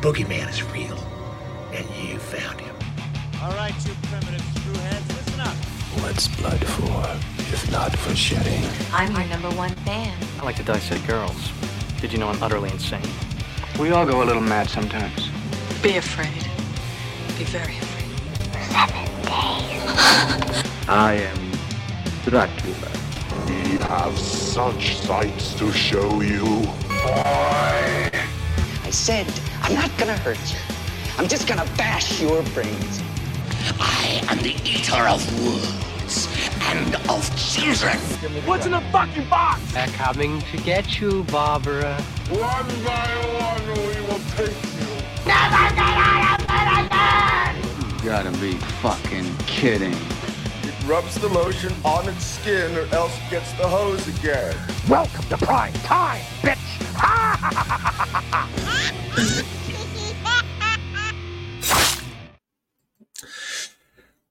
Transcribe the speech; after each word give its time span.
boogeyman 0.00 0.48
is 0.48 0.62
real, 0.72 0.96
and 1.72 1.86
you 2.02 2.18
found 2.18 2.58
him. 2.58 2.74
All 3.42 3.52
right, 3.52 3.74
you 3.86 3.92
primitive 4.04 4.40
screwheads, 4.40 5.08
listen 5.08 5.40
up. 5.40 5.54
What's 6.02 6.26
blood 6.28 6.64
for, 6.64 7.52
if 7.52 7.70
not 7.70 7.94
for 7.98 8.16
shedding? 8.16 8.64
I'm 8.94 9.14
your 9.14 9.26
number 9.26 9.50
one 9.50 9.74
fan. 9.84 10.16
I 10.40 10.44
like 10.44 10.56
to 10.56 10.62
dissect 10.62 11.06
girls. 11.06 11.50
Did 12.00 12.12
you 12.12 12.18
know 12.18 12.28
I'm 12.28 12.42
utterly 12.42 12.70
insane? 12.70 13.02
We 13.78 13.90
all 13.90 14.06
go 14.06 14.22
a 14.22 14.24
little 14.24 14.42
mad 14.42 14.70
sometimes. 14.70 15.28
Be 15.82 15.98
afraid. 15.98 16.32
Be 17.36 17.44
very 17.44 17.76
afraid. 17.76 18.00
Seven 18.70 19.04
days. 19.22 20.64
I 20.88 21.14
am 21.30 21.52
Dracula. 22.24 22.90
We 23.46 23.76
have 23.84 24.18
such 24.18 24.96
sights 24.96 25.54
to 25.54 25.70
show 25.72 26.22
you. 26.22 26.44
boy. 26.88 28.10
I 28.82 28.90
said, 28.90 29.26
I'm 29.70 29.76
not 29.76 29.96
gonna 29.98 30.16
hurt 30.16 30.36
you. 30.50 30.58
I'm 31.16 31.28
just 31.28 31.46
gonna 31.46 31.64
bash 31.76 32.20
your 32.20 32.42
brains. 32.54 33.00
I 33.78 34.20
am 34.28 34.38
the 34.38 34.56
eater 34.64 35.06
of 35.06 35.22
words 35.44 36.26
and 36.62 36.96
of 37.08 37.22
children. 37.38 37.96
What's 38.46 38.66
in 38.66 38.72
the 38.72 38.80
fucking 38.90 39.28
box? 39.28 39.60
They're 39.72 39.86
coming 39.86 40.40
to 40.40 40.56
get 40.56 41.00
you, 41.00 41.22
Barbara. 41.30 42.02
One 42.30 42.40
by 42.84 43.06
one, 43.38 43.64
we 43.68 44.00
will 44.08 44.18
take 44.34 44.50
you. 44.50 44.88
Never 45.24 45.70
get 45.76 45.94
out 46.02 46.40
of 46.40 46.46
bed 46.48 46.86
again! 46.86 47.54
You 48.02 48.04
gotta 48.04 48.32
be 48.40 48.54
fucking 48.82 49.36
kidding. 49.46 49.94
It 50.64 50.74
rubs 50.84 51.14
the 51.14 51.28
lotion 51.28 51.72
on 51.84 52.08
its 52.08 52.24
skin 52.24 52.76
or 52.76 52.92
else 52.92 53.16
gets 53.30 53.52
the 53.52 53.68
hose 53.68 54.08
again. 54.18 54.56
Welcome 54.88 55.26
to 55.28 55.36
prime 55.36 55.74
time, 55.74 56.22
bitch. 56.42 56.58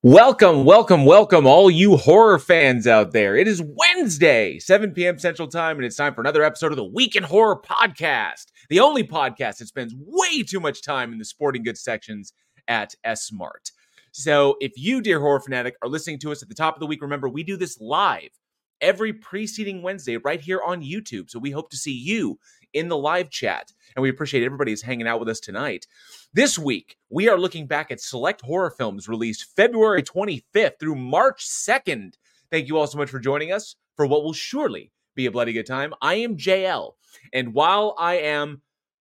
Welcome, 0.01 0.63
welcome, 0.63 1.03
welcome, 1.03 1.45
all 1.45 1.69
you 1.69 1.97
horror 1.97 2.39
fans 2.39 2.87
out 2.87 3.11
there. 3.11 3.35
It 3.35 3.49
is 3.49 3.61
Wednesday, 3.61 4.57
7 4.57 4.93
p.m. 4.93 5.19
Central 5.19 5.49
Time, 5.49 5.75
and 5.75 5.83
it's 5.83 5.97
time 5.97 6.13
for 6.13 6.21
another 6.21 6.41
episode 6.41 6.71
of 6.71 6.77
the 6.77 6.85
Week 6.85 7.17
in 7.17 7.23
Horror 7.23 7.57
podcast, 7.61 8.45
the 8.69 8.79
only 8.79 9.03
podcast 9.03 9.57
that 9.57 9.67
spends 9.67 9.93
way 9.97 10.41
too 10.43 10.61
much 10.61 10.83
time 10.83 11.11
in 11.11 11.19
the 11.19 11.25
sporting 11.25 11.63
goods 11.63 11.81
sections 11.81 12.31
at 12.69 12.95
Smart. 13.15 13.71
So, 14.13 14.55
if 14.61 14.71
you, 14.77 15.01
dear 15.01 15.19
horror 15.19 15.41
fanatic, 15.41 15.75
are 15.81 15.89
listening 15.89 16.19
to 16.19 16.31
us 16.31 16.41
at 16.41 16.47
the 16.47 16.55
top 16.55 16.77
of 16.77 16.79
the 16.79 16.87
week, 16.87 17.01
remember 17.01 17.27
we 17.27 17.43
do 17.43 17.57
this 17.57 17.77
live 17.81 18.29
every 18.79 19.11
preceding 19.11 19.81
Wednesday 19.81 20.15
right 20.15 20.39
here 20.39 20.61
on 20.65 20.81
YouTube. 20.81 21.29
So, 21.29 21.39
we 21.39 21.51
hope 21.51 21.69
to 21.71 21.77
see 21.77 21.91
you 21.91 22.39
in 22.73 22.87
the 22.87 22.97
live 22.97 23.29
chat, 23.29 23.73
and 23.97 24.01
we 24.01 24.09
appreciate 24.09 24.45
everybody 24.45 24.71
who's 24.71 24.81
hanging 24.81 25.07
out 25.07 25.19
with 25.19 25.27
us 25.27 25.41
tonight. 25.41 25.87
This 26.31 26.59
week, 26.59 26.95
we 27.09 27.27
are 27.27 27.39
looking 27.39 27.65
back 27.65 27.89
at 27.89 27.99
select 27.99 28.41
horror 28.41 28.69
films 28.69 29.09
released 29.09 29.47
February 29.55 30.03
25th 30.03 30.73
through 30.79 30.93
March 30.93 31.43
2nd. 31.43 32.13
Thank 32.51 32.67
you 32.67 32.77
all 32.77 32.85
so 32.85 32.99
much 32.99 33.09
for 33.09 33.17
joining 33.17 33.51
us 33.51 33.75
for 33.95 34.05
what 34.05 34.23
will 34.23 34.33
surely 34.33 34.91
be 35.15 35.25
a 35.25 35.31
bloody 35.31 35.53
good 35.53 35.65
time. 35.65 35.91
I 36.03 36.15
am 36.15 36.37
JL, 36.37 36.91
and 37.33 37.55
while 37.55 37.95
I 37.97 38.19
am 38.19 38.61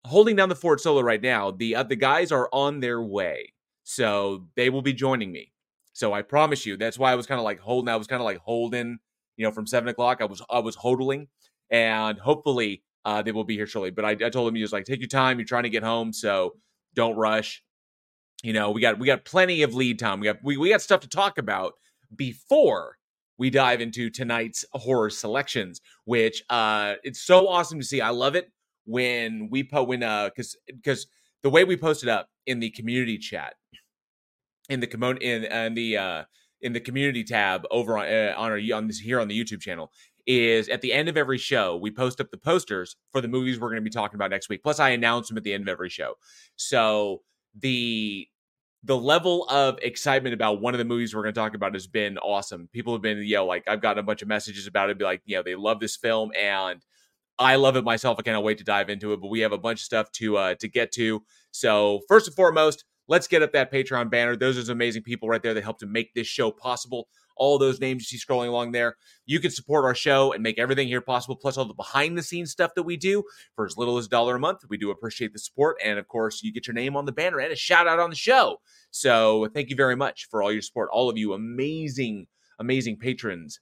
holding 0.06 0.36
down 0.36 0.50
the 0.50 0.54
fort 0.54 0.80
solo 0.80 1.00
right 1.00 1.20
now, 1.20 1.50
the 1.50 1.74
uh, 1.74 1.82
the 1.82 1.96
guys 1.96 2.30
are 2.30 2.48
on 2.52 2.78
their 2.78 3.02
way, 3.02 3.54
so 3.82 4.46
they 4.54 4.70
will 4.70 4.80
be 4.80 4.92
joining 4.92 5.32
me. 5.32 5.52
So 5.92 6.12
I 6.12 6.22
promise 6.22 6.64
you, 6.64 6.76
that's 6.76 6.96
why 6.96 7.10
I 7.10 7.16
was 7.16 7.26
kind 7.26 7.40
of 7.40 7.44
like 7.44 7.58
holding. 7.58 7.92
I 7.92 7.96
was 7.96 8.06
kind 8.06 8.22
of 8.22 8.24
like 8.24 8.38
holding, 8.38 9.00
you 9.36 9.44
know, 9.44 9.50
from 9.50 9.66
seven 9.66 9.88
o'clock. 9.88 10.18
I 10.20 10.26
was 10.26 10.42
I 10.48 10.60
was 10.60 10.76
hodling, 10.76 11.26
and 11.70 12.20
hopefully 12.20 12.84
uh, 13.04 13.20
they 13.22 13.32
will 13.32 13.42
be 13.42 13.56
here 13.56 13.66
shortly. 13.66 13.90
But 13.90 14.04
I, 14.04 14.10
I 14.10 14.30
told 14.30 14.46
them 14.46 14.54
you 14.54 14.62
just 14.62 14.72
like 14.72 14.84
take 14.84 15.00
your 15.00 15.08
time. 15.08 15.40
You're 15.40 15.46
trying 15.46 15.64
to 15.64 15.70
get 15.70 15.82
home, 15.82 16.12
so 16.12 16.54
don't 16.94 17.16
rush. 17.16 17.62
You 18.42 18.52
know, 18.52 18.70
we 18.70 18.80
got 18.80 18.98
we 18.98 19.06
got 19.06 19.24
plenty 19.24 19.62
of 19.62 19.74
lead 19.74 19.98
time. 19.98 20.20
We 20.20 20.26
got 20.26 20.38
we, 20.42 20.56
we 20.56 20.70
got 20.70 20.80
stuff 20.82 21.00
to 21.00 21.08
talk 21.08 21.38
about 21.38 21.74
before 22.14 22.96
we 23.38 23.50
dive 23.50 23.80
into 23.80 24.10
tonight's 24.10 24.64
horror 24.72 25.10
selections, 25.10 25.80
which 26.04 26.42
uh 26.50 26.94
it's 27.02 27.22
so 27.22 27.48
awesome 27.48 27.78
to 27.80 27.84
see. 27.84 28.00
I 28.00 28.10
love 28.10 28.34
it 28.34 28.50
when 28.86 29.48
we 29.50 29.62
put 29.62 29.88
when 29.88 30.02
uh 30.02 30.30
because 30.30 30.56
because 30.66 31.06
the 31.42 31.50
way 31.50 31.64
we 31.64 31.76
posted 31.76 32.08
up 32.08 32.28
in 32.46 32.60
the 32.60 32.70
community 32.70 33.18
chat 33.18 33.54
in 34.68 34.80
the 34.80 34.86
commo 34.86 35.18
in, 35.20 35.44
in 35.44 35.74
the 35.74 35.96
uh 35.96 36.24
in 36.62 36.72
the 36.72 36.80
community 36.80 37.24
tab 37.24 37.62
over 37.70 37.98
on 37.98 38.06
uh, 38.06 38.34
on 38.36 38.50
our 38.50 38.60
on 38.74 38.86
this 38.86 38.98
here 38.98 39.20
on 39.20 39.28
the 39.28 39.38
YouTube 39.38 39.60
channel 39.60 39.90
is 40.30 40.68
at 40.68 40.80
the 40.80 40.92
end 40.92 41.08
of 41.08 41.16
every 41.16 41.38
show 41.38 41.76
we 41.76 41.90
post 41.90 42.20
up 42.20 42.30
the 42.30 42.36
posters 42.36 42.94
for 43.10 43.20
the 43.20 43.26
movies 43.26 43.58
we're 43.58 43.68
going 43.68 43.82
to 43.82 43.82
be 43.82 43.90
talking 43.90 44.14
about 44.14 44.30
next 44.30 44.48
week. 44.48 44.62
Plus, 44.62 44.78
I 44.78 44.90
announce 44.90 45.26
them 45.26 45.36
at 45.36 45.42
the 45.42 45.52
end 45.52 45.64
of 45.64 45.68
every 45.68 45.88
show. 45.88 46.14
So 46.54 47.22
the 47.58 48.28
the 48.84 48.96
level 48.96 49.46
of 49.50 49.78
excitement 49.82 50.32
about 50.32 50.60
one 50.60 50.72
of 50.72 50.78
the 50.78 50.84
movies 50.84 51.14
we're 51.14 51.22
going 51.22 51.34
to 51.34 51.40
talk 51.40 51.54
about 51.54 51.74
has 51.74 51.88
been 51.88 52.16
awesome. 52.18 52.68
People 52.72 52.94
have 52.94 53.02
been, 53.02 53.18
you 53.18 53.34
know, 53.34 53.44
like 53.44 53.64
I've 53.68 53.82
gotten 53.82 53.98
a 53.98 54.06
bunch 54.06 54.22
of 54.22 54.28
messages 54.28 54.66
about 54.66 54.88
it, 54.88 54.98
be 54.98 55.04
like, 55.04 55.20
you 55.26 55.36
know, 55.36 55.42
they 55.42 55.56
love 55.56 55.80
this 55.80 55.96
film 55.96 56.30
and 56.38 56.80
I 57.38 57.56
love 57.56 57.76
it 57.76 57.84
myself. 57.84 58.16
I 58.18 58.22
cannot 58.22 58.44
wait 58.44 58.58
to 58.58 58.64
dive 58.64 58.88
into 58.88 59.12
it. 59.12 59.20
But 59.20 59.28
we 59.28 59.40
have 59.40 59.52
a 59.52 59.58
bunch 59.58 59.80
of 59.80 59.84
stuff 59.84 60.12
to 60.12 60.36
uh 60.36 60.54
to 60.60 60.68
get 60.68 60.92
to. 60.92 61.24
So 61.50 62.02
first 62.08 62.28
and 62.28 62.36
foremost, 62.36 62.84
let's 63.08 63.26
get 63.26 63.42
up 63.42 63.52
that 63.52 63.72
Patreon 63.72 64.10
banner. 64.10 64.36
Those 64.36 64.68
are 64.68 64.72
amazing 64.72 65.02
people 65.02 65.28
right 65.28 65.42
there 65.42 65.54
that 65.54 65.64
help 65.64 65.80
to 65.80 65.86
make 65.86 66.14
this 66.14 66.28
show 66.28 66.52
possible 66.52 67.08
all 67.40 67.58
those 67.58 67.80
names 67.80 68.02
you 68.02 68.18
see 68.18 68.24
scrolling 68.24 68.48
along 68.48 68.70
there. 68.70 68.96
You 69.24 69.40
can 69.40 69.50
support 69.50 69.86
our 69.86 69.94
show 69.94 70.32
and 70.32 70.42
make 70.42 70.58
everything 70.58 70.86
here 70.86 71.00
possible, 71.00 71.34
plus 71.34 71.56
all 71.56 71.64
the 71.64 71.72
behind 71.72 72.16
the 72.16 72.22
scenes 72.22 72.52
stuff 72.52 72.72
that 72.76 72.82
we 72.82 72.98
do 72.98 73.24
for 73.56 73.64
as 73.64 73.78
little 73.78 73.96
as 73.96 74.06
a 74.06 74.10
dollar 74.10 74.36
a 74.36 74.38
month. 74.38 74.60
We 74.68 74.76
do 74.76 74.90
appreciate 74.90 75.32
the 75.32 75.38
support. 75.38 75.78
And 75.82 75.98
of 75.98 76.06
course, 76.06 76.42
you 76.42 76.52
get 76.52 76.66
your 76.66 76.74
name 76.74 76.96
on 76.96 77.06
the 77.06 77.12
banner 77.12 77.38
and 77.38 77.50
a 77.50 77.56
shout 77.56 77.88
out 77.88 77.98
on 77.98 78.10
the 78.10 78.16
show. 78.16 78.58
So 78.90 79.48
thank 79.54 79.70
you 79.70 79.76
very 79.76 79.96
much 79.96 80.28
for 80.30 80.42
all 80.42 80.52
your 80.52 80.60
support, 80.60 80.90
all 80.92 81.08
of 81.08 81.16
you 81.16 81.32
amazing, 81.32 82.26
amazing 82.58 82.98
patrons. 82.98 83.58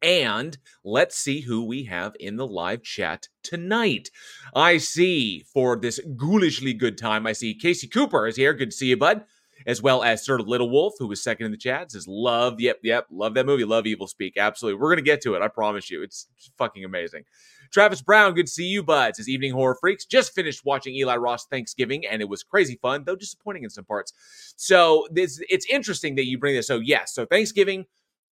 And 0.00 0.56
let's 0.84 1.16
see 1.16 1.40
who 1.40 1.64
we 1.64 1.84
have 1.84 2.14
in 2.20 2.36
the 2.36 2.46
live 2.46 2.84
chat 2.84 3.26
tonight. 3.42 4.10
I 4.54 4.76
see 4.76 5.44
for 5.52 5.76
this 5.76 5.98
ghoulishly 6.16 6.74
good 6.74 6.98
time, 6.98 7.26
I 7.26 7.32
see 7.32 7.54
Casey 7.54 7.88
Cooper 7.88 8.28
is 8.28 8.36
here. 8.36 8.52
Good 8.52 8.70
to 8.70 8.76
see 8.76 8.88
you, 8.88 8.96
bud 8.96 9.24
as 9.66 9.82
well 9.82 10.02
as 10.02 10.24
Sir 10.24 10.38
Little 10.38 10.70
Wolf, 10.70 10.94
who 10.98 11.06
was 11.06 11.22
second 11.22 11.46
in 11.46 11.52
the 11.52 11.58
chat, 11.58 11.92
says, 11.92 12.06
Love, 12.08 12.60
yep, 12.60 12.78
yep, 12.82 13.06
love 13.10 13.34
that 13.34 13.46
movie, 13.46 13.64
love 13.64 13.84
Evilspeak. 13.84 14.32
Absolutely. 14.36 14.80
We're 14.80 14.88
going 14.88 14.98
to 14.98 15.02
get 15.02 15.20
to 15.22 15.34
it. 15.34 15.42
I 15.42 15.48
promise 15.48 15.90
you. 15.90 16.02
It's 16.02 16.28
fucking 16.58 16.84
amazing. 16.84 17.24
Travis 17.72 18.02
Brown, 18.02 18.34
good 18.34 18.46
to 18.46 18.52
see 18.52 18.64
you, 18.64 18.82
buds. 18.82 19.18
His 19.18 19.28
Evening 19.28 19.52
Horror 19.52 19.76
Freaks 19.80 20.04
just 20.04 20.34
finished 20.34 20.64
watching 20.64 20.94
Eli 20.94 21.16
Roth's 21.16 21.46
Thanksgiving, 21.50 22.06
and 22.06 22.22
it 22.22 22.28
was 22.28 22.42
crazy 22.42 22.78
fun, 22.80 23.04
though 23.04 23.16
disappointing 23.16 23.64
in 23.64 23.70
some 23.70 23.84
parts. 23.84 24.12
So 24.56 25.06
this 25.10 25.40
it's 25.48 25.66
interesting 25.66 26.14
that 26.16 26.26
you 26.26 26.38
bring 26.38 26.54
this. 26.54 26.66
So 26.66 26.78
yes, 26.78 27.14
so 27.14 27.26
Thanksgiving, 27.26 27.86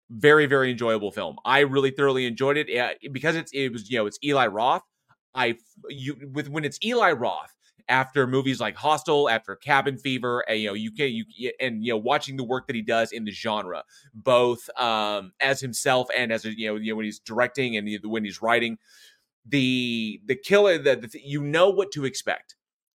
very 0.09 0.45
very 0.45 0.72
enjoyable 0.72 1.11
film. 1.11 1.38
I 1.45 1.59
really 1.59 1.91
thoroughly 1.91 2.25
enjoyed 2.25 2.57
it 2.57 2.97
because 3.11 3.35
it's 3.35 3.51
it 3.53 3.69
was 3.69 3.89
you 3.89 3.97
know 3.97 4.06
it's 4.06 4.19
Eli 4.23 4.47
Roth. 4.47 4.83
I 5.35 5.57
you 5.89 6.16
with 6.33 6.50
when 6.50 6.63
it's 6.66 6.79
Eli 6.83 7.11
Roth, 7.11 7.53
after 7.90 8.28
movies 8.28 8.59
like 8.59 8.75
Hostel, 8.75 9.30
after 9.30 9.56
Cabin 9.56 9.98
Fever, 9.98 10.44
and 10.48 10.59
you 10.59 10.68
know 10.68 10.74
you 10.74 10.92
can 10.92 11.12
you 11.12 11.52
and 11.59 11.84
you 11.84 11.94
know 11.94 11.98
watching 11.98 12.38
the 12.38 12.44
work 12.44 12.68
that 12.68 12.75
he 12.75 12.81
does 12.81 13.12
in 13.12 13.24
the 13.24 13.31
genre, 13.31 13.84
both 14.14 14.70
um, 14.80 15.31
as 15.40 15.59
himself 15.59 16.08
and 16.16 16.31
as 16.31 16.46
you 16.46 16.68
know 16.68 16.75
you 16.75 16.92
know 16.92 16.96
when 16.98 17.06
he's 17.06 17.20
directing 17.20 17.78
and 17.78 17.90
when 18.03 18.24
he's 18.24 18.42
writing, 18.42 18.78
the 19.48 20.22
the 20.25 20.36
killer 20.36 20.78
the 20.78 21.09
you 21.24 21.42
know 21.42 21.70
what 21.70 21.92
to 21.92 22.06
expect 22.06 22.56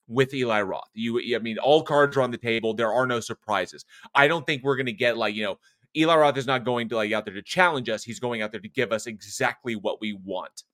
with 0.09 0.35
Eli 0.35 0.63
Roth. 0.63 0.91
You 0.95 1.37
I 1.37 1.39
mean 1.39 1.59
all 1.59 1.83
cards 1.83 2.17
are 2.17 2.23
on 2.23 2.33
the 2.33 2.39
table. 2.39 2.75
There 2.75 2.93
are 2.93 3.07
no 3.07 3.21
surprises. 3.21 3.85
I 4.15 4.29
don't 4.29 4.45
think 4.45 4.63
we're 4.63 4.77
to 4.83 4.93
get 4.93 5.17
like 5.17 5.35
you 5.35 5.45
know 5.45 5.59
Eli 5.97 6.17
Roth 6.17 6.37
is 6.37 6.47
not 6.47 6.65
going 6.65 6.89
to 6.91 6.97
like 6.97 7.13
out 7.13 7.25
there 7.25 7.35
to 7.35 7.43
challenge 7.43 7.89
us. 7.89 8.05
He's 8.05 8.21
going 8.21 8.43
out 8.43 8.53
there 8.53 8.61
to 8.61 8.69
give 8.69 8.93
us 8.93 9.07
exactly 9.07 9.77
what 9.77 10.01
we 10.01 10.13
want. 10.13 10.65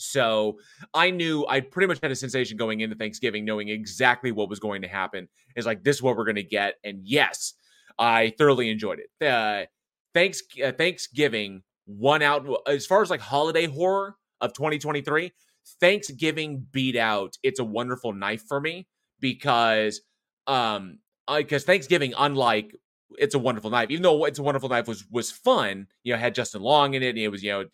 So 0.00 0.58
I 0.94 1.10
knew 1.10 1.46
I 1.48 1.60
pretty 1.60 1.86
much 1.86 1.98
had 2.02 2.10
a 2.10 2.16
sensation 2.16 2.56
going 2.56 2.80
into 2.80 2.96
Thanksgiving, 2.96 3.44
knowing 3.44 3.68
exactly 3.68 4.32
what 4.32 4.48
was 4.48 4.58
going 4.58 4.82
to 4.82 4.88
happen. 4.88 5.28
Is 5.56 5.66
like 5.66 5.82
this 5.84 5.96
is 5.96 6.02
what 6.02 6.16
we're 6.16 6.24
going 6.24 6.36
to 6.36 6.42
get, 6.42 6.74
and 6.84 7.00
yes, 7.04 7.54
I 7.98 8.32
thoroughly 8.38 8.70
enjoyed 8.70 9.00
it. 9.00 9.26
Uh, 9.26 9.66
thanks 10.14 10.42
uh, 10.64 10.72
Thanksgiving 10.72 11.62
won 11.86 12.22
out 12.22 12.46
as 12.66 12.86
far 12.86 13.02
as 13.02 13.10
like 13.10 13.20
holiday 13.20 13.66
horror 13.66 14.16
of 14.40 14.52
2023. 14.52 15.32
Thanksgiving 15.80 16.66
beat 16.72 16.96
out 16.96 17.36
It's 17.42 17.60
a 17.60 17.64
Wonderful 17.64 18.12
Knife 18.12 18.44
for 18.48 18.60
me 18.60 18.86
because 19.20 20.00
um 20.46 20.98
because 21.28 21.64
Thanksgiving, 21.64 22.14
unlike 22.18 22.74
it's 23.18 23.34
a 23.34 23.38
Wonderful 23.38 23.70
Knife, 23.70 23.90
even 23.90 24.02
though 24.02 24.24
It's 24.24 24.38
a 24.38 24.42
Wonderful 24.42 24.68
Knife 24.68 24.88
was 24.88 25.04
was 25.10 25.30
fun, 25.30 25.86
you 26.02 26.12
know, 26.12 26.18
had 26.18 26.34
Justin 26.34 26.62
Long 26.62 26.94
in 26.94 27.02
it, 27.02 27.10
and 27.10 27.18
it 27.18 27.28
was 27.28 27.42
you 27.42 27.50
know 27.50 27.64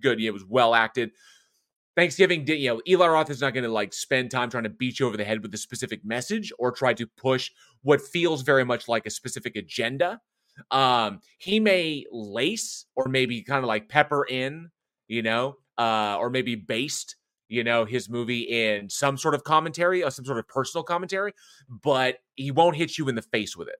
good, 0.00 0.20
it 0.20 0.30
was 0.30 0.44
well 0.44 0.74
acted. 0.74 1.10
Thanksgiving, 1.96 2.46
you 2.46 2.68
know, 2.68 2.82
Eli 2.88 3.06
Roth 3.06 3.30
is 3.30 3.40
not 3.40 3.54
going 3.54 3.64
to 3.64 3.70
like 3.70 3.92
spend 3.92 4.30
time 4.30 4.50
trying 4.50 4.64
to 4.64 4.70
beat 4.70 4.98
you 4.98 5.06
over 5.06 5.16
the 5.16 5.24
head 5.24 5.42
with 5.42 5.54
a 5.54 5.58
specific 5.58 6.04
message 6.04 6.52
or 6.58 6.72
try 6.72 6.92
to 6.94 7.06
push 7.06 7.50
what 7.82 8.00
feels 8.00 8.42
very 8.42 8.64
much 8.64 8.88
like 8.88 9.06
a 9.06 9.10
specific 9.10 9.54
agenda. 9.54 10.20
Um, 10.70 11.20
he 11.38 11.60
may 11.60 12.04
lace 12.10 12.86
or 12.96 13.06
maybe 13.08 13.42
kind 13.42 13.62
of 13.62 13.68
like 13.68 13.88
pepper 13.88 14.24
in, 14.24 14.70
you 15.08 15.22
know, 15.22 15.56
uh, 15.78 16.16
or 16.18 16.30
maybe 16.30 16.56
baste 16.56 17.16
you 17.48 17.62
know, 17.62 17.84
his 17.84 18.08
movie 18.08 18.40
in 18.40 18.88
some 18.88 19.16
sort 19.16 19.34
of 19.34 19.44
commentary 19.44 20.02
or 20.02 20.10
some 20.10 20.24
sort 20.24 20.38
of 20.38 20.48
personal 20.48 20.82
commentary, 20.82 21.32
but 21.68 22.18
he 22.34 22.50
won't 22.50 22.76
hit 22.76 22.98
you 22.98 23.08
in 23.08 23.14
the 23.14 23.22
face 23.22 23.56
with 23.56 23.68
it, 23.68 23.76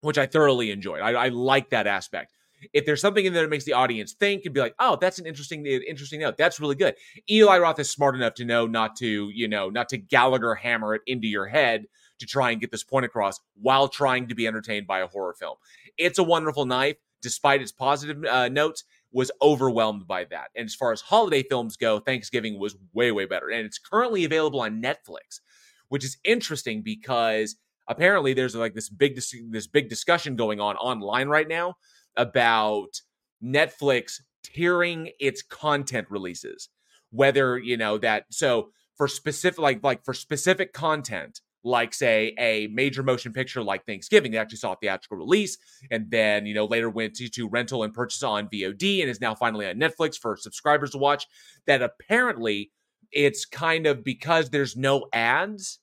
which 0.00 0.18
I 0.18 0.26
thoroughly 0.26 0.70
enjoyed. 0.70 1.00
I, 1.00 1.12
I 1.12 1.28
like 1.28 1.70
that 1.70 1.86
aspect. 1.86 2.32
If 2.72 2.86
there's 2.86 3.00
something 3.00 3.24
in 3.24 3.32
there 3.32 3.42
that 3.42 3.50
makes 3.50 3.64
the 3.64 3.72
audience 3.72 4.12
think 4.12 4.44
and 4.44 4.54
be 4.54 4.60
like, 4.60 4.74
oh, 4.78 4.96
that's 5.00 5.18
an 5.18 5.26
interesting, 5.26 5.66
interesting 5.66 6.20
note. 6.20 6.36
That's 6.36 6.60
really 6.60 6.74
good. 6.74 6.94
Eli 7.30 7.58
Roth 7.58 7.78
is 7.78 7.90
smart 7.90 8.14
enough 8.14 8.34
to 8.34 8.44
know 8.44 8.66
not 8.66 8.96
to, 8.96 9.30
you 9.30 9.48
know, 9.48 9.70
not 9.70 9.88
to 9.90 9.98
Gallagher 9.98 10.54
hammer 10.54 10.94
it 10.94 11.02
into 11.06 11.26
your 11.26 11.46
head 11.46 11.84
to 12.18 12.26
try 12.26 12.50
and 12.50 12.60
get 12.60 12.70
this 12.70 12.84
point 12.84 13.04
across 13.04 13.40
while 13.60 13.88
trying 13.88 14.28
to 14.28 14.34
be 14.34 14.46
entertained 14.46 14.86
by 14.86 15.00
a 15.00 15.06
horror 15.06 15.34
film. 15.38 15.56
It's 15.98 16.18
a 16.18 16.22
wonderful 16.22 16.64
knife, 16.64 16.96
despite 17.20 17.62
its 17.62 17.72
positive 17.72 18.24
uh, 18.24 18.48
notes 18.48 18.84
was 19.12 19.30
overwhelmed 19.42 20.06
by 20.06 20.24
that. 20.24 20.50
And 20.56 20.64
as 20.64 20.74
far 20.74 20.92
as 20.92 21.02
holiday 21.02 21.42
films 21.42 21.76
go, 21.76 21.98
Thanksgiving 21.98 22.58
was 22.58 22.76
way, 22.92 23.12
way 23.12 23.26
better. 23.26 23.48
And 23.50 23.66
it's 23.66 23.78
currently 23.78 24.24
available 24.24 24.60
on 24.60 24.82
Netflix, 24.82 25.40
which 25.88 26.04
is 26.04 26.16
interesting 26.24 26.82
because 26.82 27.56
apparently 27.88 28.32
there's 28.32 28.54
like 28.54 28.74
this 28.74 28.88
big 28.88 29.16
this 29.50 29.66
big 29.66 29.88
discussion 29.88 30.36
going 30.36 30.60
on 30.60 30.76
online 30.76 31.28
right 31.28 31.48
now 31.48 31.74
about 32.16 33.00
Netflix 33.42 34.20
tiering 34.44 35.10
its 35.20 35.42
content 35.42 36.06
releases. 36.10 36.68
Whether, 37.10 37.58
you 37.58 37.76
know, 37.76 37.98
that 37.98 38.24
so 38.30 38.70
for 38.96 39.08
specific 39.08 39.58
like 39.58 39.82
like 39.82 40.04
for 40.04 40.14
specific 40.14 40.72
content, 40.72 41.40
like 41.64 41.94
say 41.94 42.34
a 42.38 42.66
major 42.68 43.02
motion 43.02 43.32
picture 43.32 43.62
like 43.62 43.86
Thanksgiving. 43.86 44.32
They 44.32 44.38
actually 44.38 44.58
saw 44.58 44.72
a 44.72 44.76
theatrical 44.76 45.18
release 45.18 45.58
and 45.90 46.10
then, 46.10 46.46
you 46.46 46.54
know, 46.54 46.64
later 46.64 46.90
went 46.90 47.14
to, 47.16 47.28
to 47.28 47.48
rental 47.48 47.84
and 47.84 47.94
purchase 47.94 48.22
on 48.22 48.48
VOD 48.48 49.00
and 49.00 49.10
is 49.10 49.20
now 49.20 49.34
finally 49.34 49.66
on 49.66 49.76
Netflix 49.76 50.16
for 50.16 50.36
subscribers 50.36 50.90
to 50.90 50.98
watch. 50.98 51.26
That 51.66 51.82
apparently 51.82 52.72
it's 53.12 53.44
kind 53.44 53.86
of 53.86 54.02
because 54.02 54.50
there's 54.50 54.76
no 54.76 55.06
ads 55.12 55.78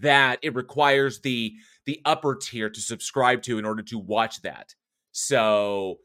that 0.00 0.38
it 0.42 0.54
requires 0.54 1.20
the 1.20 1.54
the 1.84 2.00
upper 2.04 2.34
tier 2.34 2.70
to 2.70 2.80
subscribe 2.80 3.42
to 3.42 3.58
in 3.58 3.64
order 3.64 3.82
to 3.82 3.98
watch 3.98 4.42
that. 4.42 4.74
So 5.18 5.98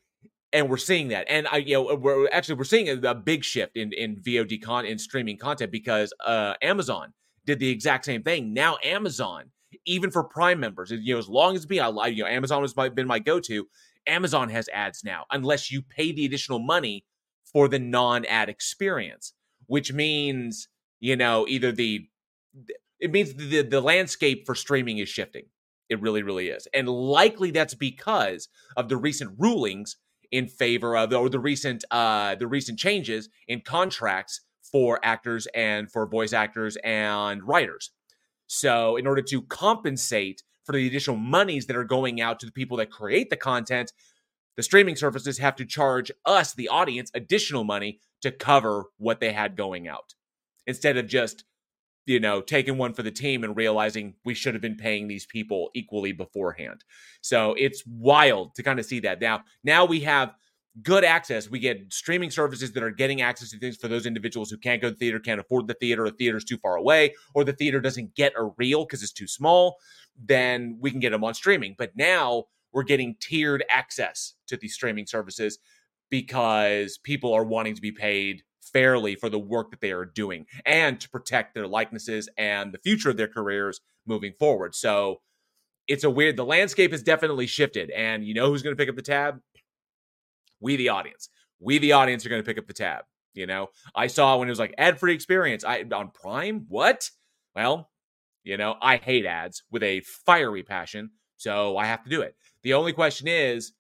and 0.53 0.69
we're 0.69 0.75
seeing 0.75 1.07
that 1.07 1.25
and 1.29 1.47
i 1.47 1.57
you 1.57 1.75
know 1.75 1.95
we're 1.95 2.27
actually 2.29 2.55
we're 2.55 2.65
seeing 2.65 3.05
a, 3.05 3.15
big 3.15 3.41
shift 3.41 3.77
in 3.77 3.93
in 3.93 4.17
vod 4.17 4.61
con 4.61 4.85
in 4.85 4.99
streaming 4.99 5.37
content 5.37 5.71
because 5.71 6.11
uh 6.25 6.55
amazon 6.61 7.13
did 7.45 7.59
the 7.59 7.69
exact 7.69 8.05
same 8.05 8.23
thing. 8.23 8.53
Now 8.53 8.77
Amazon, 8.83 9.51
even 9.85 10.11
for 10.11 10.23
Prime 10.23 10.59
members, 10.59 10.91
you 10.91 11.13
know, 11.13 11.19
as 11.19 11.29
long 11.29 11.55
as 11.55 11.67
me, 11.67 11.79
I 11.79 12.07
you 12.07 12.23
know, 12.23 12.29
Amazon 12.29 12.61
has 12.61 12.73
been 12.73 13.07
my 13.07 13.19
go-to. 13.19 13.67
Amazon 14.07 14.49
has 14.49 14.67
ads 14.73 15.03
now, 15.03 15.25
unless 15.31 15.71
you 15.71 15.81
pay 15.81 16.11
the 16.11 16.25
additional 16.25 16.59
money 16.59 17.05
for 17.51 17.67
the 17.67 17.79
non-ad 17.79 18.49
experience, 18.49 19.33
which 19.67 19.93
means 19.93 20.67
you 20.99 21.15
know 21.15 21.45
either 21.47 21.71
the 21.71 22.07
it 22.99 23.11
means 23.11 23.33
the 23.33 23.61
the 23.61 23.81
landscape 23.81 24.45
for 24.45 24.55
streaming 24.55 24.97
is 24.97 25.09
shifting. 25.09 25.45
It 25.91 26.01
really, 26.01 26.23
really 26.23 26.47
is, 26.47 26.67
and 26.73 26.87
likely 26.87 27.51
that's 27.51 27.75
because 27.75 28.47
of 28.77 28.89
the 28.89 28.97
recent 28.97 29.31
rulings 29.37 29.97
in 30.31 30.47
favor 30.47 30.95
of 30.95 31.13
or 31.13 31.29
the 31.29 31.39
recent 31.39 31.83
uh 31.91 32.35
the 32.35 32.47
recent 32.47 32.79
changes 32.79 33.27
in 33.47 33.59
contracts 33.59 34.41
for 34.71 34.99
actors 35.03 35.47
and 35.53 35.91
for 35.91 36.07
voice 36.07 36.31
actors 36.31 36.77
and 36.83 37.43
writers. 37.43 37.91
So, 38.47 38.95
in 38.95 39.05
order 39.05 39.21
to 39.23 39.41
compensate 39.41 40.43
for 40.65 40.73
the 40.73 40.87
additional 40.87 41.17
monies 41.17 41.65
that 41.65 41.75
are 41.75 41.83
going 41.83 42.21
out 42.21 42.39
to 42.39 42.45
the 42.45 42.51
people 42.53 42.77
that 42.77 42.89
create 42.89 43.29
the 43.29 43.35
content, 43.35 43.91
the 44.55 44.63
streaming 44.63 44.95
services 44.95 45.39
have 45.39 45.55
to 45.57 45.65
charge 45.65 46.11
us, 46.25 46.53
the 46.53 46.69
audience, 46.69 47.11
additional 47.13 47.65
money 47.65 47.99
to 48.21 48.31
cover 48.31 48.85
what 48.97 49.19
they 49.19 49.33
had 49.33 49.57
going 49.57 49.87
out 49.87 50.13
instead 50.67 50.97
of 50.97 51.07
just 51.07 51.43
you 52.11 52.19
know 52.19 52.41
taking 52.41 52.77
one 52.77 52.93
for 52.93 53.03
the 53.03 53.11
team 53.11 53.43
and 53.43 53.55
realizing 53.55 54.13
we 54.25 54.33
should 54.33 54.53
have 54.53 54.61
been 54.61 54.75
paying 54.77 55.07
these 55.07 55.25
people 55.25 55.69
equally 55.73 56.11
beforehand 56.11 56.83
so 57.21 57.55
it's 57.57 57.83
wild 57.87 58.53
to 58.55 58.63
kind 58.63 58.79
of 58.79 58.85
see 58.85 58.99
that 58.99 59.21
now 59.21 59.41
now 59.63 59.85
we 59.85 59.99
have 60.01 60.35
good 60.81 61.03
access. 61.03 61.49
We 61.49 61.59
get 61.59 61.91
streaming 61.91 62.31
services 62.31 62.71
that 62.71 62.83
are 62.83 62.91
getting 62.91 63.21
access 63.21 63.51
to 63.51 63.59
things 63.59 63.77
for 63.77 63.87
those 63.87 64.05
individuals 64.05 64.49
who 64.49 64.57
can't 64.57 64.81
go 64.81 64.89
to 64.89 64.93
the 64.93 64.97
theater, 64.99 65.19
can't 65.19 65.39
afford 65.39 65.67
the 65.67 65.73
theater, 65.73 66.05
or 66.05 66.09
the 66.09 66.15
theater's 66.17 66.45
too 66.45 66.57
far 66.57 66.75
away, 66.75 67.15
or 67.33 67.43
the 67.43 67.53
theater 67.53 67.79
doesn't 67.81 68.15
get 68.15 68.33
a 68.37 68.45
reel 68.57 68.85
because 68.85 69.03
it's 69.03 69.11
too 69.11 69.27
small. 69.27 69.77
Then 70.17 70.77
we 70.79 70.91
can 70.91 70.99
get 70.99 71.11
them 71.11 71.23
on 71.23 71.33
streaming. 71.33 71.75
But 71.77 71.95
now 71.95 72.45
we're 72.71 72.83
getting 72.83 73.15
tiered 73.19 73.63
access 73.69 74.35
to 74.47 74.57
these 74.57 74.73
streaming 74.73 75.07
services 75.07 75.59
because 76.09 76.97
people 76.97 77.33
are 77.33 77.43
wanting 77.43 77.75
to 77.75 77.81
be 77.81 77.91
paid 77.91 78.43
fairly 78.73 79.15
for 79.15 79.29
the 79.29 79.39
work 79.39 79.71
that 79.71 79.81
they 79.81 79.91
are 79.91 80.05
doing 80.05 80.45
and 80.65 80.99
to 81.01 81.09
protect 81.09 81.53
their 81.53 81.67
likenesses 81.67 82.29
and 82.37 82.71
the 82.71 82.79
future 82.79 83.09
of 83.09 83.17
their 83.17 83.27
careers 83.27 83.81
moving 84.05 84.33
forward. 84.39 84.75
So 84.75 85.21
it's 85.87 86.03
a 86.03 86.09
weird, 86.09 86.37
the 86.37 86.45
landscape 86.45 86.91
has 86.91 87.03
definitely 87.03 87.47
shifted. 87.47 87.89
And 87.91 88.25
you 88.25 88.33
know 88.33 88.47
who's 88.47 88.61
going 88.61 88.75
to 88.75 88.81
pick 88.81 88.89
up 88.89 88.95
the 88.95 89.01
tab? 89.01 89.39
We, 90.59 90.75
the 90.75 90.89
audience, 90.89 91.29
we, 91.59 91.79
the 91.79 91.93
audience, 91.93 92.25
are 92.25 92.29
going 92.29 92.41
to 92.41 92.45
pick 92.45 92.57
up 92.57 92.67
the 92.67 92.73
tab. 92.73 93.05
You 93.33 93.47
know, 93.47 93.67
I 93.95 94.07
saw 94.07 94.37
when 94.37 94.47
it 94.47 94.51
was 94.51 94.59
like 94.59 94.75
ad 94.77 94.99
free 94.99 95.13
experience. 95.13 95.63
I 95.63 95.85
on 95.93 96.11
Prime. 96.11 96.65
What? 96.67 97.09
Well, 97.55 97.89
you 98.43 98.57
know, 98.57 98.75
I 98.81 98.97
hate 98.97 99.25
ads 99.25 99.63
with 99.71 99.83
a 99.83 100.01
fiery 100.25 100.63
passion, 100.63 101.11
so 101.37 101.77
I 101.77 101.85
have 101.85 102.03
to 102.03 102.09
do 102.09 102.21
it. 102.21 102.35
The 102.63 102.73
only 102.73 102.93
question 102.93 103.27
is, 103.27 103.73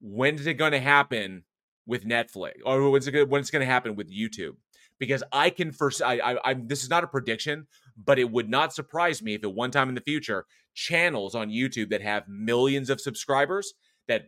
when 0.00 0.34
is 0.34 0.46
it 0.46 0.54
going 0.54 0.72
to 0.72 0.80
happen 0.80 1.44
with 1.86 2.04
Netflix, 2.04 2.54
or 2.64 2.90
when's 2.90 3.06
it 3.06 3.28
when 3.28 3.40
it's 3.40 3.50
going 3.50 3.60
to 3.60 3.72
happen 3.72 3.94
with 3.94 4.12
YouTube? 4.12 4.56
Because 4.98 5.22
I 5.30 5.50
can 5.50 5.72
first, 5.72 6.00
I, 6.02 6.18
I, 6.18 6.50
I, 6.50 6.54
this 6.54 6.82
is 6.82 6.88
not 6.88 7.04
a 7.04 7.06
prediction, 7.06 7.66
but 7.96 8.18
it 8.18 8.30
would 8.30 8.48
not 8.48 8.72
surprise 8.72 9.22
me 9.22 9.34
if 9.34 9.44
at 9.44 9.52
one 9.52 9.70
time 9.70 9.88
in 9.90 9.94
the 9.94 10.00
future, 10.00 10.46
channels 10.74 11.34
on 11.34 11.50
YouTube 11.50 11.90
that 11.90 12.02
have 12.02 12.28
millions 12.28 12.90
of 12.90 13.00
subscribers 13.00 13.74
that 14.08 14.26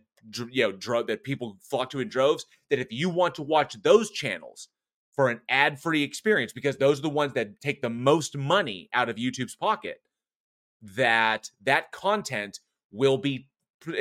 you 0.50 0.64
know 0.64 0.72
dro- 0.72 1.04
that 1.04 1.22
people 1.22 1.58
flock 1.62 1.90
to 1.90 2.00
in 2.00 2.08
droves 2.08 2.44
that 2.70 2.78
if 2.78 2.88
you 2.90 3.08
want 3.08 3.34
to 3.36 3.42
watch 3.42 3.80
those 3.82 4.10
channels 4.10 4.68
for 5.14 5.28
an 5.28 5.40
ad-free 5.48 6.02
experience 6.02 6.52
because 6.52 6.76
those 6.76 6.98
are 6.98 7.02
the 7.02 7.08
ones 7.08 7.32
that 7.34 7.60
take 7.60 7.82
the 7.82 7.90
most 7.90 8.36
money 8.36 8.88
out 8.92 9.08
of 9.08 9.16
YouTube's 9.16 9.56
pocket 9.56 9.98
that 10.82 11.50
that 11.62 11.92
content 11.92 12.58
will 12.90 13.18
be 13.18 13.48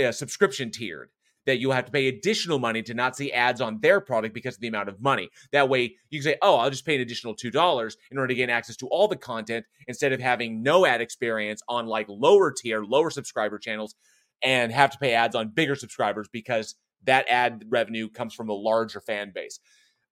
uh, 0.04 0.12
subscription 0.12 0.72
tiered 0.72 1.10
that 1.48 1.60
you'll 1.60 1.72
have 1.72 1.86
to 1.86 1.92
pay 1.92 2.10
additional 2.10 2.60
money 2.60 2.84
to 2.84 2.94
not 2.94 3.16
see 3.16 3.32
ads 3.32 3.62
on 3.62 3.80
their 3.80 4.02
product 4.02 4.36
because 4.36 4.56
of 4.56 4.62
the 4.62 4.68
amount 4.68 4.90
of 4.90 5.02
money. 5.02 5.30
That 5.54 5.70
way 5.70 5.96
you 6.10 6.20
can 6.20 6.24
say, 6.24 6.36
oh, 6.42 6.58
I'll 6.58 6.70
just 6.70 6.86
pay 6.86 6.96
an 6.96 7.02
additional 7.02 7.36
$2 7.36 7.96
in 8.12 8.18
order 8.18 8.28
to 8.28 8.36
gain 8.36 8.50
access 8.50 8.76
to 8.78 8.88
all 8.88 9.08
the 9.08 9.16
content 9.16 9.66
instead 9.88 10.12
of 10.12 10.20
having 10.20 10.62
no 10.62 10.86
ad 10.86 11.00
experience 11.02 11.62
on 11.70 11.88
like 11.88 12.06
lower 12.10 12.52
tier, 12.52 12.84
lower 12.84 13.10
subscriber 13.10 13.58
channels 13.58 13.96
and 14.44 14.74
have 14.74 14.92
to 14.92 14.98
pay 15.00 15.14
ads 15.14 15.36
on 15.36 15.50
bigger 15.50 15.76
subscribers 15.76 16.28
because 16.32 16.76
that 17.06 17.26
ad 17.30 17.64
revenue 17.70 18.10
comes 18.10 18.34
from 18.34 18.50
a 18.50 18.54
larger 18.54 19.00
fan 19.00 19.32
base. 19.34 19.60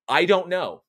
I 0.07 0.23
don't 0.23 0.47
know. 0.47 0.83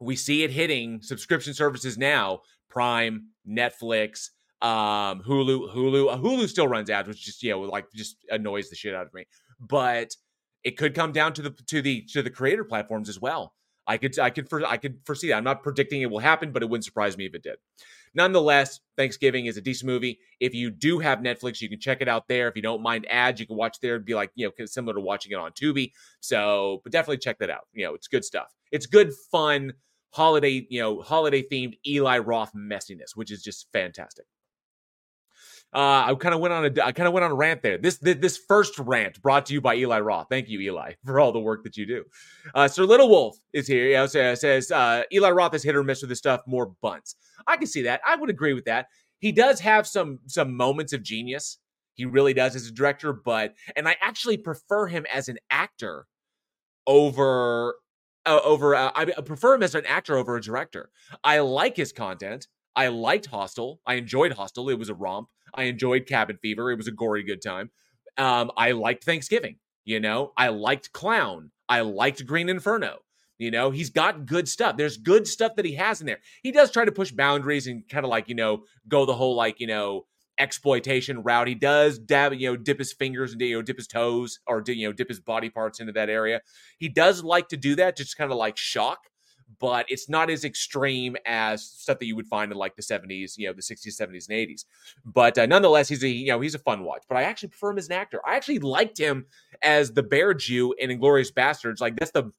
We 0.00 0.16
see 0.16 0.42
it 0.42 0.50
hitting 0.50 1.00
subscription 1.00 1.54
services 1.54 1.96
now, 1.96 2.42
Prime, 2.68 3.28
Netflix, 3.48 4.28
um, 4.62 5.22
Hulu, 5.22 5.74
Hulu. 5.74 6.12
Uh, 6.12 6.18
Hulu 6.18 6.48
still 6.48 6.68
runs 6.68 6.88
ads, 6.88 7.08
which 7.08 7.24
just 7.24 7.42
you 7.42 7.50
know 7.50 7.60
like 7.60 7.86
just 7.92 8.16
annoys 8.30 8.70
the 8.70 8.76
shit 8.76 8.94
out 8.94 9.06
of 9.06 9.14
me. 9.14 9.26
But 9.66 10.16
it 10.64 10.76
could 10.76 10.94
come 10.94 11.12
down 11.12 11.32
to 11.34 11.42
the 11.42 11.50
to 11.68 11.82
the 11.82 12.02
to 12.12 12.22
the 12.22 12.30
creator 12.30 12.64
platforms 12.64 13.08
as 13.08 13.20
well. 13.20 13.54
I 13.86 13.96
could 13.96 14.18
I 14.18 14.30
could 14.30 14.48
I 14.64 14.76
could 14.76 14.98
foresee 15.04 15.28
that. 15.28 15.36
I'm 15.36 15.44
not 15.44 15.62
predicting 15.62 16.02
it 16.02 16.10
will 16.10 16.20
happen, 16.20 16.52
but 16.52 16.62
it 16.62 16.68
wouldn't 16.68 16.84
surprise 16.84 17.16
me 17.16 17.26
if 17.26 17.34
it 17.34 17.42
did. 17.42 17.56
Nonetheless, 18.14 18.80
Thanksgiving 18.96 19.46
is 19.46 19.56
a 19.56 19.60
decent 19.60 19.86
movie. 19.86 20.18
If 20.38 20.54
you 20.54 20.70
do 20.70 20.98
have 20.98 21.20
Netflix, 21.20 21.60
you 21.60 21.68
can 21.68 21.80
check 21.80 22.02
it 22.02 22.08
out 22.08 22.28
there. 22.28 22.46
If 22.46 22.56
you 22.56 22.62
don't 22.62 22.82
mind 22.82 23.06
ads, 23.10 23.40
you 23.40 23.46
can 23.46 23.56
watch 23.56 23.80
there. 23.80 23.94
It'd 23.94 24.04
be 24.04 24.14
like, 24.14 24.30
you 24.34 24.50
know, 24.58 24.66
similar 24.66 24.94
to 24.94 25.00
watching 25.00 25.32
it 25.32 25.36
on 25.36 25.52
Tubi. 25.52 25.92
So, 26.20 26.80
but 26.84 26.92
definitely 26.92 27.18
check 27.18 27.38
that 27.38 27.50
out. 27.50 27.66
You 27.72 27.86
know, 27.86 27.94
it's 27.94 28.08
good 28.08 28.24
stuff. 28.24 28.54
It's 28.70 28.86
good, 28.86 29.12
fun, 29.30 29.72
holiday, 30.10 30.66
you 30.68 30.80
know, 30.80 31.00
holiday 31.00 31.42
themed 31.42 31.78
Eli 31.86 32.18
Roth 32.18 32.52
messiness, 32.54 33.16
which 33.16 33.32
is 33.32 33.42
just 33.42 33.66
fantastic. 33.72 34.26
Uh, 35.74 36.04
I 36.08 36.14
kind 36.20 36.34
of 36.34 36.40
went 36.40 36.52
on 36.52 36.66
a 36.66 36.84
I 36.84 36.92
kind 36.92 37.06
of 37.06 37.14
went 37.14 37.24
on 37.24 37.30
a 37.30 37.34
rant 37.34 37.62
there. 37.62 37.78
This, 37.78 37.96
this, 37.96 38.18
this 38.18 38.36
first 38.36 38.78
rant 38.78 39.22
brought 39.22 39.46
to 39.46 39.54
you 39.54 39.60
by 39.60 39.76
Eli 39.76 40.00
Roth. 40.00 40.26
Thank 40.28 40.48
you, 40.48 40.60
Eli, 40.60 40.92
for 41.04 41.18
all 41.18 41.32
the 41.32 41.40
work 41.40 41.64
that 41.64 41.76
you 41.76 41.86
do. 41.86 42.04
Uh, 42.54 42.68
Sir 42.68 42.84
Little 42.84 43.08
Wolf 43.08 43.38
is 43.54 43.66
here. 43.66 43.86
You 43.86 43.94
know, 43.94 44.06
says 44.06 44.70
uh, 44.70 45.02
Eli 45.12 45.30
Roth 45.30 45.54
is 45.54 45.62
hit 45.62 45.74
or 45.74 45.82
miss 45.82 46.02
with 46.02 46.10
this 46.10 46.18
stuff. 46.18 46.42
More 46.46 46.72
bunts. 46.82 47.16
I 47.46 47.56
can 47.56 47.66
see 47.66 47.82
that. 47.82 48.02
I 48.06 48.16
would 48.16 48.28
agree 48.28 48.52
with 48.52 48.66
that. 48.66 48.86
He 49.18 49.32
does 49.32 49.60
have 49.60 49.86
some 49.86 50.18
some 50.26 50.54
moments 50.54 50.92
of 50.92 51.02
genius. 51.02 51.58
He 51.94 52.04
really 52.04 52.34
does 52.34 52.54
as 52.54 52.66
a 52.66 52.72
director, 52.72 53.12
but 53.12 53.54
and 53.76 53.88
I 53.88 53.96
actually 54.00 54.36
prefer 54.36 54.86
him 54.88 55.06
as 55.12 55.28
an 55.28 55.38
actor 55.50 56.06
over 56.86 57.76
uh, 58.26 58.40
over. 58.44 58.74
Uh, 58.74 58.90
I 58.94 59.04
prefer 59.06 59.54
him 59.54 59.62
as 59.62 59.74
an 59.74 59.86
actor 59.86 60.16
over 60.16 60.36
a 60.36 60.40
director. 60.42 60.90
I 61.24 61.40
like 61.40 61.76
his 61.76 61.92
content. 61.92 62.46
I 62.74 62.88
liked 62.88 63.26
Hostel. 63.26 63.80
I 63.86 63.94
enjoyed 63.94 64.32
Hostel. 64.32 64.68
It 64.70 64.78
was 64.78 64.88
a 64.88 64.94
romp. 64.94 65.28
I 65.54 65.64
enjoyed 65.64 66.06
Cabin 66.06 66.38
Fever. 66.40 66.70
It 66.70 66.76
was 66.76 66.88
a 66.88 66.92
gory 66.92 67.22
good 67.22 67.42
time. 67.42 67.70
Um, 68.16 68.50
I 68.56 68.72
liked 68.72 69.04
Thanksgiving. 69.04 69.56
You 69.84 70.00
know, 70.00 70.32
I 70.36 70.48
liked 70.48 70.92
Clown. 70.92 71.50
I 71.68 71.80
liked 71.80 72.24
Green 72.26 72.48
Inferno. 72.48 72.98
You 73.38 73.50
know, 73.50 73.70
he's 73.70 73.90
got 73.90 74.26
good 74.26 74.48
stuff. 74.48 74.76
There's 74.76 74.96
good 74.96 75.26
stuff 75.26 75.56
that 75.56 75.64
he 75.64 75.74
has 75.74 76.00
in 76.00 76.06
there. 76.06 76.20
He 76.42 76.52
does 76.52 76.70
try 76.70 76.84
to 76.84 76.92
push 76.92 77.10
boundaries 77.10 77.66
and 77.66 77.88
kind 77.88 78.04
of 78.04 78.10
like, 78.10 78.28
you 78.28 78.36
know, 78.36 78.64
go 78.86 79.04
the 79.04 79.14
whole 79.14 79.34
like, 79.34 79.58
you 79.58 79.66
know, 79.66 80.06
exploitation 80.38 81.22
route. 81.22 81.48
He 81.48 81.54
does 81.54 81.98
dab, 81.98 82.34
you 82.34 82.50
know, 82.50 82.56
dip 82.56 82.78
his 82.78 82.92
fingers 82.92 83.32
and 83.32 83.40
you 83.40 83.56
know, 83.56 83.62
dip 83.62 83.78
his 83.78 83.86
toes 83.88 84.38
or 84.46 84.62
you 84.66 84.86
know, 84.86 84.92
dip 84.92 85.08
his 85.08 85.20
body 85.20 85.50
parts 85.50 85.80
into 85.80 85.92
that 85.92 86.08
area. 86.08 86.40
He 86.78 86.88
does 86.88 87.24
like 87.24 87.48
to 87.48 87.56
do 87.56 87.74
that, 87.76 87.96
just 87.96 88.16
kind 88.16 88.30
of 88.30 88.38
like 88.38 88.56
shock, 88.56 89.08
but 89.58 89.86
it's 89.88 90.08
not 90.08 90.30
as 90.30 90.44
extreme 90.44 91.16
as 91.26 91.64
stuff 91.64 91.98
that 91.98 92.06
you 92.06 92.16
would 92.16 92.26
find 92.26 92.52
in 92.52 92.58
like 92.58 92.76
the 92.76 92.82
70s, 92.82 93.36
you 93.36 93.46
know, 93.46 93.52
the 93.52 93.62
60s, 93.62 94.00
70s, 94.00 94.28
and 94.28 94.38
80s. 94.38 94.64
But 95.04 95.38
uh, 95.38 95.46
nonetheless, 95.46 95.88
he's 95.88 96.02
a 96.02 96.08
you 96.08 96.28
know 96.28 96.40
he's 96.40 96.54
a 96.54 96.60
fun 96.60 96.84
watch. 96.84 97.04
But 97.08 97.18
I 97.18 97.24
actually 97.24 97.50
prefer 97.50 97.70
him 97.70 97.78
as 97.78 97.86
an 97.86 97.92
actor. 97.92 98.20
I 98.26 98.36
actually 98.36 98.60
liked 98.60 98.98
him 98.98 99.26
as 99.62 99.92
the 99.92 100.02
Bear 100.02 100.34
Jew 100.34 100.74
in 100.78 100.90
Inglourious 100.90 101.32
Basterds. 101.32 101.80
Like 101.80 101.96
that's 101.96 102.12
the 102.12 102.32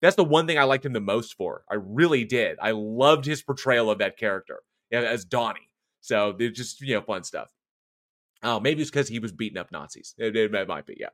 that's 0.00 0.16
the 0.16 0.24
one 0.24 0.46
thing 0.46 0.58
I 0.58 0.64
liked 0.64 0.86
him 0.86 0.92
the 0.92 1.00
most 1.00 1.34
for. 1.34 1.64
I 1.70 1.74
really 1.74 2.24
did. 2.24 2.58
I 2.60 2.70
loved 2.72 3.24
his 3.24 3.42
portrayal 3.42 3.90
of 3.90 3.98
that 3.98 4.16
character 4.16 4.60
as 4.92 5.24
Donnie. 5.24 5.70
So 6.00 6.34
it's 6.38 6.56
just 6.56 6.80
you 6.80 6.94
know 6.94 7.02
fun 7.02 7.24
stuff. 7.24 7.48
Oh, 8.42 8.60
maybe 8.60 8.82
it's 8.82 8.90
because 8.90 9.08
he 9.08 9.18
was 9.18 9.32
beating 9.32 9.58
up 9.58 9.72
Nazis. 9.72 10.14
It, 10.16 10.36
it, 10.36 10.54
it 10.54 10.68
might 10.68 10.86
be, 10.86 10.96
yeah. 10.98 11.08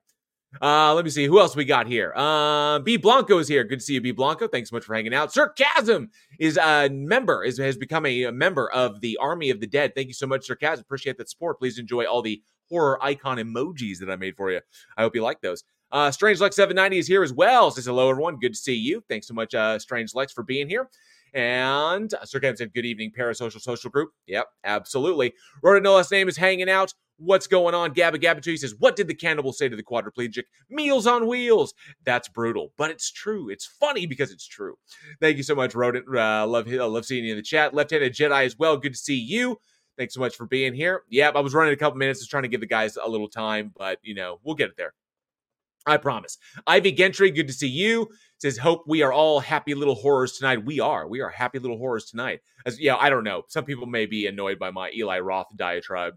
Uh, 0.62 0.94
let 0.94 1.04
me 1.04 1.10
see 1.10 1.26
who 1.26 1.40
else 1.40 1.56
we 1.56 1.64
got 1.64 1.86
here. 1.86 2.12
Uh, 2.14 2.78
B 2.78 2.96
Blanco 2.96 3.38
is 3.38 3.48
here. 3.48 3.64
Good 3.64 3.80
to 3.80 3.84
see 3.84 3.94
you, 3.94 4.00
B 4.00 4.12
Blanco. 4.12 4.48
Thanks 4.48 4.70
so 4.70 4.76
much 4.76 4.84
for 4.84 4.94
hanging 4.94 5.14
out. 5.14 5.32
Sir 5.32 5.48
Chasm 5.50 6.10
is 6.38 6.56
a 6.56 6.88
member, 6.90 7.44
is 7.44 7.58
has 7.58 7.76
become 7.76 8.06
a, 8.06 8.30
member 8.30 8.70
of 8.72 9.00
the 9.00 9.18
Army 9.20 9.50
of 9.50 9.60
the 9.60 9.66
Dead. 9.66 9.92
Thank 9.94 10.08
you 10.08 10.14
so 10.14 10.26
much, 10.26 10.46
Sir 10.46 10.54
Chasm. 10.54 10.82
Appreciate 10.82 11.18
that 11.18 11.28
support. 11.30 11.58
Please 11.58 11.78
enjoy 11.78 12.04
all 12.04 12.22
the 12.22 12.42
horror 12.68 13.02
icon 13.02 13.38
emojis 13.38 13.98
that 13.98 14.10
I 14.10 14.16
made 14.16 14.36
for 14.36 14.50
you. 14.50 14.60
I 14.96 15.02
hope 15.02 15.14
you 15.14 15.22
like 15.22 15.40
those. 15.40 15.64
Uh, 15.92 16.10
Strange 16.10 16.40
Lex 16.40 16.56
790 16.56 16.98
is 16.98 17.06
here 17.06 17.22
as 17.22 17.32
well. 17.32 17.70
Says 17.70 17.86
hello, 17.86 18.10
everyone. 18.10 18.38
Good 18.38 18.54
to 18.54 18.58
see 18.58 18.74
you. 18.74 19.04
Thanks 19.08 19.28
so 19.28 19.34
much, 19.34 19.54
uh, 19.54 19.78
Strange 19.78 20.14
Lex, 20.14 20.32
for 20.32 20.42
being 20.42 20.68
here. 20.68 20.88
And 21.34 22.14
uh, 22.14 22.24
Sir 22.24 22.40
Kevin 22.40 22.56
said, 22.56 22.72
Good 22.72 22.86
evening, 22.86 23.12
Parasocial 23.16 23.60
Social 23.60 23.90
Group. 23.90 24.10
Yep, 24.26 24.46
absolutely. 24.62 25.34
Rhoda 25.62 25.80
No 25.80 25.94
Last 25.94 26.12
Name 26.12 26.28
is 26.28 26.36
hanging 26.36 26.70
out. 26.70 26.94
What's 27.16 27.46
going 27.46 27.74
on? 27.74 27.94
Gabba 27.94 28.22
Gabba 28.22 28.44
He 28.44 28.56
says, 28.56 28.74
What 28.78 28.96
did 28.96 29.08
the 29.08 29.14
cannibal 29.14 29.52
say 29.52 29.68
to 29.68 29.76
the 29.76 29.82
quadriplegic? 29.82 30.44
Meals 30.70 31.06
on 31.06 31.26
wheels. 31.26 31.74
That's 32.04 32.28
brutal, 32.28 32.72
but 32.76 32.90
it's 32.90 33.10
true. 33.10 33.48
It's 33.50 33.66
funny 33.66 34.06
because 34.06 34.30
it's 34.30 34.46
true. 34.46 34.76
Thank 35.20 35.36
you 35.36 35.42
so 35.42 35.54
much, 35.54 35.74
Rodent. 35.74 36.06
Uh, 36.08 36.46
love, 36.46 36.72
uh, 36.72 36.88
love 36.88 37.04
seeing 37.04 37.24
you 37.24 37.32
in 37.32 37.36
the 37.36 37.42
chat. 37.42 37.74
Left 37.74 37.90
handed 37.90 38.14
Jedi 38.14 38.44
as 38.44 38.56
well. 38.56 38.76
Good 38.76 38.92
to 38.92 38.98
see 38.98 39.18
you. 39.18 39.58
Thanks 39.96 40.14
so 40.14 40.20
much 40.20 40.34
for 40.34 40.46
being 40.46 40.74
here. 40.74 41.02
Yep, 41.08 41.36
I 41.36 41.40
was 41.40 41.54
running 41.54 41.72
a 41.72 41.76
couple 41.76 41.98
minutes, 41.98 42.18
just 42.20 42.30
trying 42.30 42.42
to 42.42 42.48
give 42.48 42.60
the 42.60 42.66
guys 42.66 42.96
a 42.96 43.08
little 43.08 43.28
time, 43.28 43.72
but 43.76 43.98
you 44.02 44.14
know, 44.14 44.40
we'll 44.42 44.56
get 44.56 44.70
it 44.70 44.76
there. 44.76 44.92
I 45.86 45.96
promise. 45.98 46.38
Ivy 46.66 46.92
Gentry, 46.92 47.30
good 47.30 47.46
to 47.46 47.52
see 47.52 47.68
you. 47.68 48.08
Says, 48.38 48.58
hope 48.58 48.84
we 48.86 49.02
are 49.02 49.12
all 49.12 49.40
happy 49.40 49.74
little 49.74 49.94
horrors 49.94 50.36
tonight. 50.36 50.64
We 50.64 50.80
are. 50.80 51.06
We 51.06 51.20
are 51.20 51.30
happy 51.30 51.58
little 51.58 51.78
horrors 51.78 52.06
tonight. 52.06 52.40
As 52.66 52.80
yeah, 52.80 52.96
I 52.96 53.10
don't 53.10 53.24
know. 53.24 53.42
Some 53.48 53.64
people 53.64 53.86
may 53.86 54.06
be 54.06 54.26
annoyed 54.26 54.58
by 54.58 54.70
my 54.70 54.90
Eli 54.94 55.20
Roth 55.20 55.46
diatribe 55.56 56.14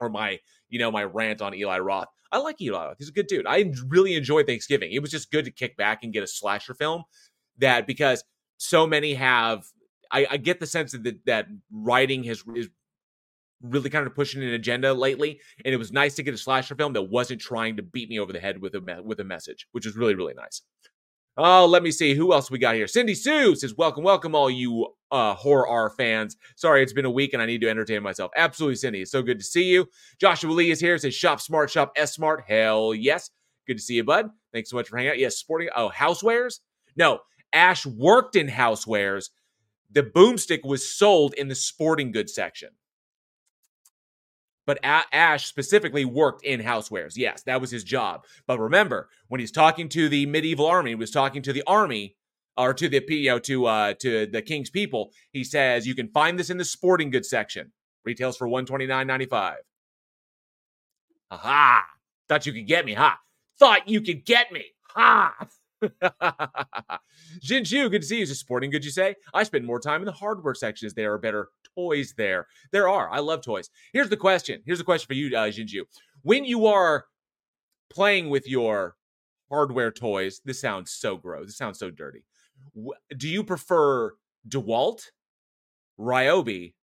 or 0.00 0.08
my, 0.08 0.38
you 0.68 0.78
know, 0.78 0.90
my 0.90 1.04
rant 1.04 1.40
on 1.42 1.54
Eli 1.54 1.78
Roth. 1.78 2.08
I 2.32 2.38
like 2.38 2.60
Eli 2.60 2.86
Roth. 2.86 2.96
He's 2.98 3.08
a 3.08 3.12
good 3.12 3.26
dude. 3.26 3.46
I 3.46 3.72
really 3.86 4.14
enjoy 4.14 4.44
Thanksgiving. 4.44 4.92
It 4.92 5.00
was 5.00 5.10
just 5.10 5.30
good 5.30 5.44
to 5.44 5.50
kick 5.50 5.76
back 5.76 6.02
and 6.02 6.12
get 6.12 6.22
a 6.22 6.26
slasher 6.26 6.74
film 6.74 7.04
that 7.58 7.86
because 7.86 8.24
so 8.56 8.86
many 8.86 9.14
have 9.14 9.64
I, 10.10 10.26
I 10.30 10.36
get 10.36 10.60
the 10.60 10.66
sense 10.66 10.92
that 10.92 11.26
that 11.26 11.46
writing 11.72 12.24
has 12.24 12.42
is 12.54 12.68
really 13.62 13.90
kind 13.90 14.06
of 14.06 14.14
pushing 14.14 14.42
an 14.42 14.50
agenda 14.50 14.92
lately, 14.92 15.40
and 15.64 15.74
it 15.74 15.78
was 15.78 15.92
nice 15.92 16.14
to 16.16 16.22
get 16.22 16.34
a 16.34 16.38
slasher 16.38 16.74
film 16.74 16.92
that 16.94 17.02
wasn't 17.02 17.40
trying 17.40 17.76
to 17.76 17.82
beat 17.82 18.08
me 18.08 18.18
over 18.18 18.32
the 18.32 18.40
head 18.40 18.60
with 18.60 18.74
a 18.74 18.80
me- 18.80 19.00
with 19.02 19.20
a 19.20 19.24
message, 19.24 19.66
which 19.72 19.86
is 19.86 19.96
really 19.96 20.14
really 20.14 20.34
nice. 20.34 20.62
Oh, 21.36 21.64
let 21.64 21.82
me 21.82 21.90
see 21.90 22.14
who 22.14 22.32
else 22.32 22.50
we 22.50 22.58
got 22.58 22.74
here. 22.74 22.86
Cindy 22.86 23.14
Sue 23.14 23.54
says, 23.54 23.76
"Welcome, 23.76 24.04
welcome, 24.04 24.34
all 24.34 24.50
you 24.50 24.88
uh, 25.10 25.34
horror 25.34 25.66
R 25.66 25.90
fans. 25.90 26.36
Sorry, 26.56 26.82
it's 26.82 26.92
been 26.92 27.04
a 27.04 27.10
week 27.10 27.32
and 27.32 27.42
I 27.42 27.46
need 27.46 27.60
to 27.62 27.68
entertain 27.68 28.02
myself. 28.02 28.30
Absolutely, 28.36 28.76
Cindy. 28.76 29.02
It's 29.02 29.10
so 29.10 29.22
good 29.22 29.38
to 29.38 29.44
see 29.44 29.64
you. 29.64 29.88
Joshua 30.20 30.50
Lee 30.50 30.70
is 30.70 30.80
here. 30.80 30.98
Says, 30.98 31.14
"Shop 31.14 31.40
smart, 31.40 31.70
shop 31.70 31.92
S 31.96 32.14
smart. 32.14 32.44
Hell 32.46 32.94
yes. 32.94 33.30
Good 33.66 33.76
to 33.76 33.82
see 33.82 33.94
you, 33.94 34.04
bud. 34.04 34.30
Thanks 34.52 34.70
so 34.70 34.76
much 34.76 34.88
for 34.88 34.96
hanging 34.96 35.12
out. 35.12 35.18
Yes, 35.18 35.36
sporting. 35.36 35.68
Oh, 35.76 35.90
housewares. 35.94 36.60
No, 36.96 37.20
Ash 37.52 37.86
worked 37.86 38.36
in 38.36 38.48
housewares. 38.48 39.30
The 39.92 40.02
boomstick 40.02 40.60
was 40.64 40.88
sold 40.88 41.34
in 41.34 41.48
the 41.48 41.54
sporting 41.54 42.12
goods 42.12 42.34
section 42.34 42.70
but 44.66 44.78
Ash 44.82 45.46
specifically 45.46 46.04
worked 46.04 46.44
in 46.44 46.60
housewares. 46.60 47.14
Yes, 47.16 47.42
that 47.44 47.60
was 47.60 47.70
his 47.70 47.84
job. 47.84 48.24
But 48.46 48.58
remember, 48.58 49.08
when 49.28 49.40
he's 49.40 49.52
talking 49.52 49.88
to 49.90 50.08
the 50.08 50.26
medieval 50.26 50.66
army, 50.66 50.92
he 50.92 50.94
was 50.96 51.10
talking 51.10 51.42
to 51.42 51.52
the 51.52 51.64
army 51.66 52.16
or 52.56 52.74
to 52.74 52.88
the 52.88 53.02
you 53.08 53.30
know 53.30 53.38
to 53.40 53.66
uh 53.66 53.94
to 54.00 54.26
the 54.26 54.42
king's 54.42 54.70
people. 54.70 55.12
He 55.32 55.44
says 55.44 55.86
you 55.86 55.94
can 55.94 56.08
find 56.08 56.38
this 56.38 56.50
in 56.50 56.58
the 56.58 56.64
sporting 56.64 57.10
goods 57.10 57.28
section. 57.28 57.72
Retails 58.04 58.36
for 58.36 58.48
one 58.48 58.66
twenty 58.66 58.86
nine 58.86 59.06
ninety 59.06 59.26
five. 59.26 59.58
Aha! 61.30 61.84
Thought 62.28 62.46
you 62.46 62.52
could 62.52 62.66
get 62.66 62.84
me! 62.84 62.94
Huh? 62.94 63.14
Thought 63.58 63.88
you 63.88 64.00
could 64.00 64.24
get 64.24 64.50
me, 64.52 64.64
ha! 64.82 65.34
Jinju, 67.42 67.90
good 67.90 68.02
to 68.02 68.06
see 68.06 68.16
you. 68.16 68.22
Is 68.22 68.38
sporting 68.38 68.70
good, 68.70 68.84
you 68.84 68.90
say? 68.90 69.16
I 69.32 69.44
spend 69.44 69.66
more 69.66 69.80
time 69.80 70.02
in 70.02 70.06
the 70.06 70.12
hardware 70.12 70.54
section 70.54 70.88
there 70.94 71.12
are 71.12 71.18
better 71.18 71.48
toys 71.76 72.14
there. 72.16 72.46
There 72.72 72.88
are. 72.88 73.10
I 73.10 73.20
love 73.20 73.42
toys. 73.42 73.70
Here's 73.92 74.08
the 74.08 74.16
question. 74.16 74.62
Here's 74.66 74.78
the 74.78 74.84
question 74.84 75.06
for 75.06 75.14
you, 75.14 75.36
uh, 75.36 75.48
Jinju. 75.48 75.82
When 76.22 76.44
you 76.44 76.66
are 76.66 77.06
playing 77.90 78.30
with 78.30 78.48
your 78.48 78.96
hardware 79.50 79.90
toys, 79.90 80.40
this 80.44 80.60
sounds 80.60 80.92
so 80.92 81.16
gross. 81.16 81.46
This 81.46 81.56
sounds 81.56 81.78
so 81.78 81.90
dirty. 81.90 82.24
Do 83.16 83.28
you 83.28 83.42
prefer 83.42 84.12
DeWalt, 84.48 85.02
Ryobi, 85.98 86.74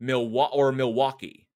Milwaukee, 0.00 0.52
or 0.54 0.72
Milwaukee? 0.72 1.48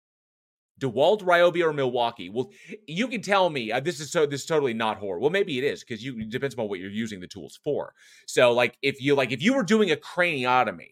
DeWalt, 0.80 1.22
Ryobi, 1.22 1.62
or 1.64 1.72
Milwaukee? 1.72 2.28
Well, 2.28 2.50
you 2.86 3.08
can 3.08 3.20
tell 3.20 3.50
me 3.50 3.72
uh, 3.72 3.80
this 3.80 4.00
is 4.00 4.12
so 4.12 4.26
this 4.26 4.42
is 4.42 4.46
totally 4.46 4.74
not 4.74 4.98
horror. 4.98 5.18
Well, 5.18 5.30
maybe 5.30 5.58
it 5.58 5.64
is 5.64 5.82
because 5.82 6.02
you 6.04 6.18
it 6.18 6.30
depends 6.30 6.54
on 6.56 6.68
what 6.68 6.78
you're 6.78 6.90
using 6.90 7.20
the 7.20 7.26
tools 7.26 7.58
for. 7.64 7.94
So, 8.26 8.52
like 8.52 8.76
if 8.82 9.00
you 9.02 9.14
like 9.14 9.32
if 9.32 9.42
you 9.42 9.54
were 9.54 9.64
doing 9.64 9.90
a 9.90 9.96
craniotomy, 9.96 10.90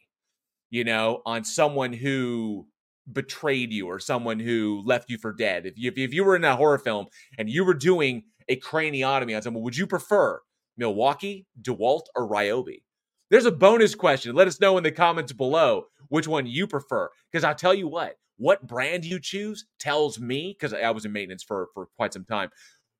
you 0.70 0.84
know, 0.84 1.22
on 1.26 1.44
someone 1.44 1.92
who 1.92 2.66
betrayed 3.10 3.72
you 3.72 3.86
or 3.86 3.98
someone 3.98 4.40
who 4.40 4.82
left 4.84 5.10
you 5.10 5.18
for 5.18 5.32
dead. 5.32 5.66
If 5.66 5.74
you 5.76 5.92
if 5.96 6.12
you 6.12 6.24
were 6.24 6.36
in 6.36 6.44
a 6.44 6.56
horror 6.56 6.78
film 6.78 7.06
and 7.38 7.48
you 7.48 7.64
were 7.64 7.74
doing 7.74 8.24
a 8.48 8.56
craniotomy 8.56 9.36
on 9.36 9.42
someone, 9.42 9.62
would 9.62 9.76
you 9.76 9.86
prefer 9.86 10.40
Milwaukee, 10.76 11.46
DeWalt, 11.60 12.02
or 12.14 12.28
Ryobi? 12.28 12.82
There's 13.30 13.46
a 13.46 13.52
bonus 13.52 13.94
question. 13.94 14.34
Let 14.34 14.48
us 14.48 14.60
know 14.60 14.76
in 14.76 14.84
the 14.84 14.92
comments 14.92 15.32
below 15.32 15.86
which 16.08 16.28
one 16.28 16.46
you 16.46 16.66
prefer. 16.66 17.08
Because 17.30 17.44
I'll 17.44 17.54
tell 17.54 17.74
you 17.74 17.88
what, 17.88 18.16
what 18.36 18.66
brand 18.66 19.04
you 19.04 19.18
choose 19.18 19.66
tells 19.80 20.20
me, 20.20 20.54
because 20.56 20.72
I 20.72 20.90
was 20.90 21.04
in 21.04 21.12
maintenance 21.12 21.42
for, 21.42 21.68
for 21.74 21.88
quite 21.96 22.12
some 22.12 22.24
time, 22.24 22.50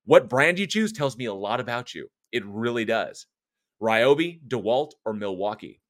what 0.05 0.29
brand 0.29 0.59
you 0.59 0.67
choose 0.67 0.93
tells 0.93 1.17
me 1.17 1.27
a 1.27 1.35
lot 1.35 1.61
about 1.61 1.95
you. 1.95 2.09
It 2.33 2.45
really 2.45 2.85
does. 2.85 3.27
Ryobi, 3.81 4.41
DeWalt, 4.49 4.93
or 5.05 5.13
Milwaukee? 5.13 5.81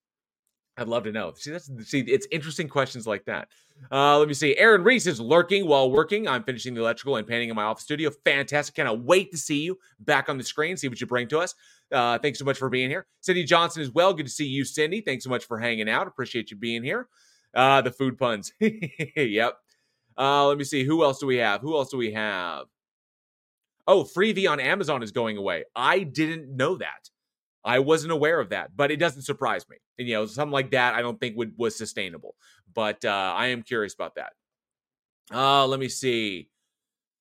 I'd 0.79 0.89
love 0.89 1.05
to 1.05 1.13
know. 1.13 1.33
See, 1.35 1.51
that's 1.51 1.71
see, 1.85 2.01
it's 2.01 2.27
interesting 2.31 2.69
questions 2.69 3.07
like 3.07 3.25
that. 3.25 3.49
Uh, 3.91 4.19
let 4.19 4.29
me 4.29 4.35
see. 4.35 4.57
Aaron 4.57 4.83
Reese 4.85 5.07
is 5.07 5.21
lurking 5.21 5.67
while 5.67 5.91
working. 5.91 6.29
I'm 6.29 6.43
finishing 6.43 6.75
the 6.75 6.81
electrical 6.81 7.17
and 7.17 7.27
painting 7.27 7.49
in 7.49 7.57
my 7.57 7.63
office 7.65 7.85
studio. 7.85 8.11
Fantastic. 8.25 8.75
Cannot 8.75 9.03
wait 9.03 9.31
to 9.31 9.39
see 9.39 9.63
you 9.63 9.79
back 10.01 10.29
on 10.29 10.37
the 10.37 10.45
screen, 10.45 10.77
see 10.77 10.89
what 10.89 11.01
you 11.01 11.07
bring 11.07 11.29
to 11.29 11.39
us. 11.39 11.55
Uh, 11.91 12.19
thanks 12.19 12.39
so 12.39 12.45
much 12.45 12.59
for 12.59 12.69
being 12.69 12.91
here. 12.91 13.07
Cindy 13.21 13.45
Johnson 13.45 13.81
as 13.83 13.91
well. 13.91 14.13
Good 14.13 14.27
to 14.27 14.33
see 14.33 14.47
you, 14.47 14.65
Cindy. 14.65 15.01
Thanks 15.01 15.25
so 15.25 15.31
much 15.31 15.45
for 15.45 15.59
hanging 15.59 15.89
out. 15.89 16.07
Appreciate 16.07 16.51
you 16.51 16.57
being 16.57 16.83
here. 16.83 17.09
Uh, 17.55 17.81
the 17.81 17.91
food 17.91 18.19
puns. 18.19 18.53
yep. 18.61 19.57
Uh, 20.19 20.47
let 20.47 20.59
me 20.59 20.65
see. 20.65 20.85
Who 20.85 21.03
else 21.05 21.21
do 21.21 21.27
we 21.27 21.37
have? 21.37 21.61
Who 21.61 21.75
else 21.75 21.91
do 21.91 21.97
we 21.97 22.13
have? 22.13 22.67
Oh, 23.87 24.03
Freevee 24.05 24.51
on 24.51 24.59
Amazon 24.59 25.03
is 25.03 25.13
going 25.13 25.37
away. 25.37 25.65
I 25.75 26.01
didn't 26.01 26.55
know 26.55 26.77
that. 26.77 27.09
I 27.67 27.81
wasn't 27.81 28.13
aware 28.13 28.41
of 28.41 28.51
that, 28.51 28.77
but 28.77 28.91
it 28.91 28.97
doesn't 28.97 29.23
surprise 29.23 29.69
me. 29.69 29.77
And, 29.99 30.09
you 30.09 30.15
know, 30.15 30.27
something 30.27 30.53
like 30.53 30.71
that 30.71 30.95
I 30.95 31.03
don't 31.03 31.19
think 31.19 31.37
would 31.37 31.53
was 31.59 31.77
sustainable. 31.77 32.37
But 32.73 33.05
uh, 33.05 33.35
I 33.37 33.49
am 33.49 33.63
curious 33.63 33.95
about 33.95 34.15
that. 34.15 34.33
Uh, 35.33 35.67
let 35.67 35.81
me 35.81 35.89
see. 35.89 36.49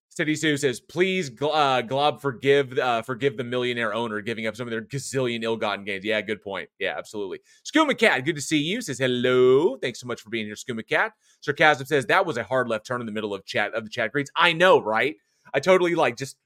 City 0.09 0.35
Sue 0.35 0.55
says, 0.55 0.79
"Please, 0.79 1.29
uh, 1.41 1.81
Glob, 1.81 2.21
forgive 2.21 2.77
uh, 2.79 3.01
forgive 3.01 3.35
the 3.35 3.43
millionaire 3.43 3.93
owner 3.93 4.21
giving 4.21 4.47
up 4.47 4.55
some 4.55 4.65
of 4.65 4.71
their 4.71 4.81
gazillion 4.81 5.43
ill-gotten 5.43 5.83
gains." 5.83 6.05
Yeah, 6.05 6.21
good 6.21 6.41
point. 6.41 6.69
Yeah, 6.79 6.95
absolutely. 6.97 7.39
Skooma 7.65 7.97
Cat, 7.97 8.23
good 8.23 8.35
to 8.35 8.41
see 8.41 8.59
you. 8.59 8.81
Says 8.81 8.97
hello. 8.97 9.75
Thanks 9.75 9.99
so 9.99 10.07
much 10.07 10.21
for 10.21 10.29
being 10.29 10.45
here, 10.45 10.55
Skooma 10.55 10.87
Cat. 10.87 11.11
Sarcasm 11.41 11.85
says 11.85 12.05
that 12.05 12.25
was 12.25 12.37
a 12.37 12.43
hard 12.43 12.69
left 12.69 12.85
turn 12.85 13.01
in 13.01 13.05
the 13.05 13.11
middle 13.11 13.33
of 13.33 13.45
chat 13.45 13.73
of 13.73 13.83
the 13.83 13.89
chat 13.89 14.13
greets. 14.13 14.31
I 14.37 14.53
know, 14.53 14.79
right? 14.81 15.17
I 15.53 15.59
totally 15.59 15.95
like 15.95 16.15
just 16.15 16.37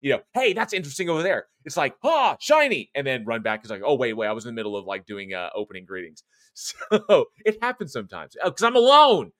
you 0.00 0.12
know, 0.12 0.20
hey, 0.34 0.52
that's 0.52 0.72
interesting 0.72 1.08
over 1.08 1.22
there. 1.22 1.46
It's 1.64 1.76
like, 1.76 1.96
ah, 2.04 2.36
shiny, 2.40 2.90
and 2.94 3.06
then 3.06 3.24
run 3.24 3.42
back. 3.42 3.60
It's 3.60 3.70
like, 3.70 3.82
oh 3.84 3.94
wait, 3.94 4.14
wait, 4.14 4.28
I 4.28 4.32
was 4.32 4.44
in 4.44 4.54
the 4.54 4.58
middle 4.58 4.76
of 4.76 4.86
like 4.86 5.06
doing 5.06 5.34
uh, 5.34 5.50
opening 5.54 5.84
greetings. 5.84 6.22
So 6.60 7.26
it 7.44 7.58
happens 7.62 7.92
sometimes 7.92 8.34
because 8.34 8.64
oh, 8.64 8.66
I'm 8.66 8.74
alone. 8.74 9.30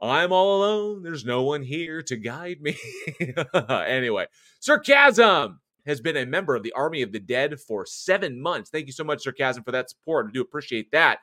I'm 0.00 0.32
all 0.32 0.64
alone. 0.64 1.02
There's 1.02 1.26
no 1.26 1.42
one 1.42 1.62
here 1.62 2.00
to 2.02 2.16
guide 2.16 2.62
me. 2.62 2.76
anyway, 3.68 4.26
sarcasm. 4.58 5.60
has 5.84 6.00
been 6.00 6.16
a 6.16 6.24
member 6.24 6.56
of 6.56 6.62
the 6.62 6.72
Army 6.72 7.02
of 7.02 7.12
the 7.12 7.20
Dead 7.20 7.60
for 7.60 7.84
seven 7.84 8.40
months. 8.40 8.70
Thank 8.70 8.86
you 8.86 8.92
so 8.92 9.04
much, 9.04 9.22
Sarcasm, 9.22 9.62
for 9.62 9.72
that 9.72 9.90
support. 9.90 10.26
I 10.28 10.32
do 10.32 10.40
appreciate 10.40 10.90
that. 10.92 11.18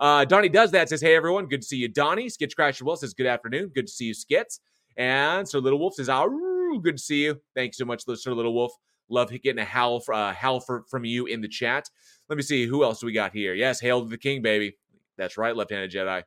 Uh, 0.00 0.24
Donnie 0.24 0.48
does 0.48 0.72
that, 0.72 0.88
says, 0.88 1.00
Hey, 1.00 1.14
everyone. 1.14 1.46
Good 1.46 1.62
to 1.62 1.66
see 1.66 1.78
you, 1.78 1.88
Donnie. 1.88 2.26
Skitch 2.26 2.54
Crasher 2.58 2.82
Will 2.82 2.96
says, 2.96 3.14
Good 3.14 3.26
afternoon. 3.26 3.70
Good 3.74 3.86
to 3.86 3.92
see 3.92 4.06
you, 4.06 4.14
Skits. 4.14 4.60
And 4.96 5.48
Sir 5.48 5.60
Little 5.60 5.78
Wolf 5.78 5.94
says, 5.94 6.08
Good 6.76 6.96
to 6.98 7.02
see 7.02 7.24
you. 7.24 7.40
Thanks 7.54 7.78
so 7.78 7.84
much, 7.84 8.04
Sir 8.06 8.32
Little 8.32 8.54
Wolf. 8.54 8.72
Love 9.08 9.30
getting 9.30 9.58
a 9.58 9.64
howl, 9.64 10.00
for, 10.00 10.12
uh, 10.12 10.34
howl 10.34 10.60
for, 10.60 10.84
from 10.90 11.04
you 11.04 11.26
in 11.26 11.40
the 11.40 11.48
chat. 11.48 11.88
Let 12.28 12.36
me 12.36 12.42
see. 12.42 12.66
Who 12.66 12.84
else 12.84 13.02
we 13.02 13.12
got 13.12 13.32
here? 13.32 13.54
Yes, 13.54 13.80
Hail 13.80 14.02
to 14.02 14.08
the 14.08 14.18
King, 14.18 14.42
baby. 14.42 14.76
That's 15.16 15.38
right, 15.38 15.56
Left 15.56 15.70
Handed 15.70 15.90
Jedi. 15.90 16.22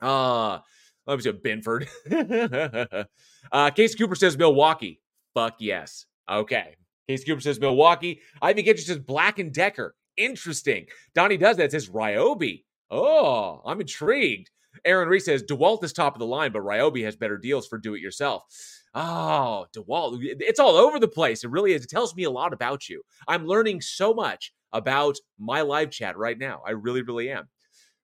Uh, 0.00 0.60
let 1.06 1.16
me 1.16 1.22
see. 1.22 1.32
Binford. 1.32 1.88
uh, 3.52 3.70
Case 3.70 3.94
Cooper 3.94 4.14
says 4.14 4.38
Milwaukee. 4.38 5.00
Fuck 5.34 5.56
yes. 5.58 6.06
Okay. 6.30 6.76
Case 7.08 7.24
Cooper 7.24 7.40
says 7.40 7.58
Milwaukee. 7.58 8.20
Ivy 8.40 8.62
Kitchen 8.62 8.84
says 8.84 8.98
Black 8.98 9.38
and 9.38 9.52
Decker. 9.52 9.94
Interesting. 10.16 10.86
Donnie 11.14 11.36
does 11.36 11.56
that. 11.56 11.72
Says 11.72 11.88
Ryobi. 11.88 12.64
Oh, 12.90 13.62
I'm 13.66 13.80
intrigued. 13.80 14.50
Aaron 14.84 15.08
Reese 15.08 15.24
says 15.24 15.42
DeWalt 15.42 15.82
is 15.84 15.92
top 15.92 16.14
of 16.14 16.20
the 16.20 16.26
line, 16.26 16.52
but 16.52 16.62
Ryobi 16.62 17.04
has 17.04 17.16
better 17.16 17.36
deals 17.36 17.66
for 17.66 17.78
do 17.78 17.94
it 17.94 18.00
yourself. 18.00 18.44
Oh, 18.94 19.66
DeWalt. 19.76 20.18
It's 20.22 20.58
all 20.58 20.76
over 20.76 20.98
the 20.98 21.08
place. 21.08 21.44
It 21.44 21.50
really 21.50 21.72
is. 21.72 21.84
It 21.84 21.90
tells 21.90 22.14
me 22.14 22.24
a 22.24 22.30
lot 22.30 22.52
about 22.52 22.88
you. 22.88 23.02
I'm 23.28 23.46
learning 23.46 23.82
so 23.82 24.12
much 24.12 24.52
about 24.72 25.16
my 25.38 25.60
live 25.60 25.90
chat 25.90 26.16
right 26.16 26.38
now. 26.38 26.62
I 26.66 26.72
really, 26.72 27.02
really 27.02 27.30
am. 27.30 27.48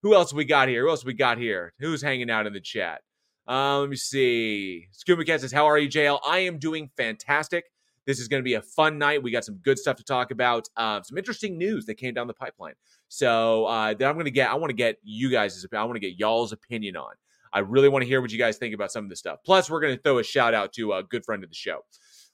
Who 0.03 0.13
else 0.13 0.33
we 0.33 0.45
got 0.45 0.69
here? 0.69 0.83
Who 0.83 0.89
else 0.89 1.03
we 1.03 1.13
got 1.13 1.37
here? 1.37 1.73
Who's 1.79 2.01
hanging 2.01 2.29
out 2.29 2.47
in 2.47 2.53
the 2.53 2.61
chat? 2.61 3.01
Uh, 3.47 3.79
let 3.79 3.89
me 3.89 3.95
see. 3.95 4.87
Scuba 4.91 5.25
Cat 5.25 5.41
says, 5.41 5.51
How 5.51 5.65
are 5.65 5.77
you, 5.77 5.89
JL? 5.89 6.19
I 6.25 6.39
am 6.39 6.59
doing 6.59 6.89
fantastic. 6.95 7.65
This 8.05 8.19
is 8.19 8.29
going 8.29 8.41
to 8.41 8.45
be 8.45 8.53
a 8.53 8.61
fun 8.61 8.97
night. 8.97 9.21
We 9.21 9.31
got 9.31 9.43
some 9.43 9.55
good 9.55 9.77
stuff 9.77 9.97
to 9.97 10.03
talk 10.03 10.31
about. 10.31 10.69
Uh, 10.77 11.01
some 11.01 11.17
interesting 11.17 11.57
news 11.57 11.85
that 11.85 11.95
came 11.95 12.13
down 12.13 12.27
the 12.27 12.33
pipeline. 12.33 12.75
So 13.09 13.65
uh, 13.65 13.93
that 13.93 14.07
I'm 14.07 14.15
going 14.15 14.25
to 14.25 14.31
get. 14.31 14.49
I 14.49 14.55
want 14.55 14.69
to 14.69 14.75
get 14.75 14.97
you 15.03 15.29
guys. 15.29 15.65
I 15.73 15.83
want 15.83 15.95
to 15.95 15.99
get 15.99 16.17
y'all's 16.17 16.53
opinion 16.53 16.95
on. 16.95 17.13
I 17.57 17.61
really 17.61 17.89
want 17.89 18.03
to 18.03 18.07
hear 18.07 18.21
what 18.21 18.31
you 18.31 18.37
guys 18.37 18.57
think 18.57 18.75
about 18.75 18.91
some 18.91 19.03
of 19.03 19.09
this 19.09 19.17
stuff. 19.17 19.39
Plus, 19.43 19.67
we're 19.67 19.79
going 19.79 19.95
to 19.95 20.01
throw 20.03 20.19
a 20.19 20.23
shout 20.23 20.53
out 20.53 20.73
to 20.73 20.93
a 20.93 21.01
good 21.01 21.25
friend 21.25 21.43
of 21.43 21.49
the 21.49 21.55
show. 21.55 21.79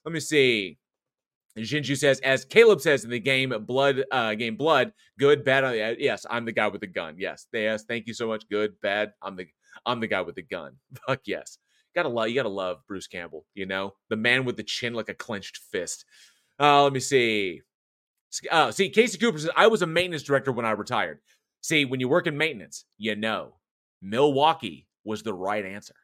Let 0.04 0.12
me 0.12 0.20
see. 0.20 0.78
Jinju 1.58 1.96
says, 1.96 2.20
as 2.20 2.44
Caleb 2.44 2.82
says 2.82 3.06
in 3.06 3.10
the 3.10 3.22
game 3.22 3.54
Blood, 3.66 4.04
uh, 4.12 4.34
game 4.34 4.58
Blood, 4.58 4.92
good, 5.18 5.46
bad. 5.46 5.64
Uh, 5.64 5.96
yes, 5.98 6.26
I'm 6.30 6.44
the 6.44 6.52
guy 6.52 6.68
with 6.68 6.82
the 6.82 6.88
gun. 6.88 7.16
Yes, 7.18 7.48
yes. 7.54 7.86
Thank 7.88 8.06
you 8.06 8.14
so 8.14 8.28
much. 8.28 8.50
Good, 8.50 8.74
bad. 8.82 9.14
I'm 9.22 9.38
the 9.38 9.48
I'm 9.86 10.02
the 10.02 10.08
guy 10.08 10.20
with 10.20 10.36
the 10.36 10.42
gun. 10.42 10.74
Fuck 11.08 11.22
yes. 11.26 11.58
Gotta 11.96 12.10
love 12.10 12.28
you 12.28 12.36
gotta 12.36 12.50
love 12.50 12.80
Bruce 12.86 13.08
Campbell, 13.08 13.46
you 13.54 13.66
know? 13.66 13.94
The 14.10 14.18
man 14.18 14.44
with 14.44 14.58
the 14.58 14.64
chin 14.64 14.94
like 14.94 15.08
a 15.08 15.14
clenched 15.14 15.60
fist. 15.72 16.04
Uh, 16.60 16.84
let 16.84 16.92
me 16.92 17.00
see. 17.00 17.62
Uh, 18.52 18.72
see, 18.72 18.90
Casey 18.90 19.18
Cooper 19.18 19.38
says, 19.38 19.52
I 19.56 19.68
was 19.68 19.84
a 19.84 19.88
maintenance 19.88 20.24
director 20.24 20.52
when 20.52 20.66
I 20.66 20.72
retired. 20.72 21.20
See, 21.62 21.86
when 21.86 22.02
you 22.02 22.10
work 22.10 22.28
in 22.28 22.36
maintenance, 22.36 22.84
you 22.98 23.16
know 23.16 23.54
Milwaukee 24.02 24.88
was 25.04 25.24
the 25.24 25.34
right 25.34 25.66
answer. 25.66 25.96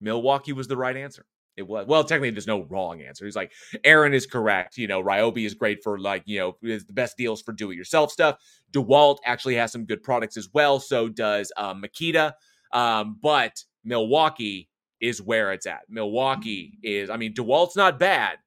Milwaukee 0.00 0.52
was 0.52 0.68
the 0.68 0.76
right 0.76 0.96
answer. 0.96 1.24
It 1.56 1.66
was 1.66 1.86
well, 1.88 2.04
technically, 2.04 2.30
there's 2.30 2.46
no 2.46 2.62
wrong 2.62 3.02
answer. 3.02 3.24
He's 3.24 3.34
like, 3.34 3.50
Aaron 3.82 4.14
is 4.14 4.26
correct. 4.26 4.78
You 4.78 4.86
know, 4.86 5.02
Ryobi 5.02 5.44
is 5.44 5.54
great 5.54 5.82
for 5.82 5.98
like, 5.98 6.22
you 6.24 6.38
know, 6.38 6.56
is 6.62 6.84
the 6.86 6.92
best 6.92 7.16
deals 7.16 7.42
for 7.42 7.52
do-it-yourself 7.52 8.12
stuff. 8.12 8.38
DeWalt 8.72 9.16
actually 9.24 9.56
has 9.56 9.72
some 9.72 9.84
good 9.84 10.04
products 10.04 10.36
as 10.36 10.48
well. 10.54 10.78
So 10.78 11.08
does 11.08 11.50
uh, 11.56 11.74
Makita. 11.74 12.32
Um, 12.72 13.18
but 13.20 13.64
Milwaukee 13.82 14.68
is 15.00 15.20
where 15.20 15.52
it's 15.52 15.66
at. 15.66 15.80
Milwaukee 15.88 16.78
is, 16.82 17.10
I 17.10 17.16
mean, 17.16 17.34
DeWalt's 17.34 17.76
not 17.76 17.98
bad, 17.98 18.38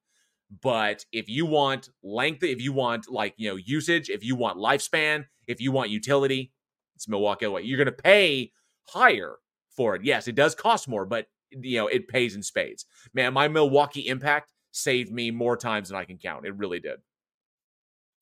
but 0.62 1.04
if 1.12 1.28
you 1.28 1.44
want 1.44 1.90
length, 2.02 2.42
if 2.42 2.62
you 2.62 2.72
want 2.72 3.10
like, 3.10 3.34
you 3.36 3.50
know, 3.50 3.56
usage, 3.56 4.08
if 4.08 4.24
you 4.24 4.36
want 4.36 4.56
lifespan, 4.56 5.26
if 5.46 5.60
you 5.60 5.70
want 5.70 5.90
utility, 5.90 6.50
it's 6.94 7.08
Milwaukee. 7.08 7.46
You're 7.62 7.76
going 7.78 7.86
to 7.86 7.92
pay 7.92 8.52
higher 8.84 9.36
for 9.76 9.94
it. 9.94 10.04
Yes, 10.04 10.28
it 10.28 10.34
does 10.34 10.54
cost 10.54 10.88
more, 10.88 11.04
but 11.04 11.26
you 11.50 11.78
know, 11.78 11.86
it 11.86 12.08
pays 12.08 12.34
in 12.34 12.42
spades. 12.42 12.86
Man, 13.14 13.34
my 13.34 13.48
Milwaukee 13.48 14.08
impact 14.08 14.52
saved 14.70 15.12
me 15.12 15.30
more 15.30 15.56
times 15.56 15.88
than 15.88 15.98
I 15.98 16.04
can 16.04 16.18
count. 16.18 16.46
It 16.46 16.56
really 16.56 16.80
did. 16.80 16.98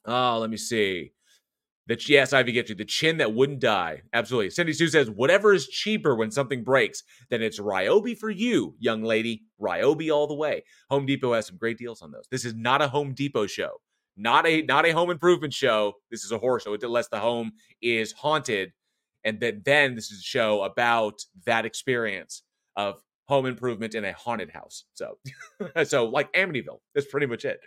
Oh, 0.04 0.38
let 0.38 0.50
me 0.50 0.56
see. 0.56 1.12
The 1.86 2.00
yes, 2.06 2.32
Ivy 2.32 2.52
Gentry. 2.52 2.74
The 2.74 2.84
chin 2.84 3.16
that 3.18 3.34
wouldn't 3.34 3.60
die. 3.60 4.02
Absolutely. 4.12 4.50
Cindy 4.50 4.72
Sue 4.72 4.88
says, 4.88 5.10
whatever 5.10 5.52
is 5.52 5.66
cheaper 5.66 6.14
when 6.14 6.30
something 6.30 6.62
breaks, 6.62 7.02
then 7.30 7.42
it's 7.42 7.58
Ryobi 7.58 8.16
for 8.16 8.30
you, 8.30 8.76
young 8.78 9.02
lady. 9.02 9.42
Ryobi 9.60 10.14
all 10.14 10.26
the 10.26 10.34
way. 10.34 10.62
Home 10.88 11.06
Depot 11.06 11.32
has 11.32 11.46
some 11.46 11.56
great 11.56 11.78
deals 11.78 12.00
on 12.02 12.12
those. 12.12 12.26
This 12.30 12.44
is 12.44 12.54
not 12.54 12.80
a 12.82 12.88
Home 12.88 13.12
Depot 13.12 13.46
show. 13.46 13.80
Not 14.16 14.46
a 14.46 14.62
not 14.62 14.86
a 14.86 14.90
home 14.90 15.10
improvement 15.10 15.54
show. 15.54 15.94
This 16.10 16.24
is 16.24 16.32
a 16.32 16.38
horror 16.38 16.60
show, 16.60 16.76
unless 16.80 17.08
the 17.08 17.18
home 17.18 17.52
is 17.80 18.12
haunted. 18.12 18.72
And 19.24 19.40
then, 19.40 19.62
then 19.64 19.94
this 19.94 20.10
is 20.10 20.20
a 20.20 20.22
show 20.22 20.62
about 20.62 21.22
that 21.44 21.66
experience 21.66 22.42
of 22.76 23.02
home 23.28 23.46
improvement 23.46 23.94
in 23.94 24.04
a 24.04 24.12
haunted 24.12 24.50
house. 24.50 24.84
So, 24.94 25.18
so 25.84 26.06
like 26.06 26.32
Amityville. 26.32 26.80
That's 26.94 27.06
pretty 27.06 27.26
much 27.26 27.44
it. 27.44 27.60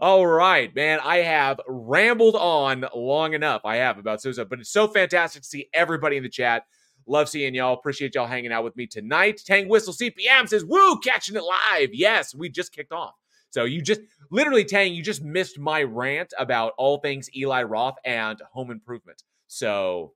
All 0.00 0.26
right, 0.26 0.74
man. 0.74 0.98
I 1.02 1.18
have 1.18 1.60
rambled 1.68 2.36
on 2.36 2.84
long 2.94 3.34
enough. 3.34 3.62
I 3.64 3.76
have 3.76 3.98
about 3.98 4.22
Sousa, 4.22 4.44
but 4.44 4.60
it's 4.60 4.72
so 4.72 4.88
fantastic 4.88 5.42
to 5.42 5.48
see 5.48 5.68
everybody 5.72 6.16
in 6.16 6.22
the 6.22 6.28
chat. 6.28 6.64
Love 7.06 7.28
seeing 7.28 7.54
y'all. 7.54 7.74
Appreciate 7.74 8.14
y'all 8.14 8.26
hanging 8.26 8.50
out 8.50 8.64
with 8.64 8.76
me 8.76 8.86
tonight. 8.86 9.40
Tang 9.44 9.68
Whistle 9.68 9.92
CPM 9.92 10.48
says, 10.48 10.64
Woo, 10.64 10.98
catching 11.00 11.36
it 11.36 11.42
live. 11.42 11.90
Yes, 11.92 12.34
we 12.34 12.48
just 12.48 12.72
kicked 12.72 12.92
off. 12.92 13.14
So 13.50 13.64
you 13.64 13.82
just 13.82 14.00
literally, 14.32 14.64
Tang, 14.64 14.94
you 14.94 15.02
just 15.02 15.22
missed 15.22 15.60
my 15.60 15.84
rant 15.84 16.32
about 16.38 16.72
all 16.76 16.98
things 16.98 17.28
Eli 17.36 17.62
Roth 17.62 17.94
and 18.04 18.40
home 18.52 18.72
improvement. 18.72 19.22
So 19.46 20.14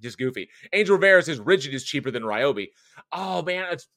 just 0.00 0.18
goofy. 0.18 0.48
Angel 0.72 0.96
Rivera 0.96 1.22
says 1.22 1.40
Ridgid 1.40 1.72
is 1.72 1.84
cheaper 1.84 2.10
than 2.10 2.22
Ryobi. 2.22 2.68
Oh 3.12 3.42
man, 3.42 3.66
it's 3.72 3.88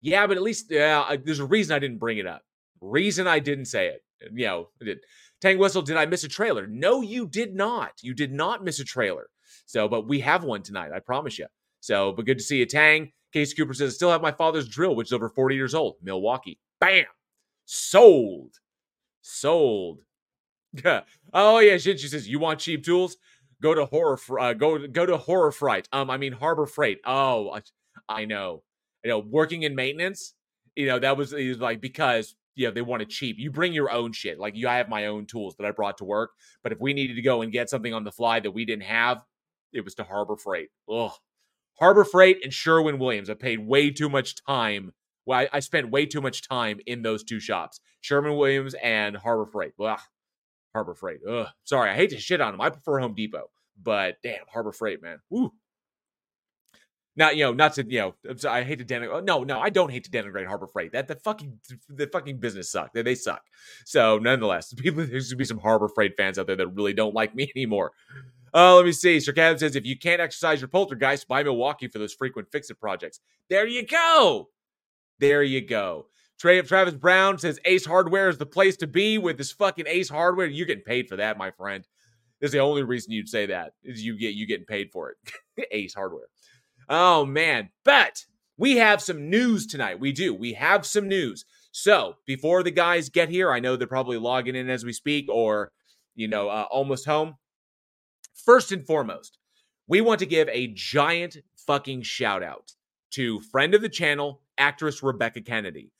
yeah, 0.00 0.26
but 0.26 0.36
at 0.36 0.42
least 0.42 0.66
yeah, 0.70 1.16
there's 1.24 1.40
a 1.40 1.46
reason 1.46 1.74
I 1.74 1.78
didn't 1.78 1.98
bring 1.98 2.18
it 2.18 2.26
up. 2.26 2.42
Reason 2.80 3.26
I 3.26 3.38
didn't 3.38 3.66
say 3.66 3.88
it 3.88 4.02
you 4.32 4.46
know, 4.46 4.68
did 4.80 5.00
Tang 5.40 5.58
Whistle, 5.58 5.82
did 5.82 5.96
I 5.96 6.06
miss 6.06 6.24
a 6.24 6.28
trailer? 6.28 6.66
No, 6.66 7.00
you 7.02 7.26
did 7.26 7.54
not. 7.54 7.92
You 8.02 8.14
did 8.14 8.32
not 8.32 8.64
miss 8.64 8.80
a 8.80 8.84
trailer. 8.84 9.28
So, 9.66 9.88
but 9.88 10.08
we 10.08 10.20
have 10.20 10.44
one 10.44 10.62
tonight, 10.62 10.92
I 10.94 11.00
promise 11.00 11.38
you. 11.38 11.46
So, 11.80 12.12
but 12.12 12.26
good 12.26 12.38
to 12.38 12.44
see 12.44 12.58
you, 12.58 12.66
Tang. 12.66 13.12
Case 13.32 13.52
Cooper 13.52 13.74
says, 13.74 13.94
still 13.94 14.10
have 14.10 14.22
my 14.22 14.32
father's 14.32 14.68
drill, 14.68 14.94
which 14.94 15.08
is 15.08 15.12
over 15.12 15.28
40 15.28 15.54
years 15.56 15.74
old. 15.74 15.96
Milwaukee. 16.02 16.58
Bam. 16.80 17.04
Sold. 17.66 18.54
Sold. 19.22 20.00
oh 21.32 21.58
yeah. 21.58 21.76
She 21.76 21.96
says, 21.96 22.28
you 22.28 22.38
want 22.38 22.60
cheap 22.60 22.84
tools? 22.84 23.16
Go 23.62 23.74
to 23.74 23.86
horror. 23.86 24.18
Uh, 24.38 24.52
go 24.52 24.86
go 24.86 25.06
to 25.06 25.16
horror 25.16 25.52
fright. 25.52 25.88
Um, 25.92 26.10
I 26.10 26.16
mean 26.16 26.32
Harbor 26.32 26.66
Freight. 26.66 27.00
Oh, 27.04 27.50
I, 27.50 27.62
I 28.08 28.24
know. 28.24 28.62
You 29.04 29.10
know, 29.10 29.18
working 29.18 29.62
in 29.62 29.74
maintenance. 29.74 30.34
You 30.74 30.86
know 30.86 30.98
that 30.98 31.16
was, 31.16 31.32
was 31.32 31.58
like 31.58 31.80
because 31.80 32.34
you 32.54 32.66
know 32.66 32.72
they 32.72 32.82
want 32.82 33.02
it 33.02 33.08
cheap. 33.08 33.36
You 33.38 33.50
bring 33.50 33.72
your 33.72 33.90
own 33.90 34.12
shit. 34.12 34.38
Like 34.38 34.56
you, 34.56 34.68
I 34.68 34.76
have 34.76 34.88
my 34.88 35.06
own 35.06 35.26
tools 35.26 35.56
that 35.56 35.66
I 35.66 35.70
brought 35.70 35.98
to 35.98 36.04
work. 36.04 36.32
But 36.62 36.72
if 36.72 36.80
we 36.80 36.92
needed 36.92 37.14
to 37.14 37.22
go 37.22 37.42
and 37.42 37.52
get 37.52 37.70
something 37.70 37.94
on 37.94 38.04
the 38.04 38.12
fly 38.12 38.40
that 38.40 38.50
we 38.50 38.64
didn't 38.64 38.84
have, 38.84 39.22
it 39.72 39.84
was 39.84 39.94
to 39.94 40.04
Harbor 40.04 40.36
Freight. 40.36 40.68
Ugh. 40.90 41.12
Harbor 41.78 42.04
Freight 42.04 42.38
and 42.42 42.52
Sherwin 42.52 42.98
Williams. 42.98 43.28
I 43.30 43.34
paid 43.34 43.66
way 43.66 43.90
too 43.90 44.08
much 44.08 44.34
time. 44.44 44.92
Well, 45.26 45.40
I, 45.40 45.48
I 45.52 45.60
spent 45.60 45.90
way 45.90 46.06
too 46.06 46.20
much 46.20 46.48
time 46.48 46.80
in 46.86 47.02
those 47.02 47.22
two 47.24 47.40
shops, 47.40 47.80
Sherwin 48.00 48.36
Williams 48.36 48.74
and 48.82 49.16
Harbor 49.16 49.46
Freight. 49.46 49.72
Ugh. 49.80 50.00
Harbor 50.76 50.94
Freight. 50.94 51.20
Ugh. 51.26 51.46
Sorry, 51.64 51.90
I 51.90 51.94
hate 51.94 52.10
to 52.10 52.20
shit 52.20 52.42
on 52.42 52.52
them. 52.52 52.60
I 52.60 52.68
prefer 52.68 52.98
Home 52.98 53.14
Depot, 53.14 53.48
but 53.82 54.16
damn, 54.22 54.44
Harbor 54.52 54.72
Freight, 54.72 55.02
man. 55.02 55.20
Woo. 55.30 55.50
Not 57.18 57.34
you 57.36 57.44
know, 57.44 57.54
not 57.54 57.72
to 57.74 57.86
you 57.88 57.98
know. 57.98 58.14
I 58.46 58.62
hate 58.62 58.78
to 58.78 58.84
denigrate. 58.84 59.14
Oh, 59.14 59.20
no, 59.20 59.42
no, 59.42 59.58
I 59.58 59.70
don't 59.70 59.90
hate 59.90 60.04
to 60.04 60.10
denigrate 60.10 60.46
Harbor 60.46 60.66
Freight. 60.66 60.92
That 60.92 61.08
the 61.08 61.14
fucking 61.14 61.58
the 61.88 62.08
fucking 62.08 62.36
business 62.36 62.70
suck. 62.70 62.92
They, 62.92 63.00
they 63.00 63.14
suck. 63.14 63.42
So 63.86 64.18
nonetheless, 64.18 64.74
people 64.76 65.06
there's 65.06 65.30
gonna 65.30 65.38
be 65.38 65.46
some 65.46 65.58
Harbor 65.58 65.88
Freight 65.88 66.14
fans 66.18 66.38
out 66.38 66.46
there 66.46 66.56
that 66.56 66.68
really 66.68 66.92
don't 66.92 67.14
like 67.14 67.34
me 67.34 67.50
anymore. 67.56 67.92
Uh, 68.52 68.76
let 68.76 68.84
me 68.84 68.92
see. 68.92 69.18
Sir 69.18 69.32
Cam 69.32 69.56
says 69.56 69.76
if 69.76 69.86
you 69.86 69.98
can't 69.98 70.20
exercise 70.20 70.60
your 70.60 70.68
poltergeist, 70.68 71.26
buy 71.26 71.42
Milwaukee 71.42 71.88
for 71.88 71.98
those 71.98 72.12
frequent 72.12 72.52
fix 72.52 72.68
it 72.68 72.78
projects. 72.78 73.20
There 73.48 73.66
you 73.66 73.86
go. 73.86 74.50
There 75.18 75.42
you 75.42 75.66
go. 75.66 76.08
Trey 76.38 76.60
Travis 76.62 76.94
Brown 76.94 77.38
says 77.38 77.58
Ace 77.64 77.86
Hardware 77.86 78.28
is 78.28 78.38
the 78.38 78.46
place 78.46 78.76
to 78.78 78.86
be 78.86 79.16
with 79.18 79.38
this 79.38 79.52
fucking 79.52 79.86
Ace 79.86 80.10
Hardware. 80.10 80.46
You're 80.46 80.66
getting 80.66 80.84
paid 80.84 81.08
for 81.08 81.16
that, 81.16 81.38
my 81.38 81.50
friend. 81.50 81.86
This 82.40 82.48
is 82.48 82.52
the 82.52 82.58
only 82.58 82.82
reason 82.82 83.12
you'd 83.12 83.28
say 83.28 83.46
that 83.46 83.72
is 83.82 84.02
you 84.02 84.18
get 84.18 84.34
you 84.34 84.46
getting 84.46 84.66
paid 84.66 84.90
for 84.92 85.10
it. 85.10 85.66
Ace 85.72 85.94
Hardware. 85.94 86.26
Oh 86.88 87.24
man, 87.24 87.70
but 87.84 88.24
we 88.58 88.76
have 88.76 89.00
some 89.00 89.30
news 89.30 89.66
tonight. 89.66 90.00
We 90.00 90.12
do. 90.12 90.34
We 90.34 90.52
have 90.54 90.86
some 90.86 91.08
news. 91.08 91.44
So 91.72 92.16
before 92.26 92.62
the 92.62 92.70
guys 92.70 93.08
get 93.08 93.28
here, 93.28 93.50
I 93.50 93.60
know 93.60 93.76
they're 93.76 93.86
probably 93.86 94.18
logging 94.18 94.56
in 94.56 94.70
as 94.70 94.84
we 94.84 94.92
speak 94.92 95.26
or, 95.28 95.72
you 96.14 96.28
know, 96.28 96.48
uh, 96.48 96.66
almost 96.70 97.04
home. 97.04 97.34
First 98.34 98.72
and 98.72 98.86
foremost, 98.86 99.38
we 99.86 100.00
want 100.00 100.20
to 100.20 100.26
give 100.26 100.48
a 100.48 100.68
giant 100.68 101.38
fucking 101.66 102.02
shout 102.02 102.42
out 102.42 102.72
to 103.12 103.40
friend 103.40 103.74
of 103.74 103.82
the 103.82 103.88
channel, 103.88 104.42
actress 104.56 105.02
Rebecca 105.02 105.42
Kennedy. 105.42 105.90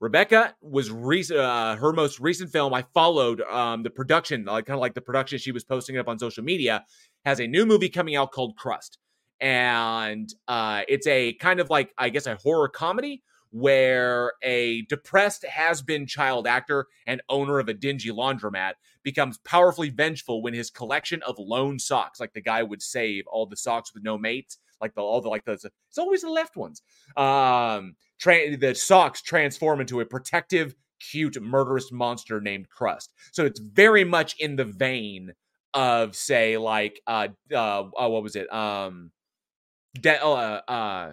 Rebecca 0.00 0.54
was 0.60 0.90
recent. 0.90 1.38
Uh, 1.38 1.76
her 1.76 1.92
most 1.92 2.20
recent 2.20 2.50
film. 2.50 2.74
I 2.74 2.84
followed 2.94 3.40
um, 3.42 3.82
the 3.82 3.90
production, 3.90 4.44
like 4.44 4.66
kind 4.66 4.76
of 4.76 4.80
like 4.80 4.94
the 4.94 5.00
production 5.00 5.38
she 5.38 5.52
was 5.52 5.64
posting 5.64 5.96
up 5.98 6.08
on 6.08 6.18
social 6.18 6.44
media. 6.44 6.84
Has 7.24 7.40
a 7.40 7.46
new 7.46 7.66
movie 7.66 7.88
coming 7.88 8.14
out 8.14 8.30
called 8.30 8.56
Crust, 8.56 8.98
and 9.40 10.32
uh, 10.46 10.82
it's 10.88 11.06
a 11.06 11.32
kind 11.34 11.60
of 11.60 11.70
like 11.70 11.92
I 11.98 12.10
guess 12.10 12.26
a 12.26 12.36
horror 12.36 12.68
comedy 12.68 13.22
where 13.50 14.34
a 14.42 14.82
depressed 14.82 15.44
has 15.44 15.80
been 15.80 16.06
child 16.06 16.46
actor 16.46 16.86
and 17.06 17.22
owner 17.28 17.58
of 17.58 17.68
a 17.68 17.74
dingy 17.74 18.10
laundromat 18.10 18.72
becomes 19.02 19.38
powerfully 19.38 19.88
vengeful 19.88 20.42
when 20.42 20.52
his 20.52 20.68
collection 20.68 21.22
of 21.22 21.38
lone 21.38 21.78
socks, 21.78 22.20
like 22.20 22.34
the 22.34 22.40
guy 22.40 22.62
would 22.62 22.82
save 22.82 23.26
all 23.28 23.46
the 23.46 23.56
socks 23.56 23.94
with 23.94 24.02
no 24.02 24.18
mates, 24.18 24.58
like 24.80 24.94
the 24.94 25.00
all 25.00 25.20
the 25.20 25.28
like 25.28 25.44
the 25.44 25.52
it's 25.52 25.98
always 25.98 26.22
the 26.22 26.30
left 26.30 26.56
ones. 26.56 26.82
Um, 27.16 27.96
tra- 28.18 28.56
the 28.56 28.74
socks 28.74 29.22
transform 29.22 29.80
into 29.80 30.00
a 30.00 30.04
protective, 30.06 30.74
cute, 31.00 31.40
murderous 31.40 31.92
monster 31.92 32.40
named 32.40 32.68
Crust. 32.68 33.12
So 33.32 33.44
it's 33.44 33.60
very 33.60 34.04
much 34.04 34.36
in 34.38 34.56
the 34.56 34.64
vein 34.64 35.32
of 35.74 36.16
say 36.16 36.56
like 36.56 37.00
uh 37.06 37.28
uh, 37.52 37.56
uh 37.98 38.08
what 38.08 38.22
was 38.22 38.34
it 38.34 38.50
um 38.52 39.10
de- 40.00 40.24
uh, 40.24 40.60
uh 40.68 41.12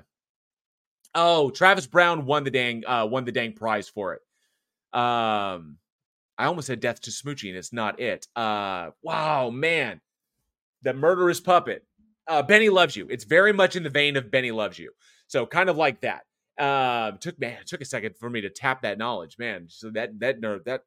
Oh, 1.16 1.50
Travis 1.52 1.86
Brown 1.88 2.26
won 2.26 2.44
the 2.44 2.52
dang 2.52 2.84
uh 2.86 3.06
won 3.06 3.26
the 3.26 3.32
dang 3.32 3.54
prize 3.54 3.88
for 3.90 4.14
it. 4.16 4.22
Um 5.00 5.78
I 6.38 6.46
almost 6.46 6.68
said 6.68 6.80
Death 6.82 7.02
to 7.02 7.12
Smoochy, 7.12 7.50
and 7.50 7.58
it's 7.58 7.74
not 7.74 8.00
it. 8.00 8.28
Uh 8.36 8.92
wow, 9.04 9.50
man. 9.50 10.02
The 10.84 10.94
murderous 10.94 11.42
puppet. 11.42 11.86
Uh 12.28 12.44
Benny 12.44 12.70
loves 12.70 12.96
you. 12.96 13.08
It's 13.10 13.24
very 13.24 13.54
much 13.54 13.76
in 13.76 13.84
the 13.84 13.90
vein 13.90 14.16
of 14.18 14.32
Benny 14.32 14.52
loves 14.52 14.80
you. 14.80 14.92
So 15.28 15.46
kind 15.46 15.70
of 15.70 15.78
like 15.78 16.02
that. 16.02 16.24
Uh, 16.58 17.12
took 17.14 17.40
man, 17.40 17.58
it 17.62 17.68
took 17.68 17.82
a 17.82 17.86
second 17.86 18.16
for 18.18 18.30
me 18.30 18.42
to 18.42 18.50
tap 18.50 18.84
that 18.84 18.98
knowledge, 18.98 19.38
man. 19.40 19.66
So 19.70 19.90
that 19.92 20.20
that 20.20 20.40
nerve 20.40 20.64
that 20.66 20.84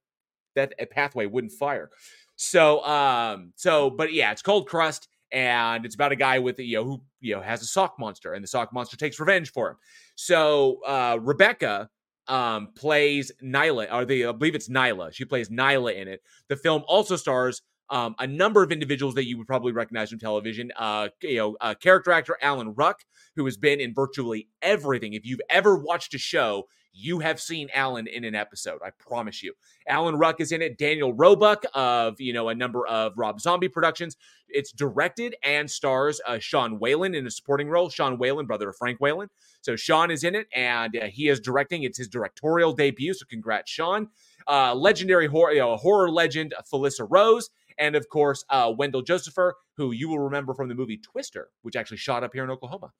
that 0.54 0.74
pathway 0.90 1.26
wouldn't 1.26 1.52
fire. 1.52 1.90
So 2.36 2.84
um 2.84 3.52
so 3.56 3.90
but 3.90 4.12
yeah, 4.12 4.32
it's 4.32 4.42
called 4.42 4.68
Crust 4.68 5.08
and 5.32 5.84
it's 5.84 5.94
about 5.94 6.12
a 6.12 6.16
guy 6.16 6.38
with 6.38 6.58
you 6.58 6.76
know 6.76 6.84
who 6.84 7.02
you 7.20 7.34
know 7.34 7.40
has 7.40 7.62
a 7.62 7.66
sock 7.66 7.98
monster 7.98 8.32
and 8.32 8.42
the 8.42 8.48
sock 8.48 8.72
monster 8.72 8.96
takes 8.96 9.18
revenge 9.18 9.50
for 9.50 9.70
him 9.70 9.76
so 10.14 10.80
uh 10.86 11.18
rebecca 11.20 11.88
um 12.28 12.68
plays 12.76 13.32
nyla 13.42 13.92
or 13.92 14.04
the 14.04 14.26
i 14.26 14.32
believe 14.32 14.54
it's 14.54 14.68
nyla 14.68 15.12
she 15.12 15.24
plays 15.24 15.48
nyla 15.48 15.94
in 15.94 16.08
it 16.08 16.22
the 16.48 16.56
film 16.56 16.82
also 16.86 17.16
stars 17.16 17.62
um 17.90 18.14
a 18.18 18.26
number 18.26 18.62
of 18.62 18.72
individuals 18.72 19.14
that 19.14 19.26
you 19.26 19.38
would 19.38 19.46
probably 19.46 19.72
recognize 19.72 20.10
from 20.10 20.18
television 20.18 20.70
uh 20.76 21.08
you 21.22 21.36
know 21.36 21.56
uh, 21.60 21.74
character 21.74 22.10
actor 22.10 22.36
alan 22.40 22.74
ruck 22.74 23.04
who 23.34 23.44
has 23.44 23.56
been 23.56 23.80
in 23.80 23.94
virtually 23.94 24.48
everything 24.62 25.12
if 25.14 25.24
you've 25.24 25.40
ever 25.50 25.76
watched 25.76 26.14
a 26.14 26.18
show 26.18 26.66
you 26.96 27.18
have 27.18 27.40
seen 27.40 27.68
Alan 27.74 28.06
in 28.06 28.24
an 28.24 28.34
episode. 28.34 28.80
I 28.84 28.90
promise 28.90 29.42
you. 29.42 29.52
Alan 29.86 30.16
Ruck 30.16 30.40
is 30.40 30.50
in 30.50 30.62
it. 30.62 30.78
Daniel 30.78 31.12
Roebuck 31.12 31.64
of 31.74 32.18
you 32.20 32.32
know 32.32 32.48
a 32.48 32.54
number 32.54 32.86
of 32.86 33.12
Rob 33.16 33.40
Zombie 33.40 33.68
productions. 33.68 34.16
It's 34.48 34.72
directed 34.72 35.36
and 35.42 35.70
stars 35.70 36.20
uh, 36.26 36.38
Sean 36.38 36.78
Whalen 36.78 37.14
in 37.14 37.26
a 37.26 37.30
supporting 37.30 37.68
role. 37.68 37.90
Sean 37.90 38.18
Whalen, 38.18 38.46
brother 38.46 38.70
of 38.70 38.76
Frank 38.76 38.98
Whalen. 39.00 39.28
So 39.60 39.76
Sean 39.76 40.10
is 40.10 40.24
in 40.24 40.34
it, 40.34 40.46
and 40.54 40.96
uh, 40.96 41.06
he 41.06 41.28
is 41.28 41.38
directing. 41.38 41.82
It's 41.82 41.98
his 41.98 42.08
directorial 42.08 42.72
debut. 42.72 43.12
So 43.12 43.26
congrats, 43.28 43.70
Sean. 43.70 44.08
Uh, 44.48 44.74
legendary 44.74 45.26
horror, 45.26 45.52
you 45.52 45.60
know, 45.60 45.76
horror 45.76 46.10
legend 46.10 46.54
Felissa 46.72 47.06
Rose, 47.10 47.50
and 47.78 47.96
of 47.96 48.08
course 48.08 48.44
uh, 48.50 48.72
Wendle 48.76 49.02
Josepher, 49.02 49.54
who 49.76 49.92
you 49.92 50.08
will 50.08 50.18
remember 50.18 50.54
from 50.54 50.68
the 50.68 50.74
movie 50.74 50.98
Twister, 50.98 51.50
which 51.62 51.76
actually 51.76 51.98
shot 51.98 52.24
up 52.24 52.32
here 52.32 52.44
in 52.44 52.50
Oklahoma. 52.50 52.92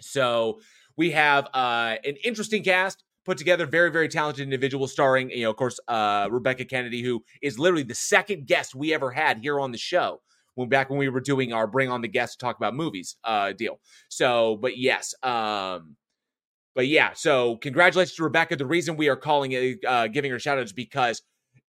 So 0.00 0.60
we 0.96 1.12
have 1.12 1.46
uh, 1.54 1.96
an 2.04 2.16
interesting 2.24 2.62
cast 2.62 3.02
put 3.26 3.36
together 3.36 3.66
very 3.66 3.90
very 3.90 4.08
talented 4.08 4.44
individual 4.44 4.86
starring 4.86 5.30
you 5.30 5.42
know 5.42 5.50
of 5.50 5.56
course 5.56 5.78
uh, 5.88 6.28
rebecca 6.30 6.64
kennedy 6.64 7.02
who 7.02 7.22
is 7.42 7.58
literally 7.58 7.82
the 7.82 7.94
second 7.94 8.46
guest 8.46 8.74
we 8.74 8.94
ever 8.94 9.10
had 9.10 9.38
here 9.38 9.60
on 9.60 9.72
the 9.72 9.78
show 9.78 10.20
when 10.54 10.68
back 10.68 10.88
when 10.88 10.98
we 10.98 11.08
were 11.08 11.20
doing 11.20 11.52
our 11.52 11.66
bring 11.66 11.90
on 11.90 12.00
the 12.00 12.08
guest 12.08 12.38
to 12.38 12.46
talk 12.46 12.56
about 12.56 12.74
movies 12.74 13.16
uh 13.24 13.52
deal 13.52 13.80
so 14.08 14.56
but 14.62 14.78
yes 14.78 15.12
um 15.24 15.96
but 16.74 16.86
yeah 16.86 17.10
so 17.14 17.56
congratulations 17.56 18.14
to 18.14 18.22
rebecca 18.22 18.54
the 18.54 18.64
reason 18.64 18.96
we 18.96 19.08
are 19.08 19.16
calling 19.16 19.52
it 19.52 19.78
uh 19.86 20.06
giving 20.06 20.30
her 20.30 20.38
shout 20.38 20.56
out 20.56 20.64
is 20.64 20.72
because 20.72 21.20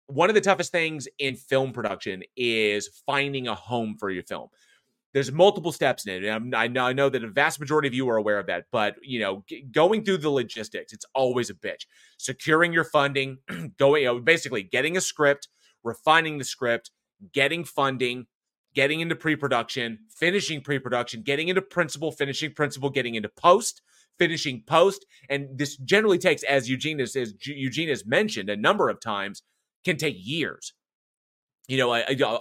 one 0.08 0.28
of 0.28 0.34
the 0.34 0.40
toughest 0.40 0.72
things 0.72 1.06
in 1.18 1.36
film 1.36 1.72
production 1.72 2.22
is 2.36 2.88
finding 3.06 3.46
a 3.46 3.54
home 3.54 3.96
for 3.98 4.10
your 4.10 4.24
film 4.24 4.48
there's 5.14 5.32
multiple 5.32 5.72
steps 5.72 6.06
in 6.06 6.22
it. 6.22 6.24
And 6.24 6.54
I 6.54 6.68
know, 6.68 6.84
I 6.84 6.92
know 6.92 7.08
that 7.08 7.24
a 7.24 7.28
vast 7.28 7.60
majority 7.60 7.88
of 7.88 7.94
you 7.94 8.08
are 8.10 8.16
aware 8.16 8.38
of 8.38 8.46
that, 8.46 8.66
but 8.70 8.96
you 9.02 9.20
know, 9.20 9.44
g- 9.48 9.62
going 9.70 10.04
through 10.04 10.18
the 10.18 10.30
logistics, 10.30 10.92
it's 10.92 11.06
always 11.14 11.50
a 11.50 11.54
bitch. 11.54 11.86
Securing 12.18 12.72
your 12.72 12.84
funding, 12.84 13.38
going, 13.78 14.02
you 14.02 14.08
know, 14.08 14.20
basically 14.20 14.62
getting 14.62 14.96
a 14.96 15.00
script, 15.00 15.48
refining 15.82 16.38
the 16.38 16.44
script, 16.44 16.90
getting 17.32 17.64
funding, 17.64 18.26
getting 18.74 19.00
into 19.00 19.16
pre-production, 19.16 19.98
finishing 20.14 20.60
pre-production, 20.60 21.22
getting 21.22 21.48
into 21.48 21.62
principal, 21.62 22.12
finishing 22.12 22.52
principal, 22.52 22.90
getting 22.90 23.14
into 23.14 23.30
post, 23.30 23.80
finishing 24.18 24.62
post, 24.66 25.06
and 25.30 25.48
this 25.56 25.76
generally 25.78 26.18
takes, 26.18 26.42
as 26.42 26.68
Eugene 26.68 26.98
has, 26.98 27.16
as 27.16 27.34
Eugene 27.46 27.88
has 27.88 28.04
mentioned 28.04 28.50
a 28.50 28.56
number 28.56 28.88
of 28.90 29.00
times, 29.00 29.42
can 29.84 29.96
take 29.96 30.16
years. 30.18 30.72
You 31.68 31.76
know, 31.76 31.92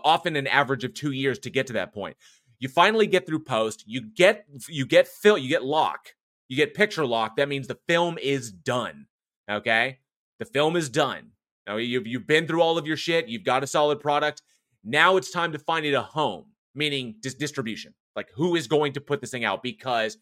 often 0.04 0.36
an 0.36 0.48
average 0.48 0.84
of 0.84 0.94
two 0.94 1.12
years 1.12 1.38
to 1.40 1.50
get 1.50 1.68
to 1.68 1.74
that 1.74 1.94
point. 1.94 2.16
You 2.60 2.70
finally 2.70 3.08
get 3.08 3.28
through 3.28 3.44
post 3.44 3.84
you 3.86 4.02
get 4.02 4.46
you 4.68 4.86
get 4.86 5.08
fill 5.08 5.38
you 5.38 5.48
get 5.48 5.64
lock 5.64 6.14
you 6.48 6.58
get 6.58 6.74
picture 6.74 7.06
lock 7.06 7.36
that 7.36 7.50
means 7.50 7.68
the 7.68 7.78
film 7.88 8.18
is 8.18 8.52
done 8.52 9.06
okay? 9.50 10.00
The 10.40 10.46
film 10.46 10.76
is 10.76 10.90
done. 10.90 11.32
Now 11.68 11.78
you've, 11.78 12.08
you've 12.08 12.28
been 12.28 12.48
through 12.48 12.62
all 12.62 12.78
of 12.78 12.88
your 12.88 12.98
shit 12.98 13.28
you've 13.28 13.44
got 13.44 13.64
a 13.64 13.68
solid 13.68 14.00
product. 14.00 14.42
Now 14.84 15.18
it's 15.18 15.30
time 15.30 15.52
to 15.52 15.60
find 15.60 15.86
it 15.86 15.94
a 15.94 16.02
home 16.02 16.46
meaning 16.74 17.16
dis- 17.22 17.36
distribution. 17.36 17.94
Like 18.16 18.30
who 18.34 18.56
is 18.56 18.68
going 18.68 18.94
to 18.94 19.02
put 19.02 19.22
this 19.22 19.32
thing 19.32 19.46
out? 19.46 19.62
Because 19.62 20.18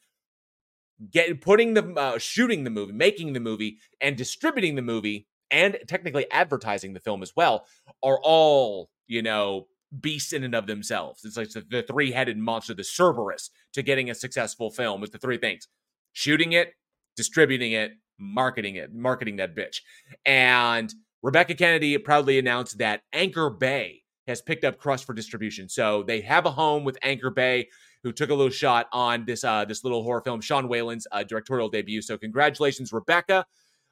get 1.10 1.40
putting 1.42 1.74
the 1.74 1.84
uh, 1.94 2.18
shooting 2.18 2.64
the 2.66 2.70
movie 2.70 2.94
making 2.94 3.34
the 3.34 3.40
movie 3.40 3.78
and 4.02 4.18
distributing 4.18 4.76
the 4.76 4.82
movie 4.82 5.28
and 5.52 5.78
technically 5.88 6.30
advertising 6.32 6.94
the 6.94 7.00
film 7.00 7.22
as 7.22 7.34
well 7.36 7.66
are 8.04 8.20
all 8.24 8.90
you 9.08 9.22
know 9.22 9.68
beasts 10.02 10.34
in 10.34 10.44
and 10.44 10.56
of 10.56 10.68
themselves. 10.68 11.24
It's 11.24 11.38
like 11.38 11.50
the, 11.50 11.84
three 11.84 12.12
headed 12.12 12.38
monster, 12.38 12.74
the 12.74 12.84
Cerberus, 12.84 13.50
to 13.74 13.82
getting 13.82 14.10
a 14.10 14.16
successful 14.16 14.70
film 14.70 15.04
is 15.04 15.10
the 15.12 15.18
three 15.18 15.38
things 15.38 15.68
shooting 16.14 16.54
it, 16.54 16.74
distributing 17.16 17.74
it, 17.74 17.92
marketing 18.18 18.76
it, 18.76 18.94
marketing 18.94 19.38
that 19.38 19.56
bitch. 19.56 19.82
And 20.26 20.94
Rebecca 21.22 21.56
Kennedy 21.56 21.98
proudly 21.98 22.40
announced 22.40 22.78
that 22.78 23.02
Anchor 23.12 23.50
Bay 23.50 24.04
has 24.28 24.42
picked 24.42 24.64
up 24.64 24.78
Crust 24.78 25.06
for 25.06 25.14
distribution. 25.14 25.70
So 25.70 26.04
they 26.04 26.22
have 26.22 26.46
a 26.46 26.52
home 26.52 26.84
with 26.84 26.98
Anchor 27.02 27.30
Bay, 27.30 27.68
who 28.04 28.12
took 28.12 28.30
a 28.30 28.34
little 28.34 28.52
shot 28.52 28.88
on 28.92 29.26
this 29.26 29.44
uh, 29.44 29.66
this 29.66 29.84
little 29.84 30.04
horror 30.04 30.22
film, 30.22 30.42
Sean 30.42 30.68
Whalen's 30.68 31.08
uh, 31.12 31.24
directorial 31.24 31.70
debut. 31.70 32.02
So 32.02 32.18
congratulations, 32.18 32.94
Rebecca. 32.94 33.46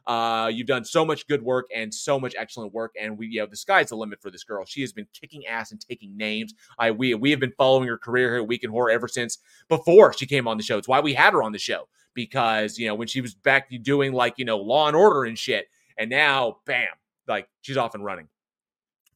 Uh, 0.05 0.49
you've 0.51 0.67
done 0.67 0.83
so 0.83 1.05
much 1.05 1.27
good 1.27 1.41
work 1.41 1.67
and 1.73 1.93
so 1.93 2.19
much 2.19 2.35
excellent 2.37 2.73
work, 2.73 2.93
and 2.99 3.17
we, 3.17 3.27
you 3.27 3.39
know, 3.39 3.45
the 3.45 3.55
sky's 3.55 3.89
the 3.89 3.95
limit 3.95 4.21
for 4.21 4.29
this 4.29 4.43
girl. 4.43 4.65
She 4.65 4.81
has 4.81 4.91
been 4.91 5.07
kicking 5.13 5.45
ass 5.45 5.71
and 5.71 5.79
taking 5.79 6.15
names. 6.17 6.53
I 6.77 6.91
we 6.91 7.13
we 7.15 7.31
have 7.31 7.39
been 7.39 7.53
following 7.57 7.87
her 7.87 7.97
career 7.97 8.33
here 8.33 8.41
at 8.41 8.47
Week 8.47 8.63
in 8.63 8.69
Horror 8.69 8.91
ever 8.91 9.07
since 9.07 9.39
before 9.69 10.13
she 10.13 10.25
came 10.25 10.47
on 10.47 10.57
the 10.57 10.63
show. 10.63 10.77
It's 10.77 10.87
why 10.87 10.99
we 10.99 11.13
had 11.13 11.33
her 11.33 11.43
on 11.43 11.51
the 11.51 11.59
show 11.59 11.87
because 12.13 12.77
you 12.77 12.87
know 12.87 12.95
when 12.95 13.07
she 13.07 13.21
was 13.21 13.33
back 13.33 13.69
doing 13.81 14.13
like 14.13 14.35
you 14.37 14.45
know 14.45 14.57
Law 14.57 14.87
and 14.87 14.95
Order 14.95 15.23
and 15.25 15.37
shit, 15.37 15.67
and 15.97 16.09
now 16.09 16.57
bam, 16.65 16.89
like 17.27 17.47
she's 17.61 17.77
off 17.77 17.95
and 17.95 18.03
running. 18.03 18.27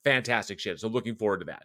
Fantastic 0.04 0.60
shit. 0.60 0.80
So 0.80 0.88
looking 0.88 1.15
forward 1.15 1.41
to 1.41 1.45
that. 1.45 1.63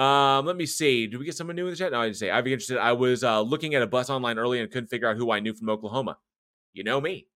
Um, 0.00 0.46
let 0.46 0.56
me 0.56 0.66
see. 0.66 1.06
Did 1.06 1.18
we 1.18 1.24
get 1.24 1.36
someone 1.36 1.56
new 1.56 1.64
in 1.64 1.70
the 1.70 1.76
chat? 1.76 1.92
No, 1.92 2.00
I 2.00 2.06
didn't 2.06 2.18
say. 2.18 2.30
I'd 2.30 2.44
be 2.44 2.52
interested. 2.52 2.78
I 2.78 2.92
was 2.92 3.24
uh, 3.24 3.40
looking 3.40 3.74
at 3.74 3.82
a 3.82 3.86
bus 3.86 4.10
online 4.10 4.38
earlier 4.38 4.62
and 4.62 4.70
couldn't 4.70 4.88
figure 4.88 5.08
out 5.08 5.16
who 5.16 5.30
I 5.30 5.40
knew 5.40 5.54
from 5.54 5.68
Oklahoma. 5.68 6.18
You 6.72 6.84
know 6.84 7.00
me. 7.00 7.26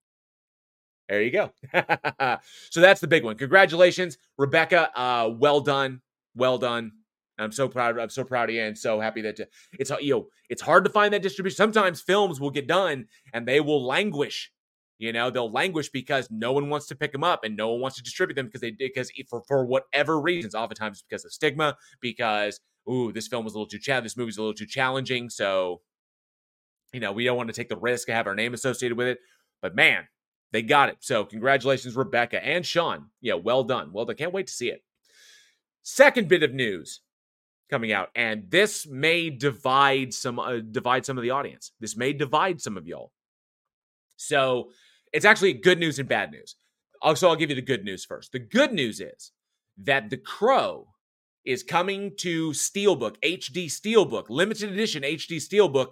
There 1.08 1.22
you 1.22 1.30
go. 1.30 1.50
so 2.70 2.80
that's 2.80 3.00
the 3.00 3.06
big 3.06 3.24
one. 3.24 3.36
Congratulations, 3.36 4.18
Rebecca. 4.38 4.90
Uh, 4.98 5.30
well 5.38 5.60
done. 5.60 6.00
Well 6.34 6.58
done. 6.58 6.92
I'm 7.38 7.52
so 7.52 7.68
proud. 7.68 7.98
I'm 7.98 8.10
so 8.10 8.24
proud 8.24 8.48
of 8.48 8.54
you, 8.54 8.62
and 8.62 8.78
so 8.78 9.00
happy 9.00 9.20
that 9.22 9.38
it's 9.78 9.90
you 10.00 10.14
know 10.14 10.26
it's 10.48 10.62
hard 10.62 10.84
to 10.84 10.90
find 10.90 11.12
that 11.12 11.22
distribution. 11.22 11.56
Sometimes 11.56 12.00
films 12.00 12.40
will 12.40 12.50
get 12.50 12.66
done 12.66 13.06
and 13.32 13.46
they 13.46 13.60
will 13.60 13.84
languish. 13.84 14.50
You 14.98 15.12
know 15.12 15.30
they'll 15.30 15.50
languish 15.50 15.88
because 15.90 16.28
no 16.30 16.52
one 16.52 16.70
wants 16.70 16.86
to 16.86 16.94
pick 16.94 17.12
them 17.12 17.24
up 17.24 17.44
and 17.44 17.56
no 17.56 17.70
one 17.72 17.80
wants 17.80 17.96
to 17.96 18.02
distribute 18.02 18.36
them 18.36 18.46
because 18.46 18.60
they 18.60 18.70
because 18.70 19.10
for 19.28 19.42
for 19.48 19.66
whatever 19.66 20.20
reasons. 20.20 20.54
Oftentimes 20.54 21.04
because 21.08 21.24
of 21.24 21.32
stigma. 21.32 21.76
Because 22.00 22.60
ooh, 22.88 23.12
this 23.12 23.26
film 23.26 23.44
was 23.44 23.54
a 23.54 23.58
little 23.58 23.68
too 23.68 23.80
chad. 23.80 24.04
This 24.04 24.16
movie's 24.16 24.38
a 24.38 24.40
little 24.40 24.54
too 24.54 24.66
challenging. 24.66 25.28
So 25.28 25.82
you 26.92 27.00
know 27.00 27.12
we 27.12 27.24
don't 27.24 27.36
want 27.36 27.48
to 27.48 27.54
take 27.54 27.68
the 27.68 27.76
risk 27.76 28.08
of 28.08 28.14
have 28.14 28.28
our 28.28 28.36
name 28.36 28.54
associated 28.54 28.96
with 28.96 29.08
it. 29.08 29.18
But 29.60 29.74
man, 29.74 30.06
they 30.54 30.62
got 30.62 30.88
it. 30.88 30.98
So 31.00 31.24
congratulations, 31.24 31.96
Rebecca 31.96 32.42
and 32.42 32.64
Sean. 32.64 33.06
Yeah, 33.20 33.34
well 33.34 33.64
done. 33.64 33.90
Well 33.92 34.04
done. 34.04 34.14
Can't 34.14 34.32
wait 34.32 34.46
to 34.46 34.52
see 34.52 34.68
it. 34.68 34.84
Second 35.82 36.28
bit 36.28 36.44
of 36.44 36.54
news 36.54 37.00
coming 37.68 37.90
out, 37.90 38.10
and 38.14 38.44
this 38.50 38.86
may 38.86 39.30
divide 39.30 40.14
some 40.14 40.38
uh, 40.38 40.58
divide 40.58 41.04
some 41.04 41.18
of 41.18 41.22
the 41.22 41.30
audience. 41.30 41.72
This 41.80 41.96
may 41.96 42.12
divide 42.12 42.60
some 42.60 42.76
of 42.76 42.86
y'all. 42.86 43.10
So 44.16 44.70
it's 45.12 45.24
actually 45.24 45.54
good 45.54 45.80
news 45.80 45.98
and 45.98 46.08
bad 46.08 46.30
news. 46.30 46.54
Also, 47.02 47.28
I'll 47.28 47.34
give 47.34 47.50
you 47.50 47.56
the 47.56 47.62
good 47.62 47.84
news 47.84 48.04
first. 48.04 48.30
The 48.30 48.38
good 48.38 48.72
news 48.72 49.00
is 49.00 49.32
that 49.82 50.08
The 50.08 50.18
Crow 50.18 50.86
is 51.44 51.64
coming 51.64 52.12
to 52.18 52.50
Steelbook, 52.50 53.16
HD 53.22 53.66
Steelbook, 53.66 54.26
limited 54.28 54.70
edition 54.70 55.02
HD 55.02 55.38
Steelbook, 55.38 55.90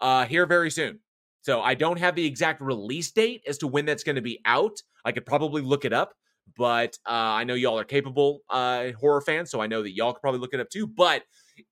uh, 0.00 0.24
here 0.24 0.46
very 0.46 0.70
soon. 0.70 1.00
So 1.48 1.62
I 1.62 1.72
don't 1.72 1.98
have 1.98 2.14
the 2.14 2.26
exact 2.26 2.60
release 2.60 3.10
date 3.10 3.42
as 3.48 3.56
to 3.58 3.66
when 3.66 3.86
that's 3.86 4.04
going 4.04 4.16
to 4.16 4.20
be 4.20 4.38
out. 4.44 4.82
I 5.06 5.12
could 5.12 5.24
probably 5.24 5.62
look 5.62 5.86
it 5.86 5.94
up, 5.94 6.12
but 6.58 6.98
uh, 7.06 7.40
I 7.40 7.44
know 7.44 7.54
y'all 7.54 7.78
are 7.78 7.84
capable 7.84 8.40
uh, 8.50 8.88
horror 9.00 9.22
fans, 9.22 9.50
so 9.50 9.58
I 9.58 9.66
know 9.66 9.82
that 9.82 9.92
y'all 9.92 10.12
could 10.12 10.20
probably 10.20 10.40
look 10.40 10.52
it 10.52 10.60
up 10.60 10.68
too. 10.68 10.86
But 10.86 11.22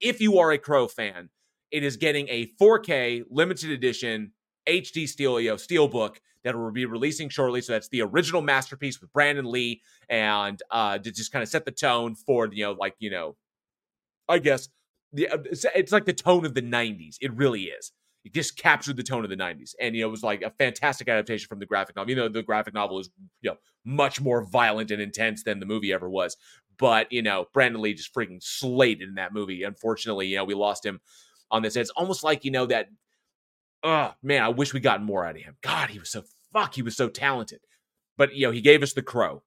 if 0.00 0.18
you 0.18 0.38
are 0.38 0.50
a 0.50 0.56
Crow 0.56 0.88
fan, 0.88 1.28
it 1.70 1.84
is 1.84 1.98
getting 1.98 2.26
a 2.28 2.50
4K 2.58 3.24
limited 3.28 3.70
edition 3.70 4.32
HD 4.66 5.06
Steel 5.06 5.38
you 5.38 5.50
know, 5.50 5.56
Steelbook 5.56 6.20
that 6.42 6.56
will 6.56 6.72
be 6.72 6.86
releasing 6.86 7.28
shortly. 7.28 7.60
So 7.60 7.74
that's 7.74 7.90
the 7.90 8.00
original 8.00 8.40
masterpiece 8.40 8.98
with 8.98 9.12
Brandon 9.12 9.44
Lee, 9.44 9.82
and 10.08 10.58
uh, 10.70 10.96
to 10.96 11.12
just 11.12 11.32
kind 11.32 11.42
of 11.42 11.50
set 11.50 11.66
the 11.66 11.70
tone 11.70 12.14
for 12.14 12.48
you 12.50 12.64
know, 12.64 12.72
like 12.72 12.94
you 12.98 13.10
know, 13.10 13.36
I 14.26 14.38
guess 14.38 14.70
the 15.12 15.28
uh, 15.28 15.36
it's, 15.44 15.66
it's 15.74 15.92
like 15.92 16.06
the 16.06 16.14
tone 16.14 16.46
of 16.46 16.54
the 16.54 16.62
'90s. 16.62 17.16
It 17.20 17.34
really 17.34 17.64
is. 17.64 17.92
Just 18.32 18.56
captured 18.56 18.96
the 18.96 19.02
tone 19.02 19.24
of 19.24 19.30
the 19.30 19.36
'90s, 19.36 19.74
and 19.80 19.94
you 19.94 20.02
know, 20.02 20.08
it 20.08 20.10
was 20.10 20.22
like 20.22 20.42
a 20.42 20.50
fantastic 20.50 21.08
adaptation 21.08 21.48
from 21.48 21.58
the 21.58 21.66
graphic 21.66 21.96
novel. 21.96 22.10
You 22.10 22.16
know, 22.16 22.28
the 22.28 22.42
graphic 22.42 22.74
novel 22.74 22.98
is 22.98 23.10
you 23.42 23.50
know 23.50 23.56
much 23.84 24.20
more 24.20 24.44
violent 24.44 24.90
and 24.90 25.00
intense 25.00 25.42
than 25.42 25.60
the 25.60 25.66
movie 25.66 25.92
ever 25.92 26.08
was. 26.08 26.36
But 26.78 27.10
you 27.12 27.22
know, 27.22 27.46
Brandon 27.52 27.80
Lee 27.80 27.94
just 27.94 28.14
freaking 28.14 28.42
slayed 28.42 29.02
in 29.02 29.14
that 29.14 29.32
movie. 29.32 29.62
Unfortunately, 29.62 30.26
you 30.26 30.36
know, 30.36 30.44
we 30.44 30.54
lost 30.54 30.84
him 30.84 31.00
on 31.50 31.62
this. 31.62 31.76
It's 31.76 31.90
almost 31.90 32.24
like 32.24 32.44
you 32.44 32.50
know 32.50 32.66
that. 32.66 32.88
Oh 33.82 34.14
man, 34.22 34.42
I 34.42 34.48
wish 34.48 34.72
we 34.72 34.80
got 34.80 35.02
more 35.02 35.24
out 35.24 35.36
of 35.36 35.42
him. 35.42 35.56
God, 35.62 35.90
he 35.90 35.98
was 35.98 36.10
so 36.10 36.24
fuck, 36.52 36.74
he 36.74 36.82
was 36.82 36.96
so 36.96 37.08
talented. 37.08 37.60
But 38.16 38.34
you 38.34 38.46
know, 38.46 38.52
he 38.52 38.60
gave 38.60 38.82
us 38.82 38.92
the 38.92 39.02
crow. 39.02 39.42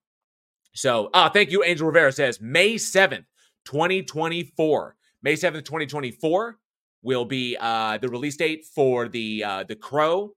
So, 0.73 1.09
ah, 1.13 1.25
uh, 1.25 1.29
thank 1.29 1.51
you. 1.51 1.63
Angel 1.63 1.87
Rivera 1.87 2.11
says 2.11 2.39
May 2.39 2.75
7th, 2.75 3.25
2024. 3.65 4.95
May 5.21 5.33
7th, 5.33 5.65
2024 5.65 6.57
will 7.01 7.25
be 7.25 7.57
uh 7.59 7.97
the 7.97 8.09
release 8.09 8.37
date 8.37 8.65
for 8.65 9.07
the 9.07 9.43
uh 9.43 9.63
the 9.67 9.75
Crow 9.75 10.33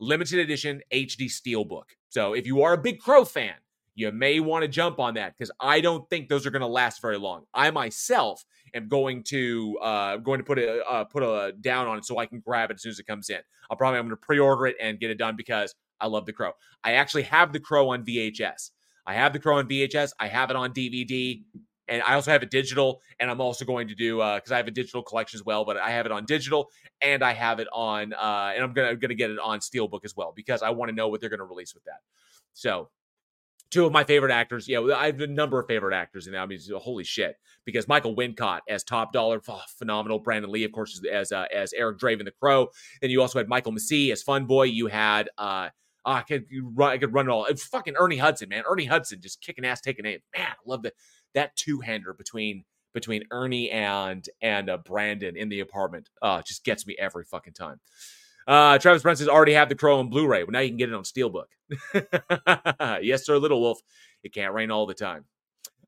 limited 0.00 0.38
edition 0.38 0.80
HD 0.92 1.26
Steelbook. 1.26 1.84
So 2.08 2.34
if 2.34 2.46
you 2.46 2.62
are 2.62 2.72
a 2.72 2.78
big 2.78 2.98
Crow 2.98 3.24
fan, 3.24 3.54
you 3.94 4.10
may 4.10 4.40
want 4.40 4.62
to 4.62 4.68
jump 4.68 4.98
on 4.98 5.14
that 5.14 5.36
because 5.36 5.50
I 5.60 5.80
don't 5.80 6.08
think 6.08 6.28
those 6.28 6.46
are 6.46 6.50
going 6.50 6.60
to 6.60 6.66
last 6.66 7.00
very 7.02 7.18
long. 7.18 7.44
I 7.52 7.70
myself 7.70 8.44
am 8.74 8.88
going 8.88 9.22
to 9.24 9.78
uh 9.82 10.16
going 10.16 10.38
to 10.38 10.44
put 10.44 10.58
a 10.58 10.82
uh, 10.84 11.04
put 11.04 11.22
a 11.22 11.52
down 11.60 11.86
on 11.86 11.98
it 11.98 12.04
so 12.04 12.18
I 12.18 12.26
can 12.26 12.40
grab 12.40 12.70
it 12.70 12.74
as 12.74 12.82
soon 12.82 12.90
as 12.90 12.98
it 12.98 13.06
comes 13.06 13.28
in. 13.30 13.40
I'll 13.70 13.76
probably 13.76 13.98
I'm 13.98 14.06
going 14.06 14.16
to 14.16 14.26
pre-order 14.26 14.66
it 14.66 14.76
and 14.80 14.98
get 14.98 15.10
it 15.10 15.18
done 15.18 15.36
because 15.36 15.74
I 16.00 16.06
love 16.06 16.26
The 16.26 16.32
Crow. 16.32 16.52
I 16.82 16.94
actually 16.94 17.22
have 17.24 17.52
The 17.52 17.60
Crow 17.60 17.90
on 17.90 18.04
VHS. 18.04 18.70
I 19.06 19.14
have 19.14 19.32
The 19.32 19.38
Crow 19.38 19.58
on 19.58 19.68
VHS. 19.68 20.12
I 20.18 20.28
have 20.28 20.50
it 20.50 20.56
on 20.56 20.72
DVD. 20.72 21.42
And 21.88 22.02
I 22.02 22.14
also 22.14 22.30
have 22.30 22.42
it 22.42 22.50
digital. 22.50 23.00
And 23.18 23.30
I'm 23.30 23.40
also 23.40 23.64
going 23.64 23.88
to 23.88 23.94
do, 23.94 24.16
because 24.16 24.50
uh, 24.50 24.54
I 24.54 24.56
have 24.58 24.68
a 24.68 24.72
digital 24.72 25.02
collection 25.02 25.38
as 25.38 25.44
well, 25.44 25.64
but 25.64 25.76
I 25.76 25.90
have 25.90 26.06
it 26.06 26.12
on 26.12 26.24
digital 26.24 26.70
and 27.00 27.22
I 27.22 27.32
have 27.32 27.60
it 27.60 27.68
on, 27.72 28.12
uh, 28.12 28.52
and 28.54 28.62
I'm 28.62 28.74
to 28.74 28.96
gonna 28.96 29.14
get 29.14 29.30
it 29.30 29.38
on 29.38 29.60
Steelbook 29.60 30.04
as 30.04 30.14
well 30.16 30.32
because 30.34 30.62
I 30.62 30.70
want 30.70 30.90
to 30.90 30.94
know 30.94 31.08
what 31.08 31.20
they're 31.20 31.30
to 31.40 31.44
release 31.44 31.74
with 31.74 31.84
that. 31.84 32.00
So 32.54 32.88
two 33.72 33.86
of 33.86 33.92
my 33.92 34.04
favorite 34.04 34.30
actors. 34.30 34.68
Yeah, 34.68 34.80
I 34.94 35.06
have 35.06 35.20
a 35.20 35.26
number 35.26 35.58
of 35.58 35.66
favorite 35.66 35.94
actors 35.94 36.26
in 36.26 36.34
that. 36.34 36.40
I 36.40 36.46
mean, 36.46 36.60
holy 36.76 37.04
shit! 37.04 37.36
Because 37.64 37.88
Michael 37.88 38.14
Wincott 38.14 38.60
as 38.68 38.84
Top 38.84 39.12
Dollar, 39.12 39.40
oh, 39.48 39.60
phenomenal. 39.78 40.20
Brandon 40.20 40.52
Lee, 40.52 40.64
of 40.64 40.72
course, 40.72 41.00
as 41.10 41.32
uh, 41.32 41.46
as 41.52 41.72
Eric 41.72 41.98
Draven 41.98 42.24
the 42.24 42.32
Crow. 42.32 42.68
Then 43.00 43.10
you 43.10 43.20
also 43.20 43.38
had 43.38 43.48
Michael 43.48 43.72
Massee 43.72 44.12
as 44.12 44.22
Fun 44.22 44.46
Boy. 44.46 44.64
You 44.64 44.86
had 44.86 45.30
uh, 45.38 45.70
Oh, 46.04 46.12
I 46.12 46.22
could 46.22 46.46
run, 46.74 46.90
I 46.90 46.98
could 46.98 47.14
run 47.14 47.28
it 47.28 47.30
all. 47.30 47.44
It's 47.44 47.64
fucking 47.64 47.94
Ernie 47.96 48.16
Hudson, 48.16 48.48
man. 48.48 48.64
Ernie 48.68 48.86
Hudson 48.86 49.20
just 49.20 49.40
kicking 49.40 49.64
ass, 49.64 49.80
taking 49.80 50.04
aim. 50.04 50.18
Man, 50.36 50.48
I 50.48 50.54
love 50.66 50.82
that 50.82 50.94
that 51.34 51.56
two 51.56 51.80
hander 51.80 52.12
between 52.12 52.64
between 52.94 53.24
Ernie 53.30 53.70
and 53.70 54.28
and 54.40 54.68
uh, 54.68 54.78
Brandon 54.78 55.36
in 55.36 55.48
the 55.48 55.60
apartment. 55.60 56.08
Uh, 56.20 56.42
just 56.42 56.64
gets 56.64 56.86
me 56.86 56.96
every 56.98 57.24
fucking 57.24 57.54
time. 57.54 57.80
Uh, 58.46 58.78
Travis 58.78 59.02
Brent 59.02 59.18
says 59.18 59.28
already 59.28 59.52
have 59.52 59.68
the 59.68 59.74
Crow 59.74 60.00
on 60.00 60.10
Blu-ray, 60.10 60.42
but 60.42 60.52
now 60.52 60.58
you 60.58 60.68
can 60.68 60.76
get 60.76 60.88
it 60.88 60.94
on 60.94 61.04
Steelbook. 61.04 61.44
yes, 63.02 63.24
sir, 63.24 63.38
Little 63.38 63.60
Wolf. 63.60 63.80
It 64.24 64.34
can't 64.34 64.52
rain 64.52 64.70
all 64.70 64.86
the 64.86 64.94
time. 64.94 65.24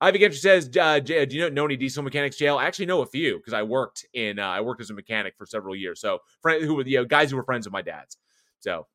Ivy 0.00 0.18
Gentry 0.18 0.38
says, 0.38 0.70
uh, 0.76 0.98
do 1.00 1.26
you 1.30 1.40
know, 1.40 1.48
know 1.48 1.64
any 1.64 1.76
diesel 1.76 2.02
mechanics 2.02 2.36
JL? 2.36 2.58
I 2.58 2.66
actually 2.66 2.86
know 2.86 3.02
a 3.02 3.06
few 3.06 3.38
because 3.38 3.54
I 3.54 3.62
worked 3.62 4.04
in 4.12 4.38
uh, 4.38 4.46
I 4.46 4.60
worked 4.60 4.80
as 4.80 4.90
a 4.90 4.94
mechanic 4.94 5.34
for 5.36 5.46
several 5.46 5.74
years. 5.74 6.00
So 6.00 6.18
friend 6.42 6.64
who 6.64 6.74
were 6.74 6.86
you 6.86 6.98
know 6.98 7.04
guys 7.04 7.30
who 7.30 7.36
were 7.36 7.44
friends 7.44 7.66
of 7.66 7.72
my 7.72 7.82
dad's. 7.82 8.16
So 8.60 8.86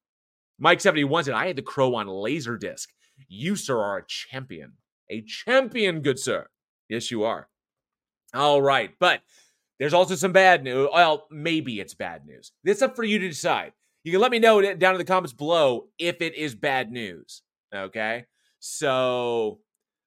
Mike 0.59 0.81
71 0.81 1.23
said, 1.23 1.33
I 1.33 1.47
had 1.47 1.55
the 1.55 1.61
crow 1.61 1.95
on 1.95 2.07
Laserdisc. 2.07 2.87
You, 3.27 3.55
sir, 3.55 3.79
are 3.79 3.97
a 3.99 4.05
champion. 4.07 4.73
A 5.09 5.21
champion, 5.21 6.01
good 6.01 6.19
sir. 6.19 6.47
Yes, 6.89 7.11
you 7.11 7.23
are. 7.23 7.47
All 8.33 8.61
right. 8.61 8.91
But 8.99 9.21
there's 9.79 9.93
also 9.93 10.15
some 10.15 10.31
bad 10.31 10.63
news. 10.63 10.89
Well, 10.93 11.27
maybe 11.31 11.79
it's 11.79 11.93
bad 11.93 12.25
news. 12.25 12.51
It's 12.63 12.81
up 12.81 12.95
for 12.95 13.03
you 13.03 13.19
to 13.19 13.27
decide. 13.27 13.73
You 14.03 14.11
can 14.11 14.21
let 14.21 14.31
me 14.31 14.39
know 14.39 14.61
down 14.75 14.95
in 14.95 14.99
the 14.99 15.05
comments 15.05 15.33
below 15.33 15.87
if 15.97 16.21
it 16.21 16.35
is 16.35 16.55
bad 16.55 16.91
news. 16.91 17.41
Okay. 17.73 18.25
So, 18.59 19.59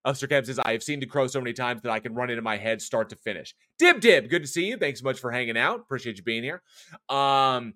Uster 0.05 0.27
Cam 0.27 0.45
says, 0.45 0.59
I 0.59 0.73
have 0.73 0.83
seen 0.83 1.01
the 1.01 1.07
crow 1.07 1.27
so 1.27 1.41
many 1.41 1.53
times 1.53 1.83
that 1.83 1.93
I 1.93 2.01
can 2.01 2.15
run 2.15 2.31
it 2.31 2.39
in 2.39 2.45
my 2.45 2.57
head 2.57 2.83
start 2.83 3.09
to 3.11 3.17
finish. 3.17 3.55
Dib 3.79 4.01
Dib, 4.01 4.29
good 4.29 4.43
to 4.43 4.49
see 4.49 4.67
you. 4.67 4.77
Thanks 4.77 5.01
so 5.01 5.05
much 5.05 5.21
for 5.21 5.31
hanging 5.31 5.57
out. 5.57 5.81
Appreciate 5.81 6.17
you 6.17 6.23
being 6.23 6.43
here. 6.43 6.63
Um, 7.09 7.75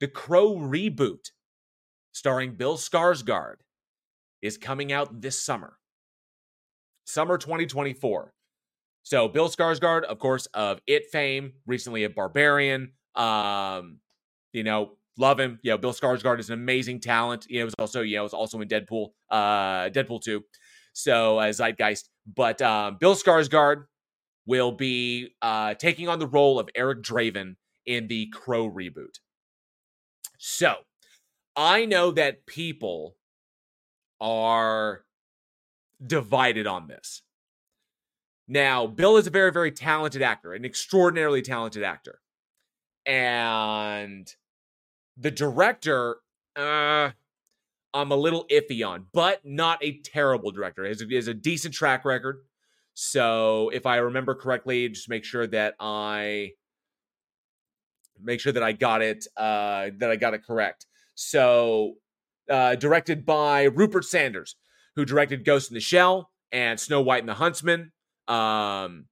the 0.00 0.08
Crow 0.08 0.56
reboot 0.56 1.30
starring 2.14 2.54
Bill 2.54 2.76
Skarsgård, 2.76 3.56
is 4.40 4.56
coming 4.56 4.92
out 4.92 5.20
this 5.20 5.42
summer. 5.42 5.78
Summer 7.04 7.38
2024. 7.38 8.32
So 9.02 9.28
Bill 9.28 9.48
Skarsgård, 9.48 10.04
of 10.04 10.18
course, 10.18 10.46
of 10.54 10.80
It 10.86 11.06
fame, 11.12 11.52
recently 11.66 12.04
a 12.04 12.10
Barbarian. 12.10 12.92
Um, 13.14 13.98
you 14.52 14.64
know, 14.64 14.92
love 15.18 15.38
him. 15.38 15.58
You 15.62 15.72
know, 15.72 15.78
Bill 15.78 15.92
Skarsgård 15.92 16.40
is 16.40 16.48
an 16.48 16.54
amazing 16.54 17.00
talent. 17.00 17.46
You 17.48 17.60
know, 17.60 17.66
was 17.66 17.74
also, 17.78 18.00
you 18.00 18.16
know, 18.16 18.22
was 18.22 18.34
also 18.34 18.60
in 18.60 18.68
Deadpool, 18.68 19.10
uh, 19.30 19.90
Deadpool 19.90 20.22
2. 20.22 20.42
So 20.94 21.38
uh, 21.38 21.52
Zeitgeist. 21.52 22.08
But 22.34 22.62
um, 22.62 22.96
Bill 22.98 23.14
Skarsgård 23.14 23.84
will 24.46 24.72
be 24.72 25.34
uh, 25.42 25.74
taking 25.74 26.08
on 26.08 26.18
the 26.18 26.26
role 26.26 26.58
of 26.58 26.68
Eric 26.74 27.02
Draven 27.02 27.56
in 27.86 28.08
the 28.08 28.26
Crow 28.28 28.70
reboot. 28.70 29.18
So 30.38 30.76
I 31.56 31.84
know 31.84 32.10
that 32.12 32.46
people 32.46 33.16
are 34.20 35.03
divided 36.04 36.66
on 36.66 36.88
this. 36.88 37.22
Now, 38.46 38.86
Bill 38.86 39.16
is 39.16 39.26
a 39.26 39.30
very, 39.30 39.50
very 39.52 39.72
talented 39.72 40.22
actor, 40.22 40.52
an 40.52 40.64
extraordinarily 40.64 41.42
talented 41.42 41.82
actor. 41.82 42.20
And 43.06 44.30
the 45.16 45.30
director, 45.30 46.16
uh, 46.56 47.10
I'm 47.94 48.10
a 48.10 48.16
little 48.16 48.46
iffy 48.50 48.86
on, 48.86 49.06
but 49.12 49.40
not 49.44 49.78
a 49.82 50.00
terrible 50.00 50.50
director. 50.50 50.84
Has 50.84 51.02
a, 51.02 51.30
a 51.30 51.34
decent 51.34 51.74
track 51.74 52.04
record. 52.04 52.38
So 52.94 53.70
if 53.70 53.86
I 53.86 53.96
remember 53.96 54.34
correctly, 54.34 54.88
just 54.88 55.08
make 55.08 55.24
sure 55.24 55.46
that 55.48 55.74
I 55.80 56.52
make 58.22 58.40
sure 58.40 58.52
that 58.52 58.62
I 58.62 58.72
got 58.72 59.02
it 59.02 59.26
uh 59.36 59.90
that 59.98 60.10
I 60.10 60.16
got 60.16 60.34
it 60.34 60.44
correct. 60.44 60.86
So, 61.16 61.94
uh, 62.50 62.74
directed 62.74 63.24
by 63.24 63.64
Rupert 63.64 64.04
Sanders, 64.04 64.56
who 64.96 65.04
directed 65.04 65.44
Ghost 65.44 65.70
in 65.70 65.74
the 65.74 65.80
Shell 65.80 66.30
and 66.52 66.78
Snow 66.78 67.00
White 67.00 67.22
and 67.22 67.28
the 67.28 67.34
Huntsman. 67.34 67.92
Um, 68.28 69.06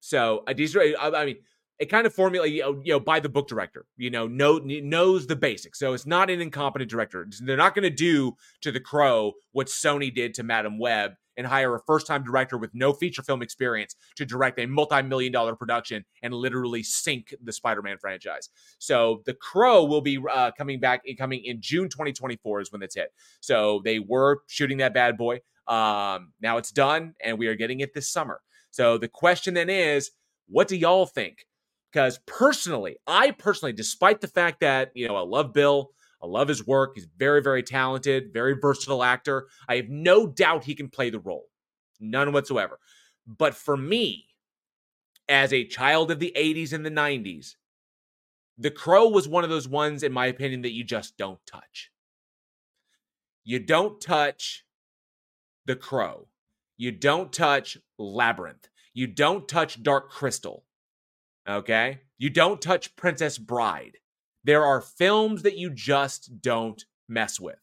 so 0.00 0.42
a 0.46 0.54
decent. 0.54 0.96
I 1.00 1.24
mean, 1.24 1.36
it 1.78 1.86
kind 1.86 2.06
of 2.06 2.12
formulated, 2.12 2.58
you 2.84 2.92
know, 2.92 3.00
by 3.00 3.20
the 3.20 3.28
book 3.28 3.48
director, 3.48 3.86
you 3.96 4.10
know, 4.10 4.26
know, 4.26 4.58
knows 4.58 5.26
the 5.26 5.36
basics. 5.36 5.78
So 5.78 5.94
it's 5.94 6.06
not 6.06 6.28
an 6.28 6.40
incompetent 6.40 6.90
director. 6.90 7.26
They're 7.40 7.56
not 7.56 7.74
going 7.74 7.84
to 7.84 7.90
do 7.90 8.36
to 8.60 8.70
The 8.70 8.80
Crow 8.80 9.32
what 9.52 9.68
Sony 9.68 10.14
did 10.14 10.34
to 10.34 10.42
Madame 10.42 10.78
Web 10.78 11.12
and 11.40 11.48
hire 11.48 11.74
a 11.74 11.80
first 11.86 12.06
time 12.06 12.22
director 12.22 12.58
with 12.58 12.70
no 12.74 12.92
feature 12.92 13.22
film 13.22 13.40
experience 13.40 13.96
to 14.16 14.26
direct 14.26 14.58
a 14.58 14.66
multi 14.66 15.00
million 15.00 15.32
dollar 15.32 15.56
production 15.56 16.04
and 16.22 16.34
literally 16.34 16.82
sink 16.82 17.34
the 17.42 17.52
Spider 17.52 17.80
Man 17.80 17.96
franchise. 17.98 18.50
So 18.78 19.22
The 19.24 19.32
Crow 19.32 19.86
will 19.86 20.02
be 20.02 20.20
uh, 20.30 20.50
coming 20.52 20.80
back, 20.80 21.00
and 21.06 21.16
coming 21.16 21.42
in 21.44 21.62
June 21.62 21.88
2024 21.88 22.60
is 22.60 22.70
when 22.72 22.82
it's 22.82 22.94
hit. 22.94 23.08
So 23.40 23.80
they 23.84 23.98
were 23.98 24.42
shooting 24.48 24.78
that 24.78 24.92
bad 24.92 25.16
boy. 25.16 25.40
Um, 25.66 26.32
now 26.42 26.58
it's 26.58 26.72
done 26.72 27.14
and 27.22 27.38
we 27.38 27.46
are 27.46 27.54
getting 27.54 27.80
it 27.80 27.94
this 27.94 28.10
summer. 28.10 28.40
So 28.70 28.98
the 28.98 29.08
question 29.08 29.54
then 29.54 29.70
is, 29.70 30.10
what 30.48 30.68
do 30.68 30.76
y'all 30.76 31.06
think? 31.06 31.46
Because 31.90 32.18
personally, 32.26 32.96
I 33.06 33.30
personally, 33.30 33.72
despite 33.72 34.20
the 34.20 34.28
fact 34.28 34.60
that, 34.60 34.90
you 34.94 35.08
know, 35.08 35.16
I 35.16 35.22
love 35.22 35.52
Bill, 35.52 35.90
I 36.22 36.26
love 36.26 36.48
his 36.48 36.66
work, 36.66 36.92
he's 36.94 37.08
very, 37.16 37.42
very 37.42 37.62
talented, 37.62 38.32
very 38.32 38.54
versatile 38.60 39.02
actor. 39.02 39.48
I 39.68 39.76
have 39.76 39.88
no 39.88 40.26
doubt 40.26 40.64
he 40.64 40.74
can 40.74 40.88
play 40.88 41.10
the 41.10 41.18
role, 41.18 41.46
none 41.98 42.32
whatsoever. 42.32 42.78
But 43.26 43.54
for 43.54 43.76
me, 43.76 44.26
as 45.28 45.52
a 45.52 45.64
child 45.64 46.10
of 46.10 46.18
the 46.18 46.32
80s 46.36 46.72
and 46.72 46.84
the 46.84 46.90
90s, 46.90 47.54
The 48.58 48.70
Crow 48.70 49.08
was 49.08 49.28
one 49.28 49.44
of 49.44 49.50
those 49.50 49.68
ones, 49.68 50.02
in 50.02 50.12
my 50.12 50.26
opinion, 50.26 50.62
that 50.62 50.72
you 50.72 50.84
just 50.84 51.16
don't 51.16 51.38
touch. 51.46 51.90
You 53.44 53.58
don't 53.58 54.00
touch 54.00 54.66
The 55.66 55.76
Crow. 55.76 56.28
You 56.76 56.92
don't 56.92 57.32
touch 57.32 57.78
Labyrinth. 57.98 58.68
You 58.92 59.06
don't 59.06 59.48
touch 59.48 59.82
Dark 59.82 60.10
Crystal. 60.10 60.64
Okay? 61.48 62.00
You 62.18 62.28
don't 62.28 62.60
touch 62.60 62.96
Princess 62.96 63.38
Bride. 63.38 63.98
There 64.44 64.64
are 64.64 64.80
films 64.80 65.42
that 65.42 65.58
you 65.58 65.70
just 65.70 66.40
don't 66.40 66.84
mess 67.08 67.38
with 67.38 67.58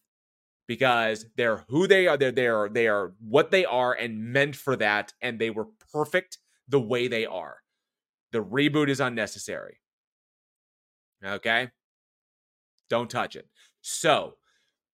because 0.67 1.25
they're 1.35 1.65
who 1.69 1.87
they 1.87 2.07
are. 2.07 2.17
They're, 2.17 2.31
they 2.31 2.47
are 2.47 2.69
they 2.69 2.87
are 2.87 3.13
what 3.19 3.51
they 3.51 3.65
are 3.65 3.93
and 3.93 4.31
meant 4.31 4.55
for 4.55 4.75
that, 4.75 5.13
and 5.21 5.39
they 5.39 5.49
were 5.49 5.67
perfect 5.91 6.37
the 6.67 6.79
way 6.79 7.07
they 7.07 7.25
are. 7.25 7.57
The 8.31 8.43
reboot 8.43 8.89
is 8.89 8.99
unnecessary. 8.99 9.79
Okay? 11.25 11.69
Don't 12.89 13.09
touch 13.09 13.35
it. 13.35 13.47
So 13.81 14.35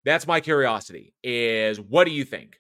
that's 0.06 0.28
my 0.28 0.40
curiosity 0.40 1.14
is 1.24 1.80
what 1.80 2.06
do 2.06 2.12
you 2.12 2.24
think? 2.24 2.60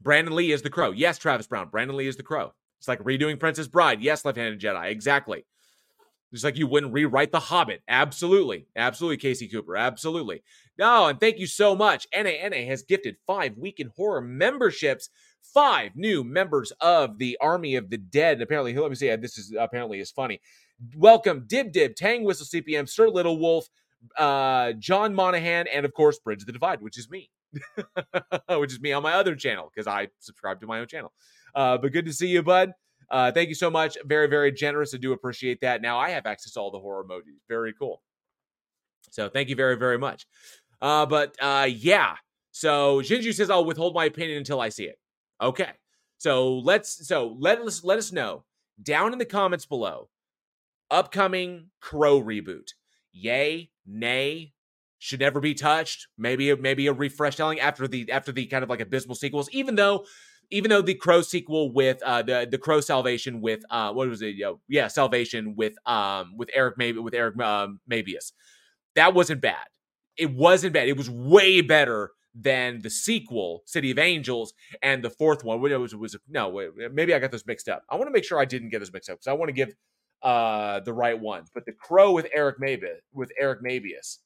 Brandon 0.00 0.34
Lee 0.34 0.52
is 0.52 0.62
the 0.62 0.70
crow. 0.70 0.90
Yes, 0.90 1.18
Travis 1.18 1.46
Brown. 1.46 1.68
Brandon 1.68 1.96
Lee 1.96 2.08
is 2.08 2.16
the 2.16 2.22
crow. 2.22 2.52
It's 2.80 2.88
like 2.88 3.00
redoing 3.00 3.38
Princess 3.38 3.68
Bride. 3.68 4.02
Yes, 4.02 4.24
Left 4.24 4.36
Handed 4.36 4.60
Jedi. 4.60 4.90
Exactly. 4.90 5.44
Just 6.32 6.44
like 6.44 6.56
you 6.56 6.66
wouldn't 6.66 6.94
rewrite 6.94 7.30
The 7.30 7.40
Hobbit. 7.40 7.82
Absolutely. 7.88 8.66
Absolutely, 8.74 9.18
Casey 9.18 9.48
Cooper. 9.48 9.76
Absolutely. 9.76 10.42
No, 10.78 11.06
and 11.06 11.20
thank 11.20 11.38
you 11.38 11.46
so 11.46 11.76
much. 11.76 12.06
NANA 12.14 12.64
has 12.64 12.82
gifted 12.82 13.16
five 13.26 13.56
Week 13.58 13.78
in 13.80 13.90
Horror 13.96 14.22
memberships. 14.22 15.10
Five 15.42 15.96
new 15.96 16.24
members 16.24 16.72
of 16.80 17.18
the 17.18 17.36
Army 17.40 17.74
of 17.74 17.90
the 17.90 17.98
Dead. 17.98 18.34
And 18.34 18.42
apparently, 18.42 18.74
let 18.74 18.88
me 18.88 18.94
see. 18.94 19.14
This 19.16 19.36
is 19.36 19.54
apparently 19.58 20.00
is 20.00 20.10
funny. 20.10 20.40
Welcome, 20.96 21.44
Dib 21.46 21.72
Dib, 21.72 21.94
Tang 21.94 22.24
Whistle 22.24 22.46
CPM, 22.46 22.88
Sir 22.88 23.08
Little 23.08 23.38
Wolf, 23.38 23.68
uh, 24.16 24.72
John 24.72 25.14
Monahan, 25.14 25.66
and 25.66 25.84
of 25.84 25.92
course, 25.92 26.18
Bridge 26.18 26.44
the 26.44 26.52
Divide, 26.52 26.80
which 26.80 26.96
is 26.96 27.10
me. 27.10 27.28
which 28.48 28.72
is 28.72 28.80
me 28.80 28.92
on 28.92 29.02
my 29.02 29.12
other 29.12 29.34
channel 29.34 29.70
because 29.72 29.86
I 29.86 30.08
subscribe 30.20 30.60
to 30.60 30.66
my 30.66 30.80
own 30.80 30.86
channel. 30.86 31.12
Uh, 31.54 31.76
but 31.76 31.92
good 31.92 32.06
to 32.06 32.12
see 32.12 32.28
you, 32.28 32.42
bud. 32.42 32.72
Uh, 33.10 33.32
thank 33.32 33.48
you 33.48 33.54
so 33.54 33.70
much. 33.70 33.96
Very, 34.04 34.26
very 34.26 34.52
generous. 34.52 34.94
I 34.94 34.98
do 34.98 35.12
appreciate 35.12 35.60
that. 35.60 35.82
Now 35.82 35.98
I 35.98 36.10
have 36.10 36.26
access 36.26 36.52
to 36.52 36.60
all 36.60 36.70
the 36.70 36.78
horror 36.78 37.04
emojis. 37.04 37.40
Very 37.48 37.72
cool. 37.78 38.02
So 39.10 39.28
thank 39.28 39.48
you 39.48 39.56
very, 39.56 39.76
very 39.76 39.98
much. 39.98 40.26
Uh, 40.80 41.06
but 41.06 41.36
uh, 41.40 41.68
yeah. 41.68 42.16
So 42.50 43.00
Jinju 43.00 43.34
says 43.34 43.50
I'll 43.50 43.64
withhold 43.64 43.94
my 43.94 44.04
opinion 44.04 44.38
until 44.38 44.60
I 44.60 44.68
see 44.68 44.84
it. 44.84 44.96
Okay. 45.40 45.70
So 46.18 46.58
let's 46.58 47.06
so 47.08 47.36
let 47.38 47.60
us 47.60 47.82
let 47.82 47.98
us 47.98 48.12
know 48.12 48.44
down 48.82 49.12
in 49.12 49.18
the 49.18 49.24
comments 49.24 49.66
below. 49.66 50.08
Upcoming 50.90 51.70
Crow 51.80 52.22
reboot. 52.22 52.68
Yay, 53.12 53.70
nay, 53.86 54.52
should 54.98 55.20
never 55.20 55.40
be 55.40 55.54
touched. 55.54 56.06
Maybe 56.16 56.54
maybe 56.54 56.86
a 56.86 56.92
refresh 56.92 57.36
telling 57.36 57.58
after 57.58 57.88
the 57.88 58.10
after 58.12 58.30
the 58.30 58.46
kind 58.46 58.62
of 58.62 58.70
like 58.70 58.80
abysmal 58.80 59.16
sequels. 59.16 59.50
Even 59.50 59.74
though 59.74 60.04
even 60.52 60.70
though 60.70 60.82
the 60.82 60.94
Crow 60.94 61.22
sequel 61.22 61.72
with 61.72 62.02
uh 62.02 62.22
the 62.22 62.46
the 62.50 62.58
Crow 62.58 62.80
Salvation 62.80 63.40
with 63.40 63.62
uh 63.70 63.92
what 63.92 64.08
was 64.08 64.22
it? 64.22 64.36
Yeah, 64.68 64.88
Salvation 64.88 65.54
with 65.56 65.74
um 65.86 66.36
with 66.36 66.50
Eric 66.54 66.76
maybe 66.78 66.98
with 66.98 67.14
Eric 67.14 67.40
um, 67.40 67.80
Mabius. 67.90 68.32
That 68.94 69.14
wasn't 69.14 69.40
bad. 69.40 69.66
It 70.16 70.32
wasn't 70.32 70.74
bad. 70.74 70.88
It 70.88 70.96
was 70.96 71.10
way 71.10 71.60
better 71.60 72.10
than 72.34 72.80
the 72.80 72.90
sequel, 72.90 73.62
City 73.66 73.90
of 73.90 73.98
Angels, 73.98 74.54
and 74.82 75.02
the 75.02 75.10
fourth 75.10 75.44
one. 75.44 75.60
Which 75.60 75.72
was 75.72 75.94
was 75.94 76.16
no, 76.28 76.70
maybe 76.92 77.14
I 77.14 77.18
got 77.18 77.32
those 77.32 77.46
mixed 77.46 77.68
up. 77.68 77.82
I 77.90 77.96
want 77.96 78.06
to 78.08 78.12
make 78.12 78.24
sure 78.24 78.38
I 78.38 78.44
didn't 78.44 78.70
get 78.70 78.78
those 78.80 78.92
mixed 78.92 79.10
up 79.10 79.16
because 79.16 79.26
I 79.28 79.32
want 79.32 79.48
to 79.48 79.54
give 79.54 79.74
uh 80.22 80.80
the 80.80 80.92
right 80.92 81.18
one. 81.18 81.44
But 81.54 81.66
the 81.66 81.72
Crow 81.72 82.12
with 82.12 82.28
Eric 82.34 82.60
Mabius 82.60 83.00
with 83.12 83.32
Eric 83.38 83.60
Mabius 83.64 84.18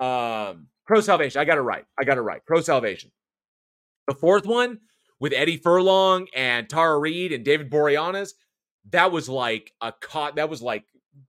um, 0.00 0.68
Crow 0.86 1.00
Salvation. 1.00 1.40
I 1.40 1.44
got 1.44 1.58
it 1.58 1.62
right. 1.62 1.84
I 1.98 2.04
got 2.04 2.18
it 2.18 2.22
right. 2.22 2.44
Crow 2.44 2.60
Salvation. 2.60 3.10
The 4.06 4.14
fourth 4.14 4.46
one 4.46 4.78
with 5.20 5.32
Eddie 5.32 5.56
Furlong 5.56 6.28
and 6.34 6.68
Tara 6.68 6.98
Reid 6.98 7.32
and 7.32 7.44
David 7.44 7.70
Boreanaz, 7.70 8.30
that 8.90 9.12
was 9.12 9.28
like 9.28 9.72
a 9.80 9.92
co- 9.92 10.32
that 10.36 10.48
was 10.48 10.62
like 10.62 10.84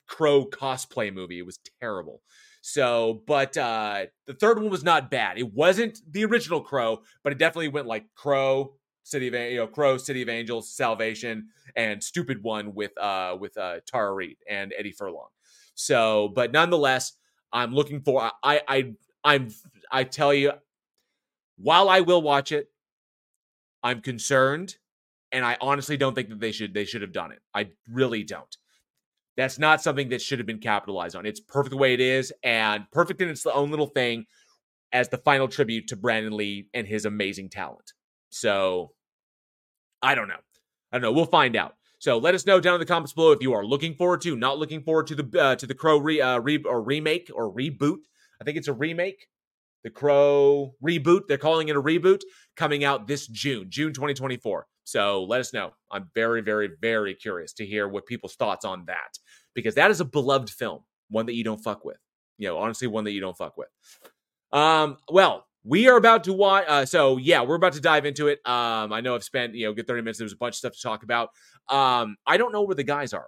Crow 0.08 0.46
cosplay 0.46 1.14
movie. 1.14 1.40
It 1.40 1.46
was 1.46 1.60
terrible. 1.82 2.22
So, 2.62 3.24
but 3.26 3.58
uh 3.58 4.06
the 4.28 4.34
third 4.34 4.60
one 4.60 4.70
was 4.70 4.84
not 4.84 5.10
bad. 5.12 5.38
It 5.38 5.54
wasn't 5.54 6.00
the 6.12 6.26
original 6.26 6.62
Crow, 6.62 7.02
but 7.24 7.34
it 7.34 7.40
definitely 7.40 7.70
went 7.70 7.88
like 7.88 8.06
Crow, 8.16 8.76
City 9.04 9.28
of 9.28 9.34
you 9.34 9.58
know 9.58 9.68
Crow, 9.68 9.98
City 9.98 10.22
of 10.22 10.30
Angels, 10.30 10.76
Salvation, 10.76 11.48
and 11.76 12.04
Stupid 12.04 12.44
One 12.44 12.74
with 12.74 12.98
uh 12.98 13.38
with 13.40 13.58
uh 13.58 13.80
Tara 13.88 14.14
Reid 14.14 14.38
and 14.50 14.74
Eddie 14.78 14.92
Furlong. 14.92 15.30
So, 15.76 16.30
but 16.36 16.52
nonetheless, 16.52 17.14
I'm 17.52 17.74
looking 17.74 18.02
for. 18.02 18.30
I 18.44 18.62
I 18.68 18.94
I'm 19.24 19.50
I 19.92 20.04
tell 20.04 20.34
you, 20.34 20.52
while 21.58 21.90
I 21.90 22.02
will 22.02 22.22
watch 22.22 22.52
it, 22.52 22.70
I'm 23.84 24.02
concerned, 24.02 24.76
and 25.32 25.46
I 25.46 25.58
honestly 25.62 25.98
don't 25.98 26.16
think 26.16 26.30
that 26.30 26.40
they 26.40 26.52
should 26.52 26.74
they 26.74 26.86
should 26.86 27.02
have 27.02 27.14
done 27.14 27.32
it. 27.32 27.40
I 27.54 27.70
really 27.88 28.24
don't. 28.24 28.56
That's 29.38 29.60
not 29.60 29.82
something 29.82 30.10
that 30.10 30.22
should 30.22 30.40
have 30.40 30.46
been 30.46 30.60
capitalized 30.60 31.16
on. 31.16 31.26
It's 31.26 31.40
perfect 31.40 31.72
the 31.72 31.78
way 31.78 31.94
it 31.94 32.02
is, 32.02 32.34
and 32.44 32.86
perfect 32.92 33.22
in 33.22 33.30
its 33.30 33.46
own 33.46 33.70
little 33.70 33.88
thing 33.88 34.26
as 34.92 35.10
the 35.10 35.18
final 35.18 35.48
tribute 35.48 35.88
to 35.88 35.96
Brandon 35.96 36.36
Lee 36.36 36.68
and 36.74 36.88
his 36.88 37.06
amazing 37.06 37.50
talent. 37.50 37.94
So 38.30 38.92
I 40.02 40.16
don't 40.16 40.28
know. 40.28 40.40
I 40.92 40.98
don't 40.98 41.04
know. 41.04 41.12
We'll 41.12 41.26
find 41.26 41.56
out. 41.56 41.76
So 42.00 42.18
let 42.18 42.34
us 42.34 42.46
know 42.46 42.60
down 42.62 42.76
in 42.76 42.80
the 42.80 42.86
comments 42.86 43.14
below 43.14 43.32
if 43.32 43.42
you 43.42 43.54
are 43.54 43.66
looking 43.66 43.94
forward 43.94 44.22
to, 44.22 44.36
not 44.36 44.58
looking 44.58 44.82
forward 44.82 45.08
to 45.08 45.16
the 45.16 45.42
uh, 45.42 45.56
to 45.58 45.68
the 45.68 45.74
Crow 45.74 45.98
re, 45.98 46.22
uh, 46.22 46.40
re 46.40 46.58
or 46.64 46.82
remake 46.82 47.30
or 47.34 47.54
reboot. 47.54 48.00
I 48.42 48.46
think 48.46 48.58
it's 48.58 48.70
a 48.70 48.74
remake. 48.74 49.28
The 49.84 49.90
Crow 49.90 50.74
reboot. 50.84 51.22
They're 51.28 51.38
calling 51.38 51.70
it 51.70 51.76
a 51.76 51.82
reboot 51.82 52.22
coming 52.56 52.84
out 52.84 53.08
this 53.08 53.28
June, 53.28 53.68
June 53.70 53.94
2024. 53.94 54.68
So 54.84 55.24
let 55.24 55.40
us 55.40 55.54
know. 55.54 55.72
I'm 55.92 56.10
very, 56.16 56.42
very, 56.42 56.70
very 56.82 57.14
curious 57.14 57.54
to 57.54 57.66
hear 57.66 57.88
what 57.88 58.06
people's 58.06 58.36
thoughts 58.36 58.66
on 58.66 58.86
that 58.88 59.18
because 59.54 59.76
that 59.76 59.92
is 59.92 60.02
a 60.02 60.06
beloved 60.06 60.50
film, 60.50 60.82
one 61.10 61.28
that 61.28 61.36
you 61.36 61.44
don't 61.44 61.60
fuck 61.60 61.86
with. 61.86 61.98
You 62.38 62.48
know, 62.48 62.58
honestly, 62.58 62.88
one 62.88 63.04
that 63.04 63.12
you 63.12 63.22
don't 63.22 63.38
fuck 63.38 63.56
with. 63.58 63.68
Um, 64.52 64.98
well, 65.10 65.46
we 65.64 65.88
are 65.88 65.98
about 65.98 66.24
to 66.24 66.34
watch. 66.34 66.66
Uh, 66.68 66.86
so 66.86 67.18
yeah, 67.18 67.44
we're 67.44 67.56
about 67.56 67.74
to 67.74 67.82
dive 67.82 68.06
into 68.06 68.28
it. 68.28 68.40
Um, 68.46 68.92
I 68.94 69.02
know 69.02 69.16
I've 69.16 69.24
spent 69.24 69.56
you 69.56 69.66
know 69.66 69.74
good 69.74 69.88
thirty 69.88 70.02
minutes. 70.02 70.20
There's 70.20 70.34
a 70.34 70.38
bunch 70.38 70.54
of 70.54 70.58
stuff 70.58 70.74
to 70.74 70.82
talk 70.82 71.04
about. 71.04 71.30
Um, 71.70 72.16
I 72.26 72.38
don't 72.38 72.52
know 72.52 72.64
where 72.64 72.76
the 72.76 72.84
guys 72.84 73.14
are. 73.14 73.28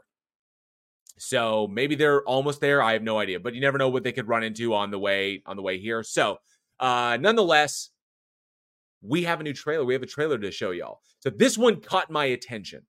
So 1.18 1.68
maybe 1.68 1.96
they're 1.96 2.24
almost 2.24 2.62
there. 2.62 2.82
I 2.82 2.94
have 2.94 3.04
no 3.04 3.20
idea, 3.20 3.40
but 3.40 3.54
you 3.54 3.62
never 3.62 3.78
know 3.78 3.90
what 3.90 4.04
they 4.04 4.12
could 4.12 4.28
run 4.28 4.44
into 4.44 4.74
on 4.74 4.92
the 4.92 5.00
way 5.00 5.44
on 5.46 5.56
the 5.56 5.62
way 5.62 5.80
here. 5.80 6.04
So, 6.04 6.38
uh, 6.80 7.18
nonetheless, 7.20 7.92
we 9.02 9.24
have 9.24 9.40
a 9.40 9.44
new 9.44 9.54
trailer. 9.54 9.86
We 9.86 9.94
have 9.94 10.04
a 10.04 10.08
trailer 10.08 10.38
to 10.38 10.52
show 10.52 10.72
y'all. 10.72 11.02
So 11.20 11.30
this 11.30 11.58
one 11.58 11.82
caught 11.82 12.10
my 12.10 12.26
attention. 12.26 12.82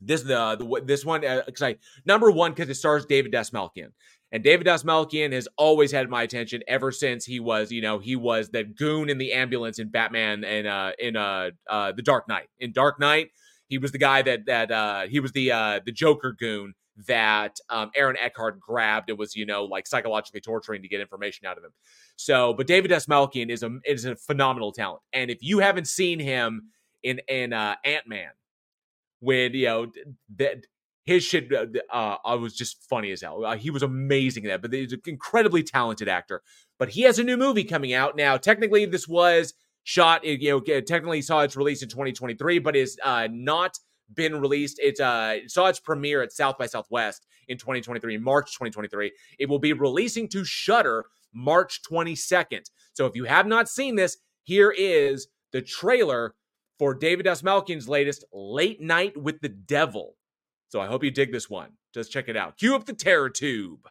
This 0.00 0.22
the, 0.22 0.56
the 0.56 0.82
this 0.84 1.04
one 1.04 1.22
because 1.22 1.62
uh, 1.62 1.66
I 1.66 1.76
number 2.04 2.30
one 2.30 2.52
because 2.52 2.68
it 2.68 2.74
stars 2.74 3.06
David 3.06 3.32
Dastmalchian. 3.32 3.92
And 4.32 4.42
David 4.42 4.66
Dastmalchian 4.66 5.32
has 5.32 5.48
always 5.56 5.92
had 5.92 6.10
my 6.10 6.22
attention 6.22 6.62
ever 6.66 6.90
since 6.90 7.24
he 7.24 7.40
was, 7.40 7.70
you 7.70 7.80
know, 7.80 7.98
he 7.98 8.16
was 8.16 8.50
the 8.50 8.64
goon 8.64 9.08
in 9.08 9.18
the 9.18 9.32
ambulance 9.32 9.78
in 9.78 9.88
Batman 9.88 10.44
and 10.44 10.66
uh 10.66 10.92
in 10.98 11.16
uh 11.16 11.50
uh 11.70 11.92
the 11.92 12.02
Dark 12.02 12.28
Knight. 12.28 12.48
In 12.58 12.72
Dark 12.72 13.00
Knight, 13.00 13.30
he 13.68 13.78
was 13.78 13.92
the 13.92 13.98
guy 13.98 14.22
that 14.22 14.46
that 14.46 14.70
uh 14.70 15.06
he 15.06 15.20
was 15.20 15.32
the 15.32 15.52
uh 15.52 15.80
the 15.84 15.92
Joker 15.92 16.36
goon 16.38 16.74
that 17.06 17.58
um, 17.68 17.90
Aaron 17.94 18.16
Eckhart 18.16 18.58
grabbed 18.58 19.10
and 19.10 19.18
was, 19.18 19.36
you 19.36 19.44
know, 19.46 19.64
like 19.64 19.86
psychologically 19.86 20.40
torturing 20.40 20.82
to 20.82 20.88
get 20.88 21.00
information 21.00 21.46
out 21.46 21.58
of 21.58 21.64
him. 21.64 21.72
So, 22.16 22.54
but 22.54 22.66
David 22.66 22.90
Dastmalchian 22.90 23.50
is 23.50 23.62
a 23.62 23.78
is 23.84 24.04
a 24.04 24.16
phenomenal 24.16 24.72
talent. 24.72 25.02
And 25.12 25.30
if 25.30 25.38
you 25.42 25.58
haven't 25.58 25.86
seen 25.88 26.18
him 26.18 26.70
in 27.02 27.20
in 27.28 27.52
uh, 27.52 27.76
Ant 27.84 28.08
Man, 28.08 28.30
when 29.20 29.52
you 29.52 29.66
know 29.66 29.92
that 30.36 30.66
his 31.06 31.22
shit 31.22 31.52
uh, 31.52 31.66
uh, 31.92 32.16
uh, 32.24 32.36
was 32.36 32.54
just 32.54 32.82
funny 32.88 33.12
as 33.12 33.22
hell. 33.22 33.44
Uh, 33.44 33.56
he 33.56 33.70
was 33.70 33.82
amazing 33.82 34.44
at 34.44 34.48
that, 34.48 34.62
but 34.62 34.76
he's 34.76 34.92
an 34.92 35.00
incredibly 35.06 35.62
talented 35.62 36.08
actor. 36.08 36.42
But 36.78 36.90
he 36.90 37.02
has 37.02 37.18
a 37.20 37.24
new 37.24 37.36
movie 37.36 37.64
coming 37.64 37.94
out 37.94 38.16
now. 38.16 38.36
Technically, 38.36 38.84
this 38.86 39.06
was 39.06 39.54
shot. 39.84 40.24
You 40.24 40.60
know, 40.66 40.80
technically 40.80 41.22
saw 41.22 41.40
its 41.40 41.56
release 41.56 41.82
in 41.82 41.88
2023, 41.88 42.58
but 42.58 42.74
is 42.74 42.98
uh, 43.04 43.28
not 43.30 43.78
been 44.14 44.40
released. 44.40 44.78
It 44.78 45.00
uh, 45.00 45.48
saw 45.48 45.66
its 45.66 45.80
premiere 45.80 46.22
at 46.22 46.32
South 46.32 46.58
by 46.58 46.66
Southwest 46.66 47.26
in 47.48 47.58
2023, 47.58 48.18
March 48.18 48.52
2023. 48.52 49.12
It 49.38 49.48
will 49.48 49.58
be 49.58 49.72
releasing 49.72 50.28
to 50.28 50.44
Shudder 50.44 51.04
March 51.32 51.80
22nd. 51.90 52.70
So 52.92 53.06
if 53.06 53.14
you 53.14 53.24
have 53.24 53.46
not 53.46 53.68
seen 53.68 53.96
this, 53.96 54.16
here 54.44 54.70
is 54.70 55.28
the 55.52 55.62
trailer 55.62 56.34
for 56.78 56.94
David 56.94 57.26
Dastmalchian's 57.26 57.88
latest 57.88 58.24
Late 58.32 58.80
Night 58.80 59.16
with 59.16 59.40
the 59.40 59.48
Devil. 59.48 60.16
So 60.68 60.80
I 60.80 60.86
hope 60.86 61.04
you 61.04 61.10
dig 61.10 61.32
this 61.32 61.48
one. 61.48 61.72
Just 61.94 62.12
check 62.12 62.28
it 62.28 62.36
out. 62.36 62.58
Cue 62.58 62.74
up 62.74 62.84
the 62.84 62.92
terror 62.92 63.30
tube. 63.30 63.88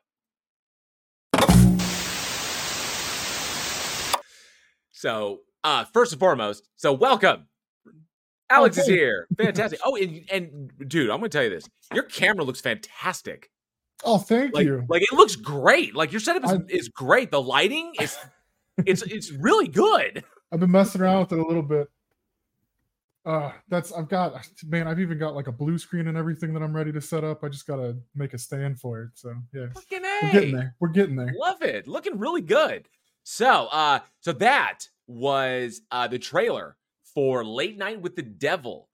So, 4.91 5.41
uh, 5.63 5.83
first 5.85 6.13
and 6.13 6.19
foremost, 6.19 6.69
so 6.75 6.93
welcome. 6.93 7.47
Alex 8.49 8.77
is 8.77 8.87
here. 8.87 9.27
Fantastic. 9.37 9.79
Oh, 9.83 9.95
and, 9.95 10.23
and 10.31 10.71
dude, 10.87 11.09
I'm 11.09 11.17
gonna 11.17 11.29
tell 11.29 11.43
you 11.43 11.49
this. 11.49 11.67
Your 11.93 12.03
camera 12.03 12.43
looks 12.43 12.61
fantastic. 12.61 13.49
Oh, 14.03 14.17
thank 14.17 14.53
like, 14.53 14.65
you. 14.65 14.85
Like 14.87 15.01
it 15.01 15.13
looks 15.13 15.35
great. 15.35 15.95
Like 15.95 16.11
your 16.11 16.19
setup 16.19 16.43
is, 16.45 16.51
I, 16.51 16.59
is 16.69 16.89
great. 16.89 17.31
The 17.31 17.41
lighting 17.41 17.93
is 17.99 18.17
it's 18.85 19.01
it's 19.03 19.31
really 19.31 19.67
good. 19.67 20.23
I've 20.51 20.59
been 20.59 20.71
messing 20.71 21.01
around 21.01 21.21
with 21.21 21.31
it 21.33 21.39
a 21.39 21.47
little 21.47 21.63
bit 21.63 21.87
Uh, 23.25 23.51
that's 23.67 23.91
I've 23.91 24.09
got 24.09 24.47
man. 24.65 24.87
I've 24.87 24.99
even 24.99 25.17
got 25.17 25.33
like 25.33 25.47
a 25.47 25.51
blue 25.51 25.77
screen 25.77 26.07
and 26.07 26.17
everything 26.17 26.53
that 26.53 26.61
I'm 26.61 26.75
ready 26.75 26.91
to 26.91 27.01
set 27.01 27.23
up. 27.23 27.43
I 27.43 27.49
just 27.49 27.65
gotta 27.65 27.97
make 28.13 28.33
a 28.33 28.37
stand 28.37 28.79
for 28.79 29.01
it. 29.01 29.09
So 29.15 29.33
yeah, 29.53 29.67
Fucking 29.73 30.03
we're 30.21 30.31
getting 30.31 30.55
there. 30.55 30.75
We're 30.79 30.89
getting 30.89 31.15
there. 31.15 31.33
Love 31.35 31.61
it. 31.61 31.87
Looking 31.87 32.19
really 32.19 32.41
good. 32.41 32.87
So, 33.23 33.67
uh, 33.71 33.99
so 34.19 34.33
that 34.33 34.87
was 35.07 35.81
uh 35.89 36.07
the 36.07 36.19
trailer 36.19 36.77
for 37.15 37.43
Late 37.43 37.77
Night 37.77 38.01
with 38.01 38.15
the 38.15 38.21
Devil. 38.21 38.89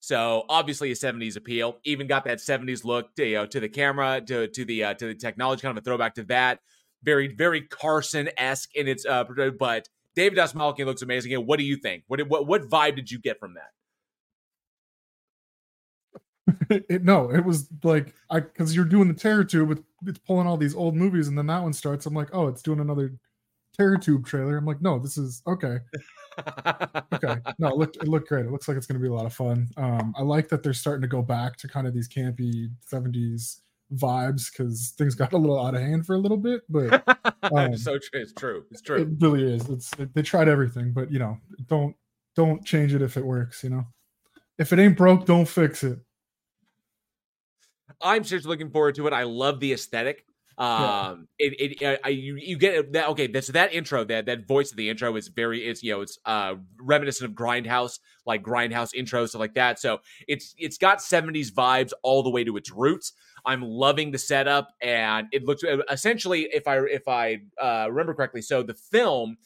So 0.00 0.44
obviously 0.48 0.90
a 0.90 0.94
70s 0.94 1.36
appeal. 1.36 1.78
Even 1.84 2.06
got 2.06 2.24
that 2.24 2.38
70s 2.38 2.84
look 2.84 3.14
to, 3.16 3.26
you 3.26 3.34
know, 3.36 3.46
to 3.46 3.60
the 3.60 3.68
camera, 3.68 4.20
to 4.26 4.48
to 4.48 4.64
the 4.64 4.84
uh, 4.84 4.94
to 4.94 5.06
the 5.06 5.14
technology, 5.14 5.62
kind 5.62 5.76
of 5.76 5.82
a 5.82 5.84
throwback 5.84 6.14
to 6.14 6.24
that. 6.24 6.60
Very, 7.02 7.34
very 7.34 7.62
Carson-esque 7.62 8.74
in 8.74 8.88
its 8.88 9.04
uh 9.04 9.24
but 9.58 9.88
David 10.14 10.38
Dastmalchian 10.38 10.86
looks 10.86 11.02
amazing. 11.02 11.34
And 11.34 11.46
what 11.46 11.58
do 11.58 11.64
you 11.64 11.76
think? 11.76 12.04
What 12.06 12.26
what 12.28 12.46
what 12.46 12.62
vibe 12.68 12.96
did 12.96 13.10
you 13.10 13.18
get 13.18 13.40
from 13.40 13.54
that? 13.54 13.70
it, 16.88 17.04
no, 17.04 17.30
it 17.30 17.44
was 17.44 17.68
like 17.82 18.14
I 18.30 18.40
because 18.40 18.74
you're 18.76 18.84
doing 18.84 19.08
the 19.08 19.14
terror 19.14 19.44
tube, 19.44 19.82
it's 20.06 20.18
pulling 20.20 20.46
all 20.46 20.56
these 20.56 20.74
old 20.74 20.94
movies, 20.94 21.28
and 21.28 21.36
then 21.38 21.46
that 21.46 21.62
one 21.62 21.72
starts. 21.72 22.06
I'm 22.06 22.14
like, 22.14 22.28
oh, 22.32 22.48
it's 22.48 22.62
doing 22.62 22.80
another 22.80 23.14
terror 23.76 23.98
tube 23.98 24.26
trailer. 24.26 24.56
I'm 24.56 24.64
like, 24.64 24.82
no, 24.82 24.98
this 24.98 25.18
is 25.18 25.42
okay. 25.46 25.78
okay, 27.12 27.36
no, 27.58 27.68
it 27.68 27.76
looked 27.76 27.96
it 27.96 28.08
looked 28.08 28.28
great. 28.28 28.46
It 28.46 28.52
looks 28.52 28.68
like 28.68 28.76
it's 28.76 28.86
going 28.86 29.00
to 29.00 29.02
be 29.02 29.08
a 29.08 29.14
lot 29.14 29.26
of 29.26 29.34
fun. 29.34 29.68
Um, 29.76 30.14
I 30.16 30.22
like 30.22 30.48
that 30.48 30.62
they're 30.62 30.72
starting 30.72 31.02
to 31.02 31.08
go 31.08 31.22
back 31.22 31.56
to 31.58 31.68
kind 31.68 31.86
of 31.86 31.94
these 31.94 32.08
campy 32.08 32.70
'70s 32.92 33.60
vibes 33.92 34.50
because 34.50 34.94
things 34.96 35.14
got 35.14 35.32
a 35.32 35.38
little 35.38 35.64
out 35.64 35.74
of 35.74 35.82
hand 35.82 36.06
for 36.06 36.14
a 36.14 36.18
little 36.18 36.36
bit. 36.36 36.62
But 36.68 37.04
um, 37.52 37.76
so 37.76 37.98
true. 37.98 38.20
It's 38.20 38.32
true. 38.32 38.64
It's 38.70 38.82
true. 38.82 39.02
It 39.02 39.08
really 39.20 39.42
is. 39.42 39.68
It's 39.68 39.90
they 40.14 40.22
tried 40.22 40.48
everything, 40.48 40.92
but 40.92 41.10
you 41.10 41.18
know, 41.18 41.38
don't 41.66 41.94
don't 42.36 42.64
change 42.64 42.94
it 42.94 43.02
if 43.02 43.16
it 43.16 43.24
works. 43.24 43.62
You 43.62 43.70
know, 43.70 43.84
if 44.58 44.72
it 44.72 44.78
ain't 44.78 44.96
broke, 44.96 45.26
don't 45.26 45.48
fix 45.48 45.84
it. 45.84 45.98
I'm 48.02 48.24
seriously 48.24 48.48
looking 48.48 48.70
forward 48.70 48.94
to 48.96 49.06
it. 49.06 49.12
I 49.12 49.24
love 49.24 49.60
the 49.60 49.72
aesthetic. 49.72 50.24
Um, 50.56 51.28
yeah. 51.38 51.48
it, 51.48 51.80
it, 51.82 52.00
uh, 52.04 52.08
you, 52.08 52.36
you 52.36 52.56
get 52.56 52.92
that. 52.92 53.08
Okay. 53.10 53.26
That's 53.26 53.48
that 53.48 53.72
intro, 53.72 54.04
that, 54.04 54.26
that 54.26 54.46
voice 54.46 54.70
of 54.70 54.76
the 54.76 54.88
intro 54.88 55.14
is 55.16 55.28
very, 55.28 55.66
it's, 55.66 55.82
you 55.82 55.92
know, 55.92 56.00
it's, 56.02 56.18
uh, 56.24 56.54
reminiscent 56.78 57.30
of 57.30 57.36
Grindhouse, 57.36 57.98
like 58.26 58.42
Grindhouse 58.42 58.94
intro, 58.94 59.26
stuff 59.26 59.40
like 59.40 59.54
that. 59.54 59.78
So 59.78 59.98
it's, 60.28 60.54
it's 60.58 60.78
got 60.78 60.98
70s 60.98 61.50
vibes 61.52 61.92
all 62.02 62.22
the 62.22 62.30
way 62.30 62.44
to 62.44 62.56
its 62.56 62.70
roots. 62.70 63.12
I'm 63.44 63.62
loving 63.62 64.10
the 64.10 64.18
setup 64.18 64.70
and 64.80 65.26
it 65.32 65.44
looks 65.44 65.64
uh, 65.64 65.78
essentially, 65.90 66.48
if 66.52 66.68
I, 66.68 66.78
if 66.78 67.08
I, 67.08 67.40
uh, 67.60 67.88
remember 67.90 68.14
correctly, 68.14 68.42
so 68.42 68.62
the 68.62 68.74
film, 68.74 69.36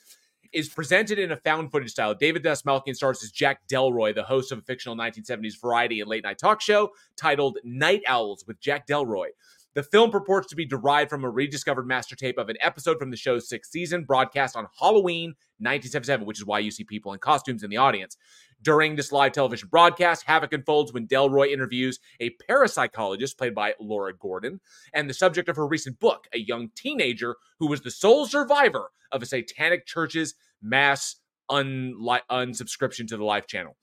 is 0.53 0.69
presented 0.69 1.19
in 1.19 1.33
a 1.33 1.37
found 1.37 1.71
footage 1.71 1.91
style. 1.91 2.15
David 2.15 2.43
Dastmalchian 2.43 2.95
stars 2.95 3.23
as 3.23 3.31
Jack 3.31 3.61
Delroy, 3.71 4.15
the 4.15 4.23
host 4.23 4.53
of 4.53 4.59
a 4.59 4.63
fictional 4.63 4.97
1970s 4.97 5.61
variety 5.61 6.01
and 6.01 6.09
late 6.09 6.25
night 6.25 6.39
talk 6.39 6.61
show 6.61 6.91
titled 7.17 7.59
Night 7.65 8.03
Owls 8.07 8.45
with 8.47 8.61
Jack 8.61 8.87
Delroy. 8.87 9.29
The 9.75 9.83
film 9.83 10.11
purports 10.11 10.49
to 10.49 10.57
be 10.57 10.65
derived 10.65 11.11
from 11.11 11.25
a 11.25 11.31
rediscovered 11.31 11.87
master 11.87 12.17
tape 12.17 12.39
of 12.39 12.49
an 12.49 12.57
episode 12.61 12.99
from 12.99 13.11
the 13.11 13.17
show's 13.17 13.49
sixth 13.49 13.71
season, 13.71 14.05
broadcast 14.05 14.57
on 14.57 14.67
Halloween 14.79 15.31
1977, 15.59 16.27
which 16.27 16.39
is 16.39 16.47
why 16.47 16.59
you 16.59 16.71
see 16.71 16.85
people 16.85 17.13
in 17.13 17.19
costumes 17.19 17.63
in 17.63 17.71
the 17.71 17.77
audience. 17.77 18.17
During 18.61 18.97
this 18.97 19.13
live 19.13 19.33
television 19.33 19.69
broadcast, 19.69 20.25
havoc 20.25 20.53
unfolds 20.53 20.93
when 20.93 21.07
Delroy 21.07 21.53
interviews 21.53 22.01
a 22.19 22.35
parapsychologist 22.51 23.39
played 23.39 23.55
by 23.55 23.75
Laura 23.79 24.13
Gordon 24.17 24.61
and 24.93 25.09
the 25.09 25.15
subject 25.15 25.49
of 25.49 25.57
her 25.57 25.67
recent 25.67 26.01
book, 26.01 26.27
a 26.33 26.39
young 26.39 26.71
teenager 26.75 27.37
who 27.61 27.69
was 27.69 27.83
the 27.83 27.91
sole 27.91 28.27
survivor 28.27 28.91
of 29.13 29.23
a 29.23 29.27
satanic 29.27 29.87
church's 29.87 30.35
mass 30.61 31.17
unli- 31.51 32.21
unsubscription 32.31 33.07
to 33.09 33.17
the 33.17 33.25
Life 33.25 33.47
channel. 33.47 33.77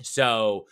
So 0.00 0.66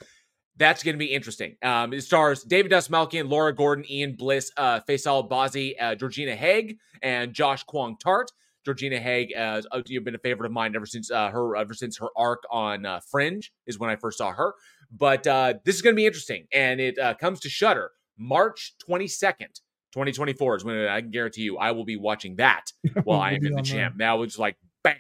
that's 0.61 0.83
going 0.83 0.95
to 0.95 0.99
be 0.99 1.07
interesting. 1.07 1.57
Um, 1.63 1.95
it 1.95 2.03
stars 2.03 2.45
David 2.45 2.71
Dastmalchian, 2.71 3.31
Laura 3.31 3.53
Gordon, 3.53 3.91
Ian 3.91 4.15
Bliss, 4.15 4.53
uh, 4.59 4.81
Fayssal 4.87 5.29
Bazzi, 5.29 5.75
uh, 5.81 5.95
Georgina 5.95 6.37
Haig, 6.37 6.77
and 7.03 7.33
Josh 7.33 7.65
Quong 7.65 7.97
Tart. 7.99 8.31
Georgina 8.67 9.01
Haig 9.01 9.35
has 9.35 9.67
uh, 9.73 9.81
you've 9.87 10.05
been 10.05 10.15
a 10.15 10.19
favorite 10.19 10.47
of 10.47 10.53
mine 10.53 10.77
ever 10.77 10.85
since 10.85 11.11
uh, 11.11 11.31
her 11.31 11.57
ever 11.57 11.73
since 11.73 11.97
her 11.97 12.09
arc 12.15 12.43
on 12.51 12.85
uh, 12.85 13.01
Fringe 13.11 13.51
is 13.67 13.79
when 13.79 13.89
I 13.89 13.97
first 13.97 14.19
saw 14.19 14.33
her. 14.33 14.53
But 14.93 15.27
uh, 15.27 15.55
this 15.65 15.77
is 15.77 15.83
going 15.83 15.95
to 15.95 15.97
be 15.97 16.05
interesting, 16.05 16.47
and 16.53 16.79
it 16.79 16.99
uh, 16.99 17.15
comes 17.15 17.41
to 17.41 17.49
Shudder 17.49 17.91
March 18.17 18.75
twenty 18.79 19.09
second. 19.09 19.61
2024 19.93 20.55
is 20.55 20.65
when 20.65 20.87
I 20.87 21.01
can 21.01 21.11
guarantee 21.11 21.43
you 21.43 21.59
I 21.59 21.73
will 21.73 21.85
be 21.85 21.97
watching 21.97 22.37
that 22.37 22.71
while 23.03 23.21
I 23.21 23.33
am 23.33 23.45
in 23.45 23.55
the 23.55 23.63
jam. 23.63 23.95
Now 23.97 24.23
it's 24.23 24.39
like 24.39 24.57
bam, 24.85 24.95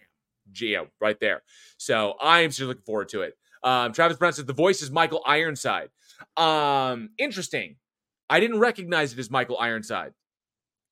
Geo 0.51 0.89
right 1.01 1.21
there. 1.21 1.43
So 1.77 2.15
I 2.21 2.41
am 2.41 2.51
still 2.51 2.67
looking 2.67 2.83
forward 2.83 3.09
to 3.11 3.21
it. 3.23 3.35
Um, 3.63 3.93
Travis 3.93 4.17
Brown 4.17 4.33
says 4.33 4.47
the 4.47 4.53
voice 4.53 4.83
is 4.83 4.91
Michael 4.91 5.23
Ironside. 5.27 5.89
Um, 6.37 7.11
interesting. 7.19 7.77
I 8.29 8.41
didn't 8.41 8.61
recognize 8.61 9.13
it 9.13 9.19
as 9.19 9.31
Michael 9.31 9.59
Ironside. 9.59 10.13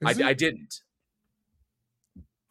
I, 0.04 0.14
I, 0.24 0.34
didn't. 0.34 0.82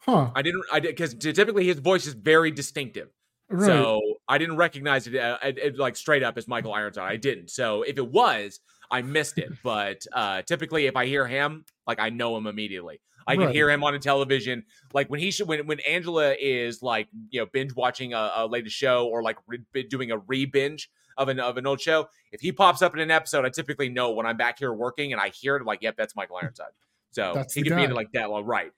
Huh. 0.00 0.30
I 0.34 0.42
didn't. 0.42 0.64
I 0.72 0.80
did 0.80 0.88
because 0.88 1.14
typically 1.14 1.66
his 1.66 1.78
voice 1.78 2.06
is 2.06 2.14
very 2.14 2.50
distinctive. 2.50 3.08
Right. 3.50 3.66
So 3.66 4.00
I 4.28 4.38
didn't 4.38 4.56
recognize 4.56 5.06
it, 5.06 5.16
uh, 5.16 5.38
it, 5.42 5.58
it, 5.58 5.78
like 5.78 5.96
straight 5.96 6.22
up 6.22 6.36
as 6.36 6.46
Michael 6.46 6.72
Ironside. 6.72 7.10
I 7.10 7.16
didn't. 7.16 7.50
So 7.50 7.82
if 7.82 7.96
it 7.96 8.06
was, 8.06 8.60
I 8.90 9.02
missed 9.02 9.38
it. 9.38 9.52
But 9.62 10.06
uh, 10.12 10.42
typically, 10.42 10.86
if 10.86 10.96
I 10.96 11.06
hear 11.06 11.26
him, 11.26 11.64
like 11.86 11.98
I 11.98 12.10
know 12.10 12.36
him 12.36 12.46
immediately. 12.46 13.00
I 13.28 13.36
can 13.36 13.46
right. 13.46 13.54
hear 13.54 13.70
him 13.70 13.84
on 13.84 13.94
a 13.94 13.98
television. 13.98 14.64
Like 14.92 15.08
when 15.08 15.20
he 15.20 15.30
should, 15.30 15.46
when 15.46 15.66
when 15.66 15.80
Angela 15.80 16.34
is 16.38 16.82
like 16.82 17.08
you 17.30 17.40
know 17.40 17.46
binge 17.52 17.74
watching 17.74 18.14
a, 18.14 18.32
a 18.36 18.46
latest 18.46 18.74
show 18.74 19.06
or 19.06 19.22
like 19.22 19.36
re- 19.46 19.82
doing 19.88 20.10
a 20.10 20.18
re 20.18 20.46
binge 20.46 20.90
of 21.18 21.28
an 21.28 21.38
of 21.38 21.58
an 21.58 21.66
old 21.66 21.80
show. 21.80 22.08
If 22.32 22.40
he 22.40 22.52
pops 22.52 22.80
up 22.80 22.94
in 22.94 23.00
an 23.00 23.10
episode, 23.10 23.44
I 23.44 23.50
typically 23.50 23.88
know 23.88 24.12
when 24.12 24.24
I'm 24.24 24.36
back 24.36 24.58
here 24.58 24.72
working 24.72 25.12
and 25.12 25.20
I 25.20 25.28
hear 25.28 25.56
it. 25.56 25.60
I'm 25.60 25.66
like, 25.66 25.82
yep, 25.82 25.96
that's 25.96 26.16
Michael 26.16 26.36
Ironside. 26.36 26.70
So 27.10 27.32
that's 27.34 27.52
he 27.52 27.62
can 27.62 27.72
guy. 27.72 27.76
be 27.78 27.84
in 27.84 27.90
like 27.92 28.12
that 28.12 28.30
long, 28.30 28.44
right? 28.44 28.72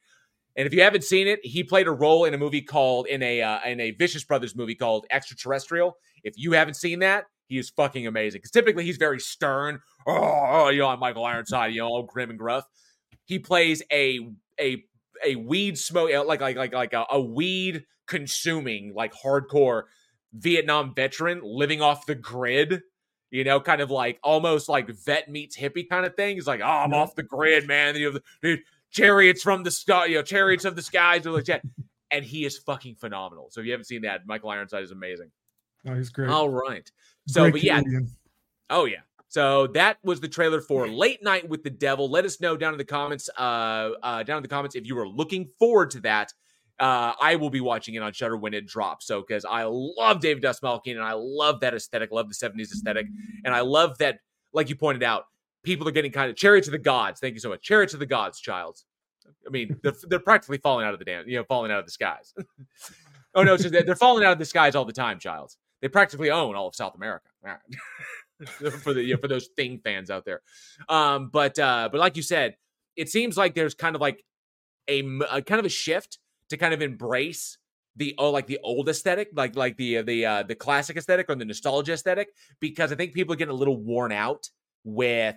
And 0.57 0.66
if 0.66 0.74
you 0.74 0.82
haven't 0.82 1.05
seen 1.05 1.28
it, 1.28 1.40
he 1.44 1.62
played 1.62 1.86
a 1.86 1.92
role 1.92 2.24
in 2.24 2.34
a 2.34 2.38
movie 2.38 2.62
called 2.62 3.07
in 3.07 3.22
a 3.22 3.40
uh, 3.40 3.61
in 3.66 3.78
a 3.80 3.92
Vicious 3.92 4.24
Brothers 4.24 4.57
movie 4.57 4.74
called 4.74 5.07
Extraterrestrial. 5.11 5.96
If 6.24 6.34
you 6.36 6.53
haven't 6.53 6.74
seen 6.74 6.98
that, 7.01 7.26
he 7.46 7.59
is 7.59 7.70
fucking 7.70 8.07
amazing. 8.07 8.38
Because 8.38 8.51
typically 8.51 8.84
he's 8.84 8.96
very 8.96 9.20
stern. 9.20 9.80
Oh, 10.07 10.68
you 10.70 10.80
know, 10.80 10.88
I'm 10.88 10.98
Michael 10.98 11.24
Ironside, 11.24 11.72
you 11.72 11.80
know, 11.80 11.86
all 11.86 12.03
grim 12.03 12.30
and 12.30 12.38
gruff. 12.38 12.64
He 13.31 13.39
plays 13.39 13.83
a 13.93 14.28
a 14.61 14.85
a 15.24 15.37
weed 15.37 15.78
smoke 15.78 16.11
like 16.26 16.41
like 16.41 16.57
like 16.57 16.74
like 16.74 16.93
a, 16.93 17.07
a 17.11 17.20
weed 17.20 17.85
consuming 18.07 18.93
like 18.95 19.14
hardcore 19.14 19.85
Vietnam 20.33 20.95
veteran 20.95 21.41
living 21.45 21.81
off 21.81 22.07
the 22.07 22.14
grid 22.16 22.83
you 23.31 23.45
know, 23.45 23.61
kind 23.61 23.81
of 23.81 23.91
like 23.91 24.18
almost 24.22 24.68
like 24.68 24.91
vet 24.91 25.31
meets 25.31 25.57
hippie 25.57 25.89
kind 25.89 26.05
of 26.05 26.16
thing. 26.16 26.35
He's 26.35 26.47
like, 26.47 26.61
oh, 26.61 26.66
I'm 26.66 26.93
off 26.93 27.14
the 27.14 27.22
grid, 27.22 27.66
man. 27.66 27.95
You 27.97 28.12
know, 28.12 28.18
dude, 28.43 28.61
chariots 28.91 29.43
from 29.43 29.62
the 29.62 29.70
sky, 29.70 30.07
you 30.07 30.16
know, 30.16 30.22
chariots 30.22 30.64
of 30.64 30.76
the 30.76 30.83
skies, 30.83 31.26
or 31.26 31.31
like 31.31 31.45
that. 31.45 31.62
And 32.11 32.24
he 32.24 32.45
is 32.45 32.59
fucking 32.59 32.97
phenomenal. 32.97 33.49
So 33.51 33.61
if 33.61 33.66
you 33.66 33.72
haven't 33.72 33.85
seen 33.85 34.03
that, 34.03 34.26
Michael 34.26 34.51
Ironside 34.51 34.83
is 34.83 34.91
amazing. 34.91 35.31
Oh, 35.87 35.95
he's 35.95 36.11
great. 36.11 36.28
All 36.28 36.49
right. 36.49 36.91
So, 37.28 37.51
but 37.53 37.62
yeah. 37.62 37.81
Oh 38.68 38.85
yeah. 38.85 39.01
So 39.31 39.68
that 39.68 39.99
was 40.03 40.18
the 40.18 40.26
trailer 40.26 40.61
for 40.61 40.89
Late 40.89 41.22
Night 41.22 41.49
with 41.49 41.62
the 41.62 41.70
Devil. 41.70 42.11
Let 42.11 42.24
us 42.24 42.41
know 42.41 42.57
down 42.57 42.74
in 42.74 42.78
the 42.78 42.85
comments, 42.85 43.31
uh, 43.39 43.91
uh, 44.03 44.24
down 44.24 44.39
in 44.39 44.43
the 44.43 44.49
comments 44.49 44.74
if 44.74 44.87
you 44.87 44.99
are 44.99 45.07
looking 45.09 45.49
forward 45.57 45.93
to 45.93 46.01
that. 46.01 46.33
Uh, 46.81 47.12
I 47.20 47.37
will 47.37 47.49
be 47.49 47.61
watching 47.61 47.95
it 47.95 48.03
on 48.03 48.12
Shudder 48.12 48.37
when 48.37 48.55
it 48.55 48.66
drops. 48.66 49.07
So 49.07 49.20
because 49.20 49.45
I 49.45 49.62
love 49.68 50.18
David 50.20 50.43
Dastmalchian 50.43 50.97
and 50.97 51.05
I 51.05 51.12
love 51.12 51.61
that 51.61 51.74
aesthetic, 51.74 52.11
love 52.11 52.28
the 52.28 52.35
'70s 52.35 52.72
aesthetic, 52.72 53.07
and 53.45 53.55
I 53.55 53.61
love 53.61 53.99
that, 53.99 54.18
like 54.53 54.68
you 54.68 54.74
pointed 54.74 55.05
out, 55.05 55.26
people 55.62 55.87
are 55.87 55.93
getting 55.93 56.11
kind 56.11 56.28
of 56.28 56.35
chariots 56.35 56.66
of 56.66 56.72
the 56.72 56.78
gods. 56.78 57.20
Thank 57.20 57.35
you 57.35 57.41
so 57.41 57.51
much, 57.51 57.62
chariots 57.62 57.95
of 57.95 58.01
the 58.01 58.07
gods, 58.07 58.41
child. 58.41 58.78
I 59.47 59.51
mean, 59.51 59.78
they're, 59.85 59.93
they're 60.09 60.18
practically 60.18 60.59
falling 60.59 60.85
out 60.85 60.93
of 60.93 60.99
the 60.99 61.05
damn, 61.05 61.28
you 61.28 61.37
know, 61.37 61.45
falling 61.45 61.70
out 61.70 61.78
of 61.78 61.85
the 61.85 61.93
skies. 61.93 62.35
oh 63.37 63.45
no, 63.45 63.57
so 63.57 63.68
they're 63.68 63.95
falling 63.95 64.24
out 64.24 64.33
of 64.33 64.41
the 64.41 64.45
skies 64.45 64.74
all 64.74 64.85
the 64.85 64.93
time, 64.93 65.20
child. 65.20 65.55
They 65.83 65.89
practically 65.89 66.31
own 66.31 66.57
all 66.57 66.66
of 66.66 66.74
South 66.74 66.97
America. 66.97 67.28
for 68.82 68.95
the 68.95 69.03
you 69.03 69.14
know, 69.14 69.20
for 69.20 69.28
those 69.28 69.49
thing 69.57 69.80
fans 69.82 70.11
out 70.11 70.24
there. 70.24 70.41
Um, 70.88 71.30
but 71.32 71.59
uh, 71.59 71.88
but 71.91 71.99
like 71.99 72.16
you 72.16 72.22
said, 72.22 72.57
it 72.97 73.09
seems 73.09 73.36
like 73.36 73.55
there's 73.55 73.74
kind 73.74 73.95
of 73.95 74.01
like 74.01 74.24
a, 74.88 75.01
a 75.30 75.43
kind 75.43 75.59
of 75.59 75.64
a 75.64 75.70
shift 75.70 76.18
to 76.51 76.57
kind 76.57 76.74
of 76.74 76.82
embrace 76.82 77.59
the 77.97 78.14
oh 78.18 78.30
like 78.30 78.47
the 78.47 78.59
old 78.62 78.88
aesthetic 78.88 79.28
like 79.34 79.57
like 79.57 79.76
the 79.76 80.03
the 80.03 80.24
uh 80.24 80.43
the 80.45 80.55
classic 80.55 80.97
aesthetic 80.97 81.28
or 81.28 81.34
the 81.34 81.45
nostalgia 81.45 81.93
aesthetic 81.93 82.28
because 82.61 82.93
i 82.93 82.95
think 82.95 83.12
people 83.12 83.32
are 83.32 83.36
getting 83.36 83.53
a 83.53 83.57
little 83.57 83.76
worn 83.76 84.12
out 84.12 84.49
with 84.84 85.36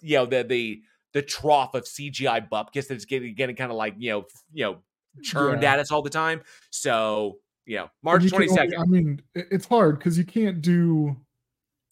you 0.00 0.16
know 0.16 0.24
the 0.24 0.44
the 0.44 0.80
the 1.12 1.22
trough 1.22 1.74
of 1.74 1.84
cgi 1.84 2.48
bupkis 2.48 2.86
that's 2.86 3.04
getting 3.04 3.34
getting 3.34 3.56
kind 3.56 3.70
of 3.70 3.76
like 3.76 3.94
you 3.98 4.10
know 4.10 4.24
you 4.52 4.64
know 4.64 4.78
churned 5.22 5.62
yeah. 5.62 5.74
at 5.74 5.78
us 5.78 5.90
all 5.90 6.02
the 6.02 6.10
time 6.10 6.40
so 6.70 7.38
you 7.66 7.76
know 7.76 7.88
march 8.02 8.22
22nd 8.22 8.78
i 8.78 8.84
mean 8.84 9.20
it's 9.34 9.66
hard 9.66 9.98
because 9.98 10.16
you 10.16 10.24
can't 10.24 10.62
do 10.62 11.16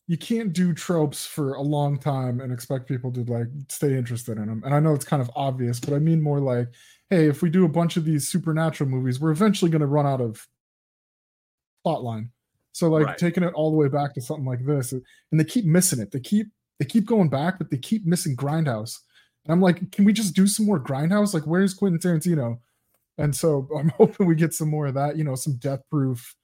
you 0.09 0.19
can't 0.19 0.53
do 0.53 0.75
tropes 0.75 1.25
for 1.27 1.55
a 1.55 1.63
long 1.63 1.99
time 1.99 2.41
and 2.41 2.53
expect 2.53 2.89
people 2.89 3.13
to 3.13 3.25
like 3.25 3.47
stay 3.69 3.97
interested 3.97 4.37
in 4.37 4.47
them. 4.47 4.63
And 4.65 4.75
I 4.75 4.81
know 4.81 4.95
it's 4.95 5.05
kind 5.05 5.23
of 5.23 5.31
obvious, 5.37 5.79
but 5.81 5.95
I 5.95 5.99
mean 5.99 6.21
more 6.21 6.41
like, 6.41 6.69
hey, 7.09 7.29
if 7.29 7.43
we 7.43 7.51
do 7.51 7.65
a 7.65 7.69
bunch 7.69 7.97
of 7.97 8.05
these 8.05 8.27
supernatural 8.29 8.91
movies, 8.91 9.21
we're 9.21 9.31
eventually 9.31 9.71
going 9.71 9.81
to 9.81 9.87
run 9.87 10.07
out 10.07 10.21
of 10.21 10.47
plot 11.85 12.03
line. 12.03 12.31
So 12.73 12.89
like 12.89 13.07
Right. 13.07 13.19
taking 13.19 13.43
it 13.43 13.55
all 13.55 13.71
the 13.71 13.77
way 13.77 13.89
back 13.89 14.15
to 14.15 14.21
something 14.21 14.47
like 14.47 14.65
this, 14.65 14.93
and 14.93 15.03
they 15.33 15.45
keep 15.45 15.65
missing 15.65 16.01
it. 16.01 16.11
They 16.11 16.21
keep 16.21 16.49
they 16.79 16.87
keep 16.87 17.05
going 17.05 17.29
back, 17.29 17.59
but 17.59 17.71
they 17.71 17.77
keep 17.77 18.07
missing 18.07 18.37
Grindhouse. 18.37 18.99
And 19.45 19.53
I'm 19.53 19.61
like, 19.61 19.93
can 19.93 20.05
we 20.05 20.13
just 20.13 20.35
do 20.35 20.47
some 20.47 20.67
more 20.67 20.81
Grindhouse? 20.81 21.35
Like, 21.35 21.47
where's 21.47 21.75
Quentin 21.75 22.01
Tarantino? 22.01 22.59
And 23.19 23.37
so 23.37 23.69
I'm 23.79 23.91
hoping 23.91 24.27
we 24.27 24.35
get 24.35 24.55
some 24.55 24.69
more 24.69 24.87
of 24.87 24.95
that. 24.95 25.17
You 25.17 25.25
know, 25.25 25.35
some 25.35 25.57
Death 25.57 25.83
Proof 25.91 26.35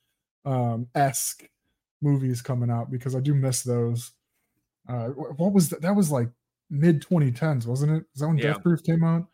um, 0.45 0.87
esque 0.95 1.45
movies 2.01 2.43
coming 2.43 2.71
out 2.71 2.91
because 2.91 3.15
I 3.15 3.21
do 3.21 3.35
miss 3.35 3.63
those. 3.63 4.13
Uh, 4.89 5.09
what 5.09 5.53
was 5.53 5.69
that? 5.71 5.83
That 5.83 5.95
was 5.97 6.11
like 6.11 6.29
mid 6.71 7.03
2010s, 7.03 7.67
wasn't 7.67 7.93
it? 7.93 8.05
Is 8.15 8.21
that 8.21 8.29
when 8.29 8.39
Yeah. 8.39 8.53
Death 8.55 8.63
Proof 8.63 8.83
came 8.83 9.05
out? 9.05 9.27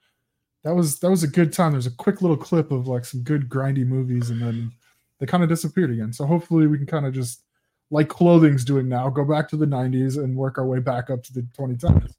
That 0.65 0.75
was 0.75 0.99
that 1.01 1.11
was 1.11 1.23
a 1.23 1.29
good 1.29 1.53
time. 1.53 1.73
There's 1.73 1.87
a 1.87 1.91
quick 1.91 2.23
little 2.23 2.37
clip 2.37 2.71
of 2.71 2.87
like 2.89 3.05
some 3.05 3.23
good 3.23 3.49
grindy 3.49 3.87
movies, 3.87 4.31
and 4.31 4.41
then 4.41 4.73
they 5.21 5.27
kind 5.27 5.43
of 5.43 5.49
disappeared 5.49 5.91
again. 5.91 6.13
So 6.13 6.27
hopefully 6.27 6.67
we 6.67 6.79
can 6.79 6.87
kind 6.87 7.07
of 7.07 7.13
just 7.13 7.43
like 7.91 8.09
clothing's 8.09 8.65
doing 8.65 8.89
now, 8.89 9.09
go 9.11 9.25
back 9.25 9.49
to 9.51 9.57
the 9.57 9.67
90s 9.67 10.17
and 10.17 10.37
work 10.37 10.59
our 10.59 10.67
way 10.67 10.81
back 10.81 11.11
up 11.11 11.23
to 11.23 11.33
the 11.33 11.43
2010s. 11.57 12.15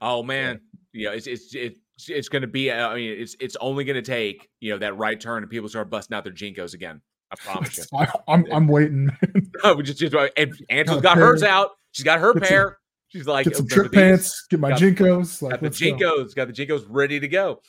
Oh 0.00 0.22
man, 0.22 0.60
yeah, 0.92 1.10
it's 1.10 1.26
it's 1.26 1.54
it's 1.54 1.80
it's 2.08 2.28
going 2.28 2.42
to 2.42 2.48
be. 2.48 2.70
uh, 2.70 2.88
I 2.88 2.94
mean, 2.94 3.10
it's 3.18 3.36
it's 3.40 3.56
only 3.60 3.84
going 3.84 3.96
to 3.96 4.02
take 4.02 4.48
you 4.60 4.72
know 4.72 4.78
that 4.78 4.96
right 4.96 5.20
turn 5.20 5.42
and 5.42 5.50
people 5.50 5.68
start 5.68 5.90
busting 5.90 6.16
out 6.16 6.24
their 6.24 6.32
JNCOs 6.32 6.74
again. 6.74 7.00
I 7.30 7.36
promise 7.36 7.76
you. 7.78 7.84
I, 7.98 8.12
I'm 8.28 8.46
I'm 8.52 8.68
waiting. 8.68 9.10
we 9.76 9.82
just, 9.82 9.98
just 9.98 10.14
and 10.36 10.54
Angela's 10.70 11.02
Got 11.02 11.16
got 11.16 11.18
hers 11.18 11.42
out. 11.42 11.70
She's 11.92 12.04
got 12.04 12.20
her 12.20 12.32
Get 12.34 12.42
some- 12.44 12.48
pair. 12.48 12.78
She's 13.10 13.26
like 13.26 13.46
get 13.46 13.56
some 13.56 13.66
"Oh, 13.70 13.74
trip 13.74 13.92
pants, 13.92 14.46
get 14.50 14.60
my 14.60 14.70
got- 14.70 14.80
JNCOs. 14.80 15.40
Like 15.40 15.60
got 15.62 15.72
the 15.72 15.92
go. 15.92 15.96
JNCOs, 15.96 16.34
got 16.34 16.46
the 16.48 16.52
JNCOs 16.52 16.84
ready 16.88 17.18
to 17.18 17.28
go. 17.28 17.62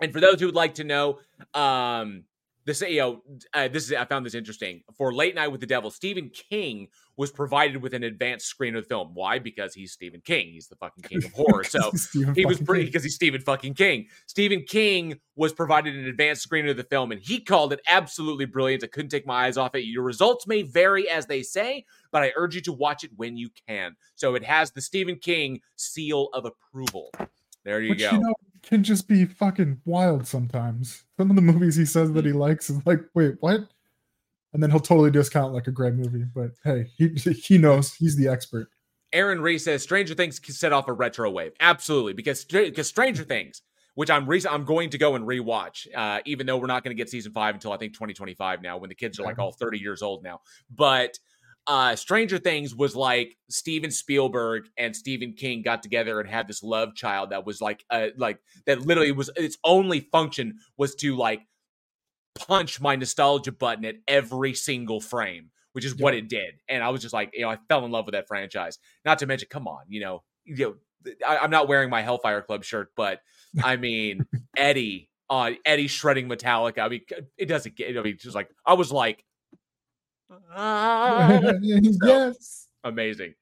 And 0.00 0.12
for 0.12 0.20
those 0.20 0.38
who 0.38 0.46
would 0.46 0.54
like 0.54 0.74
to 0.74 0.84
know, 0.84 1.18
um, 1.54 2.24
this 2.64 2.80
you 2.80 2.98
know, 2.98 3.22
uh, 3.52 3.66
this 3.68 3.84
is 3.84 3.92
I 3.92 4.04
found 4.04 4.24
this 4.24 4.34
interesting. 4.34 4.82
For 4.96 5.12
Late 5.12 5.34
Night 5.34 5.48
with 5.48 5.60
the 5.60 5.66
Devil, 5.66 5.90
Stephen 5.90 6.30
King 6.30 6.88
was 7.16 7.30
provided 7.30 7.80
with 7.82 7.94
an 7.94 8.02
advanced 8.02 8.46
screen 8.46 8.74
of 8.74 8.84
the 8.84 8.88
film. 8.88 9.10
Why? 9.14 9.38
Because 9.38 9.74
he's 9.74 9.92
Stephen 9.92 10.20
King. 10.24 10.52
He's 10.52 10.68
the 10.68 10.76
fucking 10.76 11.04
king 11.04 11.24
of 11.24 11.32
horror. 11.34 11.64
So 11.64 11.92
he 12.34 12.44
was 12.44 12.60
pretty 12.60 12.84
because 12.84 13.04
he's 13.04 13.14
Stephen 13.14 13.40
fucking 13.40 13.74
King. 13.74 14.06
Stephen 14.26 14.64
King 14.66 15.20
was 15.36 15.52
provided 15.52 15.94
an 15.94 16.06
advanced 16.06 16.42
screening 16.42 16.70
of 16.70 16.76
the 16.76 16.84
film, 16.84 17.12
and 17.12 17.20
he 17.20 17.40
called 17.40 17.72
it 17.72 17.80
absolutely 17.88 18.46
brilliant. 18.46 18.84
I 18.84 18.88
couldn't 18.88 19.10
take 19.10 19.26
my 19.26 19.46
eyes 19.46 19.56
off 19.56 19.74
it. 19.74 19.84
Your 19.84 20.02
results 20.02 20.46
may 20.46 20.62
vary 20.62 21.08
as 21.08 21.26
they 21.26 21.42
say, 21.42 21.84
but 22.10 22.22
I 22.22 22.32
urge 22.36 22.54
you 22.54 22.60
to 22.62 22.72
watch 22.72 23.04
it 23.04 23.10
when 23.16 23.36
you 23.36 23.50
can. 23.68 23.96
So 24.14 24.34
it 24.34 24.44
has 24.44 24.72
the 24.72 24.80
Stephen 24.80 25.16
King 25.16 25.60
seal 25.76 26.28
of 26.32 26.44
approval. 26.44 27.10
There 27.64 27.80
you 27.80 27.90
Which 27.90 28.00
go. 28.00 28.10
you 28.10 28.18
know 28.20 28.34
can 28.64 28.82
just 28.82 29.08
be 29.08 29.24
fucking 29.24 29.80
wild 29.84 30.26
sometimes. 30.26 31.04
Some 31.18 31.30
of 31.30 31.36
the 31.36 31.42
movies 31.42 31.76
he 31.76 31.84
says 31.84 32.12
that 32.12 32.24
he 32.24 32.32
mm. 32.32 32.36
likes 32.36 32.70
is 32.70 32.84
like, 32.86 33.00
wait, 33.14 33.34
what? 33.40 33.60
And 34.54 34.62
then 34.62 34.70
he'll 34.70 34.80
totally 34.80 35.10
discount 35.10 35.52
like 35.52 35.66
a 35.66 35.72
great 35.72 35.94
movie. 35.94 36.24
But 36.34 36.52
hey, 36.62 36.86
he 36.96 37.08
he 37.08 37.58
knows 37.58 37.92
he's 37.92 38.16
the 38.16 38.28
expert. 38.28 38.68
Aaron 39.12 39.40
Reese 39.40 39.64
says 39.64 39.82
Stranger 39.82 40.14
Things 40.14 40.38
can 40.38 40.54
set 40.54 40.72
off 40.72 40.88
a 40.88 40.92
retro 40.92 41.30
wave. 41.30 41.52
Absolutely, 41.60 42.12
because 42.12 42.44
because 42.44 42.88
Stranger 42.88 43.24
Things, 43.24 43.62
which 43.94 44.10
I'm 44.10 44.26
re- 44.26 44.42
I'm 44.48 44.64
going 44.64 44.90
to 44.90 44.98
go 44.98 45.16
and 45.16 45.26
rewatch, 45.26 45.86
uh, 45.94 46.20
even 46.24 46.46
though 46.46 46.56
we're 46.56 46.66
not 46.66 46.84
going 46.84 46.96
to 46.96 47.00
get 47.00 47.10
season 47.10 47.32
five 47.32 47.54
until 47.54 47.72
I 47.72 47.76
think 47.76 47.94
2025 47.94 48.62
now, 48.62 48.78
when 48.78 48.88
the 48.88 48.94
kids 48.94 49.18
are 49.18 49.24
like 49.24 49.38
all 49.38 49.52
30 49.52 49.78
years 49.78 50.02
old 50.02 50.22
now. 50.22 50.40
But 50.70 51.18
uh, 51.66 51.96
Stranger 51.96 52.38
Things 52.38 52.74
was 52.74 52.94
like 52.94 53.36
Steven 53.48 53.90
Spielberg 53.90 54.68
and 54.76 54.94
Stephen 54.94 55.32
King 55.32 55.62
got 55.62 55.82
together 55.82 56.20
and 56.20 56.28
had 56.28 56.46
this 56.46 56.62
love 56.62 56.94
child 56.94 57.30
that 57.30 57.46
was 57.46 57.60
like 57.60 57.84
uh, 57.90 58.08
like 58.16 58.38
that 58.66 58.82
literally 58.82 59.12
was 59.12 59.30
its 59.36 59.58
only 59.64 60.00
function 60.00 60.58
was 60.76 60.94
to 60.96 61.16
like 61.16 61.40
punch 62.34 62.80
my 62.80 62.96
nostalgia 62.96 63.52
button 63.52 63.84
at 63.84 63.96
every 64.08 64.54
single 64.54 65.00
frame, 65.00 65.50
which 65.72 65.84
is 65.84 65.94
what 65.96 66.14
it 66.14 66.28
did. 66.28 66.54
And 66.68 66.82
I 66.82 66.88
was 66.90 67.00
just 67.02 67.14
like, 67.14 67.30
you 67.34 67.42
know, 67.42 67.50
I 67.50 67.58
fell 67.68 67.84
in 67.84 67.90
love 67.90 68.06
with 68.06 68.14
that 68.14 68.26
franchise. 68.28 68.78
Not 69.04 69.18
to 69.20 69.26
mention, 69.26 69.48
come 69.50 69.68
on, 69.68 69.82
you 69.88 70.00
know, 70.00 70.22
you 70.44 70.56
know, 71.04 71.12
I, 71.26 71.38
I'm 71.38 71.50
not 71.50 71.68
wearing 71.68 71.90
my 71.90 72.02
Hellfire 72.02 72.42
Club 72.42 72.64
shirt, 72.64 72.88
but 72.96 73.20
I 73.62 73.76
mean, 73.76 74.26
Eddie, 74.56 75.10
uh, 75.30 75.52
Eddie 75.64 75.86
shredding 75.88 76.28
Metallica. 76.28 76.78
I 76.80 76.88
mean, 76.88 77.02
it 77.36 77.46
doesn't 77.46 77.76
get. 77.76 77.96
I 77.96 78.02
mean, 78.02 78.16
just 78.18 78.34
like 78.34 78.48
I 78.66 78.74
was 78.74 78.90
like, 78.92 79.24
ah, 80.50 81.40
yes. 81.62 82.68
amazing. 82.82 83.34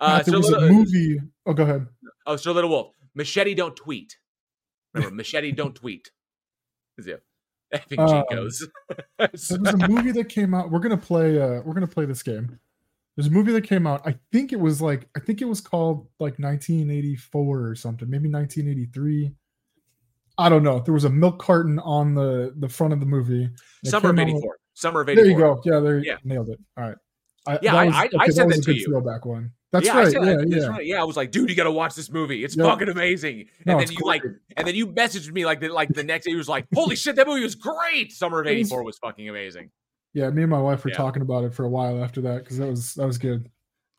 Uh, 0.00 0.04
Uh, 0.20 0.22
there 0.22 0.32
so 0.34 0.38
was 0.38 0.48
a 0.48 0.58
little, 0.58 0.68
movie. 0.76 1.20
Oh, 1.46 1.52
go 1.54 1.62
ahead. 1.64 1.86
oh, 2.26 2.36
so 2.36 2.52
little 2.52 2.70
wolf, 2.70 2.92
machete 3.14 3.54
don't 3.54 3.74
tweet. 3.76 4.18
Remember, 4.94 5.14
machete 5.14 5.52
don't 5.52 5.74
tweet. 5.74 6.10
Is 6.98 7.06
it? 7.06 7.22
Effing 7.74 7.98
Um, 7.98 8.24
JNCOs. 8.30 8.62
There 9.18 9.28
was 9.32 9.50
a 9.74 9.88
movie 9.88 10.12
that 10.12 10.28
came 10.28 10.54
out. 10.54 10.70
We're 10.70 10.78
gonna 10.80 10.96
play. 10.96 11.40
Uh, 11.40 11.60
we're 11.64 11.74
gonna 11.74 11.86
play 11.86 12.04
this 12.06 12.22
game. 12.22 12.58
There's 13.16 13.26
a 13.26 13.30
movie 13.32 13.52
that 13.52 13.62
came 13.64 13.86
out. 13.86 14.00
I 14.06 14.14
think 14.32 14.52
it 14.52 14.60
was 14.60 14.80
like. 14.80 15.08
I 15.16 15.20
think 15.20 15.42
it 15.42 15.46
was 15.46 15.60
called 15.60 16.06
like 16.20 16.38
1984 16.38 17.60
or 17.68 17.74
something. 17.74 18.08
Maybe 18.08 18.30
1983. 18.30 19.32
I 20.38 20.48
don't 20.48 20.62
know. 20.62 20.78
There 20.80 20.94
was 20.94 21.04
a 21.04 21.10
milk 21.10 21.40
carton 21.40 21.78
on 21.80 22.14
the 22.14 22.54
the 22.58 22.68
front 22.68 22.92
of 22.92 23.00
the 23.00 23.06
movie. 23.06 23.50
Summer 23.84 24.10
of 24.10 24.16
came 24.16 24.28
out- 24.28 24.30
'84. 24.36 24.56
Summer 24.74 25.00
of 25.00 25.08
'84. 25.08 25.24
There 25.24 25.32
you 25.32 25.38
go. 25.38 25.60
Yeah, 25.64 25.80
there. 25.80 25.98
Yeah. 25.98 26.16
Nailed 26.24 26.48
it. 26.50 26.60
All 26.76 26.84
right. 26.84 26.96
I, 27.46 27.58
Yeah, 27.60 27.74
I- 27.74 27.84
was- 27.86 27.94
I- 27.94 27.98
I 27.98 28.04
okay, 28.22 28.30
said 28.30 28.46
was 28.46 28.56
that 28.56 28.68
a 28.68 28.72
to 28.72 28.78
you. 28.78 28.84
throwback 28.86 29.24
one. 29.26 29.50
That's 29.70 29.86
yeah, 29.86 29.96
right. 29.98 30.10
said- 30.10 30.24
yeah, 30.24 30.34
that's 30.36 30.50
yeah. 30.50 30.66
right. 30.68 30.86
Yeah, 30.86 31.00
I 31.00 31.04
was 31.04 31.16
like, 31.16 31.30
dude, 31.30 31.50
you 31.50 31.56
got 31.56 31.64
to 31.64 31.70
watch 31.72 31.94
this 31.94 32.10
movie. 32.10 32.42
It's 32.42 32.54
fucking 32.54 32.88
amazing. 32.88 33.46
And 33.66 33.80
it's 33.80 33.90
then 33.90 33.98
you 34.00 34.06
like, 34.06 34.22
and 34.56 34.66
then 34.66 34.74
you 34.74 34.86
messaged 34.86 35.30
me 35.30 35.44
like, 35.44 35.60
the, 35.60 35.68
like 35.68 35.90
the 35.90 36.04
next 36.04 36.24
day. 36.24 36.30
You 36.30 36.38
was 36.38 36.48
like, 36.48 36.66
holy 36.74 36.96
shit, 36.96 37.16
that 37.16 37.26
movie 37.26 37.42
was 37.42 37.54
great. 37.54 38.12
Summer 38.12 38.40
of 38.40 38.46
It 38.46 38.58
was- 38.58 38.68
'84 38.68 38.82
was 38.84 38.98
fucking 38.98 39.28
amazing. 39.28 39.70
Yeah, 40.14 40.30
me 40.30 40.42
and 40.42 40.50
my 40.50 40.60
wife 40.60 40.84
were 40.84 40.90
Yeah. 40.90 40.96
talking 40.96 41.20
about 41.22 41.44
it 41.44 41.52
for 41.52 41.64
a 41.64 41.68
while 41.68 42.02
after 42.02 42.22
that 42.22 42.44
because 42.44 42.56
that 42.58 42.68
was 42.68 42.94
that 42.94 43.06
was 43.06 43.18
good. 43.18 43.50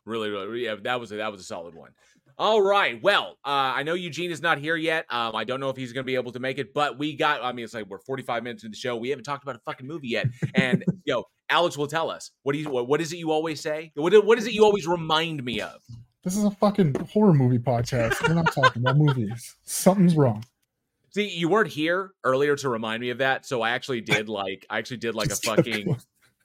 Really, 0.06 0.28
really, 0.30 0.64
yeah, 0.64 0.74
that 0.82 0.98
was 0.98 1.12
a, 1.12 1.16
that 1.16 1.30
was 1.30 1.40
a 1.40 1.44
solid 1.44 1.74
one. 1.74 1.90
All 2.36 2.62
right, 2.62 3.00
well, 3.02 3.36
uh, 3.44 3.50
I 3.76 3.82
know 3.82 3.92
Eugene 3.94 4.30
is 4.30 4.40
not 4.40 4.58
here 4.58 4.74
yet. 4.74 5.04
Um, 5.10 5.36
I 5.36 5.44
don't 5.44 5.60
know 5.60 5.68
if 5.68 5.76
he's 5.76 5.92
going 5.92 6.04
to 6.04 6.06
be 6.06 6.14
able 6.14 6.32
to 6.32 6.40
make 6.40 6.58
it, 6.58 6.72
but 6.72 6.98
we 6.98 7.14
got. 7.14 7.44
I 7.44 7.52
mean, 7.52 7.64
it's 7.64 7.74
like 7.74 7.86
we're 7.86 7.98
45 7.98 8.42
minutes 8.42 8.64
into 8.64 8.70
the 8.72 8.78
show. 8.78 8.96
We 8.96 9.10
haven't 9.10 9.24
talked 9.24 9.42
about 9.44 9.56
a 9.56 9.60
fucking 9.60 9.86
movie 9.86 10.08
yet, 10.08 10.26
and 10.54 10.82
yo, 11.04 11.24
Alex 11.50 11.76
will 11.76 11.86
tell 11.86 12.10
us 12.10 12.30
what 12.42 12.52
do 12.52 12.58
you 12.58 12.70
what, 12.70 12.86
what 12.88 13.00
is 13.00 13.12
it 13.12 13.18
you 13.18 13.30
always 13.30 13.60
say? 13.60 13.92
What 13.94 14.24
what 14.24 14.38
is 14.38 14.46
it 14.46 14.52
you 14.52 14.64
always 14.64 14.86
remind 14.86 15.44
me 15.44 15.60
of? 15.60 15.80
This 16.22 16.36
is 16.36 16.44
a 16.44 16.50
fucking 16.50 16.94
horror 17.12 17.34
movie 17.34 17.58
podcast. 17.58 18.26
We're 18.26 18.34
not 18.34 18.52
talking 18.52 18.82
about 18.82 18.96
movies. 18.96 19.56
Something's 19.64 20.14
wrong. 20.14 20.44
See, 21.12 21.28
you 21.28 21.48
weren't 21.48 21.70
here 21.70 22.12
earlier 22.22 22.54
to 22.56 22.68
remind 22.68 23.00
me 23.00 23.10
of 23.10 23.18
that, 23.18 23.44
so 23.44 23.62
I 23.62 23.70
actually 23.70 24.00
did 24.00 24.28
like 24.28 24.64
I 24.70 24.78
actually 24.78 24.98
did 24.98 25.14
like 25.14 25.30
a 25.30 25.36
fucking 25.36 25.96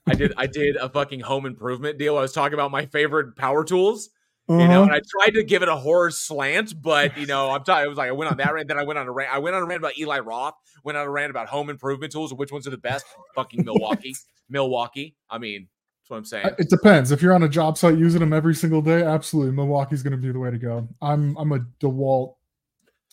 I 0.08 0.16
did 0.16 0.34
I 0.38 0.47
did 0.47 0.76
a 0.78 0.89
fucking 0.89 1.20
home 1.20 1.45
improvement 1.45 1.97
deal. 1.97 2.18
I 2.18 2.22
was 2.22 2.34
talking 2.34 2.53
about 2.53 2.72
my 2.72 2.86
favorite 2.86 3.36
power 3.36 3.64
tools. 3.64 4.10
You 4.47 4.57
know, 4.57 4.63
Uh-huh. 4.63 4.83
and 4.83 4.91
I 4.91 4.99
tried 5.23 5.31
to 5.31 5.43
give 5.43 5.63
it 5.63 5.69
a 5.69 5.75
horror 5.75 6.11
slant, 6.11 6.79
but 6.79 7.17
you 7.17 7.25
know, 7.25 7.49
I'm 7.49 7.63
talking. 7.63 7.85
It 7.85 7.89
was 7.89 7.97
like 7.97 8.09
I 8.09 8.11
went 8.11 8.29
on 8.29 8.37
that 8.37 8.53
rant, 8.53 8.67
then 8.67 8.77
I 8.77 8.83
went 8.83 8.99
on 8.99 9.07
a 9.07 9.11
rant. 9.11 9.33
I 9.33 9.39
went 9.39 9.55
on 9.55 9.63
a 9.63 9.65
rant 9.65 9.79
about 9.81 9.97
Eli 9.97 10.19
Roth. 10.19 10.53
Went 10.83 10.97
on 10.99 11.05
a 11.07 11.09
rant 11.09 11.31
about 11.31 11.47
home 11.47 11.69
improvement 11.71 12.11
tools 12.11 12.31
and 12.31 12.37
which 12.37 12.51
ones 12.51 12.67
are 12.67 12.71
the 12.71 12.77
best. 12.77 13.05
Fucking 13.33 13.65
Milwaukee, 13.65 14.15
Milwaukee. 14.49 15.15
I 15.31 15.39
mean, 15.39 15.67
that's 16.03 16.09
what 16.11 16.17
I'm 16.17 16.25
saying. 16.25 16.49
It 16.59 16.69
depends. 16.69 17.11
If 17.11 17.23
you're 17.23 17.33
on 17.33 17.41
a 17.41 17.49
job 17.49 17.75
site 17.77 17.97
using 17.97 18.19
them 18.19 18.33
every 18.33 18.53
single 18.53 18.83
day, 18.83 19.01
absolutely, 19.01 19.51
Milwaukee's 19.53 20.03
going 20.03 20.11
to 20.11 20.17
be 20.17 20.31
the 20.31 20.37
way 20.37 20.51
to 20.51 20.59
go. 20.59 20.87
I'm 21.01 21.35
I'm 21.37 21.51
a 21.51 21.59
DeWalt 21.81 22.35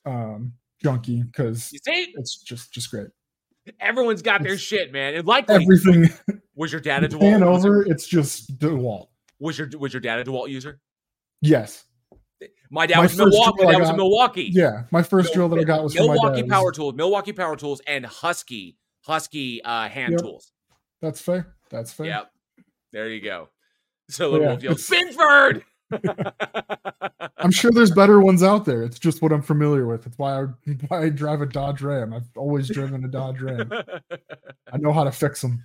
um, 0.05 0.53
junkie 0.83 1.23
because 1.23 1.73
You 1.73 1.79
see, 1.83 2.13
it's 2.15 2.43
just 2.43 2.73
just 2.75 2.91
great. 2.91 3.07
everyone's 3.81 4.21
got 4.23 4.43
their 4.43 4.59
shit, 4.59 4.93
man. 4.93 5.15
And 5.15 5.27
likely, 5.27 5.55
Everything 5.55 6.11
was 6.55 6.73
your 6.73 6.81
dad 6.83 7.05
a 7.05 7.09
DeWalt? 7.09 7.43
Over, 7.43 7.83
it's 7.87 8.07
just 8.07 8.59
DeWalt. 8.59 9.07
was 9.39 9.59
your 9.59 9.69
was 9.79 9.95
your 9.95 10.01
dad 10.01 10.19
a 10.19 10.25
DeWalt 10.25 10.51
user? 10.51 10.79
Yes. 11.43 11.85
My 12.71 12.87
dad 12.87 12.97
My 12.97 13.03
was 13.03 13.17
Milwaukee. 13.19 13.57
drill 13.59 13.67
My 13.67 13.73
dad 13.73 13.81
was 13.81 13.91
in 13.91 13.97
Milwaukee. 13.97 14.51
Yeah, 14.53 14.83
my 14.91 15.03
first 15.03 15.35
drill 15.35 15.49
that 15.51 15.59
I 15.59 15.65
got 15.65 15.83
was 15.85 15.95
from 15.95 16.07
my 16.07 16.15
Milwaukee. 16.15 16.43
Power 16.45 16.73
Tools, 16.73 16.95
Milwaukee 16.95 17.33
Power 17.33 17.57
Tools, 17.57 17.81
and 17.87 18.07
Husky 18.07 18.79
Husky 19.05 19.63
uh, 19.63 19.89
hand 19.89 20.13
Yep. 20.13 20.21
tools. 20.23 20.53
That's 21.03 21.21
fair. 21.21 21.55
That's 21.71 21.93
fair. 21.93 22.07
Yep. 22.07 22.31
There 22.93 23.09
you 23.09 23.21
go. 23.21 23.49
So 24.09 24.31
little 24.31 24.47
yeah, 24.47 24.51
wolf 24.53 24.63
yells, 24.63 24.91
it's- 24.91 25.15
Binford. 25.17 25.65
I'm 27.39 27.51
sure 27.51 27.71
there's 27.71 27.91
better 27.91 28.21
ones 28.21 28.43
out 28.43 28.65
there. 28.65 28.83
It's 28.83 28.99
just 28.99 29.21
what 29.21 29.33
I'm 29.33 29.43
familiar 29.43 29.87
with. 29.87 30.07
It's 30.07 30.17
why 30.19 30.41
I 30.41 30.45
why 30.89 31.03
I 31.05 31.09
drive 31.11 31.43
a 31.43 31.47
Dodge 31.47 31.83
Ram. 31.83 32.13
I've 32.15 32.29
always 32.37 32.69
driven 32.69 33.05
a 33.05 33.09
Dodge 33.09 33.41
Ram. 33.43 33.71
I 34.73 34.79
know 34.79 34.93
how 34.93 35.05
to 35.05 35.13
fix 35.13 35.43
them. 35.43 35.65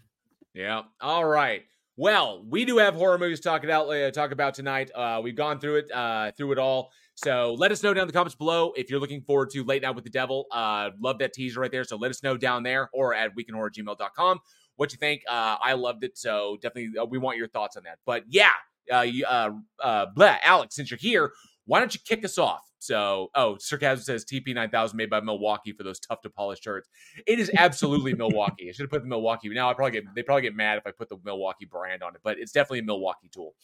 yeah. 0.54 0.82
All 1.02 1.24
right. 1.26 1.64
Well, 2.00 2.46
we 2.48 2.64
do 2.64 2.78
have 2.78 2.94
horror 2.94 3.18
movies 3.18 3.40
to 3.40 3.50
talk 3.50 3.64
about 3.64 3.90
uh, 3.90 4.12
talk 4.12 4.32
about 4.32 4.54
tonight. 4.54 4.92
Uh, 4.94 5.20
we've 5.24 5.36
gone 5.36 5.60
through 5.60 5.78
it 5.78 5.92
uh, 5.92 6.32
through 6.38 6.52
it 6.52 6.60
all. 6.60 6.92
So 7.16 7.56
let 7.58 7.72
us 7.72 7.82
know 7.82 7.92
down 7.92 8.04
in 8.04 8.08
the 8.08 8.14
comments 8.14 8.36
below 8.36 8.72
if 8.78 8.92
you're 8.92 9.00
looking 9.00 9.24
forward 9.24 9.50
to 9.50 9.64
Late 9.64 9.82
Night 9.82 9.96
with 9.96 10.04
the 10.04 10.12
Devil. 10.12 10.46
Uh, 10.52 10.92
love 11.02 11.18
that 11.18 11.34
teaser 11.34 11.60
right 11.60 11.72
there. 11.72 11.84
So 11.84 11.98
let 11.98 12.12
us 12.12 12.22
know 12.22 12.38
down 12.38 12.62
there 12.62 12.92
or 12.94 13.16
at 13.16 13.32
weekinhorror@gmail.com 13.36 14.40
what 14.76 14.92
you 14.92 15.00
think. 15.00 15.24
Uh, 15.28 15.58
I 15.60 15.74
loved 15.74 16.04
it. 16.04 16.20
So 16.20 16.58
definitely 16.62 17.00
uh, 17.00 17.06
we 17.06 17.18
want 17.18 17.38
your 17.38 17.48
thoughts 17.48 17.76
on 17.76 17.84
that. 17.86 17.98
But 18.06 18.26
yeah, 18.30 18.52
uh, 18.94 19.02
you, 19.02 19.26
uh, 19.26 19.54
uh, 19.84 20.06
blah, 20.16 20.38
Alex, 20.44 20.76
since 20.76 20.92
you're 20.92 21.00
here, 21.00 21.32
why 21.66 21.80
don't 21.80 21.96
you 21.96 22.00
kick 22.06 22.24
us 22.24 22.38
off? 22.38 22.67
So, 22.80 23.32
oh, 23.36 23.58
Sarcasm 23.60 24.04
says 24.04 24.24
TP9000 24.26 24.94
made 24.94 25.10
by 25.10 25.20
Milwaukee 25.20 25.72
for 25.72 25.84
those 25.84 26.00
tough 26.00 26.22
to 26.22 26.30
polish 26.30 26.60
shirts. 26.62 26.90
It 27.26 27.40
is 27.40 27.50
absolutely 27.58 28.14
Milwaukee. 28.14 28.70
I 28.70 28.72
should 28.72 28.84
have 28.84 28.92
put 28.92 29.02
the 29.02 29.08
Milwaukee. 29.10 29.50
Now 29.50 29.70
I 29.70 29.74
probably 29.74 29.92
get 29.94 30.04
they 30.16 30.22
probably 30.24 30.44
get 30.44 30.56
mad 30.56 30.78
if 30.78 30.86
I 30.86 30.92
put 30.92 31.10
the 31.10 31.18
Milwaukee 31.24 31.66
brand 31.66 32.04
on 32.04 32.14
it, 32.16 32.22
but 32.24 32.38
it's 32.40 32.52
definitely 32.52 32.80
a 32.80 32.84
Milwaukee 32.84 33.30
tool. 33.32 33.56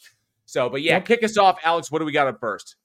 So, 0.46 0.68
but 0.68 0.82
yeah, 0.82 0.94
Yep. 0.94 1.06
kick 1.06 1.22
us 1.22 1.38
off, 1.38 1.58
Alex. 1.64 1.90
What 1.90 2.00
do 2.00 2.04
we 2.04 2.12
got 2.12 2.26
up 2.26 2.38
first? 2.40 2.76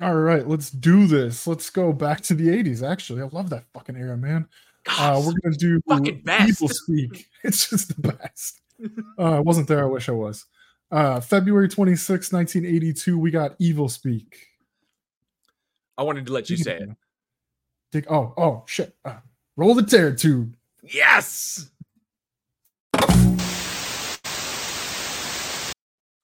All 0.00 0.14
right, 0.14 0.46
let's 0.46 0.70
do 0.70 1.06
this. 1.06 1.46
Let's 1.46 1.70
go 1.70 1.92
back 1.92 2.20
to 2.22 2.34
the 2.34 2.48
80s. 2.48 2.88
Actually, 2.88 3.20
I 3.22 3.26
love 3.32 3.50
that 3.50 3.64
fucking 3.74 3.96
era, 3.96 4.16
man. 4.16 4.46
Uh, 4.88 5.20
we're 5.24 5.34
gonna 5.42 5.56
do 5.56 5.80
fucking 5.88 6.22
best. 6.24 6.60
Evilspeak. 6.62 7.26
It's 7.44 7.68
just 7.68 7.94
the 8.00 8.12
best. 8.12 8.60
Uh, 9.18 9.36
I 9.36 9.40
wasn't 9.40 9.68
there. 9.68 9.82
I 9.82 9.86
wish 9.88 10.08
I 10.08 10.12
was. 10.12 10.46
Uh, 10.90 11.20
February 11.20 11.68
26, 11.68 12.32
1982, 12.32 13.18
we 13.18 13.30
got 13.30 13.58
Evilspeak. 13.58 14.32
I 15.98 16.02
wanted 16.04 16.26
to 16.26 16.32
let 16.32 16.48
you 16.48 16.56
say 16.56 16.76
it. 16.76 16.88
Dig- 17.90 18.06
oh, 18.08 18.32
oh, 18.36 18.62
shit. 18.66 18.94
Uh, 19.04 19.16
roll 19.56 19.74
the 19.74 19.82
tear 19.82 20.14
tube. 20.14 20.54
Yes. 20.80 21.70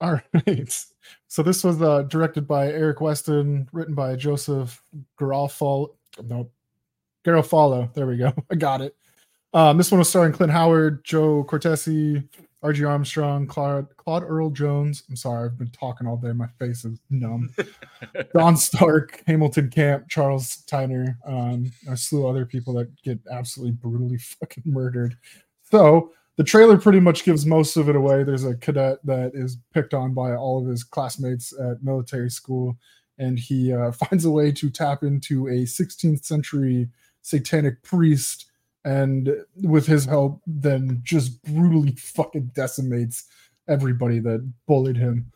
All 0.01 0.21
right. 0.47 0.87
So 1.27 1.43
this 1.43 1.65
was 1.65 1.83
uh, 1.83 2.03
directed 2.03 2.47
by 2.47 2.69
Eric 2.69 3.01
Weston, 3.01 3.69
written 3.73 3.97
by 3.97 4.15
Joseph 4.15 4.81
Garofalo. 5.19 5.95
No, 6.23 6.49
Garofalo. 7.27 7.93
There 7.95 8.07
we 8.07 8.17
go. 8.17 8.33
I 8.51 8.55
got 8.55 8.81
it. 8.81 8.95
Um, 9.53 9.77
this 9.77 9.91
one 9.91 9.99
was 9.99 10.09
starring 10.09 10.33
Clint 10.33 10.53
Howard, 10.53 11.05
Joe 11.05 11.43
Cortese, 11.45 12.23
R.G. 12.65 12.83
Armstrong, 12.83 13.47
Claude, 13.47 13.95
Claude 13.99 14.23
Earl 14.23 14.49
Jones. 14.49 15.03
I'm 15.11 15.17
sorry, 15.17 15.45
I've 15.45 15.59
been 15.59 15.71
talking 15.71 16.07
all 16.07 16.17
day. 16.17 16.33
My 16.33 16.47
face 16.59 16.87
is 16.87 16.99
numb. 17.11 17.55
Don 18.35 18.57
Stark, 18.57 19.23
Hamilton 19.27 19.69
Camp, 19.69 20.09
Charles 20.09 20.65
Tyner, 20.67 21.17
um, 21.27 21.71
a 21.87 21.95
slew 21.95 22.27
other 22.27 22.47
people 22.47 22.73
that 22.75 22.91
get 23.03 23.19
absolutely 23.31 23.73
brutally 23.73 24.17
fucking 24.17 24.63
murdered. 24.65 25.15
So 25.71 26.13
the 26.37 26.45
trailer 26.45 26.79
pretty 26.79 27.01
much 27.01 27.25
gives 27.25 27.45
most 27.45 27.77
of 27.77 27.91
it 27.91 27.97
away. 27.97 28.25
There's 28.25 28.47
a 28.47 28.57
cadet 28.57 28.99
that 29.05 29.33
is 29.35 29.59
picked 29.75 29.93
on 29.93 30.15
by 30.15 30.35
all 30.35 30.59
of 30.59 30.67
his 30.67 30.83
classmates 30.85 31.53
at 31.61 31.83
military 31.83 32.31
school, 32.31 32.79
and 33.19 33.39
he 33.39 33.75
uh, 33.75 33.93
finds 34.09 34.25
a 34.25 34.31
way 34.31 34.51
to 34.53 34.71
tap 34.71 35.03
into 35.03 35.49
a 35.49 35.65
16th 35.65 36.25
century 36.25 36.89
satanic 37.21 37.83
priest, 37.83 38.47
and 38.85 39.31
with 39.63 39.87
his 39.87 40.05
help, 40.05 40.41
then 40.47 41.01
just 41.03 41.43
brutally 41.43 41.93
fucking 41.97 42.51
decimates 42.55 43.25
everybody 43.69 44.19
that 44.21 44.51
bullied 44.67 44.97
him. 44.97 45.33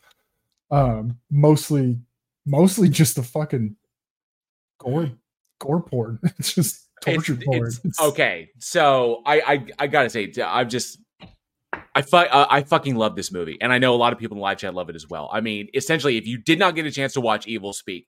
Um, 0.71 1.19
mostly, 1.31 1.99
mostly 2.45 2.89
just 2.91 3.17
a 3.19 3.23
fucking 3.23 3.77
gore, 4.79 5.11
gore 5.61 5.83
porn. 5.83 6.19
It's 6.39 6.55
just 6.55 6.89
torture 7.03 7.33
It's- 7.35 7.45
porn. 7.47 7.57
it's- 7.69 7.79
It's- 7.85 8.01
okay, 8.11 8.51
so 8.59 9.23
I, 9.25 9.41
I 9.41 9.67
I 9.79 9.87
gotta 9.87 10.11
say, 10.11 10.31
I'm 10.45 10.69
just 10.69 10.99
I 11.95 12.03
fu- 12.03 12.17
uh, 12.17 12.47
I 12.51 12.63
fucking 12.63 12.97
love 12.97 13.17
this 13.17 13.33
movie, 13.33 13.59
and 13.61 13.73
I 13.73 13.79
know 13.79 13.95
a 13.95 13.97
lot 13.97 14.13
of 14.13 14.19
people 14.19 14.35
in 14.37 14.39
the 14.39 14.43
live 14.43 14.59
chat 14.59 14.75
love 14.75 14.89
it 14.91 14.97
as 14.97 15.09
well. 15.09 15.29
I 15.33 15.41
mean, 15.41 15.69
essentially, 15.75 16.17
if 16.17 16.27
you 16.27 16.39
did 16.39 16.59
not 16.59 16.75
get 16.75 16.87
a 16.87 16.91
chance 16.91 17.13
to 17.15 17.21
watch 17.21 17.47
Evilspeak, 17.47 18.07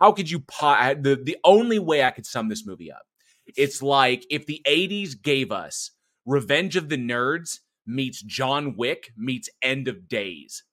how 0.00 0.12
could 0.12 0.30
you? 0.30 0.40
Po- 0.40 0.94
the 0.94 1.16
the 1.22 1.36
only 1.44 1.78
way 1.78 2.02
I 2.04 2.10
could 2.10 2.26
sum 2.26 2.48
this 2.48 2.66
movie 2.66 2.92
up, 2.92 3.02
it's 3.46 3.82
like 3.82 4.24
if 4.30 4.46
the 4.46 4.60
'80s 4.66 5.20
gave 5.20 5.52
us 5.52 5.90
Revenge 6.26 6.76
of 6.76 6.88
the 6.88 6.96
Nerds 6.96 7.60
meets 7.86 8.22
John 8.22 8.76
Wick 8.76 9.12
meets 9.16 9.48
End 9.62 9.88
of 9.88 10.08
Days, 10.08 10.64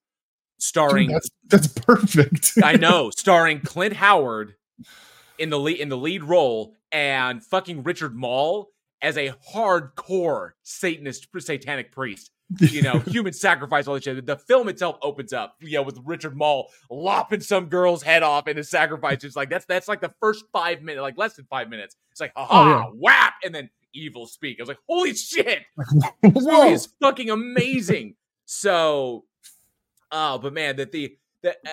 starring 0.58 1.08
Dude, 1.08 1.16
that's 1.16 1.30
that's 1.48 1.68
perfect. 1.68 2.52
I 2.62 2.76
know, 2.76 3.10
starring 3.16 3.60
Clint 3.60 3.94
Howard 3.94 4.54
in 5.38 5.50
the 5.50 5.58
lead 5.58 5.78
in 5.78 5.88
the 5.88 5.96
lead 5.96 6.24
role 6.24 6.76
and 6.90 7.44
fucking 7.44 7.82
Richard 7.82 8.14
Moll 8.14 8.68
as 9.00 9.16
a 9.16 9.34
hardcore 9.52 10.50
Satanist 10.62 11.26
satanic 11.38 11.92
priest. 11.92 12.30
You 12.60 12.82
know, 12.82 12.98
human 13.00 13.32
sacrifice, 13.32 13.86
all 13.86 13.94
that 13.94 14.04
shit. 14.04 14.26
The 14.26 14.36
film 14.36 14.68
itself 14.68 14.96
opens 15.02 15.32
up, 15.32 15.56
you 15.60 15.72
know, 15.72 15.82
with 15.82 15.98
Richard 16.04 16.36
Moll 16.36 16.68
lopping 16.90 17.40
some 17.40 17.66
girl's 17.66 18.02
head 18.02 18.22
off 18.22 18.48
in 18.48 18.58
a 18.58 18.64
sacrifice. 18.64 19.24
It's 19.24 19.36
like 19.36 19.50
that's 19.50 19.64
that's 19.64 19.88
like 19.88 20.00
the 20.00 20.12
first 20.20 20.44
five 20.52 20.82
minutes, 20.82 21.02
like 21.02 21.16
less 21.18 21.34
than 21.34 21.46
five 21.46 21.68
minutes. 21.68 21.96
It's 22.10 22.20
like, 22.20 22.32
Oh, 22.36 22.42
aha, 22.42 22.90
whap, 22.94 23.34
and 23.44 23.54
then 23.54 23.70
Evilspeak. 23.96 24.56
I 24.58 24.62
was 24.62 24.68
like, 24.68 24.78
holy 24.88 25.14
shit, 25.14 25.60
this 26.22 26.44
movie 26.44 26.72
is 26.72 26.88
fucking 27.00 27.30
amazing. 27.30 28.14
so, 28.44 29.24
oh, 30.10 30.38
but 30.38 30.52
man, 30.52 30.76
that 30.76 30.92
the 30.92 31.16
that 31.42 31.56
uh, 31.66 31.70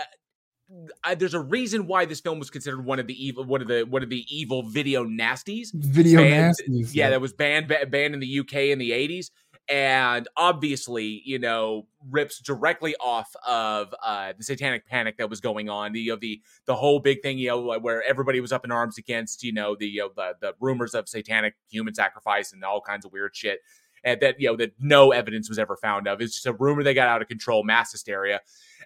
I, 1.03 1.15
there's 1.15 1.33
a 1.33 1.39
reason 1.39 1.87
why 1.87 2.05
this 2.05 2.19
film 2.19 2.37
was 2.37 2.49
considered 2.49 2.85
one 2.85 2.99
of 2.99 3.07
the 3.07 3.25
evil, 3.25 3.43
one 3.43 3.61
of 3.61 3.67
the 3.67 3.83
one 3.83 4.03
of 4.03 4.09
the 4.09 4.23
evil 4.29 4.63
video 4.63 5.03
nasties. 5.03 5.69
Video 5.73 6.21
Banned- 6.21 6.55
nasties, 6.55 6.93
yeah, 6.93 7.05
yeah. 7.05 7.09
that 7.11 7.21
was 7.21 7.33
banned 7.33 7.67
banned 7.67 8.13
in 8.13 8.19
the 8.19 8.39
UK 8.39 8.53
in 8.55 8.79
the 8.79 8.91
80s. 8.91 9.31
And 9.69 10.27
obviously, 10.35 11.21
you 11.25 11.37
know, 11.37 11.85
rips 12.09 12.39
directly 12.39 12.95
off 12.99 13.35
of 13.47 13.93
uh, 14.03 14.33
the 14.35 14.43
Satanic 14.43 14.87
Panic 14.87 15.17
that 15.17 15.29
was 15.29 15.39
going 15.41 15.69
on. 15.69 15.91
The 15.91 16.01
you 16.01 16.11
know, 16.13 16.17
the 16.19 16.41
the 16.65 16.75
whole 16.75 16.99
big 16.99 17.21
thing, 17.21 17.37
you 17.37 17.49
know, 17.49 17.77
where 17.79 18.03
everybody 18.03 18.41
was 18.41 18.51
up 18.51 18.65
in 18.65 18.71
arms 18.71 18.97
against, 18.97 19.43
you 19.43 19.53
know, 19.53 19.75
the 19.75 19.87
you 19.87 20.01
know, 20.01 20.09
the, 20.15 20.33
the 20.41 20.55
rumors 20.59 20.95
of 20.95 21.07
satanic 21.07 21.55
human 21.69 21.93
sacrifice 21.93 22.51
and 22.51 22.63
all 22.63 22.81
kinds 22.81 23.05
of 23.05 23.11
weird 23.11 23.35
shit. 23.35 23.59
And 24.03 24.19
that 24.21 24.39
you 24.39 24.47
know 24.47 24.55
that 24.55 24.73
no 24.79 25.11
evidence 25.11 25.49
was 25.49 25.59
ever 25.59 25.75
found 25.75 26.07
of. 26.07 26.21
It's 26.21 26.33
just 26.33 26.45
a 26.47 26.53
rumor 26.53 26.83
they 26.83 26.93
got 26.93 27.09
out 27.09 27.21
of 27.21 27.27
control, 27.27 27.63
mass 27.63 27.91
hysteria, 27.91 28.39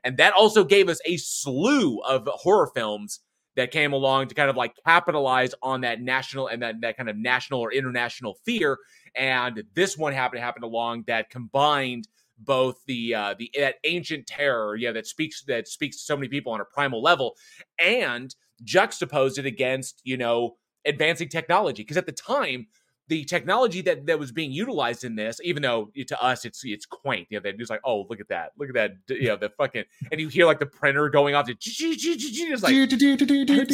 and 0.03 0.17
that 0.17 0.34
also 0.34 0.63
gave 0.63 0.89
us 0.89 0.99
a 1.05 1.17
slew 1.17 1.99
of 1.99 2.27
horror 2.27 2.71
films 2.73 3.19
that 3.56 3.72
came 3.72 3.93
along 3.93 4.28
to 4.28 4.36
kind 4.36 4.49
of 4.49 4.56
like 4.56 4.74
capitalize 4.86 5.54
on 5.62 5.82
that 5.82 6.01
national 6.01 6.47
and 6.47 6.62
that, 6.62 6.82
that 6.82 6.97
kind 6.97 7.10
of 7.10 7.18
national 7.18 7.60
or 7.60 7.72
international 7.72 8.36
fear. 8.45 8.78
And 9.16 9.64
this 9.74 9.97
one 9.97 10.14
happened 10.14 10.39
to 10.39 10.43
happen 10.43 10.64
along 10.64 11.04
that 11.08 11.30
combined 11.30 12.08
both 12.39 12.84
the 12.88 13.14
uh, 13.16 13.36
the 13.38 13.49
that 13.58 13.76
ancient 13.84 14.28
terror, 14.28 14.76
yeah, 14.76 14.91
that 14.91 15.08
speaks 15.08 15.43
that 15.43 15.68
speaks 15.68 15.97
to 15.97 16.04
so 16.04 16.18
many 16.18 16.28
people 16.28 16.51
on 16.51 16.62
a 16.62 16.66
primal 16.66 17.01
level, 17.01 17.36
and 17.80 18.34
juxtaposed 18.64 19.38
it 19.38 19.45
against 19.45 20.01
you 20.04 20.18
know 20.18 20.58
advancing 20.86 21.30
technology. 21.30 21.84
Because 21.84 21.97
at 21.97 22.06
the 22.06 22.12
time, 22.12 22.68
the 23.08 23.26
technology 23.26 23.82
that 23.82 24.06
that 24.06 24.18
was 24.18 24.32
being 24.32 24.51
utilized 24.51 25.04
in 25.04 25.16
this, 25.16 25.39
even 25.43 25.62
though 25.62 25.91
to 26.08 26.24
us 26.24 26.45
it's 26.45 26.62
it's 26.64 26.86
quaint, 26.86 27.28
you 27.30 27.38
know, 27.38 27.41
they're 27.43 27.54
just 27.54 27.70
like, 27.70 27.82
oh, 27.86 28.06
look 28.10 28.20
at 28.20 28.30
that, 28.30 28.51
look 28.58 28.70
at 28.70 28.76
that, 28.76 28.91
you 29.10 29.28
know, 29.28 29.36
the 29.36 29.49
fucking, 29.49 29.84
and 30.12 30.22
you 30.22 30.30
hear 30.30 30.45
like 30.45 30.60
the 30.60 30.66
printer 30.66 31.10
going 31.10 31.36
off, 31.36 31.49
it's 31.49 32.64
like, 32.64 32.74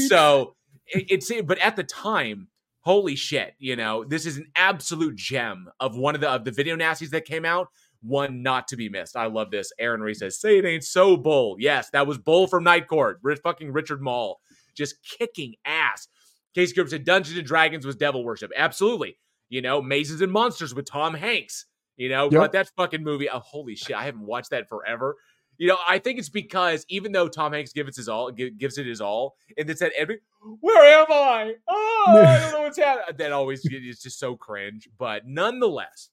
so 0.08 0.56
it's 0.88 1.32
but 1.46 1.60
at 1.60 1.76
the 1.76 1.84
time, 1.84 2.48
holy 2.82 3.16
shit, 3.16 3.54
you 3.60 3.76
know, 3.76 4.04
this 4.04 4.26
is 4.26 4.38
an 4.38 4.48
absolute 4.56 5.16
gem 5.16 5.70
of 5.80 5.96
one 5.96 6.16
of 6.16 6.22
the 6.22 6.30
of 6.30 6.44
the 6.44 6.52
video 6.52 6.76
nasties 6.76 7.12
that 7.12 7.26
came 7.26 7.46
out. 7.46 7.68
One 8.02 8.42
not 8.42 8.70
to 8.70 8.78
be 8.78 8.88
missed. 8.88 9.18
I 9.18 9.26
love 9.26 9.52
this. 9.52 9.74
Aaron 9.78 10.00
Reese 10.02 10.20
says, 10.20 10.40
"Say 10.40 10.58
it 10.58 10.66
ain't 10.66 10.86
so 10.86 11.18
bull." 11.18 11.58
Yes, 11.60 11.90
that 11.92 12.08
was 12.08 12.18
bull 12.18 12.48
from 12.48 12.64
Night 12.64 12.88
Court. 12.88 13.20
Fucking 13.44 13.74
Richard 13.74 14.02
Moll, 14.02 14.40
just 14.74 14.96
kicking 15.04 15.56
ass. 15.66 16.08
Casey 16.56 16.74
Cooper 16.74 16.90
said, 16.90 17.04
"Dungeons 17.06 17.38
and 17.38 17.46
Dragons 17.48 17.86
was 17.86 17.96
devil 17.96 18.24
worship." 18.24 18.52
Absolutely. 18.56 19.18
You 19.50 19.62
know, 19.62 19.82
Mazes 19.82 20.22
and 20.22 20.32
Monsters 20.32 20.74
with 20.76 20.86
Tom 20.86 21.14
Hanks. 21.14 21.66
You 21.98 22.10
know, 22.10 22.24
Yep. 22.32 22.40
but 22.42 22.52
that 22.54 22.70
fucking 22.78 23.04
movie. 23.04 23.30
Oh, 23.30 23.40
holy 23.40 23.76
shit! 23.76 23.96
I 23.96 24.04
haven't 24.04 24.26
watched 24.26 24.52
that 24.52 24.70
forever. 24.70 25.16
You 25.58 25.68
know, 25.68 25.78
I 25.88 26.00
think 26.00 26.18
it's 26.20 26.30
because 26.30 26.86
even 26.88 27.12
though 27.12 27.28
Tom 27.28 27.52
Hanks 27.52 27.74
gives 27.74 27.90
it 27.90 27.96
his 27.98 28.08
all, 28.08 28.32
gives 28.32 28.78
it 28.78 28.86
his 28.86 29.02
all, 29.02 29.36
and 29.58 29.70
it's 29.70 29.82
that 29.82 29.92
every, 29.98 30.20
where 30.62 31.02
am 31.02 31.08
I? 31.10 31.56
Oh, 31.68 32.06
I 32.08 32.40
don't 32.40 32.52
know 32.54 32.62
what's 32.64 32.78
happening. 32.78 33.18
That 33.18 33.34
always 33.34 33.66
is 33.66 34.00
just 34.02 34.18
so 34.20 34.38
cringe. 34.38 34.88
But 34.98 35.28
nonetheless, 35.28 36.12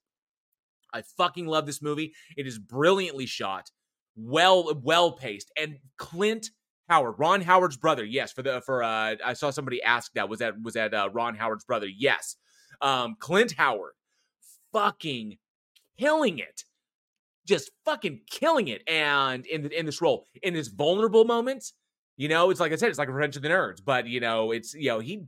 I 0.93 1.03
fucking 1.03 1.47
love 1.47 1.65
this 1.67 1.81
movie. 1.81 2.13
It 2.37 2.49
is 2.49 2.59
brilliantly 2.59 3.27
shot, 3.27 3.71
well, 4.17 4.75
well 4.83 5.13
paced, 5.13 5.53
and 5.57 5.79
Clint 5.97 6.51
Howard, 6.89 7.15
Ron 7.19 7.43
Howard's 7.43 7.77
brother. 7.77 8.05
Yes, 8.05 8.33
for 8.33 8.43
the 8.43 8.61
for 8.65 8.83
uh, 8.83 9.17
I 9.25 9.33
saw 9.33 9.51
somebody 9.51 9.83
ask 9.83 10.13
that 10.15 10.29
was 10.29 10.39
that 10.41 10.55
was 10.63 10.75
that 10.75 10.95
uh, 10.95 11.11
Ron 11.13 11.35
Howard's 11.37 11.65
brother. 11.65 11.87
Yes, 11.87 12.37
um, 12.81 13.17
Clint 13.19 13.53
Howard, 13.53 13.95
fucking 14.73 15.39
killing 15.99 16.39
it 16.39 16.65
just 17.47 17.71
fucking 17.85 18.21
killing 18.31 18.69
it. 18.69 18.83
And 18.87 19.47
in 19.47 19.71
in 19.71 19.87
this 19.87 20.03
role, 20.03 20.27
in 20.43 20.55
his 20.55 20.69
vulnerable 20.69 21.25
moments, 21.25 21.73
you 22.17 22.29
know, 22.29 22.51
it's 22.51 22.61
like 22.61 22.73
I 22.73 22.77
said, 22.77 22.91
it's 22.91 22.99
like 22.99 23.09
Revenge 23.09 23.37
of 23.37 23.43
the 23.43 23.49
Nerds. 23.49 23.83
But 23.85 24.07
you 24.07 24.21
know, 24.21 24.51
it's 24.51 24.75
you 24.75 24.89
know, 24.89 24.99
he 24.99 25.25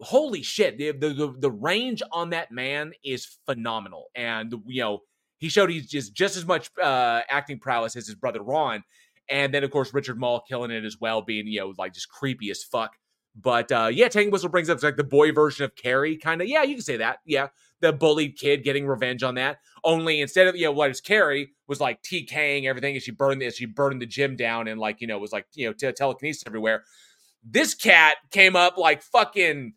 holy 0.00 0.42
shit, 0.42 0.78
the 0.78 0.92
the 0.92 1.08
the, 1.08 1.34
the 1.38 1.50
range 1.50 2.02
on 2.12 2.30
that 2.30 2.52
man 2.52 2.92
is 3.02 3.38
phenomenal. 3.46 4.06
And 4.14 4.54
you 4.66 4.82
know, 4.82 5.00
he 5.38 5.48
showed 5.48 5.70
he's 5.70 5.88
just 5.88 6.14
just 6.14 6.36
as 6.36 6.46
much 6.46 6.70
uh 6.80 7.22
acting 7.28 7.58
prowess 7.58 7.96
as 7.96 8.06
his 8.06 8.14
brother 8.16 8.42
Ron. 8.42 8.84
And 9.30 9.52
then 9.54 9.64
of 9.64 9.70
course 9.70 9.94
Richard 9.94 10.18
Moll 10.18 10.42
killing 10.48 10.70
it 10.70 10.84
as 10.84 10.98
well, 11.00 11.22
being, 11.22 11.46
you 11.46 11.60
know, 11.60 11.74
like 11.78 11.94
just 11.94 12.08
creepy 12.08 12.50
as 12.50 12.62
fuck 12.64 12.92
But 13.34 13.70
uh, 13.70 13.90
yeah, 13.92 14.08
Tank 14.08 14.32
Whistle 14.32 14.48
brings 14.48 14.68
up 14.70 14.82
like 14.82 14.96
the 14.96 15.04
boy 15.04 15.32
version 15.32 15.64
of 15.64 15.76
Carrie, 15.76 16.16
kind 16.16 16.42
of. 16.42 16.48
Yeah, 16.48 16.64
you 16.64 16.74
can 16.74 16.82
say 16.82 16.96
that. 16.98 17.18
Yeah, 17.24 17.48
the 17.80 17.92
bullied 17.92 18.36
kid 18.36 18.64
getting 18.64 18.86
revenge 18.86 19.22
on 19.22 19.36
that. 19.36 19.58
Only 19.84 20.20
instead 20.20 20.48
of 20.48 20.56
you 20.56 20.64
know 20.64 20.72
what 20.72 20.90
is 20.90 21.00
Carrie 21.00 21.50
was 21.68 21.80
like 21.80 22.02
TKing 22.02 22.64
everything 22.64 22.94
and 22.94 23.02
she 23.02 23.12
burned 23.12 23.42
as 23.44 23.56
she 23.56 23.66
burned 23.66 24.02
the 24.02 24.06
gym 24.06 24.34
down 24.36 24.66
and 24.68 24.80
like 24.80 25.00
you 25.00 25.06
know 25.06 25.18
was 25.18 25.32
like 25.32 25.46
you 25.54 25.66
know 25.68 25.72
t- 25.72 25.92
telekinesis 25.92 26.44
everywhere. 26.46 26.84
This 27.44 27.74
cat 27.74 28.16
came 28.30 28.56
up 28.56 28.76
like 28.78 29.02
fucking. 29.02 29.74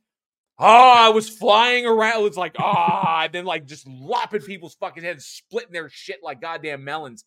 Oh, 0.60 0.94
I 0.96 1.10
was 1.10 1.30
flying 1.30 1.86
around. 1.86 2.26
It's 2.26 2.38
like 2.38 2.56
ah, 2.60 3.24
and 3.26 3.34
then 3.34 3.46
like 3.46 3.66
just 3.68 3.88
lopping 3.88 4.42
people's 4.42 4.76
fucking 4.76 5.04
heads, 5.04 5.26
splitting 5.26 5.72
their 5.74 5.90
shit 5.90 6.20
like 6.24 6.42
goddamn 6.42 6.84
melons. 6.84 7.26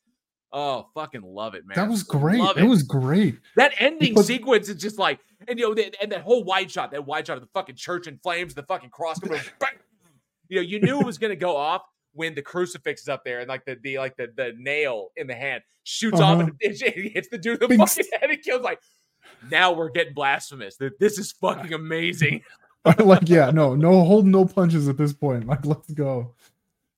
Oh, 0.56 0.86
fucking 0.94 1.22
love 1.22 1.54
it, 1.56 1.66
man. 1.66 1.74
That 1.74 1.88
was 1.90 2.04
great. 2.04 2.38
Love 2.38 2.56
It. 2.56 2.62
was 2.64 2.84
great. 2.84 3.40
That 3.56 3.72
ending 3.78 4.16
sequence 4.22 4.68
is 4.68 4.80
just 4.80 5.00
like, 5.00 5.18
and 5.48 5.58
you 5.58 5.66
know, 5.68 5.74
that- 5.74 5.96
and 6.00 6.12
that 6.12 6.20
whole 6.20 6.44
wide 6.44 6.70
shot, 6.70 6.92
that 6.92 7.04
wide 7.04 7.26
shot 7.26 7.36
of 7.38 7.42
the 7.42 7.48
fucking 7.52 7.74
church 7.74 8.06
in 8.06 8.18
flames, 8.18 8.54
the 8.54 8.62
fucking 8.62 8.90
cross, 8.90 9.18
coming 9.18 9.40
you 10.48 10.56
know, 10.56 10.62
you 10.62 10.80
knew 10.80 11.00
it 11.00 11.04
was 11.06 11.18
gonna 11.18 11.34
go 11.34 11.56
off 11.56 11.82
when 12.12 12.36
the 12.36 12.42
crucifix 12.42 13.02
is 13.02 13.08
up 13.08 13.24
there 13.24 13.40
and 13.40 13.48
like 13.48 13.64
the, 13.64 13.76
the 13.82 13.98
like 13.98 14.16
the, 14.16 14.28
the 14.36 14.52
nail 14.56 15.08
in 15.16 15.26
the 15.26 15.34
hand 15.34 15.62
shoots 15.82 16.20
off 16.20 16.38
Uh-huh. 16.38 16.40
and 16.42 16.52
it, 16.60 16.80
it 16.82 17.12
hits 17.12 17.28
the 17.28 17.38
dude 17.38 17.60
in 17.60 17.70
the 17.70 17.76
fucking 17.76 18.04
head 18.20 18.30
and 18.30 18.40
kills. 18.40 18.62
Like, 18.62 18.78
now 19.50 19.72
we're 19.72 19.90
getting 19.90 20.14
blasphemous. 20.14 20.76
That 20.76 21.00
this 21.00 21.18
is 21.18 21.32
fucking 21.32 21.72
amazing. 21.72 22.42
like 22.98 23.28
yeah, 23.28 23.50
no, 23.50 23.74
no 23.74 24.04
holding 24.04 24.30
no 24.30 24.44
punches 24.44 24.86
at 24.88 24.96
this 24.98 25.12
point. 25.12 25.46
Like 25.48 25.66
let's 25.66 25.90
go. 25.90 26.34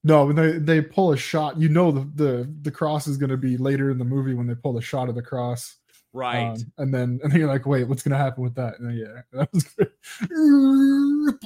No, 0.06 0.26
when 0.26 0.36
they 0.36 0.52
they 0.52 0.80
pull 0.80 1.12
a 1.12 1.16
shot, 1.16 1.58
you 1.58 1.68
know 1.68 1.90
the 1.90 2.08
the 2.14 2.54
the 2.62 2.70
cross 2.70 3.08
is 3.08 3.16
going 3.16 3.30
to 3.30 3.36
be 3.36 3.56
later 3.56 3.90
in 3.90 3.98
the 3.98 4.04
movie 4.04 4.34
when 4.34 4.46
they 4.46 4.54
pull 4.54 4.72
the 4.72 4.80
shot 4.80 5.08
of 5.08 5.16
the 5.16 5.22
cross. 5.22 5.78
Right. 6.12 6.50
Um, 6.50 6.72
and 6.78 6.94
then 6.94 7.18
and 7.24 7.32
then 7.32 7.40
you're 7.40 7.48
like, 7.48 7.66
wait, 7.66 7.88
what's 7.88 8.04
going 8.04 8.12
to 8.12 8.16
happen 8.16 8.44
with 8.44 8.54
that? 8.54 8.78
And 8.78 8.88
then, 8.88 8.96
yeah, 8.96 9.22
that 9.32 9.52
was 9.52 9.64
great. 9.64 9.90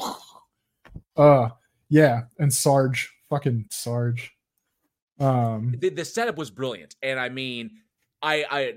Uh, 1.16 1.48
yeah, 1.90 2.22
and 2.38 2.52
Sarge, 2.52 3.12
fucking 3.28 3.66
Sarge. 3.70 4.32
Um, 5.18 5.74
the, 5.78 5.90
the 5.90 6.04
setup 6.04 6.38
was 6.38 6.50
brilliant, 6.50 6.96
and 7.02 7.18
I 7.18 7.28
mean, 7.28 7.70
I 8.22 8.44
I. 8.50 8.74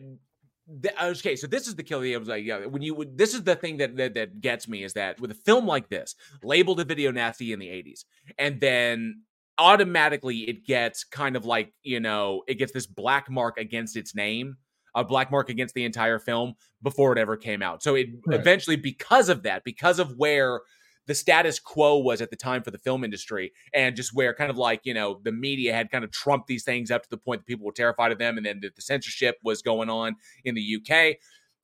The, 0.68 1.06
okay, 1.08 1.36
so 1.36 1.48
this 1.48 1.68
is 1.68 1.76
the 1.76 1.84
killer. 1.84 2.06
I 2.06 2.18
was 2.18 2.28
like, 2.28 2.44
yeah, 2.44 2.66
when 2.66 2.82
you 2.82 2.96
would, 2.96 3.18
this 3.18 3.34
is 3.34 3.44
the 3.44 3.56
thing 3.56 3.78
that, 3.78 3.96
that 3.98 4.14
that 4.16 4.42
gets 4.42 4.68
me 4.68 4.84
is 4.84 4.94
that 4.94 5.22
with 5.22 5.32
a 5.32 5.36
film 5.36 5.66
like 5.66 5.90
this, 5.90 6.16
labeled 6.42 6.80
a 6.80 6.86
video 6.86 7.12
nasty 7.12 7.54
in 7.54 7.60
the 7.60 7.68
'80s, 7.68 8.04
and 8.38 8.60
then 8.60 9.22
automatically 9.58 10.40
it 10.50 10.66
gets 10.66 11.04
kind 11.04 11.36
of 11.36 11.46
like 11.46 11.74
you 11.84 12.00
know 12.00 12.44
it 12.48 12.56
gets 12.56 12.72
this 12.72 12.88
black 12.88 13.30
mark 13.30 13.58
against 13.58 13.96
its 13.98 14.16
name, 14.16 14.58
a 14.96 15.04
black 15.04 15.32
mark 15.32 15.50
against 15.50 15.76
the 15.76 15.86
entire 15.86 16.20
film 16.20 16.54
before 16.82 17.12
it 17.12 17.18
ever 17.18 17.38
came 17.38 17.62
out. 17.62 17.84
So 17.84 17.96
it 17.96 18.08
Right. 18.28 18.40
eventually, 18.40 18.76
because 18.76 19.30
of 19.30 19.44
that, 19.44 19.64
because 19.64 20.00
of 20.00 20.16
where 20.18 20.62
the 21.06 21.16
status 21.16 21.60
quo 21.60 21.98
was 21.98 22.22
at 22.22 22.30
the 22.30 22.36
time 22.36 22.64
for 22.64 22.72
the 22.72 22.78
film 22.78 23.04
industry 23.04 23.52
and 23.74 23.96
just 23.96 24.14
where 24.14 24.34
kind 24.34 24.50
of 24.50 24.58
like 24.58 24.82
you 24.84 24.94
know 24.94 25.20
the 25.24 25.32
media 25.32 25.74
had 25.74 25.92
kind 25.92 26.04
of 26.04 26.12
trumped 26.12 26.48
these 26.48 26.64
things 26.64 26.92
up 26.92 27.04
to 27.04 27.10
the 27.10 27.18
point 27.18 27.42
that 27.42 27.46
people 27.46 27.66
were 27.66 27.74
terrified 27.74 28.12
of 28.12 28.20
them 28.20 28.38
and 28.38 28.46
then 28.46 28.60
the, 28.62 28.70
the 28.76 28.82
censorship 28.82 29.36
was 29.44 29.62
going 29.62 29.90
on 29.90 30.16
in 30.46 30.56
the 30.56 30.78
uk 30.78 31.16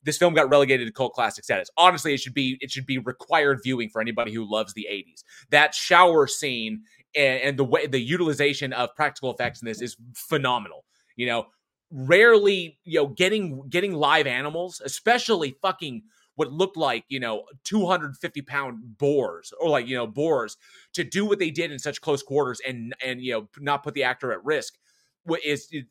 this 0.02 0.16
film 0.16 0.34
got 0.34 0.48
relegated 0.50 0.86
to 0.86 0.92
cult 0.92 1.14
classic 1.14 1.44
status 1.44 1.70
honestly 1.76 2.12
it 2.12 2.20
should 2.20 2.34
be 2.34 2.58
it 2.60 2.70
should 2.70 2.86
be 2.86 2.98
required 2.98 3.60
viewing 3.62 3.88
for 3.88 4.00
anybody 4.00 4.32
who 4.32 4.50
loves 4.50 4.74
the 4.74 4.86
80s 4.90 5.22
that 5.50 5.74
shower 5.74 6.26
scene 6.26 6.82
and, 7.16 7.42
and 7.42 7.58
the 7.58 7.64
way 7.64 7.86
the 7.86 8.00
utilization 8.00 8.72
of 8.72 8.94
practical 8.94 9.32
effects 9.32 9.62
in 9.62 9.66
this 9.66 9.80
is 9.80 9.96
phenomenal 10.14 10.84
you 11.16 11.26
know? 11.26 11.46
Rarely 11.92 12.78
you 12.84 13.00
know 13.00 13.08
getting 13.08 13.68
getting 13.68 13.92
live 13.92 14.28
animals 14.28 14.80
especially 14.84 15.56
fucking 15.60 16.02
what 16.36 16.52
looked 16.52 16.76
like 16.76 17.04
you 17.08 17.18
know 17.18 17.46
250 17.64 18.42
pound 18.42 18.96
boars 18.96 19.52
or 19.60 19.68
like 19.68 19.88
you 19.88 19.96
know 19.96 20.06
boars 20.06 20.56
to 20.92 21.02
do 21.02 21.26
what 21.26 21.40
they 21.40 21.50
did 21.50 21.72
in 21.72 21.80
such 21.80 22.00
close 22.00 22.22
quarters 22.22 22.60
and 22.64 22.94
and 23.04 23.20
you 23.20 23.32
know 23.32 23.48
not 23.58 23.82
put 23.82 23.94
the 23.94 24.04
actor 24.04 24.30
at 24.32 24.44
risk 24.44 24.74
is 25.44 25.68
it- 25.72 25.86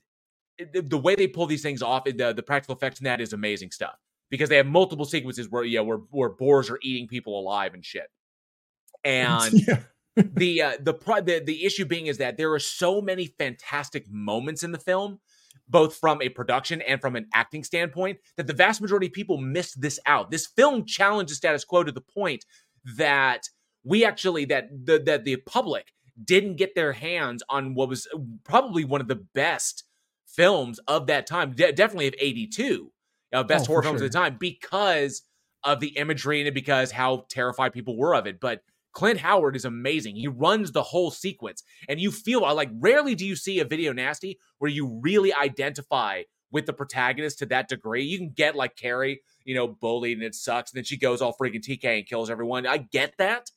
the 0.89 0.97
way 0.97 1.15
they 1.15 1.27
pull 1.27 1.45
these 1.45 1.61
things 1.61 1.81
off 1.81 2.03
the 2.05 2.33
the 2.33 2.43
practical 2.43 2.75
effects 2.75 2.99
in 2.99 3.03
that 3.03 3.21
is 3.21 3.33
amazing 3.33 3.71
stuff 3.71 3.95
because 4.29 4.49
they 4.49 4.57
have 4.57 4.65
multiple 4.67 5.05
sequences 5.05 5.49
where 5.49 5.63
you 5.63 5.77
know 5.77 5.83
where, 5.83 5.97
where 6.11 6.29
boars 6.29 6.69
are 6.69 6.79
eating 6.81 7.07
people 7.07 7.39
alive 7.39 7.73
and 7.73 7.85
shit. 7.85 8.07
And 9.05 9.53
yeah, 9.53 9.79
the 10.33 10.61
uh, 10.61 10.73
the 10.81 10.93
pro- 10.93 11.21
the 11.21 11.39
the 11.39 11.65
issue 11.65 11.85
being 11.85 12.07
is 12.07 12.17
that 12.17 12.37
there 12.37 12.51
are 12.53 12.59
so 12.59 13.01
many 13.01 13.27
fantastic 13.27 14.09
moments 14.09 14.63
in 14.63 14.71
the 14.71 14.79
film 14.79 15.19
both 15.71 15.95
from 15.95 16.19
a 16.21 16.29
production 16.29 16.81
and 16.81 16.99
from 16.99 17.15
an 17.15 17.27
acting 17.33 17.63
standpoint 17.63 18.17
that 18.37 18.47
the 18.47 18.53
vast 18.53 18.81
majority 18.81 19.05
of 19.05 19.13
people 19.13 19.37
missed 19.37 19.79
this 19.81 19.99
out 20.05 20.31
this 20.31 20.47
film 20.47 20.85
challenged 20.85 21.31
the 21.31 21.35
status 21.35 21.63
quo 21.63 21.83
to 21.83 21.91
the 21.91 22.01
point 22.01 22.43
that 22.97 23.47
we 23.83 24.03
actually 24.03 24.45
that 24.45 24.67
the 24.85 24.99
that 24.99 25.25
the 25.25 25.35
public 25.37 25.87
didn't 26.23 26.55
get 26.55 26.75
their 26.75 26.91
hands 26.93 27.43
on 27.49 27.73
what 27.75 27.87
was 27.87 28.07
probably 28.43 28.83
one 28.83 28.99
of 29.01 29.07
the 29.07 29.23
best 29.33 29.83
films 30.27 30.79
of 30.87 31.07
that 31.07 31.25
time 31.27 31.53
de- 31.53 31.71
definitely 31.71 32.07
of 32.07 32.15
82 32.19 32.91
uh, 33.33 33.43
best 33.43 33.65
Oh, 33.65 33.73
horror 33.73 33.83
films 33.83 33.99
sure. 33.99 34.05
of 34.07 34.11
the 34.11 34.17
time 34.17 34.37
because 34.39 35.21
of 35.63 35.79
the 35.79 35.89
imagery 35.89 36.41
and 36.45 36.53
because 36.53 36.91
how 36.91 37.25
terrified 37.29 37.73
people 37.73 37.95
were 37.97 38.15
of 38.15 38.25
it 38.27 38.39
but 38.39 38.61
Clint 38.91 39.19
Howard 39.19 39.55
is 39.55 39.65
amazing. 39.65 40.15
He 40.15 40.27
runs 40.27 40.71
the 40.71 40.83
whole 40.83 41.11
sequence, 41.11 41.63
and 41.87 41.99
you 41.99 42.11
feel 42.11 42.43
uh, 42.43 42.53
like 42.53 42.69
rarely 42.79 43.15
do 43.15 43.25
you 43.25 43.35
see 43.35 43.59
a 43.59 43.65
video 43.65 43.93
nasty 43.93 44.39
where 44.57 44.71
you 44.71 44.99
really 45.01 45.33
identify 45.33 46.23
with 46.51 46.65
the 46.65 46.73
protagonist 46.73 47.39
to 47.39 47.45
that 47.47 47.69
degree. 47.69 48.03
You 48.03 48.17
can 48.17 48.31
get 48.31 48.55
like 48.55 48.75
Carrie, 48.75 49.21
you 49.43 49.53
know, 49.53 49.67
bullied 49.67 50.17
and 50.17 50.25
it 50.25 50.35
sucks, 50.35 50.71
and 50.71 50.77
then 50.77 50.83
she 50.83 50.97
goes 50.97 51.21
all 51.21 51.35
freaking 51.39 51.61
TK 51.61 51.99
and 51.99 52.07
kills 52.07 52.29
everyone. 52.29 52.65
I 52.65 52.77
get 52.77 53.13
that, 53.17 53.51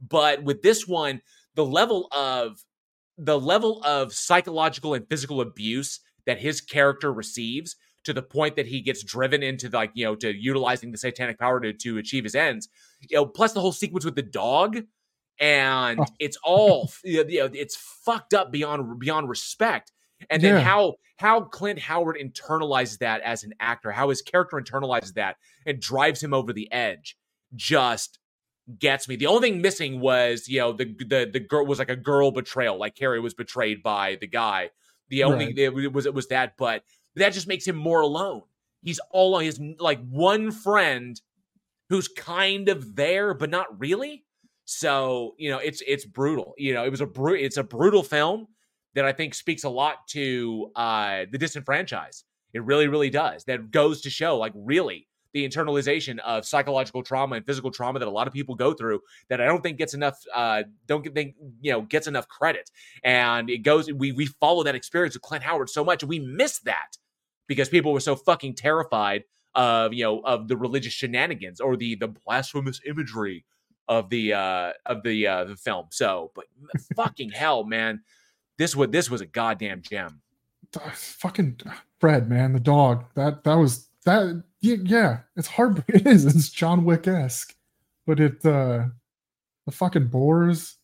but 0.00 0.42
with 0.42 0.62
this 0.62 0.86
one, 0.86 1.20
the 1.54 1.66
level 1.66 2.08
of 2.12 2.64
the 3.18 3.38
level 3.38 3.82
of 3.84 4.12
psychological 4.12 4.94
and 4.94 5.08
physical 5.08 5.40
abuse 5.40 6.00
that 6.24 6.38
his 6.38 6.60
character 6.60 7.12
receives 7.12 7.76
to 8.04 8.12
the 8.12 8.22
point 8.22 8.56
that 8.56 8.66
he 8.66 8.80
gets 8.80 9.02
driven 9.02 9.42
into 9.42 9.68
like 9.70 9.90
you 9.94 10.04
know 10.04 10.14
to 10.16 10.32
utilizing 10.34 10.92
the 10.92 10.98
satanic 10.98 11.38
power 11.38 11.60
to, 11.60 11.72
to 11.72 11.98
achieve 11.98 12.24
his 12.24 12.34
ends 12.34 12.68
you 13.08 13.16
know 13.16 13.26
plus 13.26 13.52
the 13.52 13.60
whole 13.60 13.72
sequence 13.72 14.04
with 14.04 14.14
the 14.14 14.22
dog 14.22 14.78
and 15.40 16.00
Oh. 16.00 16.06
it's 16.18 16.36
all 16.42 16.90
you 17.04 17.24
know, 17.24 17.50
it's 17.52 17.76
fucked 17.76 18.34
up 18.34 18.50
beyond 18.52 18.98
beyond 18.98 19.28
respect 19.28 19.92
and 20.30 20.42
then 20.42 20.54
Yeah. 20.56 20.60
how 20.60 20.94
how 21.18 21.40
clint 21.42 21.78
howard 21.78 22.16
internalizes 22.16 22.98
that 22.98 23.20
as 23.22 23.44
an 23.44 23.52
actor 23.60 23.92
how 23.92 24.08
his 24.08 24.22
character 24.22 24.56
internalizes 24.56 25.14
that 25.14 25.36
and 25.66 25.80
drives 25.80 26.22
him 26.22 26.32
over 26.34 26.52
the 26.52 26.70
edge 26.72 27.16
just 27.54 28.18
gets 28.78 29.08
me 29.08 29.16
the 29.16 29.26
only 29.26 29.48
thing 29.50 29.62
missing 29.62 30.00
was 30.00 30.46
you 30.48 30.58
know 30.60 30.72
the 30.72 30.84
the 31.08 31.28
the 31.32 31.40
girl 31.40 31.64
was 31.64 31.78
like 31.78 31.88
a 31.88 31.96
girl 31.96 32.30
betrayal 32.30 32.78
like 32.78 32.94
carrie 32.94 33.20
was 33.20 33.32
betrayed 33.34 33.82
by 33.82 34.16
the 34.20 34.26
guy 34.26 34.70
the 35.08 35.22
only 35.24 35.46
Right. 35.46 35.58
it 35.58 35.92
was 35.92 36.04
it 36.04 36.12
was 36.12 36.28
that 36.28 36.52
but 36.58 36.82
that 37.18 37.32
just 37.32 37.46
makes 37.48 37.66
him 37.66 37.76
more 37.76 38.00
alone. 38.00 38.42
He's 38.82 39.00
all 39.10 39.34
on 39.34 39.44
his 39.44 39.60
like 39.78 40.00
one 40.08 40.50
friend 40.50 41.20
who's 41.88 42.08
kind 42.08 42.68
of 42.68 42.96
there 42.96 43.34
but 43.34 43.50
not 43.50 43.78
really. 43.78 44.24
So 44.64 45.34
you 45.38 45.50
know 45.50 45.58
it's 45.58 45.82
it's 45.86 46.04
brutal. 46.04 46.54
You 46.58 46.74
know 46.74 46.84
it 46.84 46.90
was 46.90 47.00
a 47.00 47.06
bru- 47.06 47.34
it's 47.36 47.56
a 47.56 47.64
brutal 47.64 48.02
film 48.02 48.48
that 48.94 49.04
i 49.04 49.12
think 49.12 49.34
speaks 49.34 49.64
a 49.64 49.68
lot 49.68 50.06
to 50.08 50.70
uh 50.76 51.24
the 51.30 51.38
disenfranchised. 51.38 52.24
It 52.52 52.64
really 52.64 52.88
really 52.88 53.10
does. 53.10 53.44
That 53.44 53.70
goes 53.70 54.00
to 54.02 54.10
show 54.10 54.36
like 54.38 54.52
really 54.54 55.08
the 55.34 55.46
internalization 55.48 56.18
of 56.20 56.44
psychological 56.46 57.02
trauma 57.02 57.36
and 57.36 57.46
physical 57.46 57.70
trauma 57.70 57.98
that 57.98 58.08
a 58.08 58.10
lot 58.10 58.26
of 58.26 58.32
people 58.32 58.54
go 58.54 58.72
through 58.72 59.00
that 59.28 59.40
i 59.40 59.44
don't 59.44 59.62
think 59.62 59.76
gets 59.76 59.94
enough 59.94 60.18
uh 60.34 60.62
don't 60.86 61.06
think 61.14 61.34
you 61.60 61.70
know 61.70 61.82
gets 61.82 62.06
enough 62.06 62.26
credit. 62.28 62.70
And 63.04 63.50
it 63.50 63.58
goes 63.58 63.92
we 63.92 64.12
we 64.12 64.26
follow 64.26 64.62
that 64.64 64.74
experience 64.74 65.14
with 65.14 65.22
clint 65.22 65.44
howard 65.44 65.70
so 65.70 65.84
much 65.84 66.02
we 66.04 66.18
miss 66.18 66.58
that 66.60 66.96
because 67.48 67.68
people 67.68 67.92
were 67.92 68.00
so 68.00 68.14
fucking 68.14 68.54
terrified 68.54 69.24
of 69.54 69.92
you 69.92 70.04
know 70.04 70.20
of 70.20 70.46
the 70.48 70.56
religious 70.56 70.92
shenanigans 70.92 71.60
or 71.60 71.76
the 71.76 71.96
the 71.96 72.08
blasphemous 72.08 72.80
imagery 72.86 73.44
of 73.88 74.08
the 74.10 74.32
uh 74.32 74.72
of 74.86 75.02
the 75.02 75.26
uh 75.26 75.44
the 75.44 75.56
film 75.56 75.86
so 75.90 76.30
but 76.34 76.44
fucking 76.94 77.30
hell 77.30 77.64
man 77.64 78.00
this 78.58 78.76
was 78.76 78.90
this 78.90 79.10
was 79.10 79.20
a 79.20 79.26
goddamn 79.26 79.82
gem 79.82 80.20
uh, 80.76 80.90
fucking 80.90 81.58
Fred, 81.98 82.28
man, 82.28 82.52
the 82.52 82.60
dog. 82.60 83.04
That 83.14 83.44
that 83.44 83.54
was 83.54 83.88
that. 84.04 84.42
Yeah, 84.60 85.20
it's 85.36 85.48
hard. 85.48 85.84
It 85.88 86.06
is. 86.06 86.24
It's 86.24 86.50
John 86.50 86.84
Wick 86.84 87.06
esque, 87.06 87.54
but 88.06 88.20
it 88.20 88.44
uh 88.44 88.86
the 89.66 89.72
fucking 89.72 90.08
boars. 90.08 90.76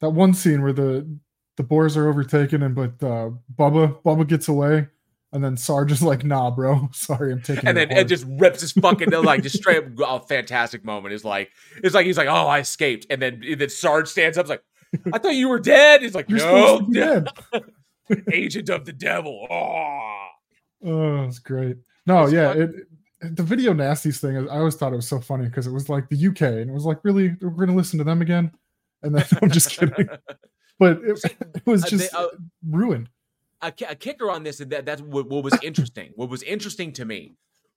That 0.00 0.10
one 0.10 0.34
scene 0.34 0.62
where 0.62 0.72
the 0.72 1.08
the 1.56 1.62
boars 1.62 1.96
are 1.96 2.08
overtaken 2.08 2.62
and 2.62 2.74
but 2.74 3.02
uh 3.02 3.30
Bubba 3.54 4.02
Bubba 4.02 4.26
gets 4.26 4.48
away. 4.48 4.88
And 5.32 5.42
then 5.42 5.56
Sarge 5.56 5.92
is 5.92 6.02
like, 6.02 6.24
"Nah, 6.24 6.50
bro. 6.50 6.88
Sorry, 6.92 7.32
I'm 7.32 7.42
taking." 7.42 7.66
and 7.66 7.76
then 7.76 7.90
it 7.90 7.94
horse." 7.94 8.08
just 8.08 8.26
rips 8.28 8.60
his 8.60 8.72
fucking 8.72 9.10
like 9.10 9.42
just 9.42 9.56
straight 9.56 9.84
up 10.04 10.22
a 10.24 10.26
fantastic 10.26 10.84
moment 10.84 11.14
is 11.14 11.24
like 11.24 11.50
it's 11.82 11.94
like 11.94 12.06
he's 12.06 12.18
like 12.18 12.28
oh 12.28 12.46
I 12.46 12.60
escaped 12.60 13.06
and 13.10 13.20
then 13.22 13.42
then 13.56 13.68
Sarge 13.70 14.08
stands 14.08 14.36
up 14.38 14.48
like 14.48 14.62
I 15.12 15.18
thought 15.18 15.34
you 15.34 15.48
were 15.48 15.58
dead 15.60 16.02
he's 16.02 16.14
like 16.14 16.28
You're 16.28 16.38
no 16.38 16.80
dead. 16.92 17.28
agent 18.30 18.68
of 18.68 18.84
the 18.84 18.92
devil 18.92 19.46
oh 19.50 20.28
Oh, 20.84 21.22
it's 21.24 21.38
great. 21.38 21.76
No, 22.06 22.24
It's 22.24 22.32
yeah, 22.32 22.52
fun. 22.52 22.60
it 22.62 23.36
the 23.36 23.42
video 23.44 23.72
nasties 23.72 24.18
thing. 24.20 24.36
I 24.48 24.58
always 24.58 24.74
thought 24.74 24.92
it 24.92 24.96
was 24.96 25.06
so 25.08 25.20
funny 25.20 25.44
because 25.46 25.68
it 25.68 25.72
was 25.72 25.88
like 25.88 26.08
the 26.08 26.26
UK, 26.26 26.42
and 26.42 26.68
it 26.68 26.72
was 26.72 26.84
like, 26.84 26.98
really, 27.04 27.36
we're 27.40 27.50
going 27.50 27.68
to 27.68 27.74
listen 27.76 27.98
to 27.98 28.04
them 28.04 28.20
again? 28.20 28.50
And 29.04 29.14
then 29.14 29.24
I'm 29.40 29.48
just 29.50 29.70
kidding, 29.70 30.08
but 30.80 30.98
it, 31.04 31.20
it 31.54 31.62
was 31.64 31.82
just 31.84 32.12
uh, 32.12 32.26
ruined. 32.68 33.08
A, 33.62 33.72
a, 33.88 33.94
kicker 33.94 34.30
on 34.30 34.42
this, 34.42 34.58
that 34.58 34.84
that's 34.84 35.00
what, 35.00 35.28
what 35.28 35.44
was 35.44 35.56
interesting. 35.62 36.10
what 36.16 36.28
was 36.28 36.42
interesting 36.42 36.92
to 36.94 37.04
me 37.04 37.36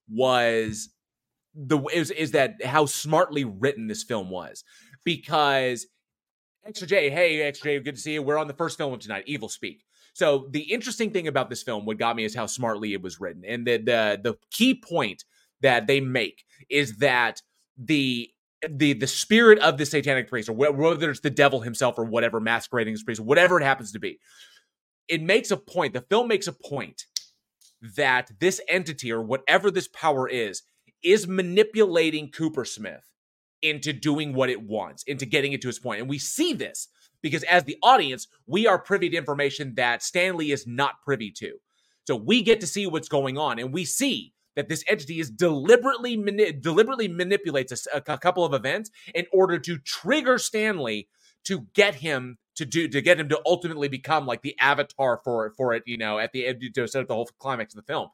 was 0.10 0.90
the 1.56 1.80
is 1.94 2.12
is 2.12 2.32
that 2.32 2.64
how 2.64 2.86
smartly 2.86 3.46
written 3.46 3.88
this 3.88 4.04
film 4.04 4.30
was 4.30 4.64
because 5.04 5.88
Extra 6.66 6.88
J, 6.88 7.10
hey 7.10 7.42
Extra 7.42 7.78
J, 7.78 7.80
good 7.80 7.96
to 7.96 8.02
see 8.02 8.14
you. 8.14 8.24
We're 8.24 8.38
on 8.38 8.48
the 8.48 8.54
first 8.54 8.78
film 8.78 8.94
of 8.94 9.00
tonight, 9.00 9.26
Evilspeak. 9.28 9.80
So 10.14 10.48
the 10.52 10.62
interesting 10.62 11.12
thing 11.12 11.28
about 11.28 11.50
this 11.50 11.62
film, 11.64 11.86
what 11.86 11.98
got 11.98 12.16
me 12.16 12.24
is 12.24 12.36
how 12.36 12.46
smartly 12.46 12.94
it 12.94 13.02
was 13.02 13.20
written, 13.20 13.44
and 13.46 13.66
the 13.66 13.78
the 13.78 14.20
the 14.24 14.36
key 14.52 14.76
point 14.76 15.24
that 15.62 15.88
they 15.88 16.00
make 16.02 16.44
is 16.70 16.98
that 16.98 17.42
the 17.78 18.30
the 18.70 18.94
the 18.94 19.08
spirit 19.08 19.60
of 19.60 19.78
the 19.78 19.86
satanic 19.86 20.28
priest, 20.28 20.50
or 20.50 20.54
whether 20.54 21.10
it's 21.10 21.20
the 21.20 21.30
devil 21.30 21.62
himself 21.62 21.98
or 21.98 22.06
whatever 22.06 22.40
masquerading 22.40 22.94
as 22.94 23.04
priest, 23.04 23.22
whatever 23.22 23.60
it 23.60 23.64
happens 23.64 23.92
to 23.92 24.00
be, 24.00 24.20
it 25.08 25.22
makes 25.22 25.52
a 25.52 25.58
point. 25.58 25.94
The 25.94 26.02
film 26.02 26.28
makes 26.28 26.48
a 26.48 26.54
point 26.54 27.06
that 27.98 28.32
this 28.40 28.62
entity 28.70 29.12
or 29.12 29.22
whatever 29.22 29.72
this 29.72 29.88
power 29.88 30.28
is 30.28 30.64
is 31.04 31.28
manipulating 31.28 32.32
Coopersmith 32.32 33.04
into 33.62 33.94
doing 33.94 34.34
what 34.34 34.50
it 34.50 34.62
wants, 34.64 35.04
into 35.04 35.26
getting 35.26 35.54
it 35.54 35.62
to 35.62 35.70
its 35.70 35.80
point. 35.80 36.02
And 36.02 36.10
we 36.10 36.20
see 36.20 36.54
this 36.54 36.88
because 37.22 37.44
as 37.44 37.64
the 37.66 37.78
audience, 37.84 38.28
we 38.48 38.68
are 38.68 38.80
privy 38.80 39.10
to 39.10 39.18
information 39.18 39.76
that 39.76 40.04
Stanley 40.04 40.52
is 40.52 40.68
not 40.68 41.02
privy 41.04 41.32
to. 41.32 41.54
So 42.06 42.16
we 42.16 42.42
get 42.44 42.62
to 42.62 42.68
see 42.68 42.88
what's 42.88 43.10
going 43.10 43.38
on, 43.38 43.60
and 43.60 43.74
we 43.74 43.86
see 43.86 44.34
that 44.56 44.70
this 44.70 44.84
entity 44.88 45.20
is 45.20 45.30
deliberately 45.30 46.18
mani- 46.18 46.54
deliberately 46.54 47.08
manipulates 47.08 47.88
a, 47.94 47.98
a 48.14 48.18
couple 48.18 48.46
of 48.46 48.54
events 48.54 48.92
in 49.14 49.26
order 49.34 49.60
to 49.60 49.78
trigger 49.80 50.38
Stanley 50.38 51.10
to 51.46 51.68
get 51.74 51.96
him 51.96 52.38
to 52.56 52.66
do 52.66 52.88
to 52.88 53.02
get 53.02 53.20
him 53.20 53.30
to 53.30 53.42
ultimately 53.46 53.88
become 53.88 54.26
like 54.26 54.42
the 54.42 54.58
avatar 54.60 55.20
for 55.24 55.46
it 55.46 55.54
for 55.56 55.74
it, 55.74 55.84
you 55.86 55.98
know, 55.98 56.20
at 56.20 56.32
the 56.32 56.48
end 56.48 56.64
to 56.74 56.88
set 56.88 57.02
up 57.02 57.08
the 57.08 57.14
whole 57.14 57.30
climax 57.40 57.74
of 57.76 57.86
the 57.86 57.92
film, 57.92 58.10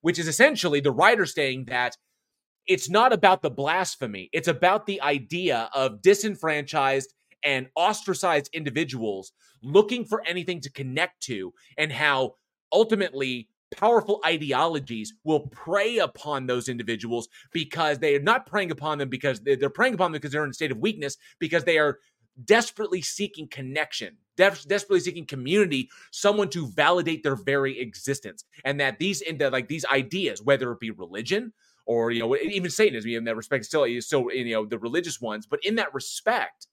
which 0.00 0.18
is 0.18 0.28
essentially 0.28 0.80
the 0.80 0.92
writer 0.92 1.26
saying 1.26 1.66
that 1.66 1.96
it's 2.66 2.88
not 2.88 3.12
about 3.12 3.42
the 3.42 3.50
blasphemy, 3.50 4.28
it's 4.32 4.48
about 4.48 4.86
the 4.86 5.00
idea 5.02 5.68
of 5.74 6.02
disenfranchised 6.02 7.12
and 7.44 7.68
ostracized 7.74 8.50
individuals 8.52 9.32
looking 9.62 10.04
for 10.04 10.22
anything 10.26 10.60
to 10.60 10.70
connect 10.70 11.22
to 11.22 11.52
and 11.76 11.92
how 11.92 12.34
ultimately 12.72 13.48
powerful 13.70 14.20
ideologies 14.26 15.14
will 15.24 15.40
prey 15.48 15.98
upon 15.98 16.46
those 16.46 16.68
individuals 16.68 17.28
because 17.52 17.98
they 17.98 18.16
are 18.16 18.22
not 18.22 18.46
preying 18.46 18.70
upon 18.70 18.98
them 18.98 19.08
because 19.08 19.40
they're 19.40 19.70
preying 19.70 19.94
upon 19.94 20.10
them 20.10 20.18
because 20.18 20.32
they're 20.32 20.44
in 20.44 20.50
a 20.50 20.54
state 20.54 20.72
of 20.72 20.78
weakness 20.78 21.16
because 21.38 21.64
they 21.64 21.78
are 21.78 21.98
desperately 22.44 23.02
seeking 23.02 23.48
connection 23.48 24.16
desperately 24.36 25.00
seeking 25.00 25.26
community 25.26 25.90
someone 26.12 26.48
to 26.48 26.66
validate 26.68 27.22
their 27.22 27.36
very 27.36 27.78
existence 27.78 28.44
and 28.64 28.80
that 28.80 28.98
these 28.98 29.20
into 29.20 29.50
like 29.50 29.68
these 29.68 29.84
ideas 29.86 30.40
whether 30.42 30.72
it 30.72 30.80
be 30.80 30.90
religion 30.90 31.52
or 31.84 32.10
you 32.10 32.20
know 32.20 32.34
even 32.36 32.70
satanism 32.70 33.10
in 33.10 33.24
that 33.24 33.36
respect 33.36 33.66
still 33.66 33.86
still 34.00 34.32
you 34.32 34.54
know 34.54 34.64
the 34.64 34.78
religious 34.78 35.20
ones 35.20 35.46
but 35.46 35.60
in 35.62 35.74
that 35.74 35.92
respect 35.92 36.68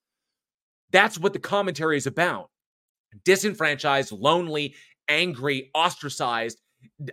that's 0.90 1.18
what 1.18 1.32
the 1.32 1.38
commentary 1.38 1.96
is 1.96 2.06
about. 2.06 2.50
Disenfranchised 3.24 4.12
lonely 4.12 4.74
angry 5.08 5.70
ostracized 5.74 6.60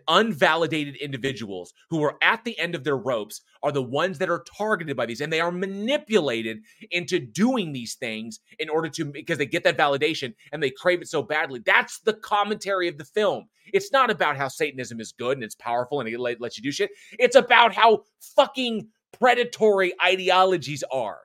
unvalidated 0.07 0.95
individuals 0.97 1.73
who 1.89 2.03
are 2.03 2.17
at 2.21 2.43
the 2.43 2.57
end 2.59 2.75
of 2.75 2.83
their 2.83 2.97
ropes 2.97 3.41
are 3.63 3.71
the 3.71 3.81
ones 3.81 4.17
that 4.17 4.29
are 4.29 4.43
targeted 4.57 4.95
by 4.97 5.05
these 5.05 5.21
and 5.21 5.31
they 5.31 5.39
are 5.39 5.51
manipulated 5.51 6.59
into 6.91 7.19
doing 7.19 7.71
these 7.71 7.95
things 7.95 8.39
in 8.59 8.69
order 8.69 8.89
to 8.89 9.05
because 9.05 9.37
they 9.37 9.45
get 9.45 9.63
that 9.63 9.77
validation 9.77 10.33
and 10.51 10.61
they 10.61 10.71
crave 10.71 11.01
it 11.01 11.07
so 11.07 11.21
badly. 11.21 11.61
That's 11.65 11.99
the 11.99 12.13
commentary 12.13 12.87
of 12.87 12.97
the 12.97 13.05
film. 13.05 13.45
It's 13.73 13.91
not 13.91 14.09
about 14.09 14.37
how 14.37 14.47
satanism 14.47 14.99
is 14.99 15.11
good 15.11 15.37
and 15.37 15.43
it's 15.43 15.55
powerful 15.55 15.99
and 15.99 16.09
it 16.09 16.19
lets 16.19 16.57
you 16.57 16.63
do 16.63 16.71
shit. 16.71 16.91
It's 17.19 17.35
about 17.35 17.73
how 17.73 18.03
fucking 18.35 18.87
predatory 19.17 19.93
ideologies 20.03 20.83
are. 20.91 21.19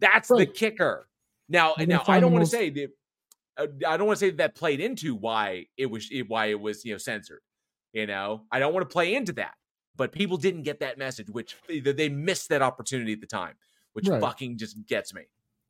That's 0.00 0.30
right. 0.30 0.40
the 0.40 0.46
kicker. 0.46 1.08
Now 1.48 1.74
and 1.78 1.88
now 1.88 2.02
i 2.08 2.18
don't 2.18 2.32
want 2.32 2.44
to 2.44 2.50
say 2.50 2.70
that 2.70 2.88
uh, 3.58 3.66
I 3.86 3.98
don't 3.98 4.06
want 4.06 4.18
to 4.18 4.24
say 4.24 4.30
that, 4.30 4.38
that 4.38 4.54
played 4.54 4.80
into 4.80 5.14
why 5.14 5.66
it 5.76 5.86
was 5.86 6.10
why 6.28 6.46
it 6.46 6.58
was 6.58 6.84
you 6.84 6.92
know 6.92 6.98
censored 6.98 7.40
you 7.92 8.06
know, 8.06 8.42
I 8.50 8.58
don't 8.58 8.72
want 8.72 8.88
to 8.88 8.92
play 8.92 9.14
into 9.14 9.32
that, 9.34 9.54
but 9.96 10.12
people 10.12 10.36
didn't 10.36 10.62
get 10.62 10.80
that 10.80 10.98
message, 10.98 11.28
which 11.28 11.56
they 11.68 12.08
missed 12.08 12.48
that 12.48 12.62
opportunity 12.62 13.12
at 13.12 13.20
the 13.20 13.26
time, 13.26 13.54
which 13.92 14.08
right. 14.08 14.20
fucking 14.20 14.58
just 14.58 14.86
gets 14.86 15.14
me. 15.14 15.22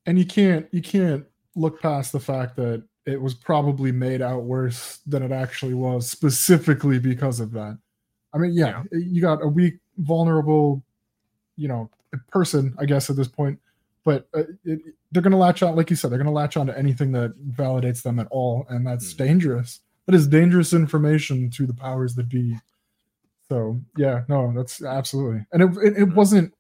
And 0.07 0.18
you 0.18 0.27
can't 0.27 0.66
you 0.73 0.83
can't 0.83 1.25
look 1.55 1.81
past 1.81 2.12
the 2.12 2.20
fact 2.20 2.57
that 2.57 2.83
it 3.05 3.20
was 3.20 3.35
probably 3.35 3.91
made 3.91 4.23
out 4.23 4.45
worse 4.45 5.01
than 5.07 5.23
it 5.23 5.33
actually 5.33 5.75
was, 5.75 6.09
specifically 6.09 6.99
because 6.99 7.41
of 7.41 7.53
that. 7.53 7.79
I 8.33 8.39
mean, 8.39 8.53
yeah, 8.55 8.85
yeah. 8.93 8.99
you 8.99 9.20
got 9.20 9.43
a 9.43 9.49
weak, 9.49 9.79
vulnerable, 9.99 10.83
you 11.57 11.68
know, 11.68 11.91
person, 12.31 12.75
I 12.79 12.87
guess, 12.87 13.11
at 13.11 13.16
this 13.16 13.29
point. 13.29 13.59
But 14.05 14.29
uh, 14.35 14.45
it, 14.64 14.81
they're 15.11 15.23
going 15.23 15.33
to 15.33 15.37
latch 15.37 15.62
on, 15.62 15.77
like 15.77 15.91
you 15.91 15.97
said, 15.97 16.11
they're 16.11 16.18
going 16.18 16.27
to 16.27 16.33
latch 16.33 16.57
on 16.57 16.66
to 16.66 16.79
anything 16.79 17.12
that 17.12 17.35
validates 17.51 18.03
them 18.03 18.18
at 18.18 18.29
all, 18.31 18.66
and 18.68 18.87
that's 18.87 19.12
mm. 19.14 19.18
dangerous 19.18 19.81
that 20.07 20.14
is 20.14 20.26
dangerous 20.26 20.72
information 20.72 21.50
to 21.50 21.66
the 21.66 21.74
powers 21.74 22.14
that 22.16 22.28
be. 22.28 22.57
So 23.48 23.80
yeah, 23.96 24.22
no, 24.28 24.53
that's 24.55 24.82
absolutely, 24.82 25.44
and 25.53 25.62
it 25.62 25.84
it, 25.84 25.98
it 25.98 26.14
wasn't 26.14 26.53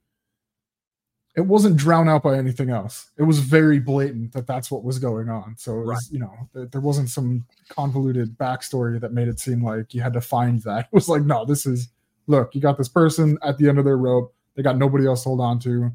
it 1.34 1.42
wasn't 1.42 1.76
drowned 1.76 2.10
out 2.10 2.22
by 2.22 2.36
anything 2.36 2.70
else. 2.70 3.10
It 3.16 3.22
was 3.22 3.38
very 3.38 3.78
blatant 3.78 4.32
that 4.32 4.46
that's 4.46 4.70
what 4.70 4.84
was 4.84 4.98
going 4.98 5.30
on. 5.30 5.54
So 5.56 5.72
it 5.72 5.86
was, 5.86 5.88
right. 5.88 6.02
you 6.10 6.18
know, 6.18 6.66
there 6.70 6.80
wasn't 6.80 7.08
some 7.08 7.46
convoluted 7.70 8.36
backstory 8.36 9.00
that 9.00 9.14
made 9.14 9.28
it 9.28 9.40
seem 9.40 9.64
like 9.64 9.94
you 9.94 10.02
had 10.02 10.12
to 10.12 10.20
find 10.20 10.60
that. 10.62 10.88
It 10.92 10.94
was 10.94 11.08
like, 11.08 11.22
no, 11.22 11.46
this 11.46 11.64
is 11.64 11.88
look, 12.26 12.54
you 12.54 12.60
got 12.60 12.76
this 12.76 12.88
person 12.88 13.38
at 13.42 13.56
the 13.56 13.68
end 13.68 13.78
of 13.78 13.84
their 13.84 13.96
rope. 13.96 14.34
They 14.54 14.62
got 14.62 14.76
nobody 14.76 15.06
else 15.06 15.22
to 15.22 15.30
hold 15.30 15.40
on 15.40 15.58
to. 15.60 15.90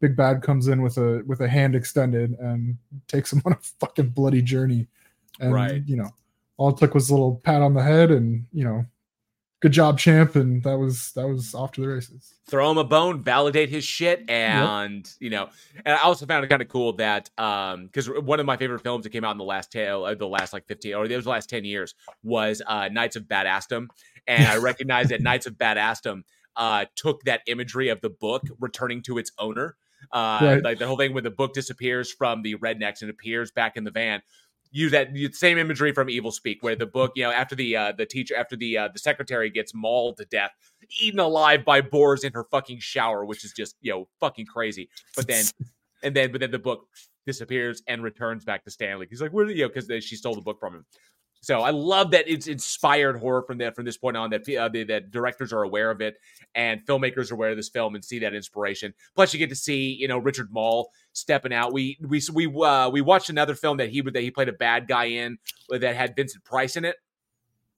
Big 0.00 0.14
Bad 0.16 0.42
comes 0.42 0.68
in 0.68 0.82
with 0.82 0.98
a 0.98 1.22
with 1.26 1.40
a 1.40 1.48
hand 1.48 1.74
extended 1.74 2.32
and 2.32 2.76
takes 3.08 3.30
them 3.30 3.40
on 3.46 3.52
a 3.52 3.58
fucking 3.80 4.10
bloody 4.10 4.42
journey. 4.42 4.88
And 5.40 5.54
right. 5.54 5.82
you 5.86 5.96
know, 5.96 6.10
all 6.62 6.68
it 6.68 6.76
took 6.76 6.94
was 6.94 7.10
a 7.10 7.12
little 7.12 7.40
pat 7.42 7.60
on 7.60 7.74
the 7.74 7.82
head 7.82 8.12
and 8.12 8.46
you 8.52 8.62
know 8.62 8.86
good 9.60 9.72
job 9.72 9.98
champ 9.98 10.36
and 10.36 10.62
that 10.62 10.78
was 10.78 11.10
that 11.12 11.26
was 11.26 11.56
off 11.56 11.72
to 11.72 11.80
the 11.80 11.88
races 11.88 12.34
throw 12.48 12.70
him 12.70 12.78
a 12.78 12.84
bone 12.84 13.20
validate 13.20 13.68
his 13.68 13.82
shit 13.82 14.24
and 14.28 15.06
yep. 15.06 15.14
you 15.18 15.28
know 15.28 15.48
and 15.84 15.96
i 15.96 15.98
also 16.02 16.24
found 16.24 16.44
it 16.44 16.48
kind 16.48 16.62
of 16.62 16.68
cool 16.68 16.92
that 16.92 17.30
um 17.36 17.86
because 17.86 18.08
one 18.08 18.38
of 18.38 18.46
my 18.46 18.56
favorite 18.56 18.80
films 18.80 19.02
that 19.02 19.10
came 19.10 19.24
out 19.24 19.32
in 19.32 19.38
the 19.38 19.44
last 19.44 19.72
tail 19.72 20.04
uh, 20.04 20.14
the 20.14 20.26
last 20.26 20.52
like 20.52 20.64
15 20.68 20.94
or 20.94 21.08
the 21.08 21.20
last 21.22 21.50
10 21.50 21.64
years 21.64 21.96
was 22.22 22.62
uh 22.66 22.88
knights 22.92 23.16
of 23.16 23.24
badassdom 23.24 23.88
and 24.28 24.46
i 24.46 24.56
recognize 24.58 25.08
that 25.08 25.20
knights 25.20 25.46
of 25.46 25.54
badassdom 25.54 26.22
uh 26.56 26.84
took 26.94 27.24
that 27.24 27.40
imagery 27.48 27.88
of 27.88 28.00
the 28.02 28.10
book 28.10 28.42
returning 28.60 29.02
to 29.02 29.18
its 29.18 29.32
owner 29.38 29.76
uh 30.12 30.38
right. 30.42 30.62
like 30.62 30.78
the 30.78 30.86
whole 30.86 30.96
thing 30.96 31.12
when 31.12 31.24
the 31.24 31.30
book 31.30 31.54
disappears 31.54 32.12
from 32.12 32.42
the 32.42 32.56
rednecks 32.56 33.02
and 33.02 33.10
appears 33.10 33.50
back 33.50 33.76
in 33.76 33.82
the 33.82 33.90
van 33.90 34.22
use 34.72 34.90
that 34.92 35.10
same 35.32 35.58
imagery 35.58 35.92
from 35.92 36.08
Evilspeak, 36.08 36.58
where 36.62 36.74
the 36.74 36.86
book, 36.86 37.12
you 37.14 37.22
know, 37.22 37.30
after 37.30 37.54
the 37.54 37.76
uh, 37.76 37.92
the 37.92 38.06
teacher, 38.06 38.34
after 38.36 38.56
the 38.56 38.78
uh, 38.78 38.88
the 38.92 38.98
secretary 38.98 39.50
gets 39.50 39.74
mauled 39.74 40.16
to 40.16 40.24
death, 40.24 40.50
eaten 41.00 41.20
alive 41.20 41.64
by 41.64 41.80
boars 41.80 42.24
in 42.24 42.32
her 42.32 42.44
fucking 42.50 42.80
shower, 42.80 43.24
which 43.24 43.44
is 43.44 43.52
just 43.52 43.76
you 43.80 43.92
know 43.92 44.08
fucking 44.18 44.46
crazy. 44.46 44.88
But 45.14 45.28
then, 45.28 45.44
and 46.02 46.16
then, 46.16 46.32
but 46.32 46.40
then 46.40 46.50
the 46.50 46.58
book 46.58 46.86
disappears 47.26 47.82
and 47.86 48.02
returns 48.02 48.44
back 48.44 48.64
to 48.64 48.70
Stanley. 48.70 49.06
He's 49.08 49.22
like, 49.22 49.32
"Where 49.32 49.48
you?" 49.48 49.68
Because 49.68 50.04
she 50.04 50.16
stole 50.16 50.34
the 50.34 50.40
book 50.40 50.58
from 50.58 50.74
him. 50.74 50.86
So 51.42 51.60
I 51.60 51.70
love 51.70 52.12
that 52.12 52.28
it's 52.28 52.46
inspired 52.46 53.18
horror 53.18 53.42
from 53.42 53.58
that 53.58 53.74
from 53.74 53.84
this 53.84 53.96
point 53.96 54.16
on 54.16 54.30
that 54.30 54.48
uh, 54.48 54.68
that 54.68 55.10
directors 55.10 55.52
are 55.52 55.64
aware 55.64 55.90
of 55.90 56.00
it 56.00 56.14
and 56.54 56.84
filmmakers 56.86 57.30
are 57.30 57.34
aware 57.34 57.50
of 57.50 57.56
this 57.56 57.68
film 57.68 57.96
and 57.96 58.04
see 58.04 58.20
that 58.20 58.32
inspiration. 58.32 58.94
Plus, 59.16 59.32
you 59.32 59.38
get 59.40 59.48
to 59.48 59.56
see 59.56 59.92
you 59.92 60.06
know 60.06 60.18
Richard 60.18 60.52
Moll 60.52 60.90
stepping 61.12 61.52
out. 61.52 61.72
We 61.72 61.98
we 62.00 62.22
we 62.32 62.46
uh, 62.46 62.90
we 62.90 63.00
watched 63.00 63.28
another 63.28 63.56
film 63.56 63.78
that 63.78 63.90
he 63.90 64.00
that 64.02 64.20
he 64.20 64.30
played 64.30 64.48
a 64.48 64.52
bad 64.52 64.86
guy 64.86 65.06
in 65.06 65.38
that 65.68 65.96
had 65.96 66.14
Vincent 66.14 66.44
Price 66.44 66.76
in 66.76 66.84
it. 66.84 66.96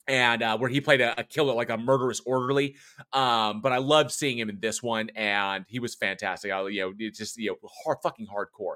And 0.06 0.42
uh, 0.42 0.58
where 0.58 0.68
he 0.68 0.82
played 0.82 1.00
a, 1.00 1.18
a, 1.18 1.24
killer, 1.24 1.54
like 1.54 1.70
a 1.70 1.78
murderous 1.78 2.20
orderly, 2.26 2.76
um, 3.14 3.62
but 3.62 3.72
I 3.72 3.78
loved 3.78 4.10
seeing 4.10 4.38
him 4.38 4.50
in 4.50 4.60
this 4.60 4.82
one, 4.82 5.08
and 5.16 5.64
he 5.66 5.78
was 5.78 5.94
fantastic. 5.94 6.52
I, 6.52 6.68
you 6.68 6.82
know, 6.82 6.92
it's 6.98 7.16
just 7.16 7.38
you 7.38 7.52
know, 7.52 7.70
hard, 7.82 7.96
fucking 8.02 8.26
hardcore. 8.26 8.74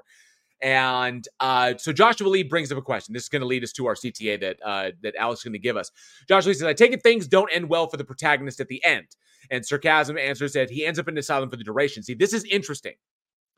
And 0.61 1.25
uh, 1.39 1.75
so 1.77 1.93
Joshua 1.93 2.27
Lee 2.27 2.43
brings 2.43 2.71
up 2.71 2.77
a 2.77 2.81
question. 2.81 3.13
This 3.13 3.23
is 3.23 3.29
going 3.29 3.41
to 3.41 3.47
lead 3.47 3.63
us 3.63 3.71
to 3.73 3.85
our 3.87 3.95
CTA 3.95 4.41
that 4.41 4.57
uh, 4.63 4.91
that 5.03 5.15
Alex 5.15 5.39
is 5.39 5.43
going 5.43 5.53
to 5.53 5.59
give 5.59 5.77
us. 5.77 5.91
Joshua 6.27 6.49
Lee 6.49 6.53
says, 6.53 6.67
"I 6.67 6.73
take 6.73 6.91
it 6.91 7.01
things 7.01 7.27
don't 7.27 7.49
end 7.53 7.69
well 7.69 7.87
for 7.87 7.97
the 7.97 8.03
protagonist 8.03 8.59
at 8.59 8.67
the 8.67 8.83
end." 8.83 9.07
And 9.49 9.65
sarcasm 9.65 10.17
answers 10.17 10.53
that 10.53 10.69
he 10.69 10.85
ends 10.85 10.99
up 10.99 11.07
in 11.07 11.17
asylum 11.17 11.49
for 11.49 11.55
the 11.55 11.63
duration. 11.63 12.03
See, 12.03 12.13
this 12.13 12.33
is 12.33 12.43
interesting. 12.43 12.95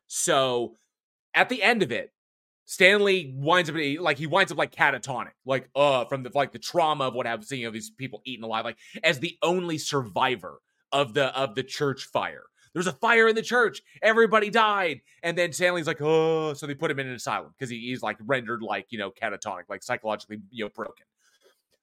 So 0.07 0.75
at 1.33 1.49
the 1.49 1.63
end 1.63 1.81
of 1.81 1.91
it, 1.91 2.11
Stanley 2.65 3.33
winds 3.35 3.69
up 3.69 3.75
like 3.99 4.17
he 4.17 4.27
winds 4.27 4.51
up 4.51 4.57
like 4.57 4.73
catatonic, 4.73 5.31
like 5.45 5.69
uh 5.75 6.05
from 6.05 6.23
the 6.23 6.31
like 6.33 6.51
the 6.51 6.59
trauma 6.59 7.05
of 7.05 7.15
what 7.15 7.27
I've 7.27 7.43
seen 7.43 7.65
of 7.65 7.73
these 7.73 7.89
people 7.89 8.21
eaten 8.25 8.45
alive, 8.45 8.63
like 8.63 8.77
as 9.03 9.19
the 9.19 9.37
only 9.41 9.77
survivor 9.77 10.59
of 10.91 11.13
the 11.13 11.35
of 11.37 11.55
the 11.55 11.63
church 11.63 12.05
fire. 12.05 12.43
There's 12.73 12.87
a 12.87 12.93
fire 12.93 13.27
in 13.27 13.35
the 13.35 13.41
church. 13.41 13.81
Everybody 14.01 14.49
died. 14.49 15.01
And 15.23 15.37
then 15.37 15.51
Stanley's 15.51 15.87
like, 15.87 16.01
oh, 16.01 16.53
so 16.53 16.65
they 16.67 16.73
put 16.73 16.91
him 16.91 16.99
in 16.99 17.07
an 17.07 17.15
asylum 17.15 17.53
because 17.57 17.69
he, 17.69 17.79
he's 17.79 18.01
like 18.01 18.17
rendered 18.25 18.61
like, 18.61 18.87
you 18.89 18.97
know, 18.97 19.11
catatonic, 19.11 19.63
like 19.69 19.83
psychologically, 19.83 20.39
you 20.49 20.65
know, 20.65 20.69
broken. 20.73 21.05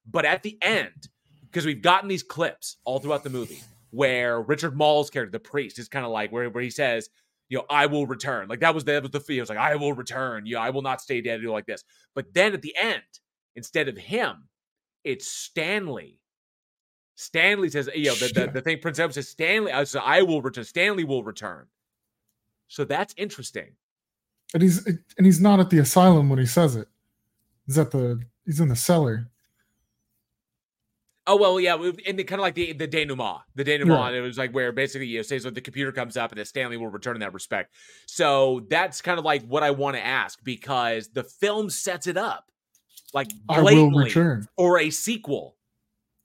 But 0.09 0.25
at 0.25 0.41
the 0.43 0.57
end, 0.61 1.09
because 1.43 1.65
we've 1.65 1.81
gotten 1.81 2.09
these 2.09 2.23
clips 2.23 2.77
all 2.85 2.99
throughout 2.99 3.23
the 3.23 3.29
movie 3.29 3.61
where 3.91 4.41
Richard 4.41 4.75
Moll's 4.75 5.09
character, 5.09 5.31
the 5.31 5.39
priest, 5.39 5.79
is 5.79 5.87
kind 5.87 6.05
of 6.05 6.11
like 6.11 6.31
where, 6.31 6.49
where 6.49 6.63
he 6.63 6.69
says, 6.69 7.09
you 7.49 7.57
know, 7.57 7.65
I 7.69 7.87
will 7.87 8.05
return. 8.05 8.47
Like 8.47 8.59
that 8.59 8.75
was 8.75 8.83
the, 8.83 8.93
that 8.93 9.03
was 9.03 9.11
the 9.11 9.19
feel. 9.19 9.37
It 9.37 9.41
was 9.41 9.49
like, 9.49 9.57
I 9.57 9.75
will 9.75 9.93
return. 9.93 10.45
You 10.45 10.55
know, 10.55 10.61
I 10.61 10.69
will 10.69 10.83
not 10.83 11.01
stay 11.01 11.21
dead. 11.21 11.43
Like 11.43 11.65
this. 11.65 11.83
But 12.13 12.33
then 12.33 12.53
at 12.53 12.61
the 12.61 12.75
end, 12.79 13.01
instead 13.55 13.87
of 13.87 13.97
him, 13.97 14.47
it's 15.03 15.27
Stanley. 15.27 16.19
Stanley 17.19 17.69
says, 17.69 17.89
you 17.93 18.05
know, 18.05 18.15
the, 18.15 18.31
the, 18.33 18.51
the 18.53 18.61
thing 18.61 18.79
Prince 18.79 18.97
Edward 18.97 19.13
says, 19.13 19.27
Stanley, 19.27 19.73
I, 19.73 19.83
so 19.83 19.99
I 19.99 20.21
will 20.21 20.41
return. 20.41 20.63
Stanley 20.63 21.03
will 21.03 21.21
return. 21.21 21.65
So 22.69 22.85
that's 22.85 23.13
interesting. 23.17 23.71
And 24.53 24.63
he's 24.63 24.85
and 24.87 25.25
he's 25.25 25.41
not 25.41 25.59
at 25.59 25.69
the 25.69 25.79
asylum 25.79 26.29
when 26.29 26.39
he 26.39 26.45
says 26.45 26.77
it. 26.77 26.87
He's 27.67 27.77
at 27.77 27.91
the 27.91 28.21
he's 28.45 28.61
in 28.61 28.69
the 28.69 28.75
cellar. 28.75 29.27
Oh 31.27 31.35
well, 31.35 31.59
yeah, 31.59 31.75
and 31.75 32.17
kind 32.25 32.39
of 32.39 32.39
like 32.39 32.55
the 32.55 32.71
the 32.71 32.87
denouement, 32.87 33.41
the 33.53 33.65
denouement. 33.65 33.99
Right. 33.99 34.13
It 34.13 34.21
was 34.21 34.37
like 34.37 34.53
where 34.53 34.71
basically 34.71 35.07
you 35.07 35.19
know, 35.19 35.23
says 35.23 35.43
that 35.43 35.55
the 35.55 35.61
computer 35.61 35.91
comes 35.91 36.15
up 36.15 36.31
and 36.31 36.39
that 36.39 36.47
Stanley 36.47 36.77
will 36.77 36.87
return 36.87 37.17
in 37.17 37.19
that 37.19 37.33
respect. 37.33 37.73
So 38.07 38.65
that's 38.69 39.01
kind 39.01 39.19
of 39.19 39.25
like 39.25 39.43
what 39.43 39.61
I 39.61 39.71
want 39.71 39.97
to 39.97 40.03
ask 40.03 40.41
because 40.43 41.09
the 41.09 41.23
film 41.23 41.69
sets 41.69 42.07
it 42.07 42.15
up 42.15 42.45
like 43.13 43.29
I 43.49 43.57
will 43.57 43.63
blatantly 43.63 44.05
return. 44.05 44.47
for 44.55 44.79
a 44.79 44.89
sequel. 44.89 45.57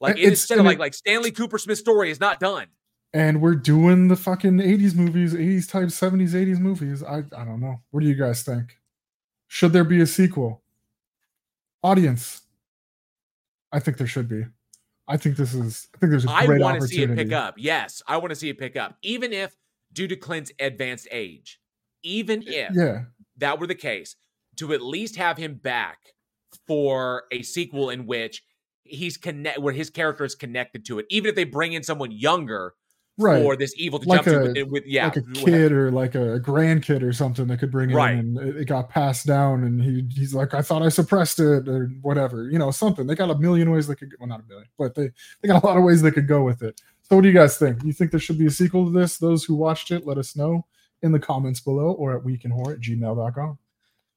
Like 0.00 0.16
It's- 0.16 0.30
instead 0.30 0.58
of 0.58 0.64
like 0.66 0.78
like 0.78 0.94
Stanley 0.94 1.32
Coopersmith's 1.32 1.80
story 1.80 2.10
is 2.10 2.20
not 2.20 2.40
done. 2.40 2.66
And 3.12 3.40
we're 3.40 3.54
doing 3.54 4.08
the 4.08 4.16
fucking 4.16 4.58
80s 4.60 4.94
movies, 4.94 5.34
80s 5.34 5.68
type 5.70 5.88
70s, 5.88 6.34
80s 6.34 6.58
movies. 6.58 7.02
I 7.02 7.18
I 7.18 7.44
don't 7.44 7.60
know. 7.60 7.80
What 7.90 8.00
do 8.00 8.06
you 8.08 8.14
guys 8.16 8.42
think? 8.42 8.78
Should 9.48 9.72
there 9.72 9.84
be 9.84 10.00
a 10.00 10.06
sequel? 10.06 10.62
Audience. 11.82 12.42
I 13.72 13.78
think 13.80 13.98
there 13.98 14.06
should 14.06 14.28
be. 14.28 14.44
I 15.06 15.16
think 15.16 15.36
this 15.36 15.52
is 15.54 15.88
I 15.94 15.98
think 15.98 16.10
there's 16.10 16.24
a 16.24 16.30
I 16.30 16.46
great 16.46 16.60
want 16.60 16.80
to 16.80 16.88
see 16.88 17.02
it 17.02 17.14
pick 17.14 17.32
up. 17.32 17.54
Yes, 17.58 18.02
I 18.06 18.16
want 18.16 18.30
to 18.30 18.36
see 18.36 18.48
it 18.48 18.58
pick 18.58 18.74
up, 18.76 18.96
even 19.02 19.32
if 19.32 19.54
due 19.92 20.08
to 20.08 20.16
Clint's 20.16 20.50
advanced 20.58 21.06
age, 21.10 21.60
even 22.02 22.40
eh, 22.48 22.68
if 22.68 22.74
Yeah. 22.74 23.04
that 23.36 23.60
were 23.60 23.66
the 23.66 23.74
case, 23.74 24.16
to 24.56 24.72
at 24.72 24.80
least 24.82 25.16
have 25.16 25.36
him 25.36 25.54
back 25.54 25.98
for 26.66 27.24
a 27.30 27.42
sequel 27.42 27.90
in 27.90 28.06
which 28.06 28.42
he's 28.84 29.16
connect 29.16 29.58
where 29.60 29.72
his 29.74 29.90
character 29.90 30.24
is 30.24 30.34
connected 30.34 30.84
to 30.86 30.98
it, 30.98 31.06
even 31.10 31.28
if 31.30 31.34
they 31.34 31.44
bring 31.44 31.72
in 31.72 31.82
someone 31.82 32.10
younger 32.12 32.74
Right. 33.16 33.44
for 33.44 33.54
this 33.54 33.72
evil 33.76 34.00
to 34.00 34.08
Like 34.08 34.24
jump 34.24 34.26
a, 34.26 34.54
to 34.54 34.62
with, 34.64 34.72
with 34.72 34.86
yeah 34.86 35.04
like 35.04 35.16
a 35.18 35.20
whatever. 35.20 35.46
kid 35.46 35.70
or 35.72 35.90
like 35.92 36.14
a 36.16 36.40
grandkid 36.40 37.00
or 37.02 37.12
something 37.12 37.46
that 37.46 37.58
could 37.58 37.70
bring 37.70 37.90
it 37.90 37.94
Right. 37.94 38.14
in 38.18 38.36
and 38.36 38.56
it, 38.56 38.64
got 38.66 38.88
passed 38.88 39.24
down 39.24 39.62
and 39.62 39.80
he 39.80 40.04
he's 40.10 40.34
like, 40.34 40.52
I 40.52 40.62
thought 40.62 40.82
I 40.82 40.88
suppressed 40.88 41.38
it 41.38 41.68
or 41.68 41.92
whatever. 42.02 42.50
You 42.50 42.58
know, 42.58 42.72
something. 42.72 43.06
They 43.06 43.14
got 43.14 43.30
a 43.30 43.38
million 43.38 43.70
ways 43.70 43.86
they 43.86 43.94
could 43.94 44.10
well 44.18 44.28
not 44.28 44.40
a 44.40 44.48
million, 44.48 44.66
but 44.76 44.96
they, 44.96 45.10
they 45.40 45.46
got 45.48 45.62
a 45.62 45.66
lot 45.66 45.76
of 45.76 45.84
ways 45.84 46.02
they 46.02 46.10
could 46.10 46.26
go 46.26 46.42
with 46.42 46.62
it. 46.62 46.80
So 47.02 47.14
what 47.14 47.22
do 47.22 47.28
you 47.28 47.34
guys 47.34 47.56
think? 47.56 47.84
You 47.84 47.92
think 47.92 48.10
there 48.10 48.18
should 48.18 48.38
be 48.38 48.46
a 48.46 48.50
sequel 48.50 48.86
to 48.86 48.90
this? 48.90 49.16
Those 49.18 49.44
who 49.44 49.54
watched 49.54 49.92
it, 49.92 50.04
let 50.06 50.18
us 50.18 50.34
know 50.34 50.66
in 51.02 51.12
the 51.12 51.20
comments 51.20 51.60
below 51.60 51.92
or 51.92 52.16
at 52.16 52.24
weekinhorror 52.24 52.72
at 52.72 52.80
gmail.com. 52.80 53.58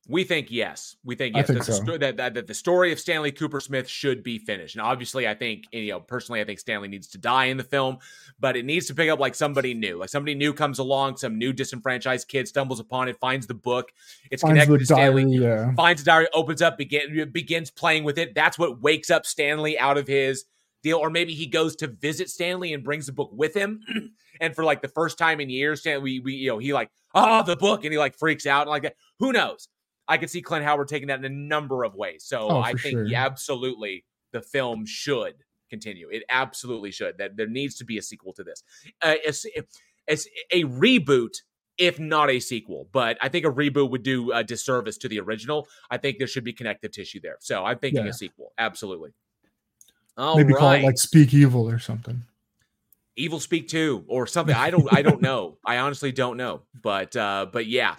We 0.09 0.23
think 0.23 0.47
yes. 0.49 0.95
We 1.03 1.15
think 1.15 1.35
yes. 1.35 1.47
think 1.47 1.59
that, 1.59 1.65
the 1.65 1.73
so. 1.73 1.83
sto- 1.83 1.97
that, 1.97 2.17
that, 2.17 2.33
that 2.35 2.47
the 2.47 2.53
story 2.53 2.91
of 2.91 2.99
Stanley 2.99 3.31
Coopersmith 3.31 3.87
should 3.87 4.23
be 4.23 4.39
finished. 4.39 4.75
And 4.75 4.81
obviously, 4.81 5.27
I 5.27 5.33
think 5.33 5.65
you 5.71 5.91
know 5.91 5.99
personally, 5.99 6.39
I 6.39 6.45
think 6.45 6.59
Stanley 6.59 6.87
needs 6.87 7.07
to 7.09 7.17
die 7.17 7.45
in 7.45 7.57
the 7.57 7.63
film, 7.63 7.97
but 8.39 8.55
it 8.55 8.65
needs 8.65 8.87
to 8.87 8.95
pick 8.95 9.09
up 9.09 9.19
like 9.19 9.35
somebody 9.35 9.73
new. 9.73 9.97
Like 9.97 10.09
somebody 10.09 10.33
new 10.33 10.53
comes 10.53 10.79
along, 10.79 11.17
some 11.17 11.37
new 11.37 11.51
disenfranchised 11.51 12.27
kid 12.27 12.47
stumbles 12.47 12.79
upon 12.79 13.09
it, 13.09 13.17
finds 13.19 13.47
the 13.47 13.53
book, 13.53 13.91
it's 14.31 14.41
Finds 14.41 14.53
connected 14.53 14.73
the 14.73 14.79
to 14.79 14.85
Stanley. 14.85 15.23
diary, 15.23 15.43
yeah. 15.43 15.73
Finds 15.73 16.03
the 16.03 16.05
diary, 16.05 16.27
opens 16.33 16.61
up, 16.61 16.77
begin, 16.77 17.29
begins 17.31 17.69
playing 17.71 18.03
with 18.03 18.17
it. 18.17 18.33
That's 18.33 18.57
what 18.57 18.81
wakes 18.81 19.09
up 19.09 19.25
Stanley 19.25 19.77
out 19.77 19.97
of 19.97 20.07
his 20.07 20.45
deal. 20.83 20.97
Or 20.97 21.09
maybe 21.09 21.33
he 21.33 21.47
goes 21.47 21.75
to 21.77 21.87
visit 21.87 22.29
Stanley 22.29 22.73
and 22.73 22.83
brings 22.83 23.07
the 23.07 23.11
book 23.11 23.31
with 23.33 23.53
him. 23.53 23.81
and 24.41 24.55
for 24.55 24.63
like 24.63 24.81
the 24.81 24.87
first 24.87 25.17
time 25.17 25.39
in 25.39 25.49
years, 25.49 25.81
Stanley, 25.81 26.01
we, 26.01 26.19
we 26.19 26.33
you 26.33 26.49
know, 26.49 26.57
he 26.57 26.73
like, 26.73 26.91
oh, 27.13 27.43
the 27.43 27.55
book, 27.55 27.83
and 27.83 27.91
he 27.91 27.99
like 27.99 28.17
freaks 28.17 28.45
out 28.45 28.61
and 28.61 28.69
like 28.69 28.83
that. 28.83 28.95
Who 29.19 29.31
knows? 29.31 29.67
I 30.07 30.17
could 30.17 30.29
see 30.29 30.41
Clint 30.41 30.63
Howard 30.65 30.87
taking 30.87 31.07
that 31.09 31.19
in 31.19 31.25
a 31.25 31.29
number 31.29 31.83
of 31.83 31.95
ways. 31.95 32.23
So 32.25 32.47
Oh, 32.49 32.59
I 32.61 32.73
think 32.73 32.91
sure. 32.93 33.05
yeah, 33.05 33.25
absolutely 33.25 34.05
the 34.31 34.41
film 34.41 34.85
should 34.85 35.35
continue. 35.69 36.07
It 36.09 36.23
absolutely 36.29 36.91
should. 36.91 37.17
That 37.17 37.35
there 37.37 37.47
needs 37.47 37.75
to 37.75 37.85
be 37.85 37.97
a 37.97 38.01
sequel 38.01 38.33
to 38.33 38.43
this. 38.43 38.63
Uh, 39.01 39.15
it's, 39.25 39.45
it's 40.07 40.27
a 40.51 40.63
reboot, 40.63 41.35
if 41.77 41.99
not 41.99 42.29
a 42.29 42.39
sequel. 42.39 42.87
But 42.91 43.17
I 43.21 43.27
think 43.29 43.45
a 43.45 43.51
reboot 43.51 43.89
would 43.89 44.03
do 44.03 44.31
a 44.31 44.43
disservice 44.43 44.97
to 44.99 45.09
the 45.09 45.19
original. 45.19 45.67
I 45.91 45.97
think 45.97 46.17
there 46.19 46.27
should 46.27 46.43
be 46.45 46.53
connective 46.53 46.91
tissue 46.91 47.19
there. 47.21 47.37
So 47.39 47.65
I'm 47.65 47.77
thinking 47.79 48.03
Yeah. 48.05 48.11
a 48.11 48.13
sequel. 48.13 48.53
Absolutely. 48.57 49.11
All 50.17 50.35
Maybe 50.37 50.53
call 50.53 50.71
it 50.71 50.83
like 50.83 50.97
Speak 50.97 51.33
Evil 51.33 51.69
or 51.69 51.79
something. 51.79 52.23
Evilspeak 53.19 53.67
2 53.67 54.05
or 54.07 54.27
something. 54.27 54.55
I 54.55 54.69
don't 54.69 54.87
I 54.93 55.01
don't 55.01 55.21
know. 55.21 55.57
I 55.65 55.77
honestly 55.77 56.11
don't 56.11 56.37
know. 56.37 56.61
But 56.81 57.15
uh 57.15 57.47
but 57.51 57.65
yeah. 57.65 57.95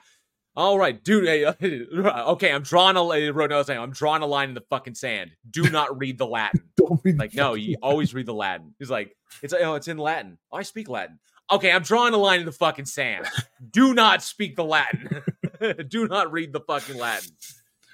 All 0.59 0.77
right, 0.77 1.05
dude. 1.05 1.25
hey, 1.25 1.45
okay, 1.95 2.53
I'm 2.53 2.63
drawing 2.63 2.97
a 2.97 3.03
line. 3.03 3.31
Wrote 3.31 3.51
notes 3.51 3.69
saying 3.69 3.79
I'm 3.79 3.93
drawing 3.93 4.23
a 4.23 4.27
line 4.27 4.49
in 4.49 4.57
the 4.57 4.65
fucking 4.69 4.97
sand. 4.97 5.31
Do 5.49 5.63
not 5.71 5.97
read 5.97 6.19
the 6.19 6.27
Latin. 6.27 6.65
Don't 6.77 7.01
read 7.05 7.17
like 7.17 7.33
no, 7.33 7.55
you 7.55 7.77
always 7.81 8.13
read 8.13 8.27
the 8.27 8.35
Latin. 8.35 8.75
He's 8.81 8.91
like, 8.91 9.15
it's 9.41 9.55
oh, 9.55 9.77
it's 9.77 9.87
in 9.87 9.99
Latin. 9.99 10.37
Oh, 10.51 10.57
I 10.57 10.63
speak 10.65 10.89
Latin. 10.89 11.21
Okay, 11.53 11.71
I'm 11.71 11.85
drawing 11.85 12.13
a 12.13 12.17
line 12.17 12.41
in 12.41 12.45
the 12.45 12.51
fucking 12.51 12.87
sand. 12.87 13.27
Do 13.71 13.95
not 13.95 14.21
speak 14.21 14.57
the 14.57 14.65
Latin. 14.65 15.23
do 15.87 16.09
not 16.09 16.33
read 16.33 16.53
the 16.53 16.61
fucking 16.61 16.99
Latin. 16.99 17.31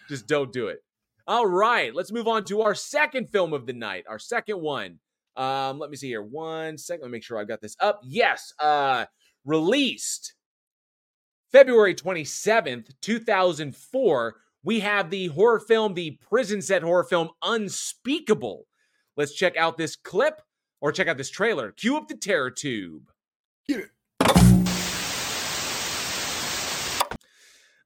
Just 0.09 0.27
don't 0.27 0.51
do 0.51 0.69
it. 0.69 0.83
All 1.27 1.47
right, 1.47 1.95
let's 1.95 2.13
move 2.13 2.27
on 2.27 2.45
to 2.45 2.63
our 2.63 2.75
second 2.75 3.29
film 3.29 3.53
of 3.53 3.67
the 3.67 3.75
night. 3.75 4.07
Our 4.09 4.19
second 4.19 4.59
one. 4.63 5.01
Um, 5.37 5.79
let 5.79 5.91
me 5.91 5.97
see 5.97 6.09
here. 6.09 6.23
One 6.23 6.79
second. 6.79 7.03
Let 7.03 7.09
me 7.09 7.17
make 7.17 7.25
sure 7.25 7.39
I've 7.39 7.47
got 7.47 7.61
this 7.61 7.77
up. 7.79 8.01
Yes. 8.03 8.55
Uh, 8.59 9.05
released 9.45 10.34
February 11.55 11.95
27th, 11.95 12.91
2004. 13.01 14.35
We 14.65 14.81
have 14.81 15.09
the 15.09 15.29
horror 15.29 15.61
film, 15.61 15.95
the 15.95 16.19
prison 16.29 16.61
set 16.61 16.83
horror 16.83 17.05
film 17.05 17.29
Unspeakable. 17.45 18.67
Let's 19.17 19.33
check 19.35 19.57
out 19.57 19.79
this 19.79 19.95
clip 19.95 20.43
or 20.81 20.91
check 20.91 21.07
out 21.07 21.17
this 21.17 21.31
trailer. 21.31 21.71
Cue 21.71 21.97
up 21.97 22.09
the 22.09 22.17
terror 22.17 22.51
tube. 22.51 23.09
Get 23.69 23.83
it. 23.83 23.91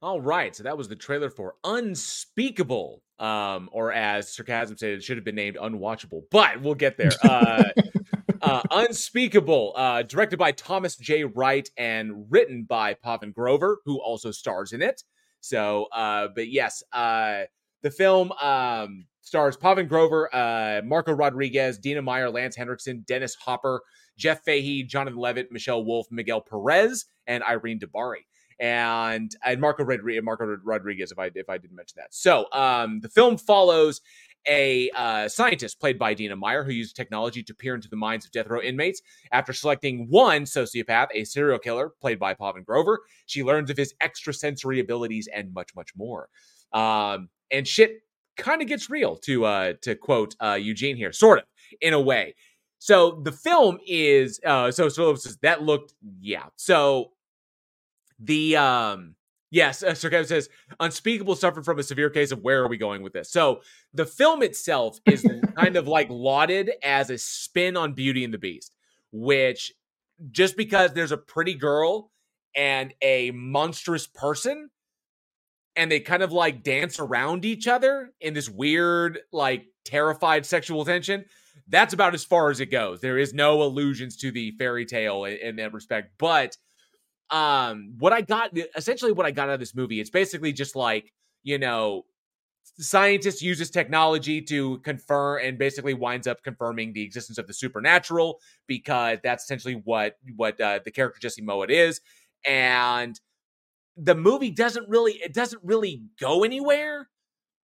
All 0.01 0.19
right, 0.19 0.55
so 0.55 0.63
that 0.63 0.75
was 0.75 0.87
the 0.87 0.95
trailer 0.95 1.29
for 1.29 1.53
Unspeakable, 1.63 3.03
um, 3.19 3.69
or 3.71 3.93
as 3.93 4.33
sarcasm 4.33 4.77
said, 4.77 4.93
it 4.93 5.03
should 5.03 5.17
have 5.17 5.25
been 5.25 5.35
named 5.35 5.57
Unwatchable, 5.57 6.23
but 6.31 6.59
we'll 6.63 6.73
get 6.73 6.97
there. 6.97 7.11
Uh, 7.21 7.65
uh, 8.41 8.61
Unspeakable, 8.71 9.73
uh, 9.75 10.03
directed 10.03 10.37
by 10.37 10.51
Thomas 10.51 10.95
J. 10.95 11.23
Wright 11.23 11.69
and 11.77 12.25
written 12.29 12.63
by 12.63 12.93
Pavan 12.93 13.33
Grover, 13.33 13.79
who 13.85 14.01
also 14.01 14.31
stars 14.31 14.73
in 14.73 14.81
it. 14.81 15.03
So, 15.41 15.85
uh, 15.93 16.29
but 16.35 16.49
yes, 16.49 16.83
uh, 16.91 17.43
the 17.81 17.91
film 17.91 18.31
um, 18.33 19.05
stars 19.21 19.57
Pavan 19.57 19.87
Grover, 19.87 20.33
uh, 20.33 20.81
Marco 20.83 21.13
Rodriguez, 21.13 21.77
Dina 21.77 22.01
Meyer, 22.01 22.29
Lance 22.29 22.55
Henriksen, 22.55 23.03
Dennis 23.07 23.35
Hopper, 23.35 23.81
Jeff 24.17 24.43
Fahey, 24.43 24.83
Jonathan 24.83 25.19
Levitt, 25.19 25.51
Michelle 25.51 25.83
Wolf, 25.83 26.07
Miguel 26.11 26.41
Perez, 26.41 27.05
and 27.27 27.43
Irene 27.43 27.79
Debari 27.79 28.25
and 28.59 29.35
and 29.43 29.61
Marco 29.61 29.83
Rodriguez, 29.83 30.23
Marco 30.23 30.57
Rodriguez, 30.63 31.11
if 31.11 31.19
I 31.19 31.31
if 31.33 31.49
I 31.49 31.57
didn't 31.57 31.75
mention 31.75 31.95
that. 31.97 32.13
So 32.13 32.47
um, 32.51 32.99
the 33.01 33.09
film 33.09 33.37
follows 33.37 34.01
a 34.47 34.89
uh, 34.95 35.27
scientist 35.27 35.79
played 35.79 35.99
by 35.99 36.13
Dina 36.13 36.35
Meyer 36.35 36.63
who 36.63 36.71
used 36.71 36.95
technology 36.95 37.43
to 37.43 37.53
peer 37.53 37.75
into 37.75 37.89
the 37.89 37.95
minds 37.95 38.25
of 38.25 38.31
death 38.31 38.47
row 38.47 38.61
inmates. 38.61 39.01
After 39.31 39.53
selecting 39.53 40.07
one 40.09 40.43
sociopath, 40.43 41.07
a 41.13 41.23
serial 41.23 41.59
killer 41.59 41.91
played 42.01 42.19
by 42.19 42.33
Pavan 42.33 42.65
Grover, 42.65 43.01
she 43.25 43.43
learns 43.43 43.69
of 43.69 43.77
his 43.77 43.93
extrasensory 44.01 44.79
abilities 44.79 45.27
and 45.33 45.53
much 45.53 45.75
much 45.75 45.91
more. 45.95 46.29
Um, 46.73 47.29
and 47.51 47.67
shit 47.67 48.01
kind 48.37 48.61
of 48.61 48.67
gets 48.67 48.89
real 48.89 49.17
to 49.17 49.45
uh, 49.45 49.73
to 49.81 49.95
quote 49.95 50.35
uh, 50.41 50.57
Eugene 50.59 50.95
here, 50.95 51.11
sort 51.11 51.39
of 51.39 51.45
in 51.81 51.93
a 51.93 52.01
way. 52.01 52.35
So 52.79 53.21
the 53.23 53.31
film 53.31 53.79
is 53.85 54.39
uh, 54.45 54.71
so 54.71 54.89
so 54.89 55.15
that 55.41 55.61
looked 55.63 55.93
yeah 56.21 56.45
so 56.55 57.11
the 58.19 58.55
um 58.55 59.15
yes 59.51 59.83
uh, 59.83 59.93
Sir 59.93 60.09
Kevin 60.09 60.27
says 60.27 60.49
unspeakable 60.79 61.35
suffered 61.35 61.65
from 61.65 61.79
a 61.79 61.83
severe 61.83 62.09
case 62.09 62.31
of 62.31 62.41
where 62.41 62.63
are 62.63 62.67
we 62.67 62.77
going 62.77 63.01
with 63.01 63.13
this 63.13 63.29
so 63.31 63.61
the 63.93 64.05
film 64.05 64.43
itself 64.43 64.99
is 65.05 65.25
kind 65.55 65.75
of 65.75 65.87
like 65.87 66.07
lauded 66.09 66.71
as 66.83 67.09
a 67.09 67.17
spin 67.17 67.77
on 67.77 67.93
beauty 67.93 68.23
and 68.23 68.33
the 68.33 68.37
beast 68.37 68.75
which 69.11 69.73
just 70.31 70.57
because 70.57 70.93
there's 70.93 71.11
a 71.11 71.17
pretty 71.17 71.53
girl 71.53 72.11
and 72.55 72.93
a 73.01 73.31
monstrous 73.31 74.07
person 74.07 74.69
and 75.75 75.91
they 75.91 75.99
kind 75.99 76.23
of 76.23 76.31
like 76.31 76.63
dance 76.63 76.99
around 76.99 77.45
each 77.45 77.67
other 77.67 78.11
in 78.19 78.33
this 78.33 78.49
weird 78.49 79.19
like 79.31 79.67
terrified 79.85 80.45
sexual 80.45 80.83
tension 80.83 81.23
That's 81.69 81.93
about 81.93 82.15
as 82.15 82.23
far 82.23 82.49
as 82.49 82.59
it 82.59 82.67
goes. 82.67 82.99
There 82.99 83.17
is 83.17 83.33
no 83.33 83.61
allusions 83.61 84.17
to 84.17 84.31
the 84.31 84.51
fairy 84.51 84.85
tale 84.85 85.23
in, 85.25 85.37
in 85.37 85.55
that 85.57 85.71
respect. 85.73 86.13
But 86.17 86.57
um, 87.31 87.95
what 87.99 88.13
I 88.13 88.21
got 88.21 88.51
essentially 88.75 89.11
what 89.11 89.25
I 89.25 89.31
got 89.31 89.49
out 89.49 89.55
of 89.55 89.59
this 89.59 89.75
movie, 89.75 89.99
it's 89.99 90.09
basically 90.09 90.53
just 90.53 90.75
like 90.75 91.13
you 91.43 91.57
know 91.57 92.05
scientists 92.77 93.41
uses 93.41 93.69
technology 93.69 94.41
to 94.41 94.79
confirm 94.79 95.41
and 95.43 95.57
basically 95.57 95.93
winds 95.93 96.27
up 96.27 96.43
confirming 96.43 96.93
the 96.93 97.01
existence 97.01 97.37
of 97.37 97.47
the 97.47 97.53
supernatural 97.53 98.39
because 98.67 99.17
that's 99.23 99.43
essentially 99.43 99.81
what 99.85 100.17
what 100.35 100.59
uh, 100.61 100.79
the 100.83 100.91
character 100.91 101.19
Jesse 101.19 101.41
Mowatt 101.41 101.69
is 101.69 102.01
and 102.45 103.19
the 103.97 104.15
movie 104.15 104.51
doesn't 104.51 104.87
really 104.87 105.13
it 105.13 105.33
doesn't 105.33 105.61
really 105.63 106.03
go 106.19 106.43
anywhere. 106.43 107.09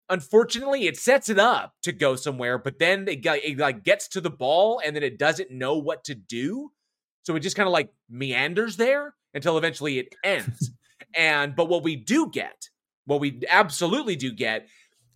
Unfortunately 0.09 0.88
it 0.88 0.97
sets 0.97 1.30
it 1.30 1.39
up 1.39 1.74
to 1.82 1.91
go 1.91 2.16
somewhere 2.16 2.57
but 2.57 2.80
then 2.80 3.07
it, 3.07 3.26
it 3.26 3.57
like 3.57 3.84
gets 3.84 4.07
to 4.09 4.22
the 4.22 4.30
ball 4.30 4.82
and 4.84 4.95
then 4.95 5.03
it 5.03 5.18
doesn't 5.18 5.49
know 5.51 5.78
what 5.78 6.03
to 6.03 6.16
do 6.16 6.72
so 7.26 7.36
it 7.36 7.41
just 7.41 7.55
kind 7.55 7.67
of 7.67 7.73
like 7.73 7.89
meanders 8.09 8.78
there 8.78 9.13
until 9.34 9.57
eventually 9.57 9.99
it 9.99 10.15
ends 10.23 10.71
and 11.15 11.55
but 11.55 11.69
what 11.69 11.84
we 11.84 11.95
do 11.95 12.30
get 12.30 12.69
what 13.05 13.19
we 13.19 13.41
absolutely 13.49 14.15
do 14.15 14.32
get 14.32 14.67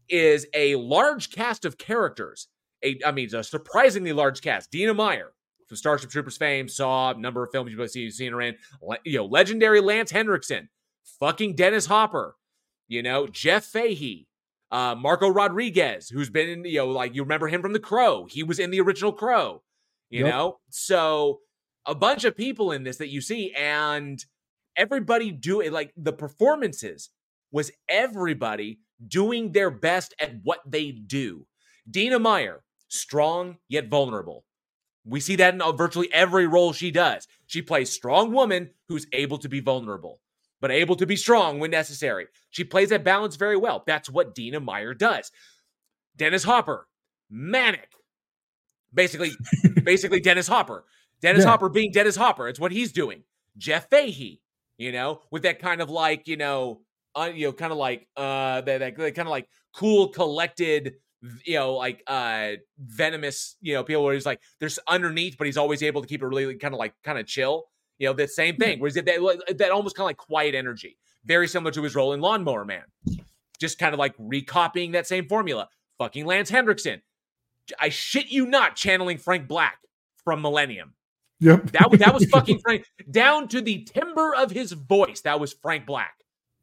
is 0.09 0.47
a 0.53 0.75
large 0.75 1.31
cast 1.31 1.65
of 1.65 1.77
characters. 1.77 2.47
A, 2.83 2.99
I 3.05 3.11
mean, 3.11 3.33
a 3.33 3.43
surprisingly 3.43 4.13
large 4.13 4.41
cast. 4.41 4.71
Dina 4.71 4.93
Meyer 4.93 5.33
from 5.67 5.77
Starship 5.77 6.09
Troopers 6.09 6.37
fame, 6.37 6.67
saw 6.67 7.11
a 7.11 7.17
number 7.17 7.43
of 7.43 7.51
films 7.51 7.71
you've 7.71 7.91
seen, 7.91 8.09
seen 8.09 8.31
her 8.31 8.41
in. 8.41 8.55
You 9.05 9.19
know, 9.19 9.25
legendary 9.25 9.81
Lance 9.81 10.09
Henriksen, 10.09 10.69
fucking 11.19 11.55
Dennis 11.55 11.85
Hopper, 11.85 12.35
you 12.87 13.03
know, 13.03 13.27
Jeff 13.27 13.65
Fahey, 13.65 14.27
uh, 14.71 14.95
Marco 14.95 15.29
Rodriguez, 15.29 16.09
who's 16.09 16.31
been 16.31 16.49
in, 16.49 16.65
you 16.65 16.79
know, 16.79 16.87
like 16.87 17.13
you 17.13 17.21
remember 17.21 17.47
him 17.47 17.61
from 17.61 17.73
The 17.73 17.79
Crow. 17.79 18.25
He 18.25 18.41
was 18.41 18.57
in 18.57 18.71
the 18.71 18.81
original 18.81 19.11
Crow, 19.11 19.61
you 20.09 20.25
yep. 20.25 20.33
know? 20.33 20.57
So 20.71 21.41
a 21.89 21.95
bunch 21.95 22.23
of 22.23 22.37
people 22.37 22.71
in 22.71 22.83
this 22.83 22.97
that 22.97 23.09
you 23.09 23.19
see, 23.19 23.51
and 23.53 24.23
everybody 24.77 25.31
do 25.31 25.59
it 25.59 25.73
like 25.73 25.91
the 25.97 26.13
performances 26.13 27.09
was 27.51 27.71
everybody 27.89 28.79
doing 29.05 29.51
their 29.51 29.71
best 29.71 30.13
at 30.21 30.35
what 30.43 30.59
they 30.67 30.91
do. 30.91 31.47
Dina 31.89 32.19
Meyer, 32.19 32.63
strong 32.89 33.57
yet 33.67 33.87
vulnerable. 33.89 34.45
We 35.03 35.19
see 35.19 35.35
that 35.37 35.55
in 35.55 35.61
uh, 35.61 35.71
virtually 35.71 36.13
every 36.13 36.45
role 36.45 36.73
she 36.73 36.91
does. 36.91 37.27
She 37.47 37.63
plays 37.63 37.89
strong 37.89 38.31
woman 38.31 38.69
who's 38.87 39.07
able 39.11 39.39
to 39.39 39.49
be 39.49 39.59
vulnerable, 39.59 40.19
but 40.61 40.69
able 40.69 40.95
to 40.97 41.07
be 41.07 41.15
strong 41.15 41.59
when 41.59 41.71
necessary. 41.71 42.27
She 42.51 42.63
plays 42.63 42.89
that 42.89 43.03
balance 43.03 43.35
very 43.35 43.57
well. 43.57 43.83
That's 43.87 44.09
what 44.11 44.35
Dina 44.35 44.59
Meyer 44.59 44.93
does. 44.93 45.31
Dennis 46.15 46.43
Hopper, 46.43 46.87
manic. 47.31 47.89
Basically, 48.93 49.31
basically 49.83 50.19
Dennis 50.19 50.47
Hopper. 50.47 50.85
Dennis 51.21 51.43
yeah. 51.43 51.51
Hopper 51.51 51.69
being 51.69 51.91
Dennis 51.91 52.15
Hopper. 52.15 52.47
It's 52.47 52.59
what 52.59 52.71
he's 52.71 52.91
doing. 52.91 53.23
Jeff 53.57 53.89
Fahey, 53.89 54.41
you 54.77 54.91
know, 54.91 55.21
with 55.31 55.43
that 55.43 55.59
kind 55.59 55.81
of 55.81 55.89
like, 55.89 56.27
you 56.27 56.37
know, 56.37 56.81
uh, 57.15 57.29
you 57.33 57.47
know, 57.47 57.53
kind 57.53 57.71
of 57.71 57.77
like 57.77 58.07
uh, 58.15 58.61
that, 58.61 58.79
that 58.79 58.95
kind 58.95 59.19
of 59.19 59.27
like 59.27 59.49
cool, 59.73 60.09
collected, 60.09 60.95
you 61.45 61.55
know, 61.55 61.73
like 61.75 62.03
uh, 62.07 62.51
venomous, 62.79 63.57
you 63.61 63.73
know, 63.73 63.83
people 63.83 64.03
where 64.03 64.13
he's 64.13 64.25
like, 64.25 64.39
there's 64.59 64.79
underneath, 64.87 65.37
but 65.37 65.45
he's 65.45 65.57
always 65.57 65.83
able 65.83 66.01
to 66.01 66.07
keep 66.07 66.21
it 66.21 66.27
really 66.27 66.55
kind 66.55 66.73
of 66.73 66.79
like 66.79 66.93
kind 67.03 67.19
of 67.19 67.25
chill. 67.25 67.65
You 67.97 68.07
know, 68.07 68.13
that 68.13 68.29
same 68.29 68.55
thing. 68.55 68.79
Whereas 68.79 68.93
that 68.93 69.05
that 69.05 69.71
almost 69.71 69.97
kind 69.97 70.05
of 70.05 70.07
like 70.07 70.17
quiet 70.17 70.55
energy, 70.55 70.97
very 71.25 71.49
similar 71.49 71.71
to 71.71 71.83
his 71.83 71.95
role 71.95 72.13
in 72.13 72.21
Lawnmower 72.21 72.63
Man. 72.63 72.83
Just 73.59 73.77
kind 73.77 73.93
of 73.93 73.99
like 73.99 74.15
recopying 74.17 74.93
that 74.93 75.05
same 75.05 75.27
formula. 75.27 75.67
Fucking 75.97 76.25
Lance 76.25 76.49
Henriksen. 76.49 77.01
I 77.77 77.89
shit 77.89 78.31
you 78.31 78.45
not, 78.45 78.77
channeling 78.77 79.17
Frank 79.17 79.49
Black 79.49 79.79
from 80.23 80.41
Millennium. 80.41 80.93
Yep. 81.39 81.71
That 81.71 81.91
was 81.91 81.99
that 81.99 82.13
was 82.13 82.25
fucking 82.31 82.59
Frank 82.59 82.85
down 83.09 83.47
to 83.49 83.61
the 83.61 83.83
timbre 83.83 84.35
of 84.35 84.51
his 84.51 84.71
voice. 84.71 85.21
That 85.21 85.39
was 85.39 85.53
Frank 85.53 85.85
Black. 85.85 86.13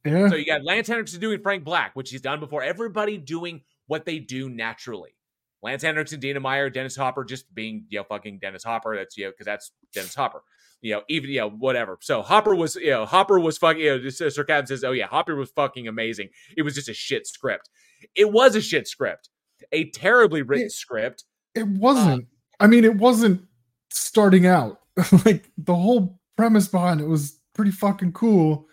Yeah. 0.05 0.29
So 0.29 0.37
you 0.37 0.47
got 0.47 0.65
Lance 0.65 0.89
Henriksen 0.89 1.21
doing 1.21 1.41
Frank 1.41 1.65
Black, 1.65 1.97
which 1.97 2.11
he's 2.11 2.21
done 2.21 2.41
before. 2.41 2.63
Everybody 2.63 3.19
doing 3.19 3.63
what 3.87 4.05
they 4.05 4.19
do 4.19 4.49
naturally. 4.49 5.17
Lance 5.63 5.83
Henriksen, 5.83 6.21
Dina 6.21 6.39
Meyer, 6.39 6.71
Dennis 6.71 6.95
Hopper, 6.95 7.25
just 7.25 7.53
being 7.55 7.87
you 7.89 7.99
know 7.99 8.05
fucking 8.05 8.39
Dennis 8.39 8.63
Hopper. 8.63 8.97
That's 8.97 9.17
you 9.17 9.25
know 9.25 9.31
because 9.31 9.47
that's 9.47 9.73
Dennis 9.93 10.15
Hopper. 10.15 10.43
You 10.83 10.95
know 10.95 11.03
even 11.09 11.31
you 11.31 11.41
know 11.41 11.51
whatever. 11.51 11.99
So 12.03 12.23
Hopper 12.23 12.55
was 12.55 12.77
you 12.77 12.91
know 12.91 13.07
Hopper 13.07 13.41
was 13.41 13.59
fucking. 13.59 13.83
You 13.83 13.97
know, 13.97 13.99
just, 13.99 14.21
uh, 14.21 14.31
Sir 14.31 14.45
Captain 14.45 14.67
says, 14.67 14.85
oh 14.85 14.93
yeah, 14.93 15.07
Hopper 15.07 15.35
was 15.35 15.51
fucking 15.51 15.89
amazing. 15.89 16.29
It 16.57 16.63
was 16.63 16.75
just 16.75 16.89
a 16.89 16.95
shit 16.95 17.27
script. 17.27 17.71
It 18.15 18.31
was 18.31 18.55
a 18.55 18.61
shit 18.61 18.87
script, 18.87 19.31
a 19.73 19.91
terribly 19.91 20.43
written 20.43 20.67
it, 20.67 20.73
script. 20.73 21.25
It 21.55 21.67
wasn't. 21.67 22.25
Uh, 22.25 22.27
I 22.61 22.67
mean, 22.67 22.85
it 22.85 22.97
wasn't 22.97 23.43
starting 23.91 24.47
out 24.47 24.81
like 25.25 25.51
the 25.59 25.75
whole 25.75 26.19
premise 26.37 26.69
behind 26.69 27.01
it 27.01 27.07
was 27.07 27.39
pretty 27.55 27.71
fucking 27.71 28.13
cool 28.13 28.67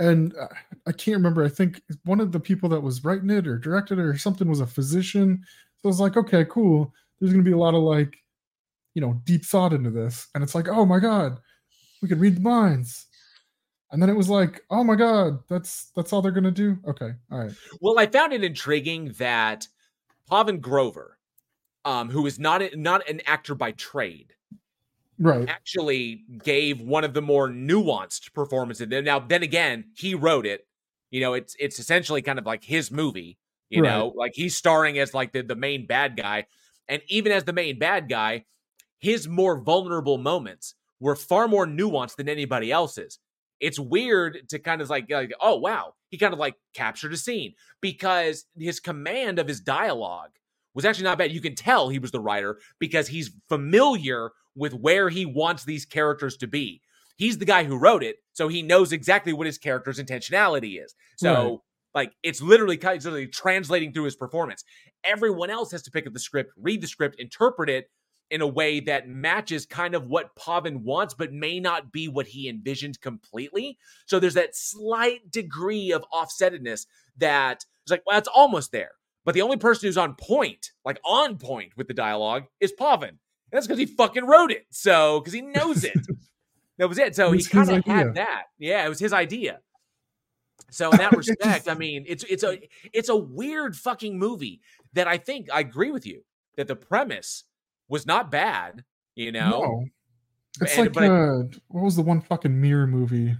and 0.00 0.34
uh, 0.36 0.48
I 0.86 0.92
can't 0.92 1.18
remember. 1.18 1.44
I 1.44 1.50
think 1.50 1.82
one 2.04 2.20
of 2.20 2.32
the 2.32 2.40
people 2.40 2.70
that 2.70 2.80
was 2.80 3.04
writing 3.04 3.28
it 3.28 3.46
or 3.46 3.58
directed 3.58 3.98
it 3.98 4.02
or 4.02 4.16
something 4.16 4.48
was 4.48 4.60
a 4.60 4.66
physician. 4.66 5.44
So 5.76 5.88
I 5.88 5.88
was 5.88 6.00
like, 6.00 6.16
okay, 6.16 6.46
cool. 6.46 6.92
There's 7.20 7.32
going 7.32 7.44
to 7.44 7.48
be 7.48 7.54
a 7.54 7.58
lot 7.58 7.74
of 7.74 7.82
like, 7.82 8.16
you 8.94 9.02
know, 9.02 9.20
deep 9.24 9.44
thought 9.44 9.74
into 9.74 9.90
this. 9.90 10.26
And 10.34 10.42
it's 10.42 10.54
like, 10.54 10.68
oh 10.68 10.86
my 10.86 10.98
god, 11.00 11.38
we 12.00 12.08
can 12.08 12.18
read 12.18 12.36
the 12.36 12.40
minds. 12.40 13.06
And 13.92 14.00
then 14.00 14.08
it 14.08 14.16
was 14.16 14.30
like, 14.30 14.62
oh 14.70 14.82
my 14.82 14.94
god, 14.94 15.40
that's 15.48 15.90
that's 15.94 16.12
all 16.12 16.22
they're 16.22 16.32
to 16.32 16.50
do. 16.50 16.78
Okay, 16.86 17.10
all 17.30 17.38
right. 17.38 17.52
Well, 17.80 17.98
I 17.98 18.06
found 18.06 18.32
it 18.32 18.42
intriguing 18.42 19.12
that 19.18 19.68
Pavan 20.30 20.60
Grover, 20.60 21.18
um, 21.84 22.08
who 22.08 22.24
is 22.24 22.38
not 22.38 22.62
a, 22.62 22.74
not 22.74 23.06
an 23.08 23.20
actor 23.26 23.54
by 23.54 23.72
trade, 23.72 24.32
right. 25.20 25.48
actually 25.48 26.24
gave 26.42 26.80
one 26.80 27.04
of 27.04 27.14
the 27.14 27.22
more 27.22 27.48
nuanced 27.48 28.32
performances. 28.32 28.88
Now 28.88 29.20
then 29.20 29.42
again 29.42 29.84
he 29.94 30.14
wrote 30.14 30.46
it. 30.46 30.66
You 31.10 31.20
know 31.20 31.34
it's 31.34 31.54
it's 31.60 31.78
essentially 31.78 32.22
kind 32.22 32.38
of 32.38 32.46
like 32.46 32.64
his 32.64 32.90
movie 32.90 33.38
you 33.68 33.82
right. 33.82 33.88
know? 33.88 34.12
Like 34.16 34.32
he's 34.34 34.56
starring 34.56 34.98
as 34.98 35.14
like 35.14 35.32
the, 35.32 35.42
the 35.42 35.54
main 35.54 35.86
bad 35.86 36.16
guy. 36.16 36.46
And 36.88 37.00
even 37.08 37.30
as 37.30 37.44
the 37.44 37.52
main 37.52 37.78
bad 37.78 38.08
guy 38.08 38.44
his 39.00 39.26
more 39.26 39.58
vulnerable 39.58 40.18
moments 40.18 40.74
were 41.00 41.16
far 41.16 41.48
more 41.48 41.66
nuanced 41.66 42.16
than 42.16 42.28
anybody 42.28 42.70
else's. 42.70 43.18
It's 43.58 43.78
weird 43.78 44.48
to 44.50 44.58
kind 44.58 44.80
of 44.80 44.88
like, 44.88 45.10
like 45.10 45.32
oh 45.40 45.56
wow. 45.56 45.94
He 46.10 46.18
kind 46.18 46.32
of 46.32 46.38
like 46.38 46.56
captured 46.74 47.12
a 47.12 47.16
scene 47.16 47.54
because 47.80 48.46
his 48.58 48.80
command 48.80 49.38
of 49.38 49.48
his 49.48 49.60
dialogue 49.60 50.30
was 50.74 50.84
actually 50.84 51.04
not 51.04 51.18
bad. 51.18 51.32
You 51.32 51.40
can 51.40 51.54
tell 51.54 51.88
he 51.88 51.98
was 51.98 52.10
the 52.10 52.20
writer 52.20 52.58
because 52.78 53.08
he's 53.08 53.30
familiar 53.48 54.30
with 54.54 54.74
where 54.74 55.08
he 55.08 55.26
wants 55.26 55.64
these 55.64 55.84
characters 55.84 56.36
to 56.38 56.46
be. 56.46 56.80
He's 57.16 57.38
the 57.38 57.44
guy 57.44 57.64
who 57.64 57.76
wrote 57.76 58.02
it, 58.02 58.16
so 58.32 58.48
he 58.48 58.62
knows 58.62 58.92
exactly 58.92 59.32
what 59.32 59.46
his 59.46 59.58
character's 59.58 59.98
intentionality 59.98 60.82
is. 60.82 60.94
So, 61.18 61.34
right. 61.34 61.58
like, 61.94 62.12
it's 62.22 62.40
literally, 62.40 62.76
it's 62.76 63.04
literally 63.04 63.26
translating 63.26 63.92
through 63.92 64.04
his 64.04 64.16
performance. 64.16 64.64
Everyone 65.04 65.50
else 65.50 65.70
has 65.72 65.82
to 65.82 65.90
pick 65.90 66.06
up 66.06 66.14
the 66.14 66.18
script, 66.18 66.52
read 66.56 66.80
the 66.80 66.86
script, 66.86 67.20
interpret 67.20 67.68
it 67.68 67.90
in 68.30 68.40
a 68.40 68.46
way 68.46 68.80
that 68.80 69.08
matches 69.08 69.66
kind 69.66 69.94
of 69.94 70.06
what 70.06 70.34
Pavan 70.36 70.82
wants, 70.82 71.14
but 71.14 71.32
may 71.32 71.58
not 71.58 71.92
be 71.92 72.08
what 72.08 72.26
he 72.26 72.48
envisioned 72.48 73.00
completely. 73.00 73.76
So 74.06 74.20
there's 74.20 74.34
that 74.34 74.54
slight 74.54 75.30
degree 75.30 75.92
of 75.92 76.04
offsetedness 76.14 76.86
that 77.18 77.64
it's 77.82 77.90
like, 77.90 78.02
well, 78.06 78.18
it's 78.18 78.28
almost 78.28 78.72
there. 78.72 78.92
But 79.24 79.34
the 79.34 79.42
only 79.42 79.56
person 79.56 79.88
who's 79.88 79.98
on 79.98 80.14
point, 80.14 80.70
like 80.84 81.00
on 81.04 81.36
point 81.36 81.72
with 81.76 81.88
the 81.88 81.94
dialogue, 81.94 82.44
is 82.60 82.72
Pavan 82.78 83.18
that's 83.52 83.66
because 83.66 83.78
he 83.78 83.86
fucking 83.86 84.24
wrote 84.24 84.50
it. 84.50 84.66
So 84.70 85.20
because 85.20 85.32
he 85.32 85.42
knows 85.42 85.84
it. 85.84 85.98
that 86.78 86.88
was 86.88 86.98
it. 86.98 87.14
So 87.16 87.32
it 87.32 87.38
he 87.38 87.44
kind 87.44 87.70
of 87.70 87.84
had 87.84 88.14
that. 88.14 88.44
Yeah, 88.58 88.84
it 88.84 88.88
was 88.88 88.98
his 88.98 89.12
idea. 89.12 89.60
So 90.70 90.90
in 90.90 90.96
that 90.98 91.16
respect, 91.16 91.68
I 91.68 91.74
mean, 91.74 92.04
it's 92.06 92.24
it's 92.24 92.42
a 92.42 92.58
it's 92.92 93.08
a 93.08 93.16
weird 93.16 93.76
fucking 93.76 94.18
movie 94.18 94.60
that 94.92 95.06
I 95.08 95.18
think 95.18 95.48
I 95.52 95.60
agree 95.60 95.90
with 95.90 96.06
you 96.06 96.22
that 96.56 96.68
the 96.68 96.76
premise 96.76 97.44
was 97.88 98.06
not 98.06 98.30
bad. 98.30 98.84
You 99.14 99.32
know, 99.32 99.50
no. 99.50 99.84
it's 100.60 100.78
and, 100.78 100.96
like 100.96 101.10
uh, 101.10 101.12
I, 101.12 101.42
what 101.68 101.84
was 101.84 101.96
the 101.96 102.02
one 102.02 102.20
fucking 102.20 102.58
mirror 102.60 102.86
movie, 102.86 103.36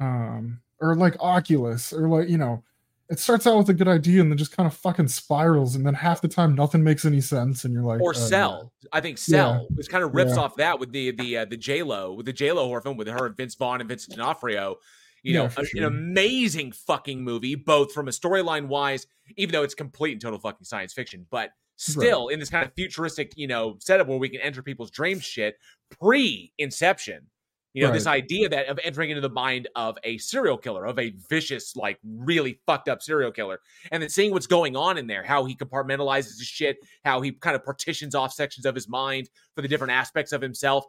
um, 0.00 0.60
or 0.80 0.96
like 0.96 1.16
Oculus, 1.20 1.92
or 1.92 2.08
like 2.08 2.28
you 2.28 2.38
know, 2.38 2.64
it 3.12 3.18
starts 3.18 3.46
out 3.46 3.58
with 3.58 3.68
a 3.68 3.74
good 3.74 3.88
idea 3.88 4.22
and 4.22 4.30
then 4.30 4.38
just 4.38 4.56
kind 4.56 4.66
of 4.66 4.72
fucking 4.72 5.06
spirals 5.06 5.76
and 5.76 5.84
then 5.84 5.92
half 5.92 6.22
the 6.22 6.28
time 6.28 6.54
nothing 6.54 6.82
makes 6.82 7.04
any 7.04 7.20
sense 7.20 7.62
and 7.62 7.74
you're 7.74 7.82
like 7.82 8.00
or 8.00 8.12
uh, 8.12 8.14
Cell. 8.14 8.72
I 8.90 9.02
think 9.02 9.18
Cell 9.18 9.68
yeah. 9.70 9.86
kind 9.90 10.02
of 10.02 10.14
rips 10.14 10.34
yeah. 10.34 10.40
off 10.40 10.56
that 10.56 10.80
with 10.80 10.92
the 10.92 11.10
the 11.10 11.36
uh, 11.36 11.44
the 11.44 11.58
J 11.58 11.82
Lo 11.82 12.14
with 12.14 12.24
the 12.24 12.32
J 12.32 12.52
Lo 12.52 12.66
horror 12.66 12.80
film 12.80 12.96
with 12.96 13.08
her 13.08 13.26
and 13.26 13.36
Vince 13.36 13.54
Vaughn 13.54 13.80
and 13.80 13.88
Vincent 13.88 14.16
D'Onofrio. 14.16 14.76
You 15.22 15.34
know, 15.34 15.44
a, 15.44 15.50
sure. 15.50 15.66
an 15.76 15.84
amazing 15.84 16.72
fucking 16.72 17.22
movie, 17.22 17.54
both 17.54 17.92
from 17.92 18.08
a 18.08 18.10
storyline 18.10 18.66
wise, 18.66 19.06
even 19.36 19.52
though 19.52 19.62
it's 19.62 19.74
complete 19.74 20.12
and 20.12 20.20
total 20.20 20.40
fucking 20.40 20.64
science 20.64 20.92
fiction, 20.92 21.26
but 21.30 21.50
still 21.76 22.26
right. 22.26 22.34
in 22.34 22.40
this 22.40 22.50
kind 22.50 22.66
of 22.66 22.72
futuristic, 22.74 23.32
you 23.36 23.46
know, 23.46 23.76
setup 23.78 24.08
where 24.08 24.18
we 24.18 24.28
can 24.28 24.40
enter 24.40 24.62
people's 24.62 24.90
dreams 24.90 25.22
shit 25.22 25.58
pre 26.00 26.52
Inception. 26.58 27.28
You 27.74 27.86
know, 27.86 27.92
this 27.92 28.06
idea 28.06 28.50
that 28.50 28.66
of 28.66 28.78
entering 28.84 29.10
into 29.10 29.22
the 29.22 29.30
mind 29.30 29.68
of 29.74 29.96
a 30.04 30.18
serial 30.18 30.58
killer, 30.58 30.84
of 30.84 30.98
a 30.98 31.14
vicious, 31.30 31.74
like 31.74 31.98
really 32.04 32.60
fucked 32.66 32.88
up 32.88 33.00
serial 33.00 33.32
killer, 33.32 33.60
and 33.90 34.02
then 34.02 34.10
seeing 34.10 34.30
what's 34.32 34.46
going 34.46 34.76
on 34.76 34.98
in 34.98 35.06
there, 35.06 35.22
how 35.22 35.44
he 35.46 35.56
compartmentalizes 35.56 36.38
his 36.38 36.46
shit, 36.46 36.76
how 37.04 37.22
he 37.22 37.32
kind 37.32 37.56
of 37.56 37.64
partitions 37.64 38.14
off 38.14 38.32
sections 38.32 38.66
of 38.66 38.74
his 38.74 38.88
mind 38.88 39.30
for 39.54 39.62
the 39.62 39.68
different 39.68 39.92
aspects 39.92 40.32
of 40.32 40.42
himself. 40.42 40.84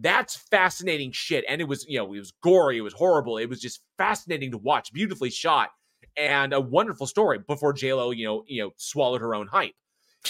That's 0.00 0.36
fascinating 0.36 1.10
shit. 1.10 1.44
And 1.48 1.60
it 1.60 1.64
was, 1.64 1.84
you 1.88 1.98
know, 1.98 2.14
it 2.14 2.18
was 2.18 2.32
gory, 2.40 2.78
it 2.78 2.82
was 2.82 2.94
horrible, 2.94 3.38
it 3.38 3.48
was 3.48 3.60
just 3.60 3.80
fascinating 3.96 4.52
to 4.52 4.58
watch, 4.58 4.92
beautifully 4.92 5.30
shot, 5.30 5.70
and 6.16 6.52
a 6.52 6.60
wonderful 6.60 7.08
story 7.08 7.40
before 7.40 7.74
JLo, 7.74 8.16
you 8.16 8.26
know, 8.26 8.44
you 8.46 8.62
know, 8.62 8.70
swallowed 8.76 9.20
her 9.22 9.34
own 9.34 9.48
hype. 9.48 9.74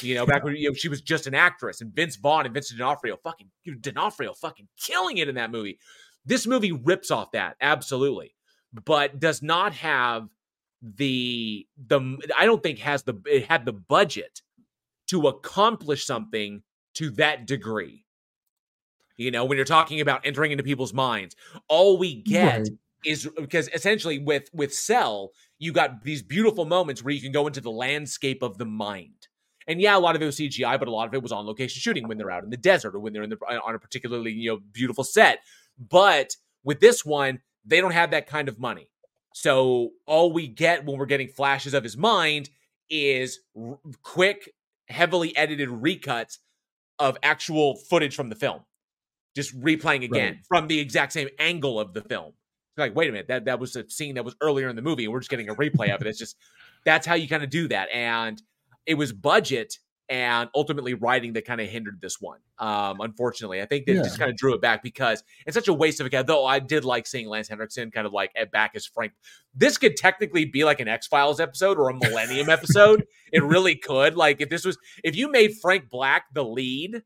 You 0.02 0.14
know, 0.14 0.26
back 0.26 0.44
when 0.44 0.54
you 0.56 0.68
know 0.68 0.74
she 0.74 0.88
was 0.88 1.00
just 1.00 1.26
an 1.26 1.34
actress, 1.34 1.80
and 1.80 1.92
Vince 1.94 2.16
Vaughn 2.16 2.44
and 2.44 2.54
Vincent 2.54 2.78
D'Onofrio, 2.78 3.16
fucking 3.16 3.50
D'Onofrio, 3.80 4.34
fucking 4.34 4.68
killing 4.78 5.18
it 5.18 5.28
in 5.28 5.34
that 5.36 5.50
movie. 5.50 5.78
This 6.24 6.46
movie 6.46 6.72
rips 6.72 7.10
off 7.10 7.32
that 7.32 7.56
absolutely, 7.60 8.34
but 8.72 9.18
does 9.18 9.42
not 9.42 9.72
have 9.74 10.28
the 10.82 11.66
the. 11.86 12.18
I 12.36 12.46
don't 12.46 12.62
think 12.62 12.78
has 12.80 13.02
the 13.02 13.14
it 13.26 13.46
had 13.46 13.64
the 13.64 13.72
budget 13.72 14.42
to 15.08 15.26
accomplish 15.28 16.04
something 16.06 16.62
to 16.94 17.10
that 17.12 17.46
degree. 17.46 18.04
You 19.16 19.30
know, 19.32 19.44
when 19.44 19.56
you're 19.56 19.64
talking 19.64 20.00
about 20.00 20.24
entering 20.24 20.52
into 20.52 20.64
people's 20.64 20.94
minds, 20.94 21.34
all 21.68 21.98
we 21.98 22.22
get 22.22 22.68
Right. 22.68 22.68
is 23.04 23.28
because 23.36 23.68
essentially 23.74 24.18
with 24.18 24.48
with 24.52 24.72
Cell, 24.74 25.32
you 25.58 25.72
got 25.72 26.02
these 26.04 26.22
beautiful 26.22 26.64
moments 26.64 27.02
where 27.02 27.14
you 27.14 27.20
can 27.20 27.32
go 27.32 27.46
into 27.46 27.60
the 27.60 27.70
landscape 27.70 28.42
of 28.42 28.58
the 28.58 28.66
mind. 28.66 29.27
And 29.68 29.80
yeah, 29.80 29.96
a 29.96 30.00
lot 30.00 30.16
of 30.16 30.22
it 30.22 30.26
was 30.26 30.36
CGI, 30.38 30.78
but 30.78 30.88
a 30.88 30.90
lot 30.90 31.06
of 31.06 31.14
it 31.14 31.22
was 31.22 31.30
on 31.30 31.46
location 31.46 31.78
shooting 31.80 32.08
when 32.08 32.16
they're 32.18 32.30
out 32.30 32.42
in 32.42 32.50
the 32.50 32.56
desert 32.56 32.94
or 32.94 32.98
when 33.00 33.12
they're 33.12 33.22
in 33.22 33.30
the 33.30 33.36
on 33.64 33.74
a 33.74 33.78
particularly 33.78 34.32
you 34.32 34.50
know 34.50 34.60
beautiful 34.72 35.04
set. 35.04 35.40
But 35.78 36.34
with 36.64 36.80
this 36.80 37.04
one, 37.04 37.40
they 37.64 37.80
don't 37.80 37.92
have 37.92 38.10
that 38.12 38.26
kind 38.26 38.48
of 38.48 38.58
money. 38.58 38.88
So 39.34 39.90
all 40.06 40.32
we 40.32 40.48
get 40.48 40.84
when 40.84 40.98
we're 40.98 41.06
getting 41.06 41.28
flashes 41.28 41.74
of 41.74 41.84
his 41.84 41.96
mind 41.96 42.50
is 42.90 43.40
r- 43.56 43.78
quick, 44.02 44.52
heavily 44.88 45.36
edited 45.36 45.68
recuts 45.68 46.38
of 46.98 47.16
actual 47.22 47.76
footage 47.76 48.16
from 48.16 48.30
the 48.30 48.34
film, 48.34 48.62
just 49.36 49.56
replaying 49.60 50.02
again 50.02 50.32
Right. 50.34 50.46
from 50.48 50.66
the 50.66 50.80
exact 50.80 51.12
same 51.12 51.28
angle 51.38 51.78
of 51.78 51.92
the 51.92 52.00
film. 52.00 52.32
Like, 52.76 52.96
wait 52.96 53.08
a 53.08 53.12
minute, 53.12 53.28
that 53.28 53.44
that 53.44 53.60
was 53.60 53.76
a 53.76 53.88
scene 53.90 54.14
that 54.14 54.24
was 54.24 54.34
earlier 54.40 54.68
in 54.68 54.76
the 54.76 54.82
movie, 54.82 55.04
and 55.04 55.12
we're 55.12 55.20
just 55.20 55.30
getting 55.30 55.48
a 55.50 55.54
replay 55.54 55.94
of 55.94 56.00
it. 56.00 56.06
It's 56.06 56.18
just 56.18 56.36
that's 56.84 57.06
how 57.06 57.14
you 57.14 57.28
kind 57.28 57.42
of 57.44 57.50
do 57.50 57.68
that, 57.68 57.88
and 57.92 58.40
it 58.88 58.94
was 58.94 59.12
budget 59.12 59.74
and 60.10 60.48
ultimately 60.54 60.94
writing 60.94 61.34
that 61.34 61.44
kind 61.44 61.60
of 61.60 61.68
hindered 61.68 62.00
this 62.00 62.16
one. 62.18 62.38
Um, 62.58 63.02
unfortunately, 63.02 63.60
I 63.60 63.66
think 63.66 63.84
that 63.84 63.92
Yeah. 63.92 64.02
just 64.02 64.18
kind 64.18 64.30
of 64.30 64.38
drew 64.38 64.54
it 64.54 64.62
back 64.62 64.82
because 64.82 65.22
it's 65.46 65.54
such 65.54 65.68
a 65.68 65.72
waste 65.74 66.00
of 66.00 66.06
a 66.06 66.08
guy. 66.08 66.22
Though 66.22 66.46
I 66.46 66.60
did 66.60 66.86
like 66.86 67.06
seeing 67.06 67.28
Lance 67.28 67.46
Henriksen 67.48 67.90
kind 67.90 68.06
of 68.06 68.12
like 68.14 68.32
at 68.34 68.50
back 68.50 68.72
as 68.74 68.86
Frank. 68.86 69.12
This 69.54 69.76
could 69.76 69.96
technically 69.96 70.46
be 70.46 70.64
like 70.64 70.80
an 70.80 70.88
X 70.88 71.06
Files 71.06 71.40
episode 71.40 71.76
or 71.78 71.90
a 71.90 71.94
Millennium 71.94 72.48
episode. 72.48 73.04
It 73.32 73.44
really 73.44 73.76
could. 73.76 74.16
Like 74.16 74.40
if 74.40 74.48
this 74.48 74.64
was 74.64 74.78
if 75.04 75.14
you 75.14 75.30
made 75.30 75.52
Frank 75.60 75.90
Black 75.90 76.24
the 76.32 76.42
lead, 76.42 77.02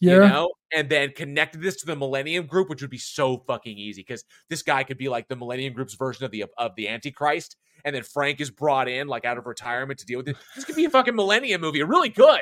Yeah. 0.00 0.14
you 0.14 0.20
know, 0.20 0.50
and 0.74 0.88
then 0.88 1.12
connected 1.12 1.60
this 1.60 1.76
to 1.76 1.86
the 1.86 1.94
Millennium 1.94 2.46
Group, 2.46 2.70
which 2.70 2.80
would 2.80 2.90
be 2.90 2.98
so 2.98 3.44
fucking 3.46 3.76
easy 3.76 4.00
because 4.00 4.24
this 4.48 4.62
guy 4.62 4.82
could 4.82 4.98
be 4.98 5.08
like 5.08 5.28
the 5.28 5.36
Millennium 5.36 5.74
Group's 5.74 5.94
version 5.94 6.24
of 6.24 6.30
the 6.30 6.46
of 6.56 6.74
the 6.76 6.88
Antichrist, 6.88 7.56
and 7.84 7.94
then 7.94 8.02
Frank 8.02 8.40
is 8.40 8.50
brought 8.50 8.88
in 8.88 9.08
like 9.08 9.24
out 9.24 9.38
of 9.38 9.46
retirement 9.46 10.00
to 10.00 10.06
deal 10.06 10.18
with 10.18 10.28
it. 10.28 10.36
This 10.54 10.64
could 10.64 10.76
be 10.76 10.86
a 10.86 10.90
fucking 10.90 11.14
Millennium 11.14 11.60
movie. 11.60 11.80
It 11.80 11.88
really 11.88 12.10
could. 12.10 12.40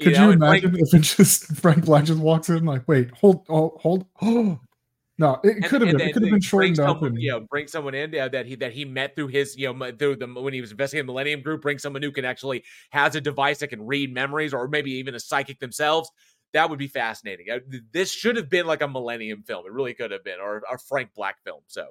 Could 0.00 0.14
know, 0.14 0.26
you 0.26 0.30
and 0.32 0.40
Frank- 0.40 0.64
imagine 0.64 0.80
if 0.80 0.94
it 0.94 1.00
just 1.00 1.44
Frank 1.56 1.84
Black 1.84 2.04
just 2.04 2.20
walks 2.20 2.48
in 2.48 2.64
like, 2.64 2.86
wait, 2.88 3.10
hold, 3.10 3.44
oh, 3.48 3.76
hold, 3.80 4.06
oh, 4.22 4.58
no, 5.18 5.38
it 5.44 5.64
could 5.64 5.82
have 5.82 5.90
been, 5.90 6.00
it 6.00 6.14
could 6.14 6.22
have 6.22 6.30
been 6.30 6.40
shortened 6.40 6.80
up. 6.80 6.96
someone, 6.96 7.12
And, 7.12 7.22
you 7.22 7.32
know, 7.32 7.40
bring 7.50 7.66
someone 7.66 7.94
in 7.94 8.18
uh, 8.18 8.28
that 8.28 8.46
he 8.46 8.54
that 8.56 8.72
he 8.72 8.86
met 8.86 9.14
through 9.14 9.28
his, 9.28 9.56
you 9.58 9.72
know, 9.72 9.92
through 9.92 10.16
the 10.16 10.26
when 10.26 10.54
he 10.54 10.62
was 10.62 10.70
investigating 10.70 11.06
the 11.06 11.12
Millennium 11.12 11.42
Group. 11.42 11.60
Bring 11.60 11.78
someone 11.78 12.02
who 12.02 12.12
can 12.12 12.24
actually 12.24 12.64
has 12.90 13.14
a 13.14 13.20
device 13.20 13.58
that 13.58 13.68
can 13.68 13.86
read 13.86 14.14
memories, 14.14 14.54
or 14.54 14.68
maybe 14.68 14.92
even 14.92 15.14
a 15.14 15.20
psychic 15.20 15.60
themselves. 15.60 16.10
That 16.52 16.70
would 16.70 16.78
be 16.78 16.88
fascinating. 16.88 17.46
Uh, 17.50 17.58
This 17.92 18.10
should 18.10 18.36
have 18.36 18.48
been 18.48 18.66
like 18.66 18.82
a 18.82 18.88
Millennium 18.88 19.42
film. 19.42 19.66
It 19.66 19.72
really 19.72 19.94
could 19.94 20.10
have 20.10 20.24
been, 20.24 20.40
or 20.40 20.62
a 20.70 20.78
Frank 20.78 21.10
Black 21.14 21.36
film. 21.44 21.60
So 21.66 21.88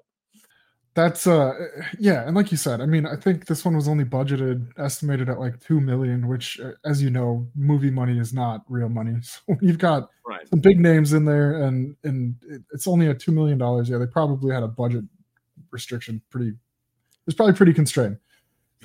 that's 0.96 1.28
uh 1.28 1.54
yeah 2.00 2.26
and 2.26 2.36
like 2.36 2.52
you 2.52 2.58
said 2.58 2.82
i 2.82 2.86
mean 2.86 3.06
i 3.06 3.16
think 3.16 3.46
this 3.46 3.64
one 3.64 3.76
was 3.76 3.88
only 3.88 4.04
budgeted 4.04 4.68
estimated 4.78 5.30
at 5.30 5.40
like 5.40 5.60
2 5.60 5.80
million 5.80 6.28
which 6.28 6.60
uh, 6.60 6.72
as 6.84 7.02
you 7.02 7.10
know 7.10 7.48
movie 7.56 7.92
money 7.92 8.18
is 8.18 8.34
not 8.34 8.62
real 8.68 8.90
money 8.90 9.16
so 9.22 9.40
you've 9.62 9.78
got 9.78 10.10
right, 10.28 10.48
some 10.50 10.60
big 10.60 10.80
names 10.80 11.14
in 11.14 11.26
there 11.26 11.64
and 11.64 11.96
and 12.04 12.36
it's 12.74 12.88
only 12.88 13.08
a 13.08 13.14
2 13.14 13.32
million 13.32 13.58
dollars 13.58 13.90
yeah 13.90 13.98
they 13.98 14.08
probably 14.08 14.54
had 14.54 14.64
a 14.64 14.68
budget 14.68 15.04
restriction 15.72 16.22
pretty 16.30 16.54
it's 17.28 17.36
probably 17.36 17.54
pretty 17.54 17.74
constrained 17.74 18.18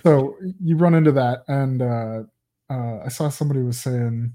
so 0.03 0.37
you 0.63 0.77
run 0.77 0.95
into 0.95 1.13
that 1.13 1.43
and 1.49 1.81
uh 1.81 2.23
uh 2.71 2.99
i 3.05 3.09
saw 3.09 3.29
somebody 3.29 3.63
was 3.63 3.79
saying 3.79 4.33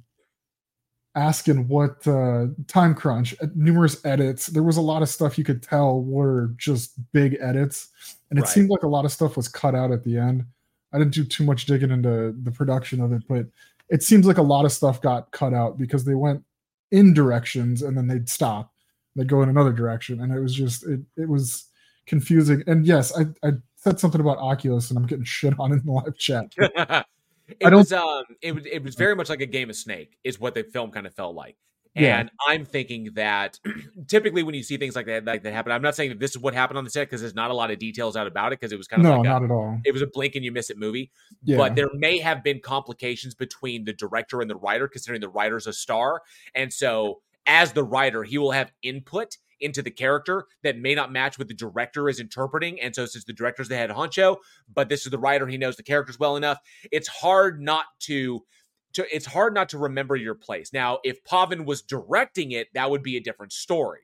asking 1.16 1.68
what 1.68 2.06
uh 2.08 2.46
time 2.68 2.94
crunch 2.94 3.36
uh, 3.42 3.48
numerous 3.56 4.04
edits. 4.06 4.48
There 4.48 4.64
was 4.64 4.78
a 4.78 4.82
lot 4.82 5.02
of 5.02 5.10
stuff 5.10 5.38
you 5.38 5.44
could 5.44 5.64
tell 5.64 6.02
were 6.02 6.54
just 6.58 6.94
big 7.12 7.38
edits 7.42 7.90
and 8.30 8.38
it 8.38 8.44
Right. 8.44 8.50
seemed 8.52 8.70
like 8.70 8.84
a 8.84 8.88
lot 8.88 9.06
of 9.06 9.12
stuff 9.12 9.36
was 9.36 9.48
cut 9.48 9.74
out 9.76 9.92
at 9.92 10.04
the 10.04 10.18
end. 10.18 10.46
I 10.94 11.00
didn't 11.00 11.14
do 11.14 11.24
too 11.24 11.44
much 11.44 11.66
digging 11.66 11.92
into 11.92 12.36
the 12.44 12.52
production 12.52 13.02
of 13.02 13.12
it 13.12 13.24
but 13.28 13.46
it 13.90 14.04
seems 14.04 14.26
like 14.28 14.38
a 14.38 14.42
lot 14.44 14.66
of 14.66 14.72
stuff 14.72 15.02
got 15.02 15.32
cut 15.32 15.54
out 15.54 15.78
because 15.78 16.06
they 16.06 16.14
went 16.16 16.44
in 16.92 17.14
directions 17.14 17.82
and 17.82 17.98
then 17.98 18.08
they'd 18.08 18.30
stop 18.30 18.72
they'd 19.16 19.28
go 19.28 19.42
in 19.42 19.50
another 19.50 19.74
direction 19.74 20.22
and 20.22 20.32
it 20.32 20.40
was 20.40 20.54
just 20.54 20.86
it, 20.86 21.00
it 21.18 21.28
was 21.28 21.66
confusing. 22.06 22.64
And 22.68 22.86
yes 22.86 23.12
i 23.18 23.26
i 23.48 23.52
said 23.76 24.00
something 24.00 24.22
about 24.22 24.38
oculus 24.38 24.90
and 24.92 24.98
i'm 25.00 25.06
getting 25.08 25.24
shit 25.38 25.54
on 25.60 25.72
in 25.72 25.82
the 25.84 25.92
live 25.92 26.18
chat 26.18 26.54
it 27.60 27.74
was 27.74 27.92
um 27.94 28.24
it 28.42 28.54
was 28.54 28.66
it 28.66 28.84
was 28.84 28.96
very 28.96 29.16
much 29.16 29.30
like 29.30 29.42
a 29.42 29.46
game 29.46 29.70
of 29.70 29.76
snake 29.76 30.18
is 30.24 30.40
what 30.40 30.54
the 30.56 30.64
film 30.64 30.92
kind 30.92 31.06
of 31.08 31.14
felt 31.14 31.36
like. 31.36 31.58
Yeah. 31.96 32.20
and 32.20 32.32
i'm 32.48 32.66
thinking 32.66 33.10
that 33.16 33.60
typically 34.08 34.44
when 34.44 34.54
you 34.54 34.62
see 34.64 34.78
things 34.78 34.96
like 34.96 35.08
that 35.08 35.26
like 35.26 35.42
that 35.44 35.52
happen 35.52 35.72
i'm 35.72 35.82
not 35.82 35.96
saying 35.96 36.12
that 36.12 36.20
this 36.20 36.32
is 36.32 36.38
what 36.38 36.54
happened 36.54 36.78
on 36.78 36.84
the 36.84 36.90
set 36.90 37.08
because 37.08 37.20
there's 37.20 37.36
not 37.36 37.50
a 37.52 37.54
lot 37.54 37.72
of 37.72 37.80
details 37.80 38.16
out 38.16 38.28
about 38.28 38.54
it 38.54 38.60
because 38.60 38.72
it 38.72 38.78
was 38.78 38.88
kind 38.88 39.02
of 39.02 39.10
no 39.10 39.18
like 39.18 39.26
a, 39.26 39.30
not 39.30 39.44
at 39.44 39.52
all. 39.52 39.78
it 39.84 39.92
was 39.92 40.04
a 40.04 40.08
blink 40.08 40.36
and 40.36 40.46
you 40.46 40.52
miss 40.52 40.70
it 40.70 40.78
movie. 40.78 41.12
Yeah. 41.44 41.58
but 41.58 41.76
there 41.76 41.90
may 41.94 42.20
have 42.20 42.44
been 42.44 42.60
complications 42.62 43.34
between 43.34 43.86
the 43.86 43.92
director 43.94 44.40
and 44.40 44.50
the 44.50 44.56
writer 44.56 44.88
considering 44.88 45.20
the 45.20 45.30
writer's 45.30 45.66
a 45.66 45.74
star. 45.74 46.22
And 46.54 46.72
so 46.72 47.22
as 47.48 47.74
the 47.74 47.84
writer 47.84 48.24
he 48.24 48.38
will 48.38 48.52
have 48.52 48.72
input 48.84 49.38
into 49.62 49.82
the 49.82 49.92
character 49.92 50.46
that 50.64 50.78
may 50.78 50.96
not 50.96 51.12
match 51.12 51.38
what 51.38 51.48
the 51.48 51.54
director 51.54 52.10
is 52.10 52.20
interpreting. 52.20 52.80
And 52.82 52.96
so 52.96 53.06
since 53.06 53.26
the 53.26 53.34
director's 53.34 53.68
the 53.70 53.76
head 53.76 53.90
honcho 53.90 54.38
but 54.74 54.90
this 54.90 55.06
is 55.06 55.12
the 55.12 55.20
writer 55.20 55.48
he 55.48 55.58
knows 55.58 55.76
the 55.76 55.84
characters 55.84 56.20
well 56.20 56.36
enough 56.36 56.60
it's 56.92 57.08
hard 57.08 57.62
not 57.62 57.86
to 58.02 58.44
to 58.94 59.06
it's 59.16 59.26
hard 59.26 59.54
not 59.54 59.70
to 59.70 59.78
remember 59.78 60.16
your 60.16 60.36
place. 60.36 60.72
Now 60.74 61.00
if 61.04 61.24
Pavan 61.24 61.66
was 61.66 61.82
directing 61.82 62.52
it 62.52 62.68
that 62.74 62.90
would 62.90 63.04
be 63.04 63.18
a 63.18 63.22
different 63.22 63.54
story. 63.54 64.02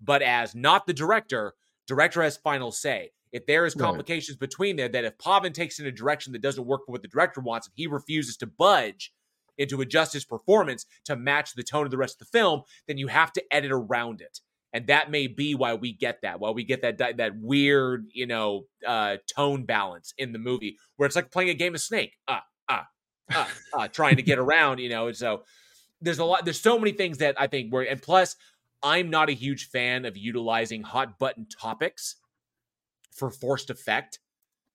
But 0.00 0.22
as 0.22 0.54
not 0.54 0.86
the 0.86 0.92
director 0.92 1.54
director 1.86 2.22
has 2.22 2.36
final 2.36 2.72
say. 2.72 3.12
If 3.32 3.46
there 3.46 3.66
is 3.66 3.74
Right. 3.76 3.82
complications 3.86 4.36
between 4.36 4.76
there 4.76 4.88
that 4.88 5.04
if 5.04 5.18
Pavan 5.18 5.52
takes 5.52 5.78
in 5.78 5.86
a 5.86 5.92
direction 5.92 6.32
that 6.32 6.42
doesn't 6.42 6.66
work 6.66 6.82
for 6.86 6.92
what 6.92 7.02
the 7.02 7.08
director 7.08 7.40
wants 7.40 7.66
and 7.66 7.74
he 7.76 7.86
refuses 7.86 8.36
to 8.38 8.46
budge 8.46 9.12
and 9.58 9.68
to 9.70 9.80
adjust 9.80 10.12
his 10.12 10.24
performance 10.24 10.86
to 11.04 11.16
match 11.16 11.54
the 11.54 11.62
tone 11.62 11.84
of 11.84 11.90
the 11.90 11.96
rest 11.96 12.20
of 12.20 12.26
the 12.30 12.38
film 12.38 12.62
then 12.86 12.98
you 12.98 13.08
have 13.08 13.32
to 13.32 13.42
edit 13.50 13.72
around 13.72 14.20
it 14.20 14.40
and 14.72 14.86
that 14.88 15.10
may 15.10 15.26
be 15.26 15.54
why 15.54 15.74
we 15.74 15.92
get 15.92 16.20
that 16.22 16.40
why 16.40 16.50
we 16.50 16.64
get 16.64 16.82
that 16.82 16.98
that, 16.98 17.32
weird 17.40 18.06
you 18.12 18.26
know 18.26 18.64
uh 18.86 19.16
tone 19.34 19.64
balance 19.64 20.14
in 20.18 20.32
the 20.32 20.38
movie 20.38 20.76
where 20.96 21.06
it's 21.06 21.16
like 21.16 21.30
playing 21.30 21.50
a 21.50 21.54
game 21.54 21.74
of 21.74 21.80
snake 21.80 22.16
ah 22.28 22.42
ah 22.68 22.86
ah, 23.32 23.50
ah 23.74 23.86
trying 23.86 24.16
to 24.16 24.22
get 24.22 24.38
around 24.46 24.78
you 24.78 24.88
know 24.88 25.08
and 25.08 25.16
so 25.16 25.42
there's 26.00 26.18
a 26.18 26.24
lot 26.24 26.44
there's 26.44 26.60
so 26.60 26.78
many 26.78 26.92
things 26.92 27.18
that 27.18 27.34
i 27.40 27.46
think 27.46 27.72
were 27.72 27.82
and 27.82 28.02
plus 28.02 28.36
i'm 28.82 29.10
not 29.10 29.28
a 29.28 29.32
huge 29.32 29.68
fan 29.68 30.04
of 30.04 30.16
utilizing 30.16 30.82
hot 30.82 31.18
button 31.18 31.46
topics 31.46 32.16
for 33.12 33.30
forced 33.30 33.70
effect 33.70 34.18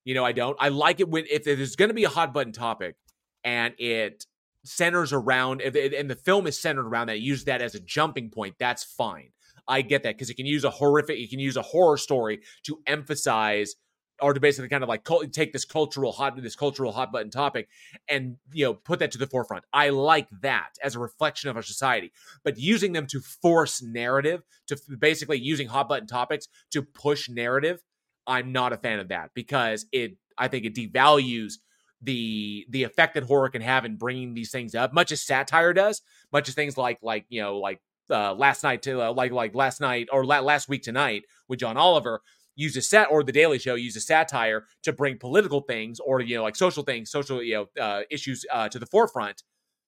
you 0.04 0.14
know 0.14 0.26
i 0.26 0.32
don't 0.32 0.58
i 0.60 0.70
like 0.70 1.00
it 1.00 1.10
when 1.10 1.26
if 1.30 1.44
there's 1.44 1.76
going 1.76 1.90
to 1.90 1.96
be 1.96 2.04
a 2.04 2.10
hot 2.10 2.34
button 2.34 2.52
topic 2.52 2.96
and 3.44 3.74
it 3.78 4.26
centers 4.64 5.12
around 5.12 5.62
if 5.62 5.76
and 5.76 6.10
the 6.10 6.16
film 6.16 6.46
is 6.46 6.60
centered 6.60 6.86
around 6.86 7.08
that 7.08 7.20
use 7.20 7.46
that 7.46 7.62
as 7.62 7.74
a 7.74 7.80
jumping 7.80 8.30
point 8.30 8.56
that's 8.60 8.84
fine 8.84 9.30
i 9.68 9.82
get 9.82 10.04
that 10.04 10.16
because 10.16 10.30
you 10.30 10.36
can 10.36 10.46
use 10.46 10.64
a 10.64 10.70
horrific 10.70 11.18
you 11.18 11.30
can 11.30 11.40
use 11.40 11.58
a 11.58 11.62
horror 11.62 11.98
story 11.98 12.42
to 12.64 12.80
emphasize 12.88 13.76
or 14.22 14.34
to 14.34 14.40
basically 14.40 14.70
kind 14.70 14.84
of 14.84 14.90
like 14.90 15.08
take 15.32 15.52
this 15.52 15.66
cultural 15.66 16.12
hot 16.12 16.42
this 16.42 16.56
cultural 16.56 16.92
hot 16.92 17.12
button 17.12 17.32
topic 17.32 17.68
and 18.08 18.38
you 18.54 18.64
know 18.64 18.74
put 18.74 19.00
that 19.00 19.12
to 19.12 19.18
the 19.18 19.28
forefront. 19.28 19.66
I 19.74 19.90
like 19.90 20.28
that 20.42 20.70
as 20.84 20.96
a 20.96 21.00
reflection 21.00 21.50
of 21.50 21.56
our 21.56 21.64
society 21.64 22.12
but 22.44 22.58
using 22.58 22.94
them 22.94 23.08
to 23.08 23.20
force 23.20 23.82
narrative 23.82 24.44
to 24.68 24.78
basically 25.00 25.40
using 25.40 25.68
hot 25.68 25.90
button 25.90 26.08
topics 26.08 26.48
to 26.72 26.82
push 26.82 27.30
narrative 27.30 27.82
i'm 28.28 28.52
not 28.52 28.74
a 28.74 28.78
fan 28.78 29.00
of 29.00 29.10
that 29.10 29.32
because 29.34 29.86
it 29.92 30.18
i 30.38 30.48
think 30.48 30.66
it 30.66 30.76
devalues 30.76 31.54
the 32.02 32.66
the 32.70 32.84
effect 32.84 33.14
that 33.16 33.24
horror 33.24 33.50
can 33.50 33.62
have 33.62 33.86
in 33.86 33.96
bringing 33.96 34.34
these 34.34 34.52
things 34.52 34.76
up 34.76 34.94
much 34.94 35.12
as 35.12 35.22
satire 35.22 35.74
does 35.74 36.02
much 36.32 36.48
as 36.48 36.56
things 36.56 36.78
like 36.78 37.00
like 37.02 37.26
you 37.30 37.42
know 37.42 37.58
like 37.58 37.82
uh, 38.12 38.34
last 38.34 38.64
night 38.64 38.82
to 38.84 39.02
uh, 39.02 39.14
like 39.14 39.32
like 39.32 39.56
last 39.56 39.82
night 39.82 40.08
or 40.12 40.26
la- 40.26 40.40
last 40.40 40.70
week 40.70 40.84
tonight 40.84 41.24
with 41.48 41.60
John 41.60 41.78
Oliver 41.78 42.22
used 42.56 42.78
a 42.78 42.82
set 42.82 43.10
or 43.10 43.24
the 43.24 43.32
Daily 43.32 43.60
Show 43.60 43.76
used 43.76 43.98
a 43.98 44.02
satire 44.02 44.66
to 44.84 44.94
bring 44.94 45.18
political 45.18 45.62
things 45.62 46.00
or 46.00 46.22
you 46.22 46.36
know 46.36 46.44
like 46.44 46.56
social 46.56 46.84
things, 46.84 47.10
social 47.12 47.42
you 47.42 47.54
know 47.76 47.82
uh, 47.82 48.02
issues 48.10 48.46
uh, 48.52 48.70
to 48.70 48.80
the 48.80 48.86
forefront 48.86 49.44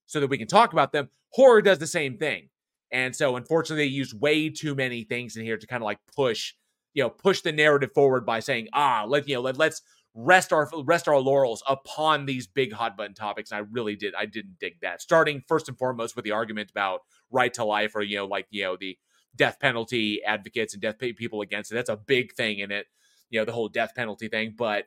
so 0.06 0.20
that 0.20 0.30
we 0.30 0.38
can 0.38 0.48
talk 0.48 0.74
about 0.74 0.92
them. 0.92 1.10
Horror 1.30 1.62
does 1.62 1.80
the 1.80 1.88
same 1.88 2.18
thing, 2.18 2.50
and 2.92 3.16
so 3.16 3.36
unfortunately, 3.36 3.86
they 3.86 3.90
use 3.90 4.14
way 4.14 4.50
too 4.50 4.76
many 4.76 5.04
things 5.04 5.36
in 5.36 5.44
here 5.44 5.58
to 5.58 5.68
kind 5.68 5.82
of 5.82 5.86
like 5.86 6.00
push 6.16 6.54
you 6.94 7.04
know 7.04 7.10
push 7.10 7.42
the 7.42 7.52
narrative 7.52 7.92
forward 7.94 8.26
by 8.26 8.40
saying 8.40 8.68
ah 8.74 9.04
let 9.08 9.28
you 9.28 9.36
know 9.36 9.42
let, 9.42 9.58
let's 9.58 9.82
rest 10.16 10.54
our 10.54 10.70
rest 10.86 11.08
our 11.08 11.20
laurels 11.20 11.64
upon 11.68 12.26
these 12.26 12.46
big 12.46 12.72
hot 12.72 12.96
button 12.96 13.16
topics 13.16 13.52
and 13.52 13.58
i 13.58 13.68
really 13.72 13.96
did 13.96 14.14
i 14.16 14.26
didn't 14.26 14.60
dig 14.60 14.80
that. 14.82 15.02
Starting 15.02 15.42
first 15.48 15.68
and 15.68 15.78
foremost 15.78 16.16
with 16.16 16.24
the 16.24 16.32
argument 16.32 16.70
about 16.70 17.02
right 17.32 17.54
to 17.54 17.64
life 17.64 17.96
or 17.96 18.02
you 18.02 18.18
know 18.18 18.26
like 18.26 18.46
you 18.52 18.64
know 18.64 18.78
the 18.80 18.98
death 19.36 19.60
penalty 19.60 20.24
advocates 20.24 20.74
and 20.74 20.82
death 20.82 21.00
people 21.00 21.42
against 21.42 21.72
it 21.72 21.76
that's 21.76 21.90
a 21.90 21.98
big 21.98 22.34
thing 22.34 22.60
in 22.60 22.72
it 22.72 22.86
you 23.32 23.40
know 23.40 23.46
the 23.46 23.52
whole 23.52 23.68
death 23.68 23.96
penalty 23.96 24.28
thing 24.28 24.54
but 24.56 24.86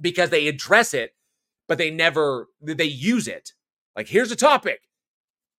because 0.00 0.30
they 0.30 0.46
address 0.46 0.94
it 0.94 1.14
but 1.68 1.78
they 1.78 1.90
never 1.90 2.48
they 2.60 2.84
use 2.84 3.28
it. 3.28 3.52
Like 3.96 4.08
here's 4.08 4.32
a 4.32 4.36
topic 4.36 4.80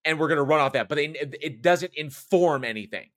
and 0.03 0.19
we're 0.19 0.27
going 0.27 0.37
to 0.37 0.43
run 0.43 0.59
off 0.59 0.73
that 0.73 0.89
but 0.89 0.95
they 0.95 1.05
it 1.41 1.61
doesn't 1.61 1.93
inform 1.95 2.63
anything. 2.63 3.09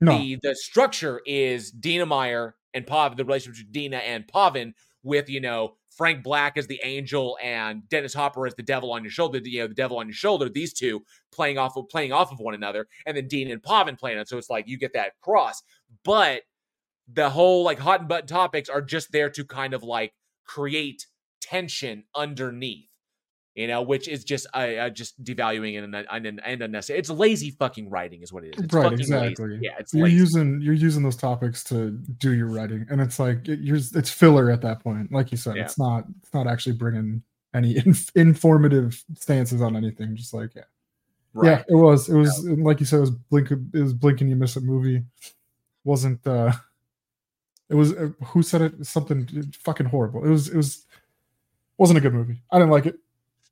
No. 0.00 0.18
the 0.18 0.38
the 0.42 0.54
structure 0.54 1.20
is 1.26 1.70
Dina 1.70 2.06
Meyer 2.06 2.56
and 2.74 2.86
Pav, 2.86 3.16
the 3.16 3.24
relationship 3.24 3.66
between 3.66 3.90
Dina 3.90 3.98
and 3.98 4.26
Pavan, 4.26 4.72
with 5.02 5.28
you 5.28 5.40
know 5.40 5.74
Frank 5.90 6.22
Black 6.22 6.56
as 6.56 6.66
the 6.66 6.80
angel 6.82 7.38
and 7.42 7.88
Dennis 7.88 8.14
Hopper 8.14 8.46
as 8.46 8.54
the 8.54 8.62
devil 8.62 8.92
on 8.92 9.02
your 9.02 9.10
shoulder. 9.10 9.38
You 9.42 9.60
know 9.60 9.66
the 9.66 9.74
devil 9.74 9.98
on 9.98 10.06
your 10.06 10.14
shoulder. 10.14 10.48
These 10.48 10.72
two 10.72 11.02
playing 11.32 11.58
off 11.58 11.76
of 11.76 11.88
playing 11.88 12.12
off 12.12 12.32
of 12.32 12.38
one 12.38 12.54
another, 12.54 12.86
and 13.06 13.16
then 13.16 13.28
Dean 13.28 13.50
and 13.50 13.62
Pavan 13.62 13.98
playing 13.98 14.18
it. 14.18 14.28
So 14.28 14.38
it's 14.38 14.50
like 14.50 14.68
you 14.68 14.78
get 14.78 14.92
that 14.94 15.12
cross, 15.20 15.62
but 16.04 16.42
the 17.12 17.30
whole 17.30 17.64
like 17.64 17.78
hot 17.78 18.00
and 18.00 18.08
button 18.08 18.26
topics 18.26 18.68
are 18.68 18.82
just 18.82 19.12
there 19.12 19.30
to 19.30 19.44
kind 19.44 19.74
of 19.74 19.82
like 19.82 20.12
create 20.44 21.06
tension 21.40 22.04
underneath 22.14 22.88
you 23.54 23.66
know, 23.66 23.82
which 23.82 24.08
is 24.08 24.24
just 24.24 24.46
I, 24.54 24.76
uh, 24.76 24.90
just 24.90 25.22
devaluing 25.22 25.82
and, 25.82 25.94
and 25.94 26.40
and 26.44 26.62
unnecessary. 26.62 26.98
It's 26.98 27.10
lazy 27.10 27.50
fucking 27.50 27.90
writing, 27.90 28.22
is 28.22 28.32
what 28.32 28.44
it 28.44 28.54
is. 28.56 28.64
It's 28.64 28.74
right, 28.74 28.84
fucking 28.84 29.00
exactly. 29.00 29.46
Lazy. 29.48 29.60
Yeah, 29.64 29.72
it's 29.78 29.92
you're 29.92 30.04
lazy. 30.06 30.16
using 30.16 30.60
you're 30.62 30.74
using 30.74 31.02
those 31.02 31.16
topics 31.16 31.62
to 31.64 31.90
do 32.18 32.32
your 32.32 32.46
writing, 32.48 32.86
and 32.90 33.00
it's 33.00 33.18
like 33.18 33.46
it, 33.48 33.60
you're 33.60 33.76
it's 33.76 34.10
filler 34.10 34.50
at 34.50 34.62
that 34.62 34.82
point. 34.82 35.12
Like 35.12 35.30
you 35.30 35.36
said, 35.36 35.56
Yeah. 35.56 35.64
it's 35.64 35.78
not 35.78 36.04
it's 36.22 36.32
not 36.32 36.46
actually 36.46 36.76
bringing 36.76 37.22
any 37.54 37.76
inf- 37.86 38.10
informative 38.16 39.02
stances 39.18 39.60
on 39.60 39.76
anything. 39.76 40.16
Just 40.16 40.32
like 40.32 40.54
yeah, 40.54 40.62
Right. 41.34 41.46
yeah, 41.50 41.62
it 41.68 41.74
was 41.74 42.08
it 42.08 42.16
was 42.16 42.42
like 42.48 42.80
you 42.80 42.86
said, 42.86 42.96
it 42.98 43.00
was 43.00 43.10
blink 43.10 43.50
it 43.50 43.58
was 43.74 43.92
blink 43.92 44.20
and 44.22 44.30
you 44.30 44.36
miss 44.36 44.56
it 44.56 44.62
movie. 44.62 45.02
Wasn't 45.84 46.24
uh, 46.26 46.52
it 47.68 47.74
was 47.74 47.92
uh, 47.92 48.10
who 48.26 48.42
said 48.42 48.62
it? 48.62 48.86
Something 48.86 49.28
fucking 49.60 49.86
horrible. 49.86 50.24
It 50.24 50.30
was 50.30 50.48
it 50.48 50.56
was 50.56 50.86
wasn't 51.76 51.98
a 51.98 52.00
good 52.00 52.14
movie. 52.14 52.40
I 52.50 52.58
didn't 52.58 52.70
like 52.70 52.86
it. 52.86 52.96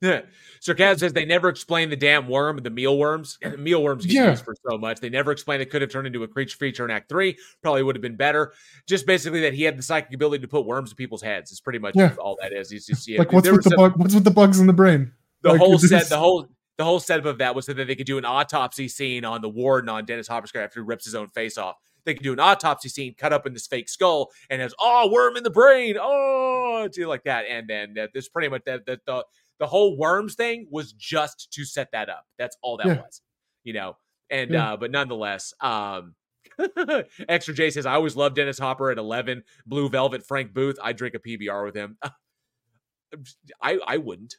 Yeah. 0.01 0.23
Sarkaz 0.61 0.99
says 1.01 1.13
they 1.13 1.25
never 1.25 1.49
explained 1.49 1.91
the 1.93 1.97
damn 1.97 2.29
worm, 2.29 2.59
the 2.59 2.71
mealworms. 2.71 3.39
The 3.43 3.57
mealworms 3.59 4.05
get 4.07 4.15
Yeah. 4.15 4.31
used 4.31 4.45
for 4.45 4.55
so 4.69 4.77
much. 4.79 5.01
They 5.01 5.09
never 5.09 5.31
explained 5.33 5.63
it 5.63 5.71
could 5.71 5.83
have 5.83 5.91
turned 5.91 6.07
into 6.07 6.23
a 6.23 6.29
creature 6.29 6.57
feature 6.57 6.85
in 6.85 6.91
Act 6.91 7.09
Three. 7.09 7.37
Probably 7.63 7.83
would 7.83 7.97
have 7.97 8.03
been 8.03 8.17
better. 8.17 8.53
Just 8.87 9.07
basically 9.07 9.41
that 9.43 9.55
he 9.55 9.63
had 9.63 9.79
the 9.79 9.83
psychic 9.83 10.13
ability 10.15 10.43
to 10.43 10.49
put 10.49 10.67
worms 10.67 10.91
in 10.91 10.97
people's 10.97 11.23
heads. 11.23 11.51
It's 11.51 11.61
pretty 11.61 11.79
much 11.79 11.95
Yeah. 11.97 12.15
all 12.19 12.37
that 12.41 12.53
is. 12.53 12.71
He's 12.71 12.87
just 12.87 13.09
yeah, 13.09 13.19
like 13.19 13.33
what's 13.33 13.49
with 13.51 13.63
the 13.65 13.71
some- 13.71 13.77
bug? 13.77 13.93
What's 13.97 14.15
with 14.15 14.25
the 14.25 14.31
bugs 14.31 14.59
in 14.61 14.67
the 14.67 14.73
brain? 14.73 15.13
the 15.43 15.51
Like, 15.51 15.59
whole 15.61 15.79
set, 15.79 16.09
the 16.09 16.19
whole 16.19 16.47
the 16.77 16.85
whole 16.85 17.01
setup 17.01 17.27
of 17.27 17.39
that 17.39 17.55
was 17.55 17.67
so 17.67 17.73
that 17.75 17.87
they 17.87 17.95
could 17.95 18.07
do 18.07 18.17
an 18.19 18.25
autopsy 18.25 18.89
scene 18.89 19.25
on 19.25 19.43
the 19.43 19.49
warden 19.51 19.89
on 19.91 20.05
Dennis 20.07 20.29
Hopper's 20.29 20.51
character 20.51 20.71
after 20.71 20.81
he 20.81 20.87
rips 20.87 21.05
his 21.05 21.15
own 21.15 21.29
face 21.29 21.59
off. 21.59 21.77
They 22.07 22.15
could 22.15 22.23
do 22.23 22.33
an 22.33 22.41
autopsy 22.41 22.89
scene, 22.89 23.15
cut 23.19 23.33
up 23.35 23.47
in 23.47 23.53
this 23.53 23.67
fake 23.67 23.89
skull, 23.91 24.31
and 24.49 24.63
has 24.63 24.73
oh 24.81 25.11
worm 25.13 25.37
in 25.37 25.43
the 25.43 25.51
brain, 25.51 25.97
oh, 26.01 26.89
do 26.93 27.07
like 27.07 27.25
that, 27.25 27.45
and 27.49 27.69
then 27.69 27.95
uh, 27.99 28.07
this 28.15 28.29
pretty 28.29 28.49
much 28.49 28.63
that 28.65 28.87
the, 28.87 28.99
the 29.07 29.25
the 29.61 29.67
whole 29.69 29.97
worms 29.97 30.35
thing 30.35 30.67
was 30.71 30.93
just 30.93 31.53
to 31.53 31.65
set 31.65 31.93
that 31.93 32.09
up. 32.09 32.27
That's 32.39 32.57
all 32.63 32.77
that 32.79 32.87
Yeah. 32.89 32.95
was, 33.03 33.23
you 33.63 33.73
know. 33.75 33.97
And 34.31 34.51
Yeah. 34.51 34.73
uh, 34.73 34.77
but 34.77 34.91
nonetheless, 34.91 35.53
um, 35.61 36.15
Extra 37.29 37.55
J 37.55 37.71
says 37.71 37.87
I 37.87 37.95
always 37.95 38.17
loved 38.17 38.37
Dennis 38.37 38.59
Hopper 38.59 38.91
at 38.91 38.99
eleven. 38.99 39.45
Blue 39.67 39.89
Velvet 39.89 40.27
Frank 40.27 40.53
Booth. 40.53 40.79
I 40.83 40.93
drink 40.93 41.15
a 41.15 41.19
PBR 41.21 41.65
with 41.65 41.77
him. 41.77 41.97
I 43.63 43.79
I 43.87 43.97
wouldn't 43.99 44.37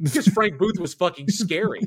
because 0.00 0.26
Frank 0.34 0.58
Booth 0.58 0.78
was 0.78 0.94
fucking 0.94 1.28
scary. 1.28 1.80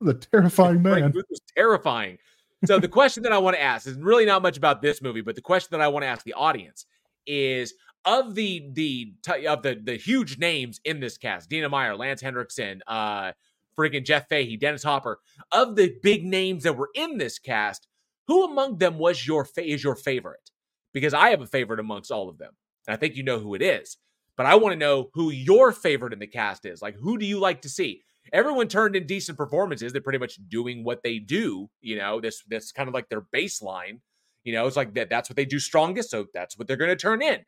the 0.00 0.14
terrifying 0.14 0.82
Frank 0.82 1.00
man. 1.00 1.10
Booth 1.12 1.26
was 1.30 1.40
terrifying. 1.56 2.18
So 2.66 2.78
the 2.80 2.88
question 2.88 3.22
that 3.22 3.32
I 3.32 3.38
want 3.38 3.56
to 3.56 3.62
ask 3.62 3.86
is 3.86 3.96
really 3.96 4.26
not 4.26 4.42
much 4.42 4.56
about 4.56 4.82
this 4.82 5.00
movie, 5.00 5.20
but 5.20 5.36
the 5.36 5.40
question 5.42 5.68
that 5.72 5.80
I 5.80 5.88
want 5.88 6.02
to 6.02 6.08
ask 6.08 6.24
the 6.24 6.32
audience 6.34 6.86
is 7.26 7.74
of 8.08 8.34
the 8.34 8.70
the 8.72 9.12
of 9.46 9.62
the 9.62 9.80
the 9.82 9.96
huge 9.96 10.38
names 10.38 10.80
in 10.84 11.00
this 11.00 11.18
cast, 11.18 11.50
Dina 11.50 11.68
Meyer, 11.68 11.94
Lance 11.94 12.20
Henriksen, 12.22 12.80
uh 12.86 13.32
freaking 13.78 14.04
Jeff 14.04 14.28
Fahey, 14.28 14.56
Dennis 14.56 14.82
Hopper, 14.82 15.20
of 15.52 15.76
the 15.76 15.94
big 16.02 16.24
names 16.24 16.64
that 16.64 16.76
were 16.76 16.90
in 16.94 17.18
this 17.18 17.38
cast, 17.38 17.86
who 18.26 18.44
among 18.44 18.78
them 18.78 18.98
was 18.98 19.26
your 19.26 19.44
fa- 19.44 19.68
is 19.68 19.84
your 19.84 19.94
favorite? 19.94 20.50
Because 20.92 21.14
I 21.14 21.28
have 21.30 21.42
a 21.42 21.46
favorite 21.46 21.78
amongst 21.78 22.10
all 22.10 22.28
of 22.28 22.38
them. 22.38 22.54
And 22.86 22.94
I 22.94 22.96
think 22.96 23.14
you 23.14 23.22
know 23.22 23.38
who 23.38 23.54
it 23.54 23.62
is. 23.62 23.98
But 24.36 24.46
I 24.46 24.54
want 24.54 24.72
to 24.72 24.78
know 24.78 25.10
who 25.14 25.30
your 25.30 25.72
favorite 25.72 26.12
in 26.12 26.18
the 26.18 26.26
cast 26.26 26.64
is. 26.64 26.80
Like 26.80 26.96
who 26.96 27.18
do 27.18 27.26
you 27.26 27.38
like 27.38 27.62
to 27.62 27.68
see? 27.68 28.02
everyone 28.32 28.68
turned 28.68 28.96
in 28.96 29.06
decent 29.06 29.38
performances. 29.38 29.92
They're 29.92 30.02
pretty 30.02 30.18
much 30.18 30.38
doing 30.48 30.84
what 30.84 31.02
they 31.02 31.18
do. 31.18 31.68
You 31.80 31.96
know, 31.96 32.20
this 32.20 32.42
that's 32.48 32.72
kind 32.72 32.88
of 32.88 32.94
like 32.94 33.08
their 33.08 33.22
baseline. 33.22 34.00
You 34.44 34.52
know, 34.54 34.66
it's 34.66 34.76
like 34.76 34.94
that. 34.94 35.10
That's 35.10 35.28
what 35.28 35.36
they 35.36 35.44
do 35.44 35.58
strongest, 35.58 36.10
so 36.10 36.26
that's 36.32 36.58
what 36.58 36.66
they're 36.68 36.76
going 36.76 36.90
to 36.90 36.96
turn 36.96 37.22
in. 37.22 37.38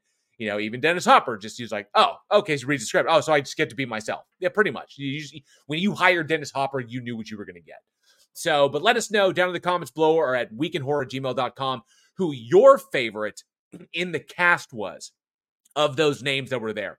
You 0.40 0.48
know, 0.48 0.58
even 0.58 0.80
Dennis 0.80 1.04
Hopper 1.04 1.36
just 1.36 1.58
he's 1.58 1.70
like, 1.70 1.88
oh, 1.94 2.14
okay, 2.32 2.56
so 2.56 2.66
reads 2.66 2.82
the 2.82 2.86
script. 2.86 3.10
Oh, 3.12 3.20
so 3.20 3.30
I 3.30 3.40
just 3.40 3.58
get 3.58 3.68
to 3.68 3.76
be 3.76 3.84
myself. 3.84 4.24
Yeah, 4.38 4.48
pretty 4.48 4.70
much. 4.70 4.94
You 4.96 5.22
when 5.66 5.80
you 5.80 5.94
hired 5.94 6.28
Dennis 6.28 6.50
Hopper, 6.50 6.80
you 6.80 7.02
knew 7.02 7.14
what 7.14 7.30
you 7.30 7.36
were 7.36 7.44
going 7.44 7.56
to 7.56 7.60
get. 7.60 7.80
So, 8.32 8.66
but 8.70 8.80
let 8.80 8.96
us 8.96 9.10
know 9.10 9.34
down 9.34 9.48
in 9.48 9.52
the 9.52 9.60
comments 9.60 9.90
below 9.90 10.14
or 10.14 10.34
at 10.34 10.50
weekinhorror@gmail.com 10.50 11.82
who 12.16 12.32
your 12.32 12.78
favorite 12.78 13.44
in 13.92 14.12
the 14.12 14.20
cast 14.20 14.72
was 14.72 15.12
of 15.76 15.96
those 15.96 16.22
names 16.22 16.48
that 16.50 16.62
were 16.62 16.72
there. 16.72 16.98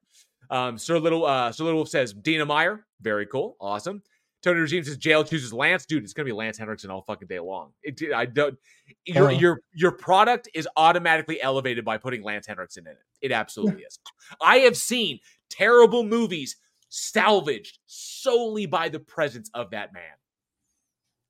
Um, 0.52 0.78
Sir 0.78 1.00
Little, 1.00 1.26
uh, 1.26 1.52
Sir 1.52 1.64
Little 1.64 1.80
Wolf 1.80 1.90
says 1.90 2.14
Dina 2.14 2.46
Meyer, 2.46 2.86
very 3.02 3.26
cool, 3.26 3.58
awesome. 3.60 4.04
Tony 4.42 4.60
Regime 4.60 4.84
says 4.84 4.98
jail 4.98 5.24
chooses 5.24 5.54
Lance, 5.54 5.86
dude. 5.86 6.04
It's 6.04 6.14
gonna 6.14 6.26
be 6.26 6.32
Lance 6.32 6.58
Henriksen 6.58 6.90
all 6.90 7.04
fucking 7.04 7.28
day 7.28 7.40
long. 7.40 7.72
It, 7.84 8.12
I 8.14 8.26
don't. 8.26 8.58
Your 9.06 9.28
Uh. 9.28 9.32
your 9.32 9.62
your 9.74 9.92
product 9.92 10.50
is 10.54 10.68
automatically 10.76 11.42
elevated 11.42 11.86
by 11.86 11.98
putting 11.98 12.24
Lance 12.24 12.48
Henriksen 12.48 12.86
in 12.88 12.94
it. 12.94 12.98
It 13.22 13.32
absolutely 13.32 13.84
is. 13.84 14.00
I 14.42 14.58
have 14.60 14.76
seen 14.76 15.20
terrible 15.50 16.04
movies 16.04 16.58
salvaged 16.90 17.80
solely 17.86 18.66
by 18.66 18.90
the 18.90 19.00
presence 19.00 19.50
of 19.54 19.72
that 19.72 19.94
man. 19.94 20.04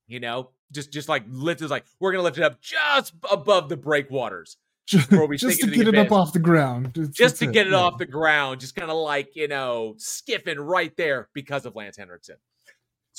You 0.08 0.20
know, 0.20 0.52
just 0.72 0.92
just 0.92 1.10
like 1.10 1.24
lift 1.30 1.62
is 1.62 1.70
like 1.72 1.86
we're 2.00 2.12
gonna 2.12 2.24
lift 2.24 2.38
it 2.38 2.44
up 2.44 2.62
just 2.62 3.14
above 3.30 3.70
the 3.70 3.78
breakwaters 3.78 4.58
Just, 4.88 5.10
just 5.10 5.62
to 5.62 5.68
get 5.68 5.88
it 5.88 5.96
up 5.96 6.12
off 6.12 6.34
the 6.34 6.40
ground. 6.40 6.98
It's- 6.98 7.10
just 7.16 7.38
to 7.38 7.48
get 7.48 7.68
it 7.68 7.72
yeah. 7.72 7.78
off 7.78 7.98
the 7.98 8.06
ground, 8.06 8.60
just 8.60 8.76
kind 8.76 8.92
of 8.92 8.98
like, 8.98 9.38
you 9.38 9.48
know, 9.48 9.96
skiffing 9.98 10.58
right 10.58 10.96
there 10.98 11.30
because 11.34 11.66
of 11.66 11.78
Lance 11.78 11.96
Henriksen. 11.96 12.36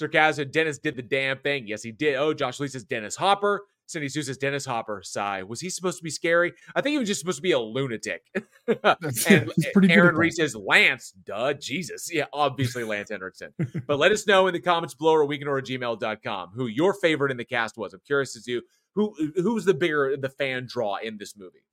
Sarcasm, 0.02 0.50
Dennis 0.50 0.78
did 0.78 0.96
the 0.96 1.02
damn 1.02 1.38
thing. 1.38 1.66
Yes, 1.66 1.82
he 1.82 1.92
did. 1.92 2.16
Oh, 2.16 2.34
Josh 2.34 2.60
Lee 2.60 2.68
says 2.68 2.84
Dennis 2.84 3.16
Hopper. 3.16 3.62
Cindy 3.86 4.08
Sue 4.08 4.22
says 4.22 4.38
Dennis 4.38 4.64
Hopper. 4.64 5.02
Sigh. 5.04 5.42
Was 5.42 5.60
he 5.60 5.68
supposed 5.68 5.98
to 5.98 6.04
be 6.04 6.08
scary? 6.10 6.52
I 6.74 6.80
think 6.80 6.92
he 6.94 6.98
was 6.98 7.08
just 7.08 7.20
supposed 7.20 7.38
to 7.38 7.42
be 7.42 7.52
a 7.52 7.58
lunatic. 7.58 8.22
That's- 8.66 9.26
and 9.26 9.52
pretty 9.72 9.92
Aaron. 9.92 10.14
Reese 10.14 10.36
says 10.36 10.54
Lance. 10.56 11.12
Duh, 11.24 11.52
Jesus. 11.54 12.08
Yeah, 12.12 12.24
obviously 12.32 12.84
Lance 12.84 13.10
Henriksen. 13.10 13.52
but 13.86 13.98
let 13.98 14.12
us 14.12 14.26
know 14.26 14.46
in 14.46 14.54
the 14.54 14.60
comments 14.60 14.94
below 14.94 15.12
or 15.14 15.26
weekinhorror@gmail.com 15.26 16.52
who 16.54 16.66
your 16.66 16.94
favorite 16.94 17.30
in 17.32 17.36
the 17.36 17.44
cast 17.44 17.76
was. 17.76 17.92
I'm 17.92 18.00
curious 18.06 18.36
as 18.36 18.44
to 18.44 18.62
who 18.94 19.14
who's 19.36 19.64
the 19.64 19.74
bigger 19.74 20.16
the 20.16 20.28
fan 20.30 20.66
draw 20.68 20.96
in 20.96 21.18
this 21.18 21.36
movie. 21.36 21.64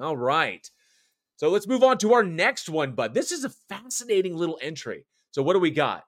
All 0.00 0.16
right. 0.16 0.68
So 1.36 1.48
let's 1.48 1.68
move 1.68 1.84
on 1.84 1.98
to 1.98 2.12
our 2.14 2.24
next 2.24 2.68
one, 2.68 2.92
bud. 2.92 3.14
This 3.14 3.30
is 3.32 3.44
a 3.44 3.50
fascinating 3.68 4.36
little 4.36 4.58
entry. 4.60 5.06
So 5.30 5.42
what 5.42 5.52
do 5.54 5.60
we 5.60 5.70
got? 5.70 6.04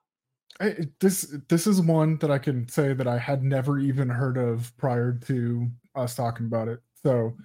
I, 0.59 0.75
this 0.99 1.33
this 1.47 1.65
is 1.65 1.81
one 1.81 2.17
that 2.17 2.31
I 2.31 2.37
can 2.37 2.67
say 2.67 2.93
that 2.93 3.07
I 3.07 3.17
had 3.17 3.43
never 3.43 3.79
even 3.79 4.09
heard 4.09 4.37
of 4.37 4.75
prior 4.77 5.13
to 5.27 5.67
us 5.95 6.15
talking 6.15 6.45
about 6.45 6.67
it. 6.67 6.79
So, 7.03 7.35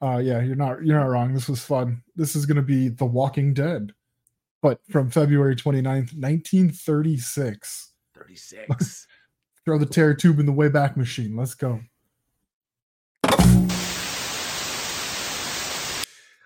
uh, 0.00 0.18
yeah, 0.18 0.40
you're 0.40 0.56
not 0.56 0.84
you're 0.84 0.98
not 0.98 1.08
wrong. 1.08 1.34
This 1.34 1.48
was 1.48 1.64
fun. 1.64 2.02
This 2.16 2.36
is 2.36 2.46
going 2.46 2.56
to 2.56 2.62
be 2.62 2.88
The 2.88 3.04
Walking 3.04 3.52
Dead, 3.52 3.92
but 4.62 4.80
from 4.90 5.10
February 5.10 5.56
29th, 5.56 6.14
1936. 6.14 7.92
36. 8.14 9.06
Throw 9.64 9.78
the 9.78 9.86
tear 9.86 10.14
tube 10.14 10.40
in 10.40 10.46
the 10.46 10.52
Wayback 10.52 10.96
Machine. 10.96 11.36
Let's 11.36 11.54
go. 11.54 11.80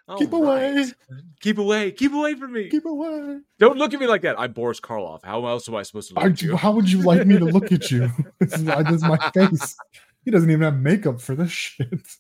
All 0.08 0.18
Keep 0.18 0.32
away. 0.34 0.86
Keep 1.40 1.58
away. 1.58 1.90
Keep 1.90 2.12
away 2.12 2.34
from 2.36 2.52
me. 2.52 2.68
Keep 2.68 2.84
away. 2.84 3.40
Don't 3.58 3.76
look 3.76 3.92
at 3.92 3.98
me 3.98 4.06
like 4.06 4.22
that. 4.22 4.38
I'm 4.38 4.52
Boris 4.52 4.78
Karloff. 4.78 5.24
How 5.24 5.44
else 5.46 5.68
am 5.68 5.74
I 5.74 5.82
supposed 5.82 6.08
to 6.08 6.14
look 6.14 6.24
I, 6.24 6.28
at 6.28 6.42
you? 6.42 6.54
how 6.54 6.70
would 6.70 6.90
you 6.90 7.02
like 7.02 7.26
me 7.26 7.38
to 7.38 7.44
look 7.44 7.72
at 7.72 7.90
you? 7.90 8.08
this, 8.38 8.52
is, 8.52 8.64
this 8.64 8.90
is 8.90 9.02
my 9.02 9.18
face. 9.30 9.76
He 10.24 10.30
doesn't 10.30 10.48
even 10.50 10.62
have 10.62 10.76
makeup 10.76 11.20
for 11.20 11.34
this 11.34 11.50
shit. 11.50 11.88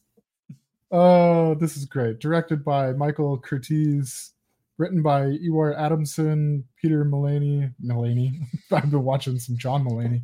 Oh, 0.92 1.54
this 1.56 1.76
is 1.76 1.84
great. 1.84 2.20
Directed 2.20 2.64
by 2.64 2.92
Michael 2.92 3.40
Curtiz, 3.40 4.30
written 4.78 5.02
by 5.02 5.26
Ewart 5.26 5.74
Adamson, 5.76 6.62
Peter 6.80 7.04
Mullaney. 7.04 7.70
Mullaney. 7.80 8.38
I've 8.70 8.92
been 8.92 9.02
watching 9.02 9.40
some 9.40 9.58
John 9.58 9.84
Mulaney, 9.84 10.22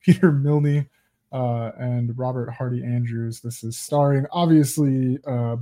Peter 0.00 0.30
Milne, 0.30 0.88
uh, 1.32 1.72
and 1.78 2.16
Robert 2.16 2.50
Hardy 2.50 2.84
Andrews. 2.84 3.40
This 3.40 3.64
is 3.64 3.76
starring 3.76 4.24
obviously 4.30 5.18
uh, 5.26 5.56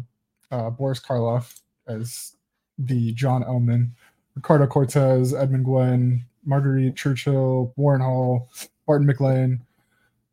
uh, 0.52 0.70
Boris 0.70 1.00
Karloff 1.00 1.60
as 1.88 2.36
the 2.78 3.12
John 3.14 3.42
Ellman, 3.42 3.90
Ricardo 4.36 4.66
Cortez, 4.66 5.34
Edmund 5.34 5.64
Gwenn, 5.64 6.24
Marguerite 6.44 6.94
Churchill, 6.94 7.72
Warren 7.76 8.00
Hull, 8.00 8.48
Barton 8.86 9.06
MacLane. 9.06 9.60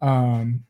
Um, 0.02 0.64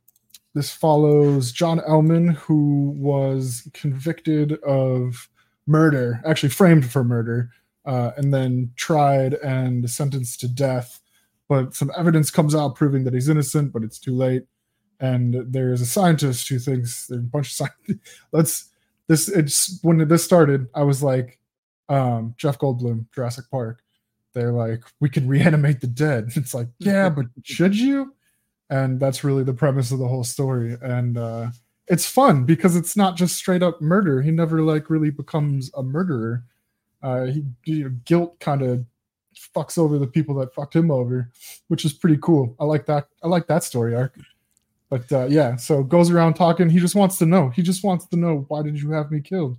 this 0.54 0.72
follows 0.72 1.52
John 1.52 1.80
Ellman, 1.82 2.34
who 2.36 2.96
was 2.98 3.68
convicted 3.74 4.54
of 4.64 5.30
murder, 5.68 6.22
actually 6.26 6.50
framed 6.50 6.90
for 6.90 7.04
murder, 7.04 7.52
uh, 7.86 8.12
and 8.18 8.34
then 8.34 8.72
tried 8.76 9.36
and 9.36 9.90
sentenced 9.90 10.40
to 10.42 10.48
death. 10.48 11.00
But 11.48 11.76
some 11.76 11.92
evidence 11.98 12.30
comes 12.30 12.56
out 12.56 12.76
proving 12.76 13.04
that 13.06 13.14
he's 13.14 13.30
innocent, 13.30 13.74
but 13.74 13.84
it's 13.84 14.00
too 14.00 14.16
late. 14.16 14.46
And 15.00 15.36
there's 15.48 15.82
a 15.82 15.86
scientist 15.86 16.50
who 16.50 16.60
thinks 16.60 17.08
there's 17.08 17.22
a 17.22 17.24
bunch 17.24 17.48
of 17.48 17.54
scientists. 17.54 18.20
Let's 18.32 18.69
this. 19.10 19.28
It's 19.28 19.80
when 19.84 20.08
this 20.08 20.24
started, 20.24 20.70
I 20.74 20.84
was 20.84 21.04
like, 21.04 21.38
um, 21.90 22.34
Jeff 22.38 22.58
Goldblum, 22.58 23.08
Jurassic 23.14 23.46
Park. 23.52 23.84
They're 24.34 24.54
like, 24.54 24.84
we 25.02 25.10
can 25.10 25.28
reanimate 25.28 25.82
the 25.82 25.88
dead. 25.88 26.30
It's 26.38 26.54
like, 26.54 26.68
yeah, 26.80 27.10
but 27.10 27.26
should 27.44 27.76
you? 27.76 28.14
and 28.70 29.00
that's 29.00 29.24
really 29.24 29.44
the 29.44 29.54
premise 29.54 29.92
of 29.92 30.00
the 30.00 30.08
whole 30.08 30.24
story 30.24 30.78
and 30.82 31.18
uh 31.18 31.48
it's 31.88 32.06
fun 32.06 32.44
because 32.44 32.76
it's 32.76 32.96
not 32.96 33.16
just 33.18 33.36
straight 33.36 33.64
up 33.64 33.82
murder 33.82 34.22
he 34.22 34.32
never 34.32 34.62
like 34.62 34.90
really 34.90 35.10
becomes 35.10 35.72
a 35.76 35.84
murderer 35.84 36.44
uh 37.02 37.26
he 37.26 37.44
you 37.66 37.86
know, 37.86 37.96
guilt 38.06 38.40
kind 38.40 38.62
of 38.62 38.86
fucks 39.56 39.78
over 39.78 39.98
the 39.98 40.08
people 40.08 40.36
that 40.36 40.54
fucked 40.54 40.76
him 40.76 40.92
over 40.92 41.32
which 41.68 41.86
is 41.86 41.94
pretty 41.94 42.18
cool 42.22 42.56
i 42.60 42.64
like 42.66 42.86
that 42.86 43.08
i 43.24 43.28
like 43.28 43.48
that 43.48 43.64
story 43.64 43.96
arc 43.96 44.16
but 44.90 45.12
uh 45.12 45.26
yeah 45.26 45.56
so 45.56 45.84
goes 45.84 46.10
around 46.10 46.34
talking 46.34 46.70
he 46.70 46.80
just 46.80 46.96
wants 46.96 47.18
to 47.18 47.26
know 47.26 47.50
he 47.50 47.62
just 47.62 47.84
wants 47.84 48.06
to 48.08 48.16
know 48.16 48.46
why 48.48 48.62
did 48.62 48.80
you 48.82 48.92
have 48.92 49.12
me 49.12 49.22
killed 49.22 49.58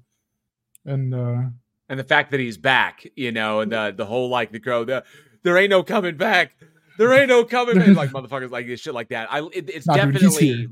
and 0.84 1.14
uh 1.14 1.42
and 1.90 1.98
the 1.98 2.04
fact 2.04 2.30
that 2.30 2.38
he's 2.40 2.56
back, 2.56 3.04
you 3.16 3.32
know, 3.32 3.60
and 3.60 3.72
the 3.72 3.92
the 3.94 4.06
whole 4.06 4.28
like 4.28 4.52
the 4.52 4.60
grow 4.60 4.84
the 4.84 5.04
there 5.42 5.58
ain't 5.58 5.70
no 5.70 5.82
coming 5.82 6.16
back. 6.16 6.52
There 6.98 7.12
ain't 7.12 7.28
no 7.28 7.44
coming 7.44 7.78
back. 7.78 7.96
Like 7.96 8.10
motherfuckers 8.10 8.50
like 8.50 8.66
this 8.68 8.80
shit 8.80 8.94
like 8.94 9.08
that. 9.08 9.30
I 9.30 9.40
it, 9.52 9.68
it's 9.68 9.86
Nah, 9.86 9.96
dude, 9.96 10.14
definitely 10.14 10.46
here. 10.46 10.68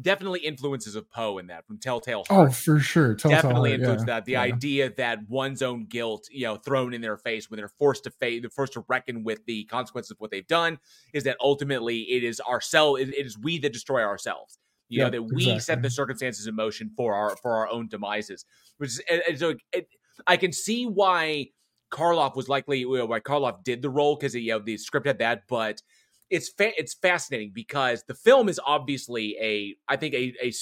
Definitely 0.00 0.40
influences 0.40 0.94
of 0.94 1.10
Poe 1.10 1.38
in 1.38 1.48
that 1.48 1.66
from 1.66 1.78
Telltale 1.78 2.24
oh 2.30 2.50
for 2.50 2.80
sure 2.80 3.14
Telltale 3.14 3.42
definitely 3.42 3.70
Heart, 3.70 3.80
influenced 3.80 4.06
yeah, 4.08 4.14
that. 4.14 4.24
The 4.24 4.32
yeah. 4.32 4.40
idea 4.40 4.92
that 4.96 5.28
one's 5.28 5.62
own 5.62 5.84
guilt, 5.86 6.28
you 6.30 6.46
know, 6.46 6.56
thrown 6.56 6.94
in 6.94 7.00
their 7.00 7.16
face 7.16 7.50
when 7.50 7.58
they're 7.58 7.68
forced 7.68 8.04
to 8.04 8.10
face, 8.10 8.40
they're 8.40 8.50
forced 8.50 8.72
to 8.74 8.84
reckon 8.88 9.24
with 9.24 9.44
the 9.46 9.64
consequences 9.64 10.12
of 10.12 10.20
what 10.20 10.30
they've 10.30 10.46
done, 10.46 10.78
is 11.12 11.24
that 11.24 11.36
ultimately 11.40 12.00
it 12.02 12.24
is 12.24 12.40
ourselves, 12.40 13.02
it, 13.02 13.08
it 13.08 13.26
is 13.26 13.38
we 13.38 13.58
that 13.58 13.72
destroy 13.72 14.02
ourselves. 14.02 14.58
You 14.88 14.98
know 14.98 15.10
that 15.10 15.22
we 15.22 15.58
set 15.58 15.80
the 15.80 15.88
circumstances 15.88 16.46
in 16.46 16.54
motion 16.54 16.90
for 16.94 17.14
our 17.14 17.34
for 17.36 17.52
our 17.52 17.68
own 17.68 17.88
demises. 17.88 18.44
Which 18.76 18.90
is 18.90 19.02
and, 19.10 19.22
and 19.26 19.38
so 19.38 19.54
it, 19.72 19.88
I 20.26 20.36
can 20.36 20.52
see 20.52 20.84
why 20.84 21.48
Karloff 21.90 22.36
was 22.36 22.48
likely 22.48 22.80
you 22.80 22.98
know, 22.98 23.06
why 23.06 23.20
Karloff 23.20 23.64
did 23.64 23.80
the 23.80 23.88
role 23.88 24.16
because 24.16 24.34
you 24.34 24.52
know 24.52 24.58
the 24.58 24.76
script 24.76 25.06
had 25.06 25.18
that, 25.18 25.44
but 25.48 25.80
it's 26.32 26.48
fa- 26.48 26.72
it's 26.76 26.94
fascinating 26.94 27.52
because 27.54 28.02
the 28.08 28.14
film 28.14 28.48
is 28.48 28.58
obviously 28.66 29.36
a 29.40 29.76
I 29.88 29.96
think 29.96 30.14
a 30.14 30.34
a 30.42 30.52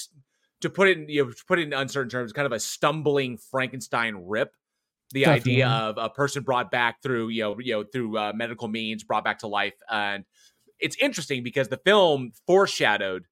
to 0.60 0.68
put 0.68 0.88
it 0.88 0.98
in, 0.98 1.09
you 1.09 1.24
know 1.24 1.30
to 1.30 1.44
put 1.47 1.59
it 1.59 1.62
in 1.62 1.72
uncertain 1.72 2.10
terms 2.10 2.32
kind 2.32 2.44
of 2.47 2.52
a 2.52 2.60
stumbling 2.60 3.38
Frankenstein 3.38 4.14
rip. 4.26 4.52
The 5.12 5.26
idea 5.26 5.68
of 5.68 5.97
a 5.98 6.09
person 6.10 6.42
brought 6.42 6.70
back 6.70 7.02
through 7.02 7.28
you 7.30 7.42
know 7.42 7.59
you 7.59 7.72
know 7.74 7.84
through 7.84 8.18
uh, 8.18 8.32
medical 8.34 8.68
means 8.68 9.02
brought 9.05 9.24
back 9.24 9.38
to 9.40 9.47
life 9.47 9.74
and 9.90 10.24
it's 10.78 10.97
interesting 11.01 11.42
because 11.42 11.68
the 11.68 11.76
film 11.78 12.32
foreshadowed 12.47 13.24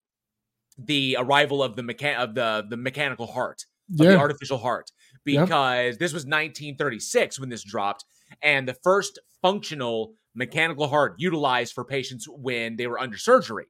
the 0.77 1.16
arrival 1.19 1.62
of 1.62 1.77
the 1.77 1.82
mechan- 1.82 2.16
of 2.19 2.35
the 2.35 2.65
the 2.69 2.77
mechanical 2.77 3.27
heart 3.27 3.65
of 3.98 4.05
Yeah. 4.05 4.10
the 4.12 4.19
artificial 4.19 4.59
heart 4.59 4.90
Yep. 5.27 5.44
because 5.47 5.98
this 5.98 6.12
was 6.12 6.24
1936 6.24 7.39
when 7.39 7.48
this 7.48 7.62
dropped 7.65 8.05
and 8.43 8.66
the 8.69 8.74
first 8.82 9.19
functional 9.43 10.15
mechanical 10.39 10.89
heart 10.89 11.16
utilized 11.19 11.74
for 11.74 11.85
patients 11.85 12.27
when 12.28 12.77
they 12.77 12.86
were 12.86 12.98
under 12.98 13.19
surgery 13.19 13.66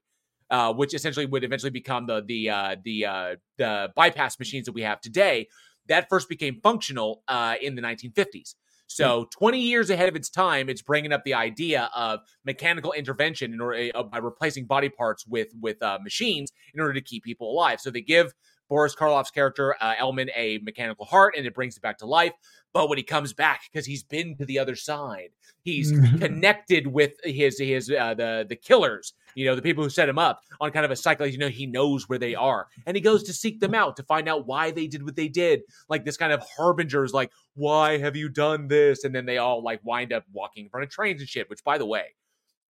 uh, 0.50 0.72
which 0.72 0.94
essentially 0.94 1.26
would 1.26 1.44
eventually 1.44 1.70
become 1.70 2.06
the 2.06 2.22
the 2.26 2.50
uh, 2.50 2.76
the 2.84 3.04
uh, 3.04 3.36
the 3.58 3.88
bypass 3.94 4.38
machines 4.38 4.66
that 4.66 4.72
we 4.72 4.82
have 4.82 5.00
today. 5.00 5.48
That 5.88 6.08
first 6.08 6.28
became 6.28 6.60
functional 6.62 7.22
uh, 7.28 7.56
in 7.60 7.74
the 7.74 7.82
1950s 7.82 8.54
so 8.88 9.28
20 9.32 9.60
years 9.60 9.90
ahead 9.90 10.08
of 10.08 10.16
its 10.16 10.30
time 10.30 10.68
it's 10.68 10.82
bringing 10.82 11.12
up 11.12 11.22
the 11.24 11.34
idea 11.34 11.90
of 11.94 12.20
mechanical 12.44 12.92
intervention 12.92 13.52
in 13.52 13.60
order 13.60 13.90
uh, 13.94 14.02
by 14.02 14.18
replacing 14.18 14.64
body 14.64 14.88
parts 14.88 15.26
with 15.26 15.48
with 15.60 15.82
uh, 15.82 15.98
machines 16.02 16.50
in 16.74 16.80
order 16.80 16.94
to 16.94 17.00
keep 17.00 17.22
people 17.22 17.50
alive. 17.50 17.80
So 17.80 17.90
they 17.90 18.00
give 18.00 18.32
Boris 18.68 18.94
Karloff's 18.94 19.30
character, 19.30 19.74
uh, 19.80 19.94
Ellman, 19.94 20.28
a 20.36 20.58
mechanical 20.58 21.06
heart, 21.06 21.34
and 21.36 21.46
it 21.46 21.54
brings 21.54 21.76
it 21.76 21.82
back 21.82 21.98
to 21.98 22.06
life. 22.06 22.32
But 22.72 22.88
when 22.88 22.98
he 22.98 23.04
comes 23.04 23.32
back, 23.32 23.62
because 23.72 23.86
he's 23.86 24.02
been 24.02 24.36
to 24.36 24.44
the 24.44 24.58
other 24.58 24.76
side, 24.76 25.30
he's 25.62 25.90
connected 26.18 26.86
with 26.86 27.12
his 27.24 27.58
his 27.58 27.90
uh, 27.90 28.14
the 28.14 28.44
the 28.46 28.56
killers, 28.56 29.14
you 29.34 29.46
know, 29.46 29.56
the 29.56 29.62
people 29.62 29.82
who 29.82 29.90
set 29.90 30.08
him 30.08 30.18
up 30.18 30.42
on 30.60 30.70
kind 30.70 30.84
of 30.84 30.90
a 30.90 30.96
cycle. 30.96 31.26
You 31.26 31.38
know, 31.38 31.48
he 31.48 31.66
knows 31.66 32.08
where 32.08 32.18
they 32.18 32.34
are, 32.34 32.66
and 32.86 32.94
he 32.94 33.00
goes 33.00 33.22
to 33.24 33.32
seek 33.32 33.60
them 33.60 33.74
out 33.74 33.96
to 33.96 34.02
find 34.02 34.28
out 34.28 34.46
why 34.46 34.70
they 34.70 34.86
did 34.86 35.02
what 35.02 35.16
they 35.16 35.28
did. 35.28 35.62
Like 35.88 36.04
this 36.04 36.18
kind 36.18 36.32
of 36.32 36.42
harbingers, 36.56 37.14
like, 37.14 37.32
why 37.54 37.98
have 37.98 38.16
you 38.16 38.28
done 38.28 38.68
this? 38.68 39.02
And 39.02 39.14
then 39.14 39.24
they 39.24 39.38
all 39.38 39.62
like 39.62 39.80
wind 39.82 40.12
up 40.12 40.24
walking 40.30 40.64
in 40.64 40.70
front 40.70 40.84
of 40.84 40.90
trains 40.90 41.22
and 41.22 41.28
shit. 41.28 41.48
Which, 41.48 41.64
by 41.64 41.78
the 41.78 41.86
way, 41.86 42.16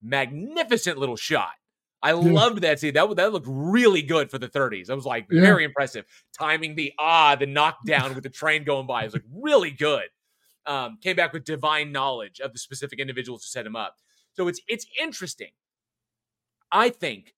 magnificent 0.01 0.99
little 0.99 1.17
shot. 1.17 1.55
I 2.03 2.13
loved 2.13 2.61
that 2.63 2.79
scene. 2.79 2.95
That 2.95 3.17
that 3.17 3.33
looked 3.33 3.47
really 3.49 4.03
good 4.03 4.31
for 4.31 4.39
the 4.39 4.49
30s. 4.49 4.89
I 4.91 4.95
was 4.95 5.05
like 5.05 5.27
Yeah. 5.31 5.41
very 5.41 5.65
impressive. 5.65 6.05
Timing 6.39 6.77
the 6.77 6.93
ah, 6.99 7.35
the 7.35 7.47
knockdown 7.47 8.15
with 8.15 8.23
the 8.23 8.31
train 8.31 8.65
going 8.65 8.87
by 8.87 9.05
was 9.05 9.15
like 9.15 9.25
really 9.35 9.71
good. 9.73 10.05
Um, 10.67 10.99
came 11.03 11.17
back 11.17 11.33
with 11.33 11.45
divine 11.45 11.93
knowledge 11.93 12.41
of 12.41 12.53
the 12.53 12.59
specific 12.59 12.99
individuals 13.01 13.43
who 13.43 13.49
set 13.49 13.67
him 13.67 13.75
up. 13.75 13.97
So 14.35 14.49
it's 14.49 14.61
it's 14.69 14.87
interesting. 15.01 15.51
I 16.71 16.91
think, 16.91 17.35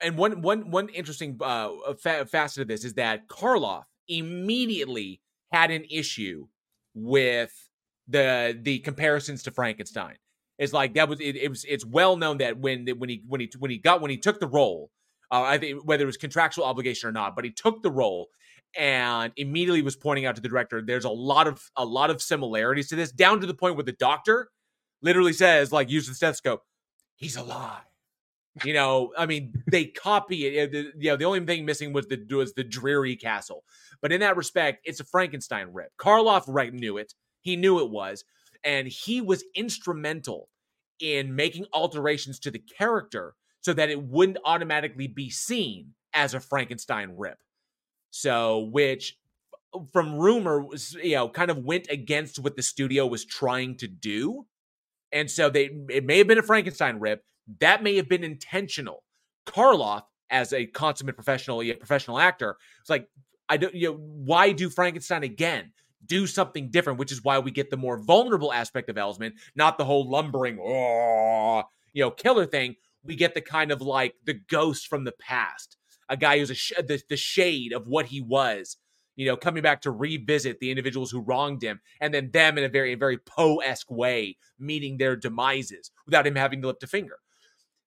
and 0.00 0.16
one 0.16 0.40
one 0.42 0.70
one 0.70 0.88
interesting 0.88 1.36
uh, 1.40 1.70
fa- 2.00 2.26
facet 2.26 2.62
of 2.62 2.68
this 2.68 2.84
is 2.84 2.94
that 2.94 3.28
Karloff 3.28 3.84
immediately 4.08 5.20
had 5.52 5.70
an 5.70 5.84
issue 5.90 6.48
with 6.94 7.68
the 8.08 8.58
the 8.60 8.78
comparisons 8.80 9.42
to 9.44 9.50
Frankenstein. 9.50 10.16
It's 10.60 10.74
like 10.74 10.94
that 10.94 11.08
was 11.08 11.20
it, 11.20 11.36
it 11.36 11.48
was 11.48 11.64
it's 11.64 11.86
well 11.86 12.18
known 12.18 12.38
that 12.38 12.58
when 12.58 12.86
when 12.86 13.08
he 13.08 13.22
when 13.26 13.40
he 13.40 13.50
when 13.58 13.70
he 13.70 13.78
got 13.78 14.02
when 14.02 14.10
he 14.10 14.18
took 14.18 14.38
the 14.38 14.46
role, 14.46 14.90
uh, 15.32 15.42
I 15.42 15.56
think 15.56 15.80
whether 15.84 16.02
it 16.02 16.06
was 16.06 16.18
contractual 16.18 16.66
obligation 16.66 17.08
or 17.08 17.12
not, 17.12 17.34
but 17.34 17.46
he 17.46 17.50
took 17.50 17.82
the 17.82 17.90
role 17.90 18.28
and 18.78 19.32
immediately 19.36 19.80
was 19.82 19.96
pointing 19.96 20.26
out 20.26 20.36
to 20.36 20.42
the 20.42 20.48
director 20.48 20.80
there's 20.80 21.04
a 21.04 21.10
lot 21.10 21.48
of 21.48 21.70
a 21.76 21.84
lot 21.84 22.10
of 22.10 22.22
similarities 22.22 22.88
to 22.88 22.94
this 22.94 23.10
down 23.10 23.40
to 23.40 23.46
the 23.46 23.54
point 23.54 23.74
where 23.74 23.84
the 23.84 23.92
doctor 23.92 24.48
literally 25.02 25.32
says 25.32 25.72
like 25.72 25.90
use 25.90 26.06
the 26.06 26.14
stethoscope 26.14 26.62
he's 27.16 27.36
alive. 27.36 27.82
You 28.64 28.74
know 28.74 29.12
i 29.16 29.26
mean 29.26 29.54
they 29.70 29.86
copy 29.86 30.46
it 30.46 30.72
you 30.72 31.10
know 31.10 31.16
the 31.16 31.24
only 31.24 31.40
thing 31.40 31.64
missing 31.64 31.92
was 31.92 32.06
the 32.06 32.24
was 32.30 32.52
the 32.52 32.64
dreary 32.64 33.16
castle. 33.16 33.64
But 34.00 34.12
in 34.12 34.20
that 34.20 34.36
respect 34.36 34.82
it's 34.84 35.00
a 35.00 35.04
frankenstein 35.04 35.68
rip. 35.72 35.90
Karloff 35.98 36.44
right 36.46 36.72
knew 36.72 36.96
it. 36.98 37.14
He 37.40 37.56
knew 37.56 37.80
it 37.80 37.90
was 37.90 38.24
and 38.64 38.88
he 38.88 39.20
was 39.20 39.44
instrumental 39.54 40.48
in 40.98 41.34
making 41.34 41.66
alterations 41.72 42.38
to 42.38 42.50
the 42.50 42.58
character 42.58 43.34
so 43.62 43.72
that 43.72 43.90
it 43.90 44.02
wouldn't 44.02 44.38
automatically 44.44 45.06
be 45.06 45.30
seen 45.30 45.94
as 46.12 46.34
a 46.34 46.40
frankenstein 46.40 47.14
rip 47.16 47.38
so, 48.10 48.68
which 48.72 49.16
from 49.92 50.16
rumor 50.16 50.60
was, 50.60 50.94
you 50.94 51.14
know, 51.14 51.28
kind 51.28 51.50
of 51.50 51.58
went 51.58 51.86
against 51.88 52.38
what 52.38 52.56
the 52.56 52.62
studio 52.62 53.06
was 53.06 53.24
trying 53.24 53.76
to 53.78 53.88
do. 53.88 54.46
And 55.12 55.30
so 55.30 55.48
they 55.48 55.70
it 55.88 56.04
may 56.04 56.18
have 56.18 56.26
been 56.26 56.38
a 56.38 56.42
Frankenstein 56.42 56.98
rip. 56.98 57.22
That 57.60 57.82
may 57.82 57.96
have 57.96 58.08
been 58.08 58.24
intentional. 58.24 59.02
Karloff, 59.46 60.02
as 60.28 60.52
a 60.52 60.66
consummate 60.66 61.16
professional, 61.16 61.62
yeah, 61.62 61.74
professional 61.74 62.18
actor, 62.18 62.56
it's 62.80 62.90
like, 62.90 63.08
I 63.48 63.56
don't, 63.56 63.74
you 63.74 63.90
know, 63.90 63.96
why 63.96 64.52
do 64.52 64.70
Frankenstein 64.70 65.24
again? 65.24 65.72
Do 66.04 66.26
something 66.26 66.70
different, 66.70 66.98
which 66.98 67.12
is 67.12 67.22
why 67.22 67.38
we 67.38 67.50
get 67.50 67.70
the 67.70 67.76
more 67.76 67.98
vulnerable 67.98 68.52
aspect 68.52 68.88
of 68.88 68.96
Elsman, 68.96 69.32
not 69.54 69.78
the 69.78 69.84
whole 69.84 70.08
lumbering, 70.08 70.58
"Oh," 70.60 71.64
you 71.92 72.02
know, 72.02 72.10
killer 72.10 72.46
thing. 72.46 72.76
We 73.02 73.16
get 73.16 73.34
the 73.34 73.40
kind 73.40 73.70
of 73.72 73.80
like 73.80 74.14
the 74.24 74.34
ghost 74.34 74.88
from 74.88 75.04
the 75.04 75.12
past, 75.12 75.76
a 76.08 76.16
guy 76.16 76.38
who's 76.38 76.50
a 76.50 76.54
sh- 76.54 76.72
the, 76.78 77.02
the 77.08 77.16
shade 77.16 77.72
of 77.72 77.86
what 77.86 78.06
he 78.06 78.20
was, 78.20 78.76
you 79.16 79.26
know, 79.26 79.36
coming 79.36 79.62
back 79.62 79.82
to 79.82 79.90
revisit 79.90 80.60
the 80.60 80.70
individuals 80.70 81.10
who 81.10 81.20
wronged 81.20 81.62
him, 81.62 81.80
and 82.00 82.12
then 82.14 82.30
them 82.30 82.56
in 82.58 82.64
a 82.64 82.68
very, 82.68 82.94
very 82.94 83.18
Poe 83.18 83.58
esque 83.58 83.90
way 83.90 84.36
meeting 84.58 84.96
their 84.96 85.16
demises 85.16 85.90
without 86.06 86.26
him 86.26 86.36
having 86.36 86.62
to 86.62 86.68
lift 86.68 86.82
a 86.82 86.86
finger. 86.86 87.18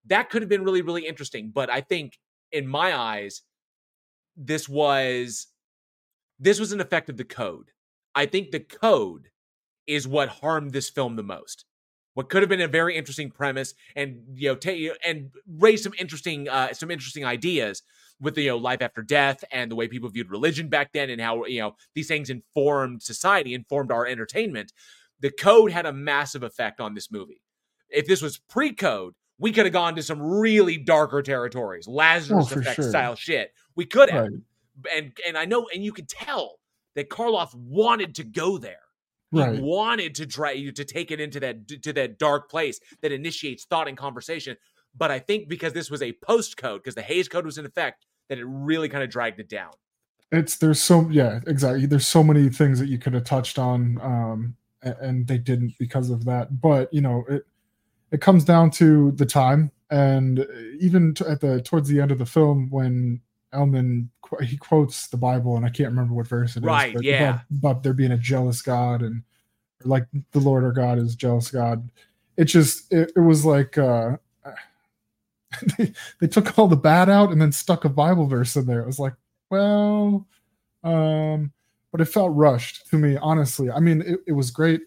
That 0.05 0.29
could 0.29 0.41
have 0.41 0.49
been 0.49 0.63
really, 0.63 0.81
really 0.81 1.07
interesting. 1.07 1.51
But 1.53 1.69
I 1.69 1.81
think, 1.81 2.19
in 2.51 2.67
my 2.67 2.95
eyes, 2.95 3.41
this 4.35 4.69
was 4.69 5.47
this 6.39 6.59
was 6.59 6.71
an 6.71 6.81
effect 6.81 7.09
of 7.09 7.17
the 7.17 7.23
code. 7.23 7.72
I 8.15 8.25
think 8.25 8.51
the 8.51 8.59
code 8.59 9.29
is 9.87 10.07
what 10.07 10.29
harmed 10.29 10.71
this 10.71 10.89
film 10.89 11.15
the 11.15 11.23
most. 11.23 11.65
What 12.13 12.29
could 12.29 12.43
have 12.43 12.49
been 12.49 12.61
a 12.61 12.67
very 12.67 12.95
interesting 12.95 13.31
premise, 13.31 13.73
and 13.95 14.21
you 14.35 14.49
know, 14.49 14.55
ta- 14.55 14.95
and 15.05 15.31
raise 15.47 15.81
some 15.83 15.93
interesting, 15.97 16.47
uh, 16.47 16.71
some 16.73 16.91
interesting 16.91 17.25
ideas 17.25 17.81
with 18.21 18.35
the 18.35 18.43
you 18.43 18.49
know 18.49 18.57
life 18.57 18.81
after 18.83 19.01
death 19.01 19.43
and 19.51 19.71
the 19.71 19.75
way 19.75 19.87
people 19.87 20.09
viewed 20.09 20.29
religion 20.29 20.69
back 20.69 20.91
then, 20.93 21.09
and 21.09 21.19
how 21.19 21.45
you 21.45 21.59
know 21.59 21.75
these 21.95 22.07
things 22.07 22.29
informed 22.29 23.01
society, 23.01 23.55
informed 23.55 23.91
our 23.91 24.05
entertainment. 24.05 24.71
The 25.21 25.31
code 25.31 25.71
had 25.71 25.85
a 25.87 25.93
massive 25.93 26.43
effect 26.43 26.79
on 26.79 26.93
this 26.93 27.11
movie. 27.11 27.41
If 27.89 28.05
this 28.07 28.21
was 28.21 28.37
pre-code, 28.37 29.13
we 29.39 29.51
could 29.51 29.65
have 29.65 29.73
gone 29.73 29.95
to 29.95 30.03
some 30.03 30.21
really 30.21 30.77
darker 30.77 31.21
territories, 31.23 31.87
Lazarus 31.87 32.49
Oh, 32.51 32.59
effect 32.59 32.75
sure. 32.75 32.89
style 32.89 33.15
shit. 33.15 33.53
We 33.75 33.85
could 33.85 34.09
have, 34.11 34.23
Right. 34.25 34.95
and 34.95 35.17
and 35.27 35.35
I 35.37 35.45
know, 35.45 35.67
and 35.73 35.83
you 35.83 35.91
could 35.91 36.07
tell 36.09 36.59
that 36.95 37.09
Karloff 37.09 37.53
wanted 37.55 38.15
to 38.15 38.23
go 38.23 38.57
there. 38.57 38.77
He 39.31 39.39
wanted 39.61 40.13
to 40.15 40.27
try 40.27 40.51
you 40.51 40.71
to 40.73 40.85
take 40.85 41.09
it 41.09 41.19
into 41.19 41.39
that 41.39 41.67
to 41.81 41.91
that 41.93 42.19
dark 42.19 42.51
place 42.51 42.79
that 43.01 43.11
initiates 43.11 43.65
thought 43.65 43.87
and 43.87 43.97
conversation. 43.97 44.55
But 44.95 45.09
I 45.09 45.17
think 45.17 45.47
because 45.47 45.73
this 45.73 45.89
was 45.89 46.03
a 46.03 46.13
post 46.23 46.55
code, 46.55 46.81
because 46.83 46.93
the 46.93 47.01
Hays 47.01 47.27
Code 47.27 47.45
was 47.45 47.57
in 47.57 47.65
effect, 47.65 48.05
that 48.29 48.37
it 48.37 48.45
really 48.45 48.89
kind 48.89 49.03
of 49.03 49.09
dragged 49.09 49.39
it 49.39 49.49
down. 49.49 49.71
it's 50.31 50.57
there's 50.57 50.81
so 50.81 51.07
yeah 51.09 51.39
exactly 51.47 51.85
there's 51.87 52.05
so 52.05 52.23
many 52.23 52.49
things 52.49 52.79
that 52.79 52.89
you 52.89 52.97
could 52.97 53.13
have 53.13 53.23
touched 53.23 53.57
on 53.59 53.99
um 54.01 54.55
and 54.81 55.27
they 55.27 55.37
didn't 55.37 55.73
because 55.79 56.09
of 56.09 56.25
that 56.25 56.61
but 56.61 56.93
you 56.93 57.01
know 57.01 57.23
it 57.29 57.45
it 58.11 58.21
comes 58.21 58.43
down 58.43 58.69
to 58.69 59.11
the 59.13 59.25
time 59.25 59.71
and 59.89 60.45
even 60.79 61.13
t- 61.13 61.25
at 61.25 61.39
the 61.41 61.61
towards 61.61 61.87
the 61.89 61.99
end 62.01 62.11
of 62.11 62.17
the 62.19 62.25
film 62.25 62.69
when 62.69 63.19
Ellman 63.53 64.09
he 64.41 64.57
quotes 64.57 65.07
the 65.07 65.17
Bible 65.17 65.57
and 65.57 65.65
I 65.65 65.69
can't 65.69 65.89
remember 65.89 66.13
what 66.13 66.27
verse 66.27 66.55
it 66.55 66.63
is 66.63 66.65
Right, 66.65 66.93
but 66.93 67.03
yeah. 67.03 67.29
about, 67.29 67.41
about 67.51 67.83
there 67.83 67.93
being 67.93 68.11
a 68.11 68.17
jealous 68.17 68.61
God 68.61 69.01
and 69.01 69.23
like 69.83 70.07
the 70.31 70.39
Lord 70.39 70.63
our 70.63 70.71
God 70.71 70.97
is 70.97 71.15
jealous 71.15 71.51
God. 71.51 71.89
It 72.37 72.45
just 72.45 72.91
it, 72.91 73.11
it 73.15 73.19
was 73.19 73.45
like 73.45 73.77
uh 73.77 74.17
they, 75.77 75.93
they 76.19 76.27
took 76.27 76.57
all 76.57 76.67
the 76.67 76.75
bad 76.75 77.09
out 77.09 77.31
and 77.31 77.41
then 77.41 77.51
stuck 77.51 77.85
a 77.85 77.89
Bible 77.89 78.27
verse 78.27 78.55
in 78.55 78.65
there. 78.65 78.81
It 78.81 78.87
was 78.87 78.99
like 78.99 79.13
well 79.49 80.27
um 80.83 81.51
but 81.91 82.01
it 82.01 82.05
felt 82.05 82.35
rushed 82.35 82.87
to 82.89 82.97
me 82.97 83.17
honestly. 83.17 83.69
I 83.69 83.79
mean 83.79 84.01
it, 84.01 84.19
it 84.27 84.33
was 84.33 84.51
great. 84.51 84.81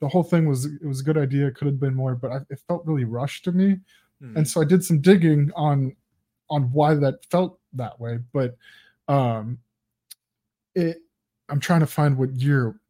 The 0.00 0.08
whole 0.08 0.24
thing 0.24 0.48
was 0.48 0.64
it 0.64 0.86
was 0.86 1.00
a 1.00 1.04
good 1.04 1.18
idea. 1.18 1.48
It 1.48 1.56
could 1.56 1.66
have 1.66 1.80
been 1.80 1.94
more 1.94 2.14
but 2.14 2.32
I, 2.32 2.36
it 2.48 2.60
felt 2.66 2.86
really 2.86 3.04
rushed 3.04 3.44
to 3.44 3.52
me. 3.52 3.76
Hmm. 4.20 4.36
and 4.36 4.46
so 4.46 4.60
i 4.60 4.64
did 4.64 4.84
some 4.84 5.00
digging 5.00 5.50
on 5.56 5.96
on 6.50 6.64
why 6.72 6.94
that 6.94 7.24
felt 7.30 7.59
that 7.72 7.98
way 8.00 8.18
but 8.32 8.56
um 9.08 9.58
it 10.74 10.98
i'm 11.48 11.60
trying 11.60 11.80
to 11.80 11.86
find 11.86 12.16
what 12.16 12.32
year 12.34 12.80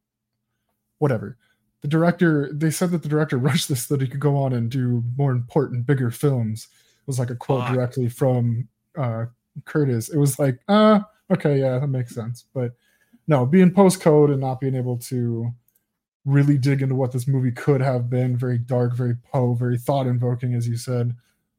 whatever. 1.01 1.36
The 1.81 1.89
director 1.89 2.51
they 2.52 2.70
said 2.70 2.93
that 2.93 3.02
the 3.02 3.09
director 3.09 3.39
rushed 3.48 3.69
this 3.69 3.86
so 3.86 3.97
that 3.97 4.02
he 4.02 4.09
could 4.09 4.20
go 4.20 4.36
on 4.36 4.52
and 4.52 4.70
do 4.70 5.02
more 5.16 5.32
important 5.32 5.86
bigger 5.86 6.11
films 6.11 6.69
it 6.73 7.07
was 7.07 7.19
like 7.19 7.31
a 7.31 7.35
quote 7.35 7.66
directly 7.73 8.09
from 8.09 8.69
uh 8.97 9.24
Curtiz. 9.65 10.15
It 10.15 10.19
was 10.19 10.39
like 10.39 10.61
uh 10.69 11.01
okay 11.31 11.59
yeah 11.59 11.78
that 11.78 11.89
makes 11.89 12.15
sense 12.15 12.44
but 12.55 12.73
no 13.27 13.44
being 13.44 13.73
postcode 13.73 14.31
and 14.31 14.40
not 14.40 14.61
being 14.61 14.74
able 14.74 14.98
to 14.98 15.51
really 16.27 16.59
dig 16.59 16.82
into 16.82 16.94
what 16.94 17.12
this 17.12 17.27
movie 17.27 17.51
could 17.51 17.81
have 17.81 18.11
been 18.11 18.36
very 18.36 18.59
dark 18.59 18.94
very 18.94 19.16
poe 19.32 19.55
very 19.55 19.78
thought 19.78 20.07
invoking 20.07 20.55
as 20.55 20.69
you 20.69 20.77
said 20.77 21.16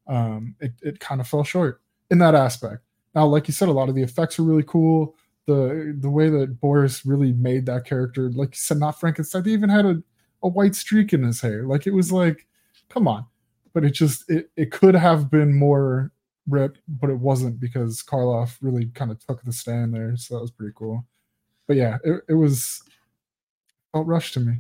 um 0.08 0.56
it, 0.60 0.74
it 0.82 1.00
kind 1.00 1.20
of 1.20 1.28
fell 1.28 1.44
short 1.44 1.82
in 2.12 2.20
that 2.20 2.36
aspect 2.36 2.84
now 3.16 3.26
like 3.26 3.48
you 3.48 3.54
said 3.54 3.70
a 3.70 3.74
lot 3.74 3.90
of 3.90 3.96
the 3.96 4.04
effects 4.04 4.40
are 4.40 4.44
really 4.44 4.64
cool. 4.64 5.16
The 5.48 5.96
the 6.00 6.10
way 6.10 6.30
that 6.30 6.60
boris 6.60 7.06
really 7.06 7.34
made 7.34 7.66
that 7.66 7.86
character 7.86 8.32
like 8.32 8.50
you 8.50 8.60
said 8.60 8.78
not 8.78 9.00
frankenstein 9.00 9.44
they 9.44 9.52
even 9.52 9.70
had 9.70 9.86
a, 9.86 10.02
a 10.44 10.48
white 10.48 10.76
streak 10.76 11.14
in 11.14 11.24
his 11.24 11.42
hair. 11.42 11.64
Like 11.64 11.88
it 11.88 11.94
was 11.94 12.12
like 12.12 12.48
come 12.90 13.08
on. 13.08 13.26
But 13.74 13.86
it 13.86 13.92
just 13.92 14.30
it, 14.30 14.50
it 14.56 14.72
could 14.72 14.96
have 14.96 15.32
been 15.32 15.54
more 15.58 16.12
rip 16.48 16.78
but 16.88 17.10
it 17.10 17.20
wasn't 17.20 17.60
because 17.60 18.02
karloff 18.02 18.58
really 18.62 18.88
kind 18.88 19.12
of 19.12 19.20
took 19.26 19.44
the 19.44 19.54
stand 19.54 19.94
there. 19.94 20.16
So 20.18 20.36
that 20.36 20.42
was 20.42 20.52
pretty 20.52 20.74
cool. 20.76 21.06
But 21.68 21.78
yeah 21.78 21.98
it, 22.04 22.24
it 22.30 22.34
was 22.34 22.84
felt 23.92 24.08
rushed 24.08 24.34
to 24.36 24.40
me. 24.40 24.58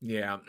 Yeah. 0.00 0.38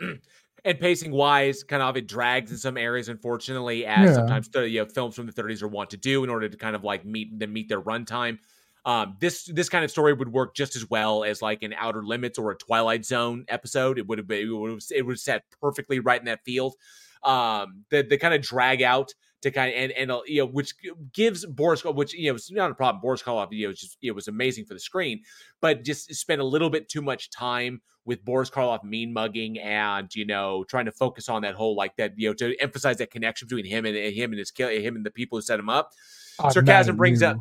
And 0.66 0.80
pacing 0.80 1.12
wise, 1.12 1.62
kind 1.62 1.80
of 1.80 1.96
it 1.96 2.08
drags 2.08 2.50
in 2.50 2.58
some 2.58 2.76
areas, 2.76 3.08
unfortunately, 3.08 3.86
as 3.86 4.12
Yeah. 4.12 4.14
sometimes 4.14 4.50
you 4.54 4.80
know, 4.82 4.86
films 4.86 5.14
from 5.14 5.26
the 5.26 5.32
30s 5.32 5.62
are 5.62 5.68
want 5.68 5.90
to 5.90 5.96
do 5.96 6.24
in 6.24 6.30
order 6.30 6.48
to 6.48 6.56
kind 6.56 6.74
of 6.74 6.82
like 6.82 7.04
meet 7.04 7.38
them 7.38 7.52
meet 7.52 7.68
their 7.68 7.80
runtime. 7.80 8.38
Um, 8.84 9.16
this 9.20 9.44
this 9.44 9.68
kind 9.68 9.84
of 9.84 9.92
story 9.92 10.12
would 10.12 10.32
work 10.32 10.56
just 10.56 10.74
as 10.74 10.88
well 10.90 11.22
as 11.24 11.40
like 11.40 11.62
an 11.62 11.72
Outer 11.74 12.04
Limits 12.04 12.38
or 12.38 12.50
a 12.50 12.56
Twilight 12.56 13.04
Zone 13.04 13.44
episode. 13.48 13.96
It 13.98 14.08
would 14.08 14.18
have 14.18 14.26
been 14.26 14.48
it 14.48 14.52
would 14.52 14.70
have, 14.72 14.80
it 14.92 15.02
would 15.06 15.12
have 15.14 15.20
set 15.20 15.44
perfectly 15.60 16.00
right 16.00 16.20
in 16.20 16.26
that 16.26 16.44
field. 16.44 16.74
Um, 17.22 17.84
the 17.90 18.02
the 18.02 18.18
kind 18.18 18.34
of 18.34 18.42
drag 18.42 18.82
out 18.82 19.12
to 19.42 19.50
kind 19.52 19.72
of 19.72 19.76
and 19.78 19.92
and 19.92 20.10
uh, 20.10 20.22
you 20.26 20.40
know 20.42 20.46
which 20.46 20.74
gives 21.12 21.46
Boris 21.46 21.84
which 21.84 22.14
you 22.14 22.30
know 22.30 22.34
it's 22.36 22.50
not 22.50 22.70
a 22.70 22.74
problem. 22.74 23.00
Boris 23.00 23.22
Karloff 23.22 23.48
you 23.52 23.68
know 23.68 23.72
just 23.72 23.98
it 24.02 24.12
was 24.12 24.28
amazing 24.28 24.64
for 24.66 24.74
the 24.74 24.80
screen, 24.80 25.22
but 25.60 25.84
just 25.84 26.14
spent 26.14 26.40
a 26.40 26.44
little 26.44 26.70
bit 26.70 26.88
too 26.88 27.02
much 27.02 27.30
time 27.30 27.80
with 28.06 28.24
Boris 28.24 28.48
Karloff 28.48 28.82
mean 28.84 29.12
mugging 29.12 29.58
and 29.58 30.14
you 30.14 30.24
know 30.24 30.64
trying 30.64 30.86
to 30.86 30.92
focus 30.92 31.28
on 31.28 31.42
that 31.42 31.54
whole 31.54 31.76
like 31.76 31.96
that 31.96 32.12
you 32.16 32.28
know 32.28 32.34
to 32.34 32.56
emphasize 32.60 32.96
that 32.98 33.10
connection 33.10 33.48
between 33.48 33.66
him 33.66 33.84
and, 33.84 33.96
and 33.96 34.14
him 34.14 34.30
and 34.30 34.38
his 34.38 34.50
kill 34.50 34.68
him 34.68 34.96
and 34.96 35.04
the 35.04 35.10
people 35.10 35.36
who 35.36 35.42
set 35.42 35.58
him 35.58 35.68
up. 35.68 35.92
I'm 36.38 36.50
Sarcasm 36.50 36.96
brings 36.96 37.20
you. 37.20 37.28
up 37.28 37.38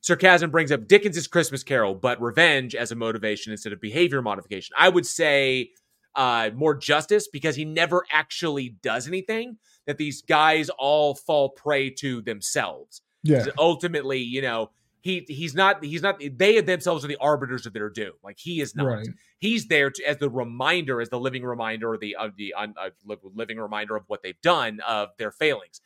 sarcasm 0.00 0.50
brings 0.50 0.70
up 0.70 0.86
Dickens' 0.86 1.26
Christmas 1.26 1.62
Carol, 1.62 1.94
but 1.94 2.20
revenge 2.20 2.74
as 2.74 2.92
a 2.92 2.94
motivation 2.94 3.52
instead 3.52 3.72
of 3.72 3.80
behavior 3.80 4.22
modification. 4.22 4.74
I 4.78 4.88
would 4.88 5.06
say 5.06 5.70
uh, 6.14 6.50
more 6.54 6.74
justice 6.74 7.28
because 7.28 7.56
he 7.56 7.64
never 7.64 8.04
actually 8.10 8.70
does 8.82 9.08
anything. 9.08 9.58
That 9.86 9.96
these 9.96 10.20
guys 10.20 10.68
all 10.78 11.14
fall 11.14 11.48
prey 11.48 11.88
to 11.90 12.20
themselves. 12.20 13.00
yeah 13.22 13.46
Ultimately, 13.58 14.18
you 14.18 14.42
know, 14.42 14.70
he 15.00 15.24
he's 15.28 15.54
not 15.54 15.84
he's 15.84 16.02
not 16.02 16.20
they 16.32 16.60
themselves 16.60 17.04
are 17.04 17.08
the 17.08 17.16
arbiters 17.20 17.66
of 17.66 17.72
their 17.72 17.90
doom. 17.90 18.12
Like 18.22 18.38
he 18.38 18.60
is 18.60 18.74
not. 18.74 18.86
right 18.86 19.08
He's 19.38 19.68
there 19.68 19.90
to, 19.90 20.04
as 20.04 20.18
the 20.18 20.28
reminder, 20.28 21.00
as 21.00 21.10
the 21.10 21.20
living 21.20 21.44
reminder, 21.44 21.92
or 21.92 21.98
the 21.98 22.16
of 22.16 22.36
the 22.36 22.54
un, 22.54 22.74
uh, 22.80 22.90
living 23.22 23.58
reminder 23.58 23.94
of 23.94 24.04
what 24.08 24.22
they've 24.22 24.40
done 24.42 24.80
of 24.86 25.10
their 25.18 25.30
failings. 25.30 25.80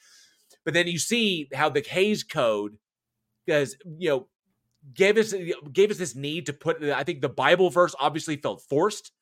But 0.65 0.75
then 0.75 0.87
you 0.87 0.99
see 0.99 1.49
how 1.53 1.69
the 1.69 1.83
Hays 1.83 2.25
Code, 2.25 2.79
because 3.45 3.77
you 3.99 4.09
know, 4.09 4.29
gave 4.95 5.19
us 5.19 5.35
gave 5.73 5.91
us 5.91 5.99
this 5.99 6.17
need 6.17 6.47
to 6.47 6.55
put. 6.55 6.83
I 6.83 7.05
think 7.05 7.21
the 7.21 7.29
Bible 7.29 7.69
verse 7.69 7.95
obviously 8.01 8.37
felt 8.37 8.63
forced. 8.63 9.13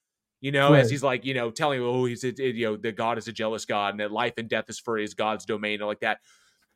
You 0.41 0.53
know, 0.53 0.73
as 0.73 0.89
he's 0.89 1.03
like, 1.03 1.27
you 1.27 1.35
know, 1.35 1.51
telling, 1.51 1.83
oh, 1.83 2.07
he's, 2.07 2.25
a, 2.25 2.33
you 2.33 2.65
know, 2.65 2.77
the 2.79 2.93
God 2.93 3.19
is 3.19 3.29
a 3.29 3.33
jealous 3.33 3.67
God, 3.67 3.91
and 3.91 4.01
that 4.01 4.11
life 4.11 4.35
and 4.39 4.49
death 4.49 4.71
is 4.71 4.79
for 4.79 4.97
his 4.97 5.12
God's 5.12 5.45
domain, 5.45 5.83
or 5.83 5.87
like 5.87 6.01
that. 6.01 6.21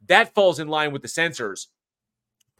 That 0.06 0.34
falls 0.34 0.60
in 0.60 0.68
line 0.68 0.92
with 0.92 1.00
the 1.00 1.08
censors 1.08 1.68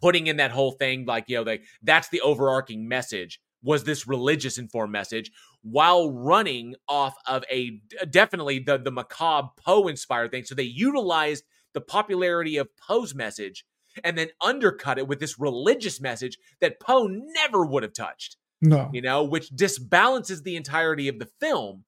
putting 0.05 0.27
in 0.27 0.37
that 0.37 0.51
whole 0.51 0.73
thing, 0.73 1.07
like, 1.07 1.25
you 1.29 1.37
know, 1.37 1.43
like 1.43 1.65
that's 1.83 2.11
the 2.11 2.21
overarching 2.21 2.87
message. 2.87 3.41
Was 3.63 3.85
this 3.85 4.07
religious 4.07 4.59
informed 4.59 4.93
message? 4.93 5.31
While 5.63 6.11
running 6.11 6.75
off 6.87 7.15
of 7.27 7.43
a 7.51 7.81
definitely 8.11 8.59
the 8.59 8.77
the 8.77 8.91
macabre 8.91 9.49
Poe 9.57 9.89
inspired 9.89 10.31
thing. 10.31 10.45
So 10.45 10.55
they 10.55 10.65
utilized 10.65 11.45
the 11.73 11.81
popularity 11.81 12.59
of 12.59 12.69
Poe's 12.77 13.15
message 13.15 13.65
and 14.03 14.19
then 14.19 14.29
undercut 14.43 14.99
it 14.99 15.09
with 15.09 15.21
this 15.21 15.39
religious 15.39 16.03
message 16.03 16.37
that 16.61 16.81
Poe 16.81 17.07
never 17.09 17.65
would 17.65 17.83
have 17.83 17.95
touched 17.95 18.37
no. 18.61 18.91
you 18.93 19.01
know, 19.01 19.25
which 19.25 19.49
disbalances 19.51 20.43
the 20.43 20.57
entirety 20.57 21.09
of 21.09 21.19
the 21.19 21.29
film 21.41 21.85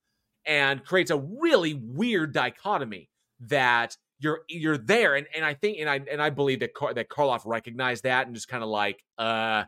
and 0.46 0.84
creates 0.84 1.10
a 1.10 1.18
really 1.18 1.74
weird 1.74 2.32
dichotomy 2.32 3.10
that 3.40 3.98
you're 4.18 4.40
you're 4.48 4.78
there. 4.78 5.14
And 5.14 5.26
and 5.34 5.44
I 5.44 5.54
think 5.54 5.78
and 5.78 5.88
I 5.88 6.00
and 6.10 6.20
I 6.22 6.30
believe 6.30 6.60
that 6.60 6.74
Kar- 6.74 6.94
that 6.94 7.08
Karloff 7.08 7.42
recognized 7.44 8.04
that 8.04 8.26
and 8.26 8.34
just 8.34 8.48
kind 8.48 8.62
of 8.62 8.68
like 8.68 9.02
uh 9.18 9.64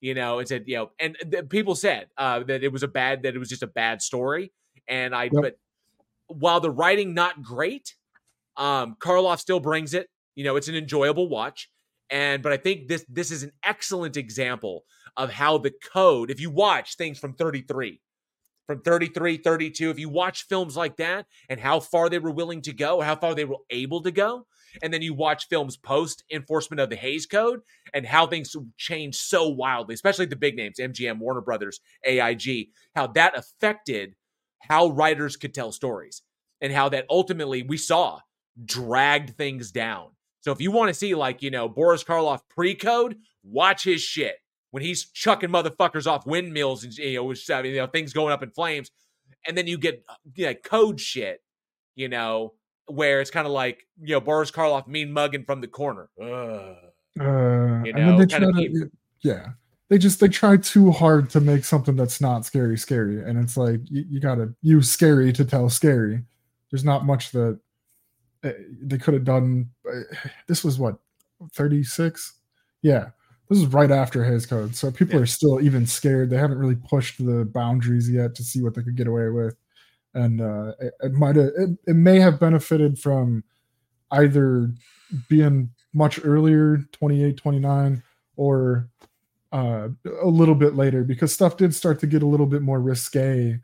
you 0.00 0.14
know 0.14 0.38
it 0.38 0.48
said 0.48 0.64
you 0.66 0.76
know 0.76 0.90
and 0.98 1.16
the, 1.26 1.42
people 1.42 1.74
said 1.74 2.08
uh 2.16 2.40
that 2.44 2.62
it 2.62 2.72
was 2.72 2.82
a 2.82 2.88
bad 2.88 3.22
that 3.22 3.34
it 3.34 3.38
was 3.38 3.48
just 3.48 3.62
a 3.62 3.66
bad 3.68 4.02
story. 4.02 4.52
And 4.86 5.14
I 5.14 5.24
Yep. 5.24 5.32
but 5.32 5.58
while 6.28 6.60
the 6.60 6.70
writing 6.70 7.14
not 7.14 7.42
great 7.42 7.94
um 8.56 8.96
Karloff 9.00 9.38
still 9.40 9.60
brings 9.60 9.94
it. 9.94 10.08
You 10.34 10.44
know 10.44 10.56
it's 10.56 10.68
an 10.68 10.76
enjoyable 10.76 11.28
watch. 11.28 11.70
And 12.10 12.42
but 12.42 12.52
I 12.52 12.56
think 12.56 12.88
this 12.88 13.04
this 13.08 13.30
is 13.30 13.42
an 13.42 13.52
excellent 13.62 14.16
example 14.16 14.84
of 15.16 15.30
how 15.30 15.58
the 15.58 15.72
code 15.92 16.30
if 16.30 16.40
you 16.40 16.50
watch 16.50 16.96
things 16.96 17.18
from 17.18 17.34
33 17.34 18.00
from 18.68 18.82
33, 18.82 19.38
32. 19.38 19.90
If 19.90 19.98
you 19.98 20.10
watch 20.10 20.46
films 20.46 20.76
like 20.76 20.98
that 20.98 21.26
and 21.48 21.58
how 21.58 21.80
far 21.80 22.10
they 22.10 22.18
were 22.18 22.30
willing 22.30 22.60
to 22.62 22.72
go, 22.74 23.00
how 23.00 23.16
far 23.16 23.34
they 23.34 23.46
were 23.46 23.56
able 23.70 24.02
to 24.02 24.12
go, 24.12 24.46
and 24.82 24.92
then 24.92 25.00
you 25.00 25.14
watch 25.14 25.48
films 25.48 25.78
post 25.78 26.22
enforcement 26.30 26.78
of 26.78 26.90
the 26.90 26.96
Hays 26.96 27.24
Code 27.24 27.60
and 27.94 28.04
how 28.04 28.26
things 28.26 28.54
changed 28.76 29.18
so 29.18 29.48
wildly, 29.48 29.94
especially 29.94 30.26
the 30.26 30.36
big 30.36 30.54
names, 30.54 30.76
MGM, 30.78 31.18
Warner 31.18 31.40
Brothers, 31.40 31.80
AIG, 32.04 32.68
how 32.94 33.06
that 33.08 33.36
affected 33.36 34.14
how 34.60 34.88
writers 34.88 35.36
could 35.36 35.54
tell 35.54 35.72
stories 35.72 36.20
and 36.60 36.70
how 36.70 36.90
that 36.90 37.06
ultimately 37.08 37.62
we 37.62 37.78
saw 37.78 38.20
dragged 38.62 39.36
things 39.38 39.70
down. 39.70 40.10
So 40.40 40.52
if 40.52 40.60
you 40.60 40.70
want 40.70 40.88
to 40.88 40.94
see 40.94 41.14
like, 41.14 41.42
you 41.42 41.50
know, 41.50 41.70
Boris 41.70 42.04
Karloff 42.04 42.40
pre-code, 42.50 43.16
watch 43.42 43.84
his 43.84 44.02
shit. 44.02 44.36
When 44.70 44.82
he's 44.82 45.06
chucking 45.10 45.50
motherfuckers 45.50 46.06
off 46.06 46.26
windmills 46.26 46.84
and 46.84 46.92
you 46.96 47.16
know, 47.16 47.24
which, 47.24 47.50
I 47.50 47.62
mean, 47.62 47.72
you 47.72 47.78
know, 47.78 47.86
things 47.86 48.12
going 48.12 48.32
up 48.32 48.42
in 48.42 48.50
flames. 48.50 48.90
And 49.46 49.56
then 49.56 49.66
you 49.66 49.78
get 49.78 50.04
you 50.34 50.46
know, 50.46 50.54
code 50.54 51.00
shit, 51.00 51.42
you 51.94 52.08
know, 52.08 52.54
where 52.86 53.20
it's 53.20 53.30
kind 53.30 53.46
of 53.46 53.52
like, 53.52 53.86
you 54.00 54.14
know, 54.14 54.20
Boris 54.20 54.50
Karloff 54.50 54.86
mean 54.86 55.12
mugging 55.12 55.44
from 55.44 55.60
the 55.60 55.68
corner. 55.68 56.10
Ugh. 56.20 56.76
Uh, 57.18 57.82
You 57.84 57.92
know, 57.92 58.26
kind 58.26 58.44
of 58.44 58.54
to, 58.54 58.90
yeah. 59.22 59.48
They 59.88 59.96
just 59.96 60.20
they 60.20 60.28
try 60.28 60.58
too 60.58 60.90
hard 60.90 61.30
to 61.30 61.40
make 61.40 61.64
something 61.64 61.96
that's 61.96 62.20
not 62.20 62.44
scary 62.44 62.76
scary, 62.76 63.22
and 63.22 63.38
it's 63.38 63.56
like 63.56 63.80
you, 63.90 64.04
you 64.08 64.20
gotta 64.20 64.54
use 64.60 64.90
scary 64.90 65.32
to 65.32 65.46
tell 65.46 65.70
scary. 65.70 66.22
There's 66.70 66.84
not 66.84 67.06
much 67.06 67.30
that 67.30 67.58
uh, 68.44 68.50
they 68.82 68.98
could 68.98 69.14
have 69.14 69.24
done. 69.24 69.70
uh, 69.90 70.00
This 70.46 70.62
was 70.62 70.78
what 70.78 70.98
36, 71.54 72.34
yeah. 72.82 73.10
This 73.48 73.58
is 73.58 73.66
right 73.66 73.90
after 73.90 74.24
his 74.24 74.44
code, 74.44 74.74
so 74.76 74.90
people 74.90 75.18
are 75.18 75.26
still 75.26 75.60
even 75.60 75.86
scared. 75.86 76.28
They 76.28 76.36
haven't 76.36 76.58
really 76.58 76.76
pushed 76.76 77.24
the 77.24 77.46
boundaries 77.46 78.10
yet 78.10 78.34
to 78.34 78.42
see 78.44 78.62
what 78.62 78.74
they 78.74 78.82
could 78.82 78.96
get 78.96 79.06
away 79.06 79.30
with, 79.30 79.56
and 80.14 80.40
uh, 80.40 80.72
it, 80.80 80.92
it 81.00 81.12
might 81.12 81.36
have 81.36 81.50
it, 81.56 81.70
it 81.86 81.96
may 81.96 82.20
have 82.20 82.38
benefited 82.38 82.98
from 82.98 83.42
either 84.10 84.70
being 85.28 85.70
much 85.94 86.20
earlier 86.22 86.78
28 86.92 87.36
29 87.38 88.02
or 88.36 88.88
uh 89.52 89.88
a 90.22 90.26
little 90.28 90.54
bit 90.54 90.74
later 90.76 91.02
because 91.02 91.32
stuff 91.32 91.56
did 91.56 91.74
start 91.74 91.98
to 91.98 92.06
get 92.06 92.22
a 92.22 92.26
little 92.26 92.46
bit 92.46 92.60
more 92.60 92.80
risque 92.80 93.58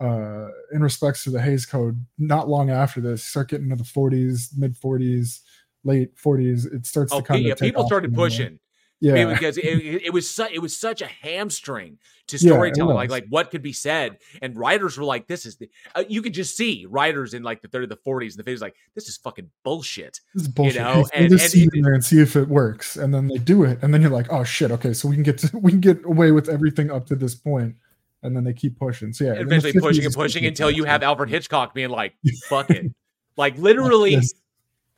uh 0.00 0.46
in 0.72 0.82
respects 0.82 1.24
to 1.24 1.30
the 1.30 1.40
Hays 1.40 1.66
code 1.66 2.02
not 2.18 2.48
long 2.48 2.70
after 2.70 3.00
this 3.02 3.22
start 3.22 3.48
getting 3.48 3.70
into 3.70 3.76
the 3.76 3.88
40s 3.88 4.56
mid 4.56 4.74
40s 4.80 5.40
late 5.84 6.16
40s 6.16 6.72
it 6.72 6.86
starts 6.86 7.12
Oh, 7.12 7.20
to 7.20 7.26
kind 7.26 7.44
yeah, 7.44 7.52
of 7.52 7.58
people 7.58 7.86
started 7.86 8.14
pushing. 8.14 8.58
Yeah 9.00 9.32
because 9.32 9.58
it, 9.58 9.64
it, 9.64 10.12
was 10.12 10.30
su- 10.30 10.48
it 10.52 10.60
was 10.60 10.76
such 10.76 11.02
a 11.02 11.06
hamstring 11.06 11.98
to 12.26 12.36
Yeah, 12.36 12.52
storytelling, 12.52 12.94
like 12.96 13.10
like 13.10 13.26
what 13.28 13.50
could 13.50 13.62
be 13.62 13.72
said, 13.72 14.18
and 14.42 14.56
writers 14.56 14.98
were 14.98 15.04
like, 15.04 15.26
"This 15.26 15.46
is 15.46 15.56
the." 15.56 15.70
Uh, 15.94 16.04
you 16.08 16.20
could 16.20 16.34
just 16.34 16.56
see 16.56 16.86
writers 16.86 17.32
in 17.32 17.42
like 17.42 17.62
the 17.62 17.68
thirty, 17.68 17.86
the 17.86 17.96
forties, 17.96 18.34
and 18.34 18.40
the 18.40 18.44
fifties, 18.44 18.60
like, 18.60 18.74
"This 18.94 19.08
is 19.08 19.16
fucking 19.16 19.50
bullshit." 19.64 20.20
this 20.34 20.42
is 20.42 20.48
bullshit 20.48 20.74
You 20.74 20.80
know, 20.82 21.06
and, 21.14 21.30
this 21.30 21.42
and 21.42 21.50
seed 21.52 21.68
it- 21.68 21.76
in 21.78 21.82
there 21.82 21.94
and 21.94 22.04
see 22.04 22.20
if 22.20 22.36
it 22.36 22.48
works 22.48 22.96
and 22.96 23.14
then 23.14 23.28
they 23.28 23.38
do 23.38 23.64
it 23.64 23.78
and 23.82 23.94
then 23.94 24.02
you're 24.02 24.10
like 24.10 24.30
oh 24.30 24.44
shit 24.44 24.70
okay 24.70 24.92
so 24.92 25.08
we 25.08 25.14
can 25.16 25.22
get 25.22 25.38
to, 25.38 25.58
we 25.58 25.70
can 25.70 25.80
get 25.80 26.04
away 26.04 26.32
with 26.32 26.48
everything 26.48 26.90
up 26.90 27.06
to 27.06 27.14
this 27.16 27.34
point." 27.34 27.48
point 27.48 27.76
and 28.22 28.36
then 28.36 28.44
they 28.44 28.52
keep 28.52 28.78
pushing 28.78 29.12
so 29.12 29.24
yeah 29.24 29.34
eventually 29.34 29.72
pushing 29.72 30.04
and 30.04 30.12
pushing 30.12 30.44
until 30.44 30.70
you 30.70 30.84
have 30.84 31.02
Alfred 31.02 31.30
Hitchcock 31.30 31.72
being 31.72 31.88
like, 31.88 32.14
"Fuck 32.48 32.68
it," 32.70 32.92
like 33.36 33.56
literally, 33.56 34.12
Yes. 34.14 34.34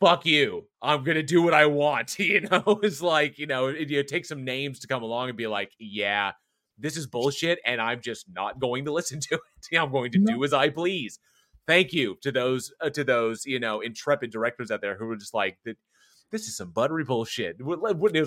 "Fuck 0.01 0.25
you." 0.25 0.67
I'm 0.81 1.03
gonna 1.03 1.23
do 1.23 1.41
what 1.41 1.53
I 1.53 1.67
want. 1.67 2.17
You 2.19 2.41
know, 2.41 2.79
it's 2.83 3.01
like 3.01 3.37
you 3.39 3.45
know, 3.47 3.67
it, 3.67 3.89
you 3.89 4.03
take 4.03 4.25
some 4.25 4.43
names 4.43 4.79
to 4.79 4.87
come 4.87 5.03
along 5.03 5.29
and 5.29 5.37
be 5.37 5.47
like, 5.47 5.71
"Yeah, 5.79 6.31
this 6.77 6.97
is 6.97 7.07
bullshit," 7.07 7.59
and 7.65 7.79
I'm 7.79 8.01
just 8.01 8.25
not 8.33 8.59
going 8.59 8.83
to 8.85 8.91
listen 8.99 9.19
to 9.21 9.35
it. 9.71 9.77
I'm 9.77 9.91
going 9.91 10.11
to 10.11 10.19
No. 10.19 10.33
do 10.33 10.43
as 10.43 10.51
I 10.53 10.69
please. 10.69 11.19
Thank 11.67 11.93
you 11.93 12.17
to 12.23 12.31
those 12.31 12.73
uh, 12.81 12.89
to 12.89 13.03
those 13.03 13.45
you 13.45 13.59
know 13.59 13.79
intrepid 13.81 14.31
directors 14.31 14.71
out 14.71 14.81
there 14.81 14.95
who 14.97 15.05
were 15.05 15.15
just 15.15 15.33
like, 15.33 15.57
"This 15.63 16.47
is 16.47 16.57
some 16.57 16.71
buttery 16.71 17.03
bullshit." 17.03 17.57
It 17.59 17.63
was 17.65 17.79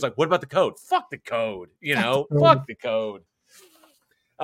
like, 0.03 0.17
"What 0.17 0.27
about 0.29 0.41
the 0.41 0.47
code? 0.47 0.79
Fuck 0.79 1.11
the 1.11 1.19
code." 1.19 1.71
You 1.81 1.97
know, 1.97 2.27
code. 2.31 2.41
fuck 2.41 2.67
the 2.67 2.75
code. 2.77 3.23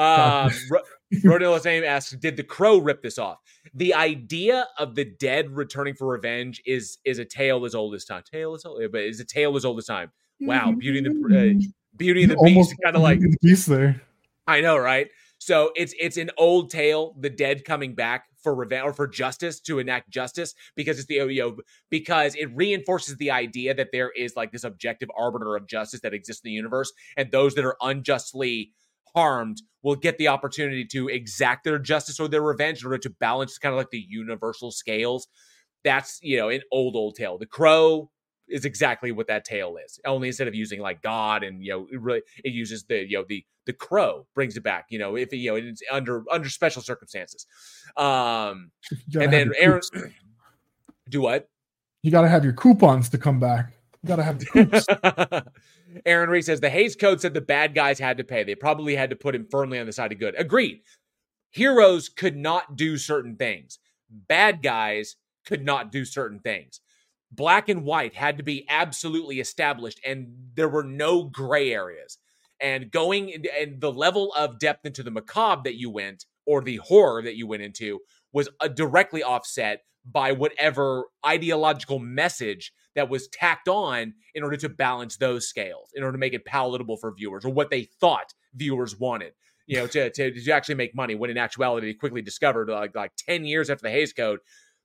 Um, 0.00 0.50
Ro- 0.70 0.80
Rodin 1.24 1.60
Same 1.60 1.84
asks, 1.84 2.12
did 2.12 2.36
the 2.36 2.42
crow 2.42 2.78
rip 2.78 3.02
this 3.02 3.18
off? 3.18 3.38
The 3.74 3.94
idea 3.94 4.66
of 4.78 4.94
the 4.94 5.04
dead 5.04 5.50
returning 5.50 5.94
for 5.94 6.08
revenge 6.08 6.62
is 6.64 6.98
is 7.04 7.18
a 7.18 7.24
tale 7.24 7.64
as 7.64 7.74
old 7.74 7.94
as 7.94 8.04
time. 8.04 8.22
Tale 8.30 8.54
as 8.54 8.64
old, 8.64 8.80
but 8.92 9.02
is 9.02 9.20
a 9.20 9.24
tale 9.24 9.56
as 9.56 9.64
old 9.64 9.78
as 9.78 9.86
time. 9.86 10.12
Wow, 10.40 10.72
Beauty 10.72 10.98
and 10.98 11.06
the 11.06 11.38
uh, 11.38 11.70
Beauty 11.96 12.22
and 12.22 12.32
the 12.32 12.36
Beast, 12.42 12.74
kind 12.82 12.96
of 12.96 13.02
like 13.02 13.20
the 13.20 13.36
beast 13.42 13.66
there 13.66 14.00
I 14.46 14.60
know, 14.60 14.76
right? 14.76 15.08
So 15.38 15.70
it's 15.76 15.94
it's 15.98 16.16
an 16.16 16.30
old 16.36 16.70
tale, 16.70 17.14
the 17.18 17.30
dead 17.30 17.64
coming 17.64 17.94
back 17.94 18.24
for 18.42 18.54
revenge 18.54 18.84
or 18.84 18.92
for 18.92 19.06
justice 19.06 19.60
to 19.60 19.78
enact 19.78 20.10
justice 20.10 20.54
because 20.76 20.98
it's 20.98 21.06
the 21.06 21.14
you 21.32 21.42
know 21.42 21.56
because 21.90 22.34
it 22.34 22.54
reinforces 22.54 23.16
the 23.16 23.30
idea 23.30 23.74
that 23.74 23.88
there 23.92 24.10
is 24.10 24.34
like 24.36 24.52
this 24.52 24.64
objective 24.64 25.10
arbiter 25.16 25.56
of 25.56 25.66
justice 25.66 26.00
that 26.00 26.14
exists 26.14 26.42
in 26.44 26.48
the 26.48 26.54
universe, 26.54 26.92
and 27.16 27.30
those 27.30 27.54
that 27.54 27.64
are 27.64 27.76
unjustly 27.80 28.72
harmed 29.14 29.62
will 29.82 29.96
get 29.96 30.18
the 30.18 30.28
opportunity 30.28 30.84
to 30.84 31.08
exact 31.08 31.64
their 31.64 31.78
justice 31.78 32.20
or 32.20 32.28
their 32.28 32.42
revenge 32.42 32.80
in 32.80 32.86
order 32.86 32.98
to 32.98 33.10
balance 33.10 33.58
kind 33.58 33.72
of 33.72 33.78
like 33.78 33.90
the 33.90 34.04
universal 34.08 34.70
scales. 34.70 35.28
That's 35.84 36.18
you 36.22 36.36
know 36.36 36.48
an 36.48 36.62
old 36.70 36.96
old 36.96 37.16
tale. 37.16 37.38
The 37.38 37.46
crow 37.46 38.10
is 38.48 38.64
exactly 38.64 39.12
what 39.12 39.28
that 39.28 39.44
tale 39.44 39.76
is. 39.84 39.98
Only 40.04 40.28
instead 40.28 40.48
of 40.48 40.54
using 40.54 40.80
like 40.80 41.02
God 41.02 41.42
and 41.42 41.64
you 41.64 41.72
know 41.72 41.86
it 41.90 42.00
really 42.00 42.22
it 42.44 42.52
uses 42.52 42.84
the 42.84 43.08
you 43.08 43.18
know 43.18 43.24
the 43.28 43.44
the 43.66 43.72
crow 43.72 44.26
brings 44.34 44.56
it 44.56 44.62
back. 44.62 44.86
You 44.90 44.98
know 44.98 45.16
if 45.16 45.32
you 45.32 45.50
know 45.50 45.56
it's 45.56 45.82
under 45.90 46.24
under 46.30 46.48
special 46.48 46.82
circumstances. 46.82 47.46
Um 47.96 48.70
and 49.14 49.32
then 49.32 49.52
Aaron 49.58 49.80
do 51.08 51.22
what? 51.22 51.48
you 52.02 52.10
got 52.10 52.22
to 52.22 52.28
have 52.28 52.44
your 52.44 52.52
coupons 52.52 53.08
to 53.10 53.18
come 53.18 53.40
back 53.40 53.72
you 54.02 54.08
got 54.08 54.16
to 54.16 54.22
have 54.22 54.38
the 54.38 54.46
coops 54.46 54.86
Aaron 56.06 56.30
Reed 56.30 56.44
says 56.44 56.60
the 56.60 56.70
Hays 56.70 56.96
Code 56.96 57.20
said 57.20 57.34
the 57.34 57.40
bad 57.40 57.74
guys 57.74 57.98
had 57.98 58.18
to 58.18 58.24
pay. 58.24 58.44
They 58.44 58.54
probably 58.54 58.94
had 58.94 59.10
to 59.10 59.16
put 59.16 59.34
him 59.34 59.46
firmly 59.50 59.78
on 59.78 59.86
the 59.86 59.92
side 59.92 60.12
of 60.12 60.18
good. 60.18 60.34
Agreed. 60.38 60.82
Heroes 61.50 62.08
could 62.08 62.36
not 62.36 62.76
do 62.76 62.96
certain 62.96 63.36
things. 63.36 63.78
Bad 64.08 64.62
guys 64.62 65.16
could 65.44 65.64
not 65.64 65.90
do 65.90 66.04
certain 66.04 66.38
things. 66.38 66.80
Black 67.32 67.68
and 67.68 67.84
white 67.84 68.14
had 68.14 68.38
to 68.38 68.42
be 68.42 68.66
absolutely 68.68 69.40
established, 69.40 70.00
and 70.04 70.28
there 70.54 70.68
were 70.68 70.84
no 70.84 71.24
gray 71.24 71.72
areas. 71.72 72.18
And 72.60 72.90
going 72.90 73.32
and 73.58 73.80
the 73.80 73.92
level 73.92 74.32
of 74.34 74.58
depth 74.58 74.84
into 74.84 75.02
the 75.02 75.10
macabre 75.10 75.62
that 75.64 75.78
you 75.78 75.90
went, 75.90 76.24
or 76.46 76.60
the 76.60 76.76
horror 76.76 77.22
that 77.22 77.36
you 77.36 77.46
went 77.46 77.62
into, 77.62 78.00
was 78.32 78.48
uh, 78.60 78.68
directly 78.68 79.22
offset 79.22 79.82
by 80.04 80.32
whatever 80.32 81.04
ideological 81.24 81.98
message 81.98 82.72
that 82.94 83.08
was 83.08 83.28
tacked 83.28 83.68
on 83.68 84.14
in 84.34 84.42
order 84.42 84.56
to 84.56 84.68
balance 84.68 85.16
those 85.16 85.48
scales, 85.48 85.90
in 85.94 86.02
order 86.02 86.12
to 86.12 86.18
make 86.18 86.34
it 86.34 86.44
palatable 86.44 86.96
for 86.96 87.12
viewers, 87.12 87.44
or 87.44 87.50
what 87.50 87.70
they 87.70 87.84
thought 88.00 88.34
viewers 88.54 88.98
wanted. 88.98 89.32
You 89.66 89.76
know, 89.76 89.86
to, 89.86 90.10
to, 90.10 90.32
to 90.32 90.50
actually 90.50 90.74
make 90.74 90.96
money. 90.96 91.14
When 91.14 91.30
in 91.30 91.38
actuality, 91.38 91.86
they 91.86 91.94
quickly 91.94 92.22
discovered, 92.22 92.68
like 92.68 92.96
like 92.96 93.12
ten 93.16 93.44
years 93.44 93.70
after 93.70 93.82
the 93.82 93.90
Hays 93.90 94.12
Code, 94.12 94.40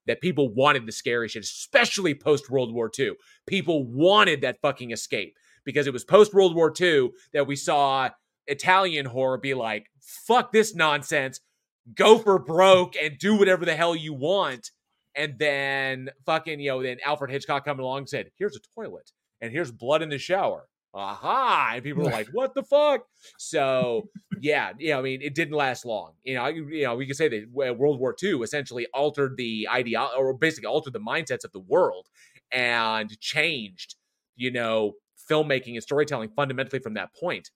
that 0.06 0.22
people 0.22 0.54
wanted 0.54 0.86
the 0.86 0.92
scary 0.92 1.28
shit, 1.28 1.44
especially 1.44 2.14
post 2.14 2.50
World 2.50 2.74
War 2.74 2.92
II. 2.98 3.14
People 3.48 3.86
wanted 3.86 4.42
that 4.42 4.62
fucking 4.62 4.92
escape 4.92 5.36
because 5.64 5.88
it 5.88 5.94
was 5.94 6.04
post 6.04 6.34
World 6.34 6.56
War 6.56 6.72
II 6.80 7.10
that 7.34 7.48
we 7.48 7.56
saw 7.56 8.10
Italian 8.48 9.06
horror 9.06 9.38
be 9.38 9.54
like, 9.54 9.88
fuck 10.00 10.52
this 10.52 10.76
nonsense, 10.76 11.42
go 11.94 12.18
for 12.18 12.40
broke 12.40 12.96
and 12.96 13.18
do 13.18 13.36
whatever 13.36 13.66
the 13.66 13.76
hell 13.76 13.96
you 13.96 14.14
want. 14.14 14.72
And 15.16 15.40
then 15.40 16.10
fucking, 16.26 16.60
you 16.60 16.72
know, 16.72 16.84
then 16.84 16.98
Alfred 17.06 17.32
Hitchcock 17.32 17.66
coming 17.66 17.84
along 17.84 18.00
and 18.00 18.10
said, 18.10 18.32
here's 18.38 18.56
a 18.56 18.60
toilet 18.76 19.12
and 19.42 19.52
here's 19.52 19.72
blood 19.72 20.02
in 20.02 20.10
the 20.10 20.18
shower. 20.18 20.68
Aha. 20.94 21.74
And 21.76 21.84
people 21.84 22.04
were 22.04 22.12
like, 22.12 22.28
what 22.32 22.54
the 22.54 22.64
fuck? 22.64 23.06
So, 23.38 24.10
yeah, 24.40 24.72
you 24.78 24.92
know, 24.92 25.00
I 25.00 25.02
mean, 25.02 25.22
it 25.22 25.36
didn't 25.36 25.56
last 25.56 25.86
long. 25.86 26.14
You 26.24 26.36
know, 26.36 26.44
I, 26.44 26.50
you 26.50 26.84
know, 26.84 26.96
we 26.96 27.06
could 27.06 27.18
say 27.18 27.28
that 27.28 27.50
World 27.52 28.00
War 28.00 28.16
II 28.22 28.42
essentially 28.42 28.88
altered 28.94 29.36
the 29.38 29.68
idea 29.70 30.02
or 30.18 30.34
basically 30.34 30.68
altered 30.68 30.94
the 30.94 31.00
mindsets 31.00 31.44
of 31.44 31.52
the 31.52 31.60
world 31.60 32.08
and 32.52 33.20
changed, 33.20 33.96
you 34.36 34.52
know, 34.52 34.94
filmmaking 35.30 35.74
and 35.74 35.84
storytelling 35.84 36.30
fundamentally 36.30 36.80
from 36.80 36.94
that 36.94 37.14
point. 37.14 37.52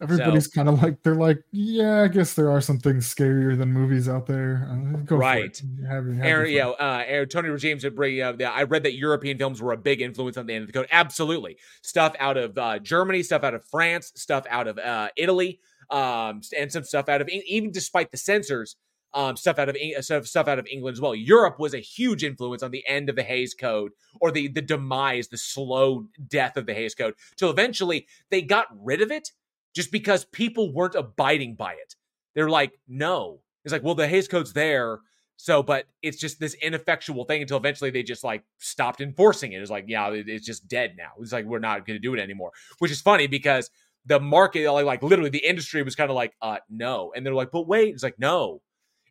Everybody's 0.00 0.46
kind 0.48 0.68
of 0.68 0.82
like 0.82 1.02
they're 1.02 1.14
like 1.14 1.42
yeah 1.50 2.02
i 2.02 2.08
guess 2.08 2.34
there 2.34 2.50
are 2.50 2.60
some 2.60 2.78
things 2.78 3.12
scarier 3.12 3.56
than 3.56 3.72
movies 3.72 4.08
out 4.08 4.26
there 4.26 4.68
uh, 4.70 5.14
Right. 5.16 5.60
Have 5.88 6.06
have 6.06 6.24
Aaron, 6.24 6.50
you 6.50 6.58
know, 6.58 6.72
uh, 6.72 7.24
Tony 7.26 7.48
Regimes 7.48 7.84
would 7.84 7.94
bring 7.94 8.20
uh, 8.20 8.34
I 8.44 8.64
read 8.64 8.82
that 8.84 8.94
European 8.94 9.38
films 9.38 9.60
were 9.60 9.72
a 9.72 9.76
big 9.76 10.00
influence 10.00 10.36
on 10.36 10.46
the 10.46 10.54
end 10.54 10.62
of 10.62 10.66
the 10.68 10.72
code. 10.72 10.88
Absolutely, 10.90 11.58
stuff 11.82 12.14
out 12.18 12.36
of 12.36 12.56
uh, 12.58 12.78
Germany, 12.78 13.22
stuff 13.22 13.44
out 13.44 13.54
of 13.54 13.64
France, 13.64 14.12
stuff 14.14 14.44
out 14.48 14.68
of 14.68 14.78
uh, 14.78 15.08
Italy, 15.16 15.60
um, 15.90 16.40
and 16.56 16.70
some 16.70 16.84
stuff 16.84 17.08
out 17.08 17.20
of 17.20 17.28
even 17.28 17.70
despite 17.70 18.10
the 18.10 18.16
censors, 18.16 18.76
um, 19.14 19.36
stuff 19.36 19.58
out 19.58 19.68
of 19.68 19.76
stuff 20.00 20.26
stuff 20.26 20.48
out 20.48 20.58
of 20.58 20.66
England 20.70 20.94
as 20.94 21.00
well. 21.00 21.14
Europe 21.14 21.58
was 21.58 21.74
a 21.74 21.78
huge 21.78 22.24
influence 22.24 22.62
on 22.62 22.70
the 22.70 22.86
end 22.86 23.08
of 23.08 23.16
the 23.16 23.22
Hays 23.22 23.54
Code 23.54 23.92
or 24.20 24.30
the 24.30 24.48
the 24.48 24.62
demise, 24.62 25.28
the 25.28 25.38
slow 25.38 26.06
death 26.28 26.56
of 26.56 26.66
the 26.66 26.74
Hays 26.74 26.94
Code, 26.94 27.14
till 27.36 27.50
eventually 27.50 28.06
they 28.30 28.42
got 28.42 28.66
rid 28.78 29.02
of 29.02 29.10
it 29.10 29.32
just 29.78 29.92
because 29.92 30.24
people 30.24 30.72
weren't 30.74 30.96
abiding 30.96 31.54
by 31.54 31.70
it. 31.70 31.94
They're 32.34 32.50
like, 32.50 32.72
no, 32.88 33.42
It's 33.64 33.70
like, 33.70 33.84
well, 33.84 33.94
the 33.94 34.08
Hays 34.08 34.26
Code's 34.26 34.52
there. 34.52 34.98
So, 35.36 35.62
but 35.62 35.86
it's 36.02 36.18
just 36.18 36.40
this 36.40 36.54
ineffectual 36.54 37.24
thing 37.26 37.42
until 37.42 37.58
eventually 37.58 37.90
they 37.90 38.02
just 38.02 38.24
like 38.24 38.42
stopped 38.58 39.00
enforcing 39.00 39.52
it. 39.52 39.62
It's 39.62 39.70
like, 39.70 39.84
yeah, 39.86 40.10
it's 40.10 40.44
just 40.44 40.66
dead 40.66 40.96
now. 40.98 41.10
It's 41.20 41.32
like 41.32 41.44
we're 41.44 41.60
not 41.60 41.86
going 41.86 41.94
to 41.94 42.00
do 42.00 42.12
it 42.12 42.18
anymore, 42.18 42.50
which 42.80 42.90
is 42.90 43.00
funny 43.00 43.28
because 43.28 43.70
the 44.04 44.18
market, 44.18 44.68
like, 44.68 44.84
like 44.84 45.00
literally 45.04 45.30
the 45.30 45.46
industry 45.46 45.80
was 45.84 45.94
kind 45.94 46.10
of 46.10 46.16
like, 46.16 46.34
uh, 46.42 46.56
no, 46.68 47.12
and 47.14 47.24
they're 47.24 47.32
like, 47.32 47.52
but 47.52 47.68
wait, 47.68 47.94
it's 47.94 48.02
like 48.02 48.18
no, 48.18 48.60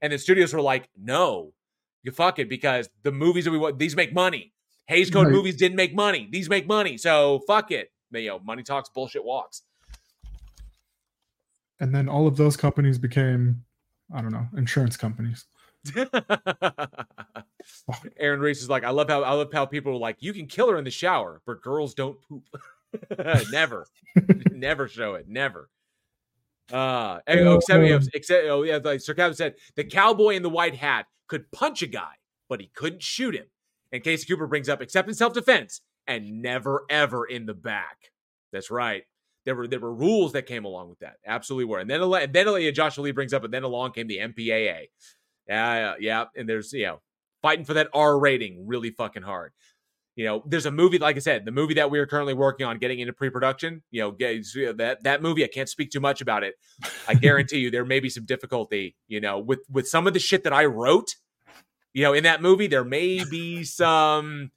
and 0.02 0.11
the 0.11 0.18
studios 0.18 0.53
were 0.53 0.61
like, 0.61 0.89
no, 1.02 1.53
you 2.03 2.11
fuck 2.11 2.39
it 2.39 2.49
because 2.49 2.89
the 3.03 3.14
movies 3.14 3.45
that 3.45 3.52
we 3.52 3.57
want 3.57 3.80
these 3.80 3.95
make 3.95 4.14
money. 4.14 4.52
Hays 4.88 5.10
Code 5.10 5.27
right. 5.27 5.34
movies 5.34 5.56
didn't 5.56 5.77
make 5.77 5.95
money; 5.95 6.27
these 6.30 6.49
make 6.49 6.68
money, 6.68 6.98
so 6.98 7.39
fuck 7.48 7.72
it. 7.72 7.89
But, 8.11 8.22
you 8.22 8.30
know, 8.30 8.39
money 8.39 8.64
talks, 8.64 8.89
bullshit 8.89 9.23
walks. 9.23 9.64
And 11.79 11.93
then 11.93 12.09
all 12.09 12.27
of 12.27 12.37
those 12.37 12.57
companies 12.57 12.97
became, 12.97 13.63
I 14.13 14.21
don't 14.21 14.31
know, 14.31 14.47
insurance 14.55 14.97
companies. 14.97 15.45
Aaron 18.17 18.39
Reese 18.39 18.61
is 18.61 18.69
like, 18.69 18.83
I 18.83 18.89
love 18.89 19.09
how 19.09 19.23
I 19.23 19.31
love 19.33 19.51
how 19.53 19.65
people 19.65 19.93
are 19.93 19.99
like, 19.99 20.17
you 20.19 20.33
can 20.33 20.47
kill 20.47 20.69
her 20.69 20.77
in 20.77 20.83
the 20.83 20.91
shower, 20.91 21.41
but 21.45 21.61
girls 21.61 21.93
don't 21.93 22.17
poop. 22.21 22.43
never, 23.51 23.85
never 24.51 24.87
show 24.87 25.15
it. 25.15 25.27
Never. 25.27 25.69
Uh, 26.71 27.19
oh, 27.27 27.55
except, 27.55 28.09
except, 28.13 28.47
oh 28.47 28.63
yeah, 28.63 28.79
like 28.83 28.99
Sir 28.99 29.13
Kevin 29.13 29.35
said, 29.35 29.55
the 29.75 29.85
cowboy 29.85 30.35
in 30.35 30.43
the 30.43 30.49
white 30.49 30.75
hat 30.75 31.05
could 31.27 31.49
punch 31.51 31.81
a 31.81 31.87
guy, 31.87 32.15
but 32.49 32.59
he 32.59 32.69
couldn't 32.75 33.03
shoot 33.03 33.35
him. 33.35 33.45
And 33.91 34.03
Casey 34.03 34.25
Cooper 34.27 34.47
brings 34.47 34.67
up, 34.67 34.81
except 34.81 35.07
in 35.07 35.13
self 35.13 35.33
defense, 35.33 35.81
and 36.05 36.41
never 36.41 36.83
ever 36.89 37.25
in 37.25 37.45
the 37.45 37.53
back. 37.53 38.11
That's 38.51 38.69
right. 38.69 39.03
There 39.47 39.55
were 39.55 39.65
there 39.65 39.79
were 39.79 39.93
rules 39.93 40.33
that 40.33 40.45
came 40.45 40.65
along 40.65 40.89
with 40.89 40.99
that. 40.99 41.15
Absolutely 41.25 41.63
were. 41.63 41.79
And 41.79 41.89
then 41.89 42.01
and 42.01 42.33
then 42.33 42.73
Joshua 42.73 43.01
Lee 43.01 43.11
brings 43.11 43.31
up, 43.31 43.45
and 43.45 43.53
then 43.53 43.63
along 43.63 43.93
came 43.93 44.07
the 44.07 44.17
MPAA. 44.17 44.87
Yeah, 45.47 45.93
yeah. 46.01 46.25
And 46.35 46.49
there's, 46.49 46.73
you 46.73 46.85
know, 46.85 47.01
fighting 47.41 47.63
for 47.63 47.73
that 47.75 47.87
R 47.93 48.19
rating 48.19 48.67
really 48.67 48.89
fucking 48.89 49.23
hard. 49.23 49.53
You 50.17 50.25
know, 50.25 50.43
there's 50.45 50.65
a 50.65 50.71
movie, 50.71 50.97
like 50.97 51.15
I 51.15 51.19
said, 51.19 51.45
the 51.45 51.51
movie 51.51 51.75
that 51.75 51.89
we 51.89 51.97
are 51.99 52.05
currently 52.05 52.33
working 52.33 52.67
on 52.67 52.77
getting 52.77 52.99
into 52.99 53.13
pre-production. 53.13 53.83
You 53.89 54.01
know, 54.19 54.73
that 54.73 55.03
that 55.03 55.21
movie, 55.21 55.45
I 55.45 55.47
can't 55.47 55.69
speak 55.69 55.91
too 55.91 56.01
much 56.01 56.19
about 56.19 56.43
it. 56.43 56.55
I 57.07 57.13
guarantee 57.13 57.59
you, 57.59 57.71
there 57.71 57.85
may 57.85 58.01
be 58.01 58.09
some 58.09 58.25
difficulty. 58.25 58.97
You 59.07 59.21
know, 59.21 59.39
with 59.39 59.59
with 59.71 59.87
some 59.87 60.07
of 60.07 60.13
the 60.13 60.19
shit 60.19 60.43
that 60.43 60.51
I 60.51 60.65
wrote. 60.65 61.15
You 61.93 62.03
know, 62.03 62.13
in 62.13 62.25
that 62.25 62.41
movie, 62.41 62.67
there 62.67 62.83
may 62.83 63.23
be 63.23 63.63
some 63.63 64.51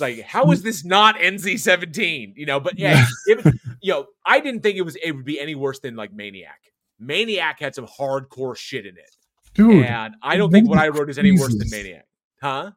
like, 0.00 0.20
how 0.22 0.50
is 0.50 0.62
this 0.62 0.84
not 0.84 1.16
NC 1.16 1.58
seventeen? 1.58 2.34
You 2.36 2.46
know, 2.46 2.60
but 2.60 2.78
yeah, 2.78 3.06
it, 3.26 3.44
you 3.80 3.92
know, 3.92 4.06
I 4.24 4.40
didn't 4.40 4.62
think 4.62 4.76
it 4.76 4.82
was 4.82 4.96
it 4.96 5.12
would 5.12 5.24
be 5.24 5.40
any 5.40 5.54
worse 5.54 5.80
than 5.80 5.96
like 5.96 6.12
Maniac. 6.12 6.72
Maniac 6.98 7.60
had 7.60 7.74
some 7.74 7.86
hardcore 7.86 8.56
shit 8.56 8.86
in 8.86 8.96
it. 8.96 9.16
Dude, 9.54 9.84
and 9.84 10.14
I 10.22 10.36
don't 10.36 10.50
think 10.50 10.68
what 10.68 10.78
I 10.78 10.88
wrote 10.88 11.10
is 11.10 11.18
any 11.18 11.32
worse 11.32 11.56
than 11.56 11.68
Maniac. 11.70 12.06
Huh? 12.40 12.72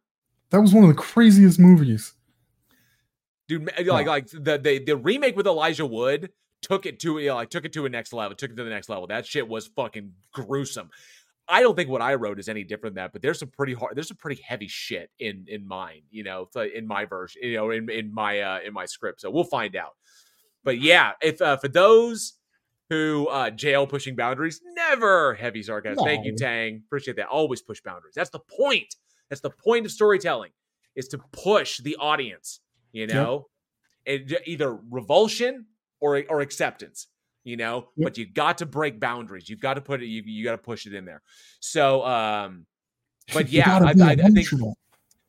That 0.49 0.61
was 0.61 0.73
one 0.73 0.83
of 0.83 0.89
the 0.89 1.01
craziest 1.01 1.59
movies. 1.59 2.13
Dude, 3.47 3.69
like 3.85 4.07
like 4.07 4.27
the, 4.27 4.57
the 4.57 4.79
the 4.85 4.95
remake 4.95 5.35
with 5.35 5.47
Elijah 5.47 5.85
Wood 5.85 6.31
took 6.61 6.85
it 6.85 6.99
to 7.01 7.19
you 7.19 7.27
know, 7.27 7.35
like 7.35 7.49
took 7.49 7.65
it 7.65 7.73
to 7.73 7.85
a 7.85 7.89
next 7.89 8.13
level, 8.13 8.35
took 8.35 8.51
it 8.51 8.55
to 8.57 8.63
the 8.63 8.69
next 8.69 8.89
level. 8.89 9.07
That 9.07 9.25
shit 9.25 9.47
was 9.47 9.67
fucking 9.67 10.13
gruesome. 10.31 10.89
I 11.49 11.61
don't 11.61 11.75
think 11.75 11.89
what 11.89 12.01
I 12.01 12.15
wrote 12.15 12.39
is 12.39 12.49
any 12.49 12.63
different 12.63 12.95
than 12.95 13.03
that, 13.03 13.13
but 13.13 13.21
there's 13.21 13.39
some 13.39 13.49
pretty 13.49 13.73
hard, 13.73 13.95
there's 13.95 14.09
some 14.09 14.17
pretty 14.17 14.41
heavy 14.41 14.67
shit 14.67 15.09
in 15.19 15.45
in 15.47 15.67
mine, 15.67 16.01
you 16.09 16.23
know, 16.23 16.47
in 16.73 16.87
my 16.87 17.05
version, 17.05 17.41
you 17.43 17.55
know, 17.55 17.71
in 17.71 17.89
in 17.89 18.13
my 18.13 18.41
uh 18.41 18.59
in 18.65 18.73
my 18.73 18.85
script. 18.85 19.21
So 19.21 19.31
we'll 19.31 19.43
find 19.43 19.75
out. 19.75 19.95
But 20.63 20.79
yeah, 20.79 21.13
if 21.21 21.41
uh, 21.41 21.57
for 21.57 21.67
those 21.67 22.33
who 22.89 23.27
uh 23.27 23.49
jail 23.49 23.85
pushing 23.87 24.15
boundaries. 24.15 24.61
Never 24.63 25.35
heavy 25.35 25.63
sarcasm. 25.63 25.97
No. 25.97 26.03
Thank 26.05 26.25
you, 26.25 26.35
Tang. 26.35 26.83
Appreciate 26.87 27.17
that. 27.17 27.27
Always 27.27 27.61
push 27.61 27.81
boundaries. 27.81 28.13
That's 28.15 28.29
the 28.29 28.39
point. 28.39 28.95
That's 29.29 29.41
the 29.41 29.49
point 29.49 29.85
of 29.85 29.91
storytelling 29.91 30.51
is 30.95 31.07
to 31.09 31.19
push 31.31 31.79
the 31.79 31.95
audience, 31.97 32.61
you 32.91 33.07
know, 33.07 33.47
yep. 34.05 34.31
it, 34.31 34.41
either 34.47 34.77
revulsion 34.89 35.65
or 35.99 36.23
or 36.29 36.41
acceptance, 36.41 37.07
you 37.47 37.55
know, 37.55 37.87
yep. 37.95 38.07
but 38.07 38.17
you've 38.17 38.33
got 38.33 38.57
to 38.57 38.65
break 38.65 38.99
boundaries. 38.99 39.47
You've 39.47 39.61
got 39.61 39.75
to 39.75 39.81
put 39.81 40.03
it, 40.03 40.07
you, 40.07 40.21
you 40.25 40.43
got 40.43 40.51
to 40.51 40.57
push 40.57 40.85
it 40.85 40.93
in 40.93 41.05
there. 41.05 41.21
So, 41.61 42.05
um, 42.05 42.65
but 43.33 43.49
yeah, 43.49 43.79
I, 43.79 43.93
I, 44.03 44.11
I 44.11 44.15
think 44.15 44.47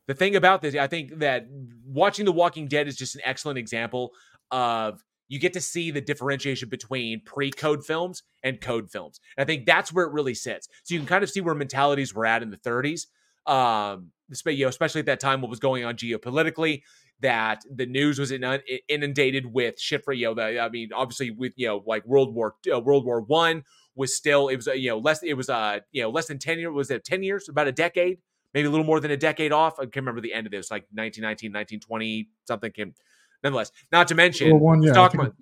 the 0.08 0.14
thing 0.14 0.34
about 0.34 0.60
this, 0.60 0.74
I 0.74 0.88
think 0.88 1.20
that 1.20 1.46
watching 1.86 2.24
The 2.24 2.32
Walking 2.32 2.66
Dead 2.66 2.88
is 2.88 2.96
just 2.96 3.14
an 3.14 3.20
excellent 3.24 3.56
example 3.56 4.10
of 4.50 5.04
you 5.28 5.38
get 5.38 5.52
to 5.52 5.60
see 5.60 5.92
the 5.92 6.00
differentiation 6.00 6.68
between 6.68 7.22
pre-code 7.24 7.84
films 7.84 8.24
and 8.42 8.60
code 8.60 8.90
films. 8.90 9.20
And 9.36 9.44
I 9.44 9.46
think 9.46 9.64
that's 9.64 9.92
where 9.92 10.06
it 10.06 10.12
really 10.12 10.34
sits. 10.34 10.68
So 10.82 10.94
you 10.94 11.00
can 11.00 11.06
kind 11.06 11.22
of 11.22 11.30
see 11.30 11.40
where 11.40 11.54
mentalities 11.54 12.14
were 12.14 12.26
at 12.26 12.42
in 12.42 12.50
the 12.50 12.56
30s. 12.56 13.06
Um, 13.46 14.10
you 14.46 14.64
know, 14.64 14.68
especially 14.68 15.00
at 15.00 15.06
that 15.06 15.20
time, 15.20 15.40
what 15.40 15.50
was 15.50 15.60
going 15.60 15.84
on 15.84 15.96
geopolitically, 15.96 16.82
that 17.20 17.64
the 17.72 17.86
news 17.86 18.18
was 18.18 18.32
inundated 18.32 19.46
with 19.46 19.78
shit 19.80 20.04
for 20.04 20.12
you 20.12 20.26
know. 20.26 20.34
The, 20.34 20.60
I 20.60 20.68
mean, 20.68 20.90
obviously 20.94 21.30
with 21.30 21.52
you 21.56 21.68
know 21.68 21.82
like 21.86 22.04
World 22.06 22.34
War 22.34 22.54
uh, 22.72 22.80
World 22.80 23.04
War 23.04 23.20
One 23.20 23.64
was 23.94 24.14
still 24.14 24.48
it 24.48 24.56
was 24.56 24.68
uh, 24.68 24.72
you 24.72 24.90
know 24.90 24.98
less 24.98 25.22
it 25.22 25.34
was 25.34 25.48
uh 25.50 25.80
you 25.90 26.02
know 26.02 26.10
less 26.10 26.26
than 26.26 26.38
ten 26.38 26.58
years 26.58 26.72
was 26.72 26.90
it 26.90 27.04
ten 27.04 27.22
years 27.22 27.48
about 27.48 27.66
a 27.66 27.72
decade 27.72 28.18
maybe 28.54 28.66
a 28.66 28.70
little 28.70 28.86
more 28.86 29.00
than 29.00 29.10
a 29.10 29.16
decade 29.16 29.52
off. 29.52 29.78
I 29.78 29.82
can't 29.82 29.96
remember 29.96 30.20
the 30.20 30.32
end 30.32 30.46
of 30.46 30.52
this 30.52 30.70
like 30.70 30.82
1919 30.92 31.52
1920 31.52 32.28
something 32.46 32.72
came 32.72 32.94
nonetheless. 33.42 33.72
Not 33.92 34.08
to 34.08 34.14
mention 34.14 34.58
one, 34.58 34.82
yeah, 34.82 34.92
stock 34.92 35.14
market, 35.14 35.34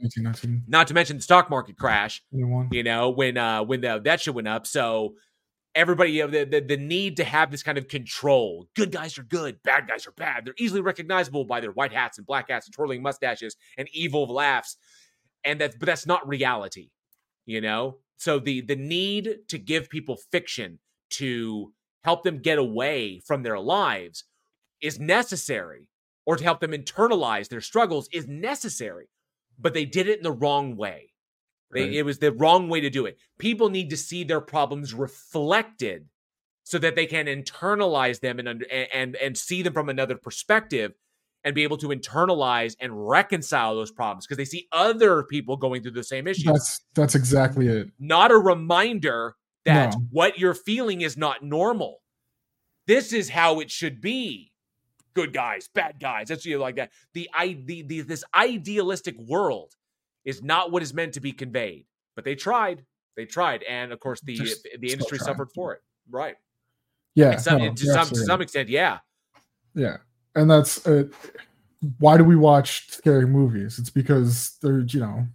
not 0.67 0.89
to 0.89 0.95
mention 0.95 1.17
the 1.17 1.23
stock 1.23 1.51
market 1.51 1.77
crash. 1.77 2.23
You 2.73 2.83
know 2.83 3.11
when 3.11 3.37
uh 3.37 3.63
when 3.63 3.81
the, 3.81 4.01
that 4.05 4.21
shit 4.21 4.35
went 4.35 4.49
up. 4.49 4.67
So 4.67 5.15
everybody, 5.77 6.13
you 6.13 6.27
know, 6.27 6.31
the, 6.31 6.45
the 6.45 6.61
the 6.61 6.77
need 6.77 7.17
to 7.19 7.25
have 7.25 7.51
this 7.51 7.63
kind 7.63 7.79
of 7.79 7.87
control. 7.87 8.67
Good 8.75 8.91
guys 8.91 9.19
are 9.19 9.23
good, 9.23 9.63
bad 9.63 9.87
guys 9.87 10.07
are 10.07 10.13
bad. 10.13 10.45
They're 10.45 10.55
easily 10.59 10.81
recognizable 10.81 11.45
by 11.45 11.61
their 11.61 11.71
white 11.71 11.93
hats 11.93 12.19
and 12.19 12.27
black 12.27 12.51
hats 12.51 12.67
and 12.67 12.75
twirling 12.75 13.03
mustaches 13.03 13.57
and 13.79 13.87
evil 13.93 14.27
laughs. 14.27 14.77
And 15.45 15.61
that's 15.61 15.77
but 15.77 15.87
that's 15.87 16.07
not 16.07 16.27
reality, 16.27 16.91
you 17.45 17.61
know. 17.61 17.99
So 18.17 18.39
the 18.41 18.63
the 18.63 18.77
need 18.77 19.41
to 19.49 19.59
give 19.59 19.91
people 19.91 20.19
fiction 20.33 20.81
to 21.11 21.73
help 22.03 22.25
them 22.25 22.39
get 22.39 22.59
away 22.59 23.21
from 23.25 23.43
their 23.43 23.61
lives 23.61 24.25
is 24.81 24.99
necessary 24.99 25.89
or 26.25 26.37
to 26.37 26.45
help 26.45 26.61
them 26.61 26.73
internalize 26.73 27.49
their 27.49 27.61
struggles 27.61 28.09
is 28.13 28.27
necessary, 28.27 29.09
but 29.59 29.75
they 29.75 29.85
did 29.85 30.09
it 30.09 30.19
in 30.19 30.25
the 30.25 30.33
wrong 30.33 30.77
way. 30.77 31.13
They, 31.77 31.83
right. 31.83 31.93
It 31.93 32.03
was 32.05 32.19
the 32.19 32.33
wrong 32.33 32.69
way 32.69 32.81
to 32.81 32.91
do 32.91 33.05
it. 33.05 33.19
People 33.39 33.69
need 33.69 33.91
to 33.91 33.97
see 33.97 34.25
their 34.25 34.41
problems 34.41 34.95
reflected 34.95 36.07
so 36.65 36.79
that 36.79 36.97
they 36.97 37.07
can 37.07 37.27
internalize 37.27 38.21
them 38.21 38.39
and 38.39 38.49
under, 38.49 38.67
and 38.71 39.15
and 39.17 39.37
see 39.37 39.63
them 39.63 39.73
from 39.75 39.89
another 39.89 40.17
perspective 40.17 40.95
and 41.45 41.55
be 41.55 41.63
able 41.63 41.77
to 41.77 41.89
internalize 41.89 42.75
and 42.81 43.09
reconcile 43.09 43.77
those 43.77 43.93
problems 43.93 44.27
because 44.27 44.39
they 44.39 44.45
see 44.45 44.67
other 44.73 45.23
people 45.23 45.57
going 45.57 45.83
through 45.83 45.93
the 45.93 46.03
same 46.03 46.27
issues. 46.27 46.45
That's 46.45 46.81
that's 46.95 47.15
exactly 47.15 47.69
it. 47.69 47.91
Not 48.01 48.31
a 48.33 48.39
reminder 48.39 49.37
that 49.67 49.93
no. 49.93 50.07
what 50.11 50.39
you're 50.39 50.55
feeling 50.55 51.03
is 51.03 51.17
not 51.17 51.45
normal. 51.45 51.99
This 52.87 53.13
is 53.13 53.29
how 53.29 53.61
it 53.61 53.71
should 53.71 54.01
be 54.01 54.53
good 55.15 55.33
guys, 55.33 55.69
bad 55.75 55.99
guys. 56.01 56.29
That's 56.29 56.45
you 56.45 56.59
like 56.59 56.77
that. 56.77 56.91
The, 57.15 57.29
I, 57.35 57.59
the, 57.65 57.83
the 57.83 58.03
this 58.03 58.23
idealistic 58.35 59.19
world 59.19 59.75
is 60.27 60.43
not 60.43 60.71
what 60.71 60.83
is 60.83 60.93
meant 60.93 61.15
to 61.15 61.21
be 61.21 61.33
conveyed. 61.33 61.87
But 62.15 62.25
they 62.25 62.35
tried. 62.35 62.85
They 63.17 63.25
tried, 63.25 63.63
and 63.63 63.93
of 63.93 64.01
course 64.01 64.21
the 64.21 64.35
Just 64.37 64.69
the 64.79 64.93
industry 64.93 65.19
suffered 65.19 65.51
for 65.55 65.73
it. 65.73 65.83
Right. 66.11 66.35
Yeah. 67.15 67.41
No, 67.47 67.73
to, 67.73 67.87
some, 67.87 68.09
to 68.09 68.17
some 68.17 68.43
extent, 68.43 68.69
yeah. 68.69 68.99
Yeah, 69.75 69.97
and 70.35 70.51
that's 70.51 70.87
uh, 70.87 71.05
why 71.99 72.19
do 72.19 72.25
we 72.25 72.37
watch 72.37 72.91
scary 72.91 73.27
movies? 73.27 73.79
It's 73.79 73.89
because 73.89 74.59
there's 74.61 74.93
you 74.93 75.01
know 75.01 75.27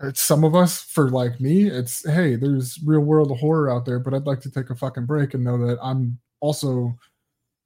it's 0.00 0.22
some 0.22 0.44
of 0.44 0.54
us 0.54 0.82
for 0.82 1.08
like 1.08 1.40
me 1.40 1.70
it's 1.70 2.06
hey 2.10 2.36
there's 2.36 2.78
real 2.84 3.00
world 3.00 3.34
horror 3.38 3.70
out 3.70 3.86
there 3.86 3.98
but 3.98 4.12
i'd 4.12 4.26
like 4.26 4.42
to 4.42 4.50
take 4.50 4.68
a 4.68 4.74
fucking 4.74 5.06
break 5.06 5.32
and 5.32 5.42
know 5.42 5.56
that 5.56 5.78
i'm 5.82 6.18
also 6.40 6.94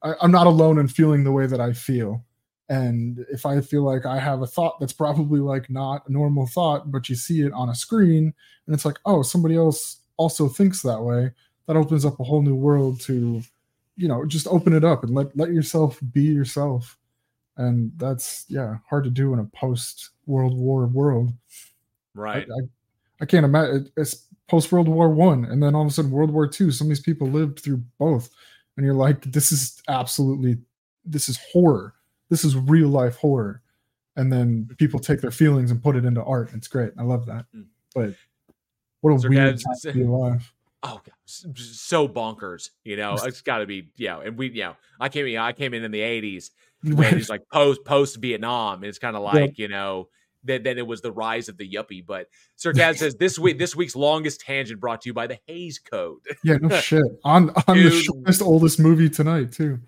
I, 0.02 0.14
I'm 0.20 0.30
not 0.30 0.46
alone 0.46 0.78
in 0.78 0.88
feeling 0.88 1.24
the 1.24 1.32
way 1.32 1.46
that 1.46 1.60
I 1.60 1.72
feel. 1.72 2.24
And 2.70 3.26
if 3.30 3.44
I 3.44 3.60
feel 3.60 3.82
like 3.82 4.06
I 4.06 4.18
have 4.18 4.42
a 4.42 4.46
thought 4.46 4.78
that's 4.78 4.92
probably 4.92 5.40
like 5.40 5.68
not 5.68 6.08
a 6.08 6.12
normal 6.12 6.46
thought, 6.46 6.90
but 6.90 7.08
you 7.08 7.16
see 7.16 7.42
it 7.42 7.52
on 7.52 7.68
a 7.68 7.74
screen 7.74 8.32
and 8.66 8.74
it's 8.74 8.84
like, 8.84 8.98
oh, 9.04 9.22
somebody 9.22 9.56
else 9.56 9.98
also 10.16 10.48
thinks 10.48 10.80
that 10.82 11.02
way, 11.02 11.32
that 11.66 11.76
opens 11.76 12.04
up 12.04 12.20
a 12.20 12.24
whole 12.24 12.42
new 12.42 12.54
world 12.54 13.00
to, 13.00 13.42
you 13.96 14.08
know, 14.08 14.24
just 14.24 14.46
open 14.46 14.72
it 14.72 14.84
up 14.84 15.02
and 15.02 15.14
let 15.14 15.36
let 15.36 15.50
yourself 15.52 15.98
be 16.12 16.22
yourself. 16.22 16.96
And 17.56 17.92
that's 17.96 18.46
yeah, 18.48 18.76
hard 18.88 19.04
to 19.04 19.10
do 19.10 19.32
in 19.32 19.40
a 19.40 19.44
post 19.44 20.10
World 20.26 20.56
War 20.56 20.86
world. 20.86 21.32
Right. 22.14 22.46
I, 22.48 22.62
I, 22.62 22.68
I 23.22 23.26
can't 23.26 23.44
imagine 23.44 23.90
it's 23.96 24.26
post 24.48 24.70
World 24.70 24.88
War 24.88 25.10
One, 25.10 25.44
and 25.44 25.62
then 25.62 25.74
all 25.74 25.82
of 25.82 25.88
a 25.88 25.90
sudden 25.90 26.12
World 26.12 26.30
War 26.30 26.46
Two. 26.46 26.70
Some 26.70 26.86
of 26.86 26.90
these 26.90 27.00
people 27.00 27.26
lived 27.26 27.60
through 27.60 27.82
both 27.98 28.30
and 28.76 28.86
you're 28.86 28.94
like, 28.94 29.30
this 29.30 29.52
is 29.52 29.82
absolutely, 29.88 30.56
this 31.04 31.28
is 31.28 31.38
horror. 31.52 31.94
This 32.30 32.44
is 32.44 32.56
real 32.56 32.88
life 32.88 33.16
horror. 33.16 33.62
And 34.16 34.32
then 34.32 34.68
people 34.78 34.98
take 34.98 35.20
their 35.20 35.30
feelings 35.30 35.70
and 35.70 35.82
put 35.82 35.96
it 35.96 36.04
into 36.04 36.22
art. 36.22 36.50
It's 36.54 36.68
great. 36.68 36.92
I 36.98 37.02
love 37.02 37.26
that. 37.26 37.46
Hmm. 37.52 37.62
But 37.94 38.14
what 39.00 39.14
a 39.14 39.18
Sir 39.18 39.28
weird 39.28 39.56
time 39.56 39.74
to 39.82 39.92
be 39.92 40.02
alive. 40.02 40.52
oh 40.82 41.00
God, 41.04 41.14
so 41.26 42.08
bonkers. 42.08 42.70
You 42.84 42.96
know, 42.96 43.16
it's 43.22 43.42
got 43.42 43.58
to 43.58 43.66
be 43.66 43.90
you 43.96 44.08
know, 44.08 44.20
and 44.20 44.36
we 44.36 44.50
you 44.50 44.62
know, 44.62 44.76
I 44.98 45.08
came 45.08 45.26
in, 45.26 45.36
I 45.36 45.52
came 45.52 45.74
in 45.74 45.84
in 45.84 45.90
the 45.90 46.00
'80s. 46.00 46.50
When 46.82 47.14
it's 47.18 47.28
like 47.28 47.42
post 47.52 47.84
post 47.84 48.16
Vietnam, 48.20 48.76
and 48.82 48.86
it's 48.86 48.98
kind 48.98 49.16
of 49.16 49.22
like 49.22 49.58
you 49.58 49.68
know 49.68 50.08
then, 50.44 50.62
then 50.62 50.78
it 50.78 50.86
was 50.86 51.00
the 51.00 51.12
rise 51.12 51.48
of 51.48 51.56
the 51.56 51.68
yuppie. 51.68 52.04
But 52.04 52.28
Sir 52.56 52.72
Kaz 52.72 52.98
says 52.98 53.14
this 53.16 53.38
week 53.38 53.58
this 53.58 53.76
week's 53.76 53.96
longest 53.96 54.40
tangent 54.40 54.80
brought 54.80 55.02
to 55.02 55.08
you 55.08 55.14
by 55.14 55.26
the 55.26 55.38
Hays 55.46 55.78
Code. 55.78 56.20
Yeah, 56.44 56.56
no 56.60 56.68
shit. 56.80 57.02
On 57.24 57.50
on 57.66 57.76
Dude, 57.76 57.92
the 57.92 58.00
shortest, 58.02 58.42
oldest 58.42 58.80
movie 58.80 59.10
tonight 59.10 59.52
too. 59.52 59.80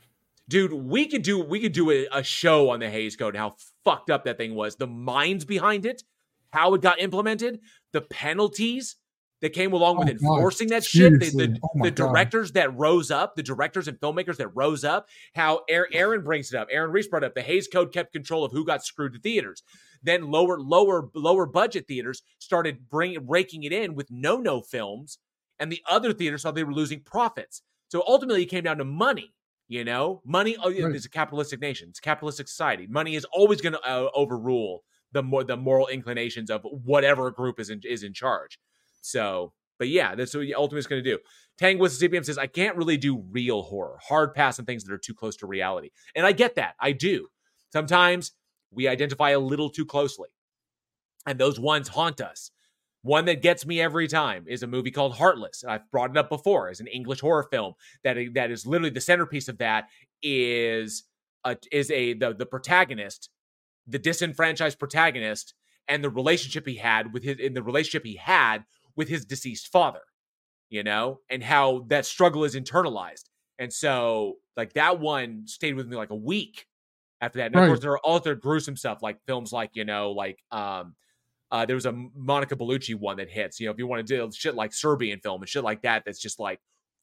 Dude, 0.53 0.75
we 0.75 1.07
could 1.07 1.23
do 1.23 1.43
we 1.43 1.61
could 1.61 1.73
do 1.73 1.91
a, 1.91 2.07
a 2.13 2.23
show 2.23 2.69
on 2.69 2.81
the 2.81 2.91
Hays 2.91 3.17
Code 3.17 3.35
and 3.35 3.43
how 3.43 3.57
fucked 3.87 4.11
up 4.11 4.25
that 4.25 4.37
thing 4.37 4.55
was. 4.55 4.77
The 4.77 4.87
minds 4.87 5.47
behind 5.47 5.87
it, 5.87 6.03
how 6.51 6.75
it 6.75 6.83
got 6.83 7.01
implemented, 7.01 7.61
the 7.93 8.03
penalties 8.03 8.97
that 9.41 9.55
came 9.55 9.73
along 9.73 9.97
with 9.97 10.09
oh, 10.09 10.11
enforcing 10.11 10.69
God. 10.69 10.77
that 10.77 10.85
shit. 10.85 11.21
The, 11.21 11.31
the, 11.31 11.59
oh 11.65 11.83
the 11.83 11.91
directors 11.91 12.53
that 12.53 12.77
rose 12.77 13.11
up, 13.11 13.35
the 13.35 13.43
directors 13.43 13.89
and 13.89 13.99
filmmakers 13.99 14.37
that 14.37 14.49
rose 14.49 14.85
up. 14.85 15.09
How 15.35 15.63
Aaron 15.71 16.23
brings 16.23 16.53
it 16.53 16.59
up. 16.59 16.69
Aaron 16.71 16.91
Reese 16.91 17.09
brought 17.09 17.25
up 17.25 17.35
the 17.35 17.41
Hays 17.41 17.67
Code 17.67 17.91
kept 17.91 18.13
control 18.13 18.45
of 18.45 18.53
who 18.53 18.67
got 18.67 18.85
screwed 18.85 19.15
to 19.15 19.21
theaters. 19.21 19.63
Then 20.03 20.31
lower, 20.31 20.61
lower, 20.61 21.09
lower 21.15 21.47
budget 21.47 21.89
theaters 21.89 22.21
started 22.41 22.91
bringing 22.91 23.27
raking 23.27 23.63
it 23.63 23.73
in 23.73 23.95
with 23.95 24.11
no 24.11 24.37
no 24.37 24.61
films, 24.61 25.17
and 25.59 25.73
the 25.73 25.81
other 25.89 26.13
theaters 26.13 26.43
saw 26.43 26.51
they 26.51 26.63
were 26.63 26.75
losing 26.75 27.01
profits. 27.01 27.63
So 27.89 28.05
ultimately, 28.07 28.43
it 28.43 28.51
came 28.51 28.65
down 28.65 28.77
to 28.77 28.85
money. 28.85 29.33
You 29.73 29.85
know, 29.85 30.21
money 30.27 30.55
oh, 30.63 30.69
right. 30.69 30.95
is 30.95 31.07
a 31.07 31.09
capitalistic 31.09 31.59
nation. 31.59 31.89
It's 31.89 31.99
a 31.99 32.03
capitalistic 32.03 32.47
society. 32.47 32.87
Money 32.87 33.15
is 33.15 33.25
always 33.33 33.63
going 33.63 33.73
to 33.73 33.81
uh, 33.81 34.11
overrule 34.15 34.85
the 35.13 35.23
more 35.23 35.45
the 35.45 35.57
moral 35.57 35.89
inclinations 35.89 36.51
of 36.51 36.61
whatever 36.65 37.31
group 37.31 37.59
is 37.59 37.71
in, 37.71 37.81
is 37.83 38.03
in 38.03 38.13
charge. 38.13 38.59
So, 39.01 39.55
but 39.79 39.89
yeah, 39.89 40.15
that's 40.15 40.35
what 40.35 40.47
Ultimate's 40.55 40.87
going 40.87 41.03
to 41.03 41.11
do. 41.11 41.19
Tang 41.57 41.79
with 41.79 41.99
CPM 41.99 42.23
says, 42.23 42.37
I 42.37 42.49
can't 42.49 42.77
really 42.77 42.99
do 42.99 43.25
real 43.31 43.63
horror, 43.63 43.99
hard 44.07 44.35
pass 44.35 44.59
on 44.59 44.67
things 44.67 44.85
that 44.85 44.93
are 44.93 44.99
too 44.99 45.15
close 45.15 45.37
to 45.37 45.47
reality. 45.47 45.89
And 46.15 46.27
I 46.27 46.33
get 46.33 46.57
that. 46.57 46.75
I 46.79 46.93
do. 46.93 47.29
Sometimes 47.73 48.33
we 48.71 48.89
identify 48.89 49.31
a 49.31 49.41
little 49.41 49.71
too 49.71 49.87
closely, 49.87 50.29
and 51.27 51.39
those 51.39 51.59
ones 51.59 51.89
haunt 51.89 52.21
us. 52.21 52.51
One 53.03 53.25
that 53.25 53.43
gets 53.43 53.67
me 53.67 53.81
every 53.81 54.07
time 54.07 54.45
is 54.47 54.63
a 54.63 54.69
movie 54.69 54.93
called 54.93 55.15
Heartless. 55.15 55.65
I've 55.67 55.91
brought 55.91 56.11
it 56.11 56.17
up 56.17 56.29
before 56.29 56.69
as 56.69 56.79
an 56.81 56.87
English 56.87 57.21
horror 57.21 57.47
film 57.51 57.75
that 58.05 58.17
that 58.35 58.51
is 58.51 58.65
literally 58.65 58.91
the 58.91 59.01
centerpiece 59.01 59.49
of 59.49 59.59
that 59.59 59.89
is 60.23 61.05
a, 61.45 61.57
is 61.73 61.91
a 61.91 62.15
the, 62.15 62.33
the 62.33 62.47
protagonist, 62.47 63.29
the 63.87 63.99
disenfranchised 63.99 64.79
protagonist, 64.79 65.55
and 65.89 66.05
the 66.05 66.11
relationship 66.11 66.67
he 66.67 66.77
had 66.77 67.13
with 67.13 67.25
his 67.25 67.39
in 67.39 67.55
the 67.55 67.63
relationship 67.63 68.05
he 68.05 68.17
had 68.17 68.65
with 68.95 69.09
his 69.09 69.25
deceased 69.25 69.67
father, 69.73 70.03
you 70.71 70.85
know, 70.85 71.19
and 71.29 71.43
how 71.43 71.85
that 71.89 72.07
struggle 72.07 72.45
is 72.45 72.55
internalized. 72.55 73.25
And 73.59 73.73
so, 73.73 74.35
like, 74.57 74.75
that 74.75 75.01
one 75.01 75.43
stayed 75.47 75.75
with 75.75 75.89
me 75.89 75.97
like 75.97 76.11
a 76.11 76.17
week 76.17 76.67
after 77.21 77.39
that. 77.39 77.47
And 77.47 77.55
right. 77.57 77.65
of 77.65 77.69
course, 77.69 77.81
there 77.81 77.93
are 77.93 78.07
other 78.07 78.35
gruesome 78.35 78.77
stuff 78.77 79.03
like 79.03 79.19
films 79.27 79.53
like, 79.53 79.71
you 79.75 79.85
know, 79.85 80.13
like, 80.13 80.39
um, 80.51 80.95
uh, 81.53 81.67
there 81.67 81.77
was 81.77 81.87
a 81.87 81.93
Monica 81.93 82.57
Bellucci 82.57 82.95
one 82.95 83.19
that 83.19 83.29
hits. 83.29 83.61
You 83.61 83.67
know, 83.67 83.73
if 83.73 83.79
you 83.79 83.87
want 83.87 84.05
to 84.07 84.17
do 84.17 84.31
shit 84.33 84.55
like 84.55 84.73
Serbian 84.73 85.21
film 85.21 85.43
and 85.43 85.49
shit 85.49 85.63
like 85.63 85.83
that, 85.83 86.03
that's 86.05 86.19
just 86.19 86.41
like 86.41 86.59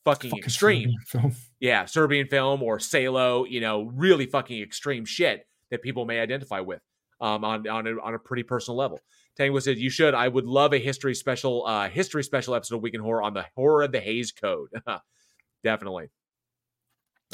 fucking, 0.06 0.32
fucking 0.32 0.44
extreme. 0.44 0.92
Serbian 1.06 1.36
yeah, 1.60 1.86
Serbian 1.86 2.28
film 2.28 2.64
or 2.64 2.80
Salo. 2.80 3.46
You 3.46 3.62
know, 3.62 3.84
really 3.94 4.26
fucking 4.26 4.62
extreme 4.62 5.06
shit 5.06 5.46
that 5.70 5.84
people 5.84 6.06
may 6.06 6.20
identify 6.20 6.62
with 6.62 6.82
um, 7.22 7.46
on 7.46 7.68
on 7.68 7.86
a, 7.86 7.92
on 8.02 8.16
a 8.16 8.20
pretty 8.20 8.42
personal 8.42 8.76
level. 8.76 9.00
Tango 9.38 9.60
said, 9.60 9.78
"You 9.78 9.92
should. 9.92 10.16
I 10.16 10.28
would 10.28 10.46
love 10.46 10.74
a 10.74 10.80
history 10.80 11.14
special, 11.14 11.66
uh, 11.68 11.88
history 11.88 12.24
special 12.24 12.56
episode 12.56 12.78
of 12.78 12.82
Week 12.82 12.96
in 12.96 13.02
Horror 13.02 13.22
on 13.22 13.36
the 13.36 13.46
horror 13.56 13.84
of 13.84 13.92
the 13.92 14.02
Hays 14.02 14.32
Code. 14.32 14.70
Definitely. 15.64 16.10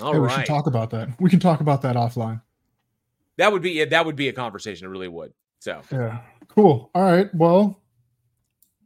All 0.01 0.11
hey, 0.11 0.19
right. 0.19 0.31
We 0.31 0.35
should 0.35 0.47
talk 0.47 0.67
about 0.67 0.89
that. 0.89 1.09
We 1.19 1.29
can 1.29 1.39
talk 1.39 1.61
about 1.61 1.81
that 1.83 1.95
offline. 1.95 2.41
That 3.37 3.53
would 3.53 3.61
be 3.61 3.83
that 3.85 4.05
would 4.05 4.17
be 4.17 4.27
a 4.27 4.33
conversation. 4.33 4.85
It 4.85 4.89
really 4.89 5.07
would. 5.07 5.31
So 5.59 5.81
yeah, 5.91 6.21
cool. 6.47 6.91
All 6.93 7.03
right. 7.03 7.34
Well, 7.34 7.81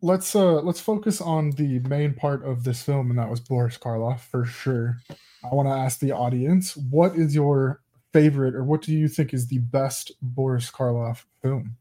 let's 0.02 0.36
uh 0.36 0.62
let's 0.62 0.80
focus 0.80 1.22
on 1.22 1.52
the 1.52 1.80
main 1.80 2.14
part 2.14 2.44
of 2.46 2.64
this 2.64 2.82
film, 2.82 3.10
and 3.10 3.20
that 3.20 3.30
was 3.30 3.40
Boris 3.40 3.78
Karloff 3.78 4.22
for 4.22 4.46
sure. 4.46 4.98
I 5.44 5.54
want 5.54 5.68
to 5.68 5.74
ask 5.74 6.00
the 6.00 6.12
audience, 6.12 6.76
what 6.76 7.16
is 7.16 7.34
your 7.34 7.82
favorite, 8.14 8.56
or 8.56 8.64
what 8.64 8.82
do 8.82 8.94
you 8.94 9.08
think 9.08 9.34
is 9.34 9.48
the 9.48 9.60
best 9.60 10.12
Boris 10.22 10.70
Karloff 10.70 11.24
film? 11.42 11.78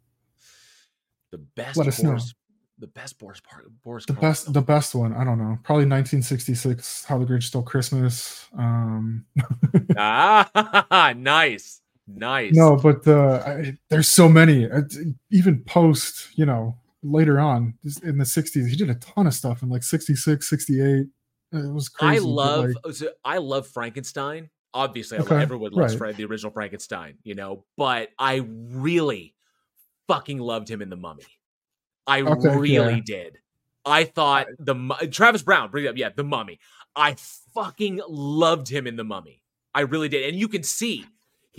The 1.30 1.38
best. 1.38 1.76
Let 1.76 1.88
us 1.88 2.00
Boris, 2.00 2.24
know. 2.24 2.30
The 2.78 2.86
best 2.86 3.18
Boris 3.18 3.40
part. 3.40 3.66
Boris. 3.82 4.06
The 4.06 4.12
best. 4.12 4.52
The 4.52 4.62
best 4.62 4.94
one. 4.94 5.12
I 5.12 5.24
don't 5.24 5.38
know. 5.38 5.58
Probably 5.64 5.86
1966. 5.86 7.04
How 7.04 7.18
the 7.18 7.24
Grinch 7.24 7.44
Stole 7.44 7.62
Christmas. 7.62 8.46
Um. 8.56 9.24
ah, 9.96 11.12
nice, 11.16 11.80
nice. 12.08 12.54
No, 12.54 12.76
but 12.76 13.06
uh, 13.06 13.42
I, 13.46 13.78
there's 13.90 14.08
so 14.08 14.28
many. 14.28 14.68
Even 15.30 15.62
post, 15.64 16.28
you 16.34 16.46
know, 16.46 16.76
later 17.02 17.38
on 17.38 17.74
in 18.02 18.18
the 18.18 18.24
60s, 18.24 18.68
he 18.68 18.76
did 18.76 18.90
a 18.90 18.94
ton 18.96 19.26
of 19.26 19.34
stuff 19.34 19.62
in 19.62 19.68
like 19.68 19.82
66, 19.82 20.48
68. 20.48 21.06
It 21.50 21.72
was 21.72 21.88
crazy. 21.88 22.16
I 22.16 22.18
love. 22.20 22.70
Like, 22.84 22.96
I 23.24 23.38
love 23.38 23.66
Frankenstein. 23.66 24.50
Obviously, 24.74 25.18
okay, 25.18 25.40
everyone 25.40 25.72
loves 25.72 25.96
right. 25.96 26.14
the 26.14 26.26
original 26.26 26.52
Frankenstein, 26.52 27.16
you 27.24 27.34
know, 27.34 27.64
but 27.78 28.10
I 28.18 28.46
really 28.46 29.34
fucking 30.08 30.38
loved 30.38 30.70
him 30.70 30.82
in 30.82 30.90
The 30.90 30.96
Mummy. 30.96 31.24
I 32.06 32.20
okay, 32.20 32.56
really 32.56 32.94
yeah. 32.94 33.00
did. 33.04 33.38
I 33.84 34.04
thought 34.04 34.46
the 34.58 34.74
Travis 35.10 35.42
Brown, 35.42 35.70
bring 35.70 35.86
it 35.86 35.88
up, 35.88 35.96
yeah, 35.96 36.10
The 36.14 36.22
Mummy. 36.22 36.60
I 36.94 37.16
fucking 37.54 38.02
loved 38.08 38.68
him 38.68 38.86
in 38.86 38.96
The 38.96 39.04
Mummy. 39.04 39.42
I 39.74 39.80
really 39.80 40.10
did, 40.10 40.28
and 40.28 40.38
you 40.38 40.48
can 40.48 40.62
see 40.62 41.06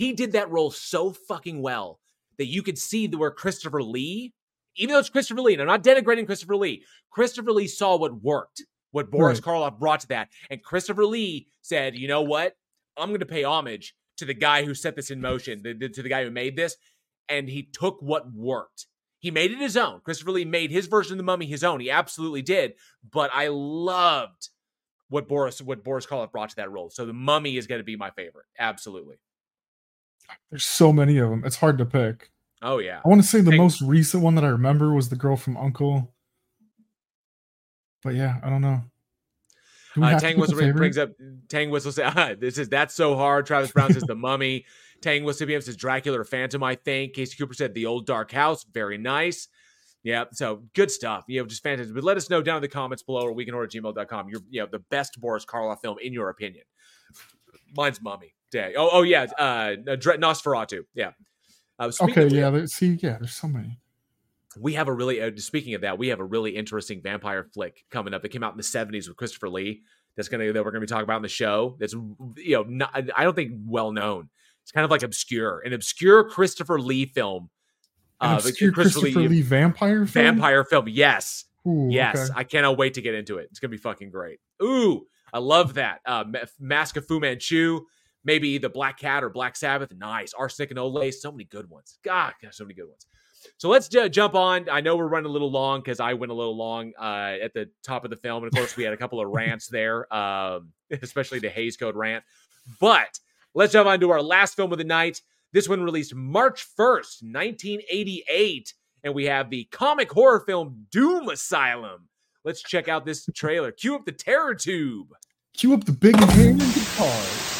he 0.00 0.14
did 0.14 0.32
that 0.32 0.50
role 0.50 0.70
so 0.70 1.12
fucking 1.12 1.60
well 1.60 2.00
that 2.38 2.46
you 2.46 2.62
could 2.62 2.78
see 2.78 3.06
the, 3.06 3.18
where 3.18 3.30
Christopher 3.30 3.82
Lee, 3.82 4.32
even 4.76 4.94
though 4.94 4.98
it's 4.98 5.10
Christopher 5.10 5.42
Lee, 5.42 5.52
and 5.52 5.60
I'm 5.60 5.68
not 5.68 5.84
denigrating 5.84 6.24
Christopher 6.24 6.56
Lee, 6.56 6.84
Christopher 7.10 7.52
Lee 7.52 7.66
saw 7.66 7.98
what 7.98 8.22
worked, 8.22 8.62
what 8.92 9.10
Boris 9.10 9.44
right. 9.44 9.54
Karloff 9.54 9.78
brought 9.78 10.00
to 10.00 10.08
that, 10.08 10.30
and 10.48 10.62
Christopher 10.62 11.04
Lee 11.04 11.48
said, 11.60 11.96
"You 11.96 12.08
know 12.08 12.22
what? 12.22 12.54
I'm 12.96 13.10
going 13.10 13.20
to 13.20 13.26
pay 13.26 13.44
homage 13.44 13.94
to 14.16 14.24
the 14.24 14.32
guy 14.32 14.64
who 14.64 14.72
set 14.72 14.96
this 14.96 15.10
in 15.10 15.20
motion, 15.20 15.60
the, 15.62 15.74
the, 15.74 15.90
to 15.90 16.02
the 16.02 16.08
guy 16.08 16.24
who 16.24 16.30
made 16.30 16.56
this, 16.56 16.76
and 17.28 17.46
he 17.46 17.62
took 17.62 18.00
what 18.00 18.32
worked. 18.32 18.86
He 19.18 19.30
made 19.30 19.50
it 19.50 19.58
his 19.58 19.76
own. 19.76 20.00
Christopher 20.00 20.30
Lee 20.30 20.46
made 20.46 20.70
his 20.70 20.86
version 20.86 21.12
of 21.12 21.18
the 21.18 21.24
mummy 21.24 21.44
his 21.44 21.62
own. 21.62 21.78
He 21.80 21.90
absolutely 21.90 22.40
did. 22.40 22.72
But 23.12 23.30
I 23.34 23.48
loved 23.48 24.48
what 25.10 25.28
Boris 25.28 25.60
what 25.60 25.84
Boris 25.84 26.06
Karloff 26.06 26.32
brought 26.32 26.48
to 26.48 26.56
that 26.56 26.72
role. 26.72 26.88
So 26.88 27.04
the 27.04 27.12
mummy 27.12 27.58
is 27.58 27.66
going 27.66 27.80
to 27.80 27.84
be 27.84 27.96
my 27.96 28.10
favorite. 28.12 28.46
Absolutely. 28.58 29.16
There's 30.50 30.64
so 30.64 30.92
many 30.92 31.18
of 31.18 31.30
them. 31.30 31.42
It's 31.44 31.56
hard 31.56 31.78
to 31.78 31.84
pick. 31.84 32.30
Oh 32.62 32.78
yeah. 32.78 33.00
I 33.04 33.08
want 33.08 33.22
to 33.22 33.26
say 33.26 33.40
the 33.40 33.56
most 33.56 33.80
recent 33.80 34.22
one 34.22 34.34
that 34.34 34.44
I 34.44 34.48
remember 34.48 34.92
was 34.92 35.08
the 35.08 35.16
girl 35.16 35.36
from 35.36 35.56
Uncle. 35.56 36.12
But 38.02 38.14
yeah, 38.14 38.38
I 38.42 38.50
don't 38.50 38.62
know. 38.62 38.82
Do 39.94 40.04
uh, 40.04 40.18
Tang 40.20 40.38
Whistle 40.38 40.72
brings 40.72 40.98
up 40.98 41.10
Tang 41.48 41.70
Whistle 41.70 41.92
say, 41.92 42.04
ah, 42.04 42.34
"This 42.38 42.58
is 42.58 42.68
that's 42.68 42.94
so 42.94 43.16
hard." 43.16 43.46
Travis 43.46 43.72
Brown 43.72 43.92
says 43.92 44.04
the 44.04 44.14
Mummy. 44.16 44.66
Tang 45.00 45.24
Whistle 45.24 45.46
CPM 45.46 45.62
says 45.62 45.76
Dracula 45.76 46.20
or 46.20 46.24
Phantom. 46.24 46.62
I 46.62 46.74
think 46.74 47.14
Casey 47.14 47.36
Cooper 47.36 47.54
said 47.54 47.74
the 47.74 47.86
Old 47.86 48.06
Dark 48.06 48.30
House. 48.30 48.64
Very 48.64 48.98
nice. 48.98 49.48
Yeah, 50.02 50.24
so 50.32 50.62
good 50.74 50.90
stuff. 50.90 51.24
You 51.28 51.40
know, 51.40 51.46
just 51.46 51.62
fantastic. 51.62 51.94
But 51.94 52.04
let 52.04 52.16
us 52.16 52.30
know 52.30 52.40
down 52.42 52.56
in 52.56 52.62
the 52.62 52.68
comments 52.68 53.02
below 53.02 53.22
or 53.22 53.34
weekinhorror@gmail.com. 53.34 54.28
You're 54.28 54.40
you 54.48 54.60
know 54.60 54.68
the 54.70 54.78
best 54.78 55.20
Boris 55.20 55.44
Karloff 55.44 55.80
film 55.80 55.96
in 56.00 56.12
your 56.12 56.28
opinion. 56.28 56.64
Mine's 57.74 58.00
Mummy 58.00 58.34
Day. 58.50 58.74
Oh 58.76 58.90
oh 58.92 59.02
yeah, 59.02 59.26
uh, 59.38 59.76
Nosferatu. 59.86 60.82
Yeah. 60.94 61.12
Uh, 61.78 61.90
okay, 62.02 62.26
yeah. 62.28 62.66
see, 62.66 62.98
yeah, 63.00 63.16
there's 63.18 63.32
so 63.32 63.48
many 63.48 63.80
we 64.58 64.74
have 64.74 64.88
a 64.88 64.92
really 64.92 65.20
uh, 65.20 65.30
speaking 65.36 65.74
of 65.74 65.82
that 65.82 65.98
we 65.98 66.08
have 66.08 66.20
a 66.20 66.24
really 66.24 66.56
interesting 66.56 67.00
vampire 67.02 67.44
flick 67.44 67.84
coming 67.90 68.14
up 68.14 68.22
that 68.22 68.30
came 68.30 68.42
out 68.42 68.52
in 68.52 68.56
the 68.56 68.62
70s 68.62 69.08
with 69.08 69.16
christopher 69.16 69.48
lee 69.48 69.82
that's 70.16 70.28
gonna 70.28 70.52
that 70.52 70.64
we're 70.64 70.70
gonna 70.70 70.80
be 70.80 70.86
talking 70.86 71.04
about 71.04 71.16
in 71.16 71.22
the 71.22 71.28
show 71.28 71.76
that's 71.78 71.94
you 72.36 72.56
know 72.56 72.62
not, 72.64 72.90
i 73.16 73.24
don't 73.24 73.36
think 73.36 73.52
well 73.66 73.92
known 73.92 74.28
it's 74.62 74.72
kind 74.72 74.84
of 74.84 74.90
like 74.90 75.02
obscure 75.02 75.60
an 75.60 75.72
obscure 75.72 76.28
christopher 76.28 76.80
lee 76.80 77.06
film 77.06 77.50
uh, 78.20 78.40
obscure 78.42 78.72
christopher, 78.72 79.00
christopher 79.02 79.20
lee, 79.20 79.28
lee, 79.28 79.42
vampire 79.42 80.06
film? 80.06 80.24
vampire 80.24 80.64
film 80.64 80.88
yes 80.88 81.44
Ooh, 81.66 81.88
yes 81.90 82.30
okay. 82.30 82.38
i 82.40 82.44
cannot 82.44 82.76
wait 82.76 82.94
to 82.94 83.02
get 83.02 83.14
into 83.14 83.38
it 83.38 83.48
it's 83.50 83.60
gonna 83.60 83.70
be 83.70 83.76
fucking 83.76 84.10
great 84.10 84.40
ooh 84.62 85.06
i 85.32 85.38
love 85.38 85.74
that 85.74 86.00
uh 86.06 86.24
mask 86.58 86.96
of 86.96 87.06
fu 87.06 87.20
manchu 87.20 87.80
maybe 88.24 88.58
the 88.58 88.68
black 88.68 88.98
cat 88.98 89.24
or 89.24 89.30
black 89.30 89.56
sabbath 89.56 89.92
nice 89.96 90.32
arsenic 90.34 90.70
and 90.70 90.78
old 90.78 90.94
lace 90.94 91.22
so 91.22 91.30
many 91.32 91.44
good 91.44 91.68
ones 91.70 91.98
god 92.04 92.32
so 92.50 92.64
many 92.64 92.74
good 92.74 92.88
ones 92.88 93.06
so 93.56 93.70
let's 93.70 93.88
j- 93.88 94.10
jump 94.10 94.34
on. 94.34 94.68
I 94.68 94.82
know 94.82 94.96
we're 94.96 95.08
running 95.08 95.30
a 95.30 95.32
little 95.32 95.50
long 95.50 95.80
because 95.80 95.98
I 95.98 96.12
went 96.12 96.30
a 96.30 96.34
little 96.34 96.56
long 96.56 96.92
uh, 97.00 97.36
at 97.42 97.54
the 97.54 97.70
top 97.82 98.04
of 98.04 98.10
the 98.10 98.16
film, 98.16 98.42
and 98.44 98.52
of 98.52 98.54
course 98.54 98.76
we 98.76 98.84
had 98.84 98.92
a 98.92 98.98
couple 98.98 99.18
of 99.18 99.28
rants 99.30 99.66
there, 99.68 100.12
um, 100.14 100.72
especially 101.02 101.38
the 101.38 101.48
Hays 101.48 101.78
Code 101.78 101.96
rant. 101.96 102.22
But 102.80 103.18
let's 103.54 103.72
jump 103.72 103.88
on 103.88 103.98
to 104.00 104.10
our 104.10 104.20
last 104.22 104.56
film 104.56 104.72
of 104.72 104.78
the 104.78 104.84
night. 104.84 105.22
This 105.54 105.70
one 105.70 105.82
released 105.82 106.14
March 106.14 106.64
first, 106.76 107.22
nineteen 107.22 107.80
eighty-eight, 107.90 108.74
and 109.04 109.14
we 109.14 109.24
have 109.24 109.48
the 109.48 109.64
comic 109.72 110.12
horror 110.12 110.40
film 110.40 110.86
Doom 110.90 111.30
Asylum. 111.30 112.08
let's 112.44 112.62
check 112.62 112.88
out 112.88 113.06
this 113.06 113.26
trailer. 113.34 113.72
Cue 113.72 113.94
up 113.94 114.04
the 114.04 114.12
terror 114.12 114.54
tube. 114.54 115.08
Cue 115.56 115.72
up 115.72 115.84
the 115.84 115.92
big 115.92 116.16
hand 116.16 116.60
guitars. 116.60 117.59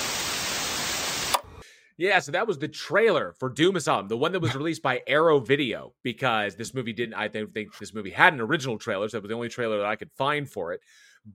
Yeah, 2.00 2.18
so 2.20 2.32
that 2.32 2.46
was 2.46 2.58
the 2.58 2.66
trailer 2.66 3.34
for 3.38 3.50
Doom 3.50 3.76
Asylum, 3.76 4.08
the 4.08 4.16
one 4.16 4.32
that 4.32 4.40
was 4.40 4.54
released 4.54 4.80
by 4.82 5.02
Arrow 5.06 5.38
Video, 5.38 5.92
because 6.02 6.56
this 6.56 6.72
movie 6.72 6.94
didn't. 6.94 7.12
I 7.12 7.28
don't 7.28 7.52
think 7.52 7.76
this 7.78 7.92
movie 7.92 8.08
had 8.08 8.32
an 8.32 8.40
original 8.40 8.78
trailer, 8.78 9.06
so 9.06 9.18
that 9.18 9.22
was 9.22 9.28
the 9.28 9.34
only 9.34 9.50
trailer 9.50 9.76
that 9.76 9.86
I 9.86 9.96
could 9.96 10.10
find 10.16 10.48
for 10.48 10.72
it. 10.72 10.80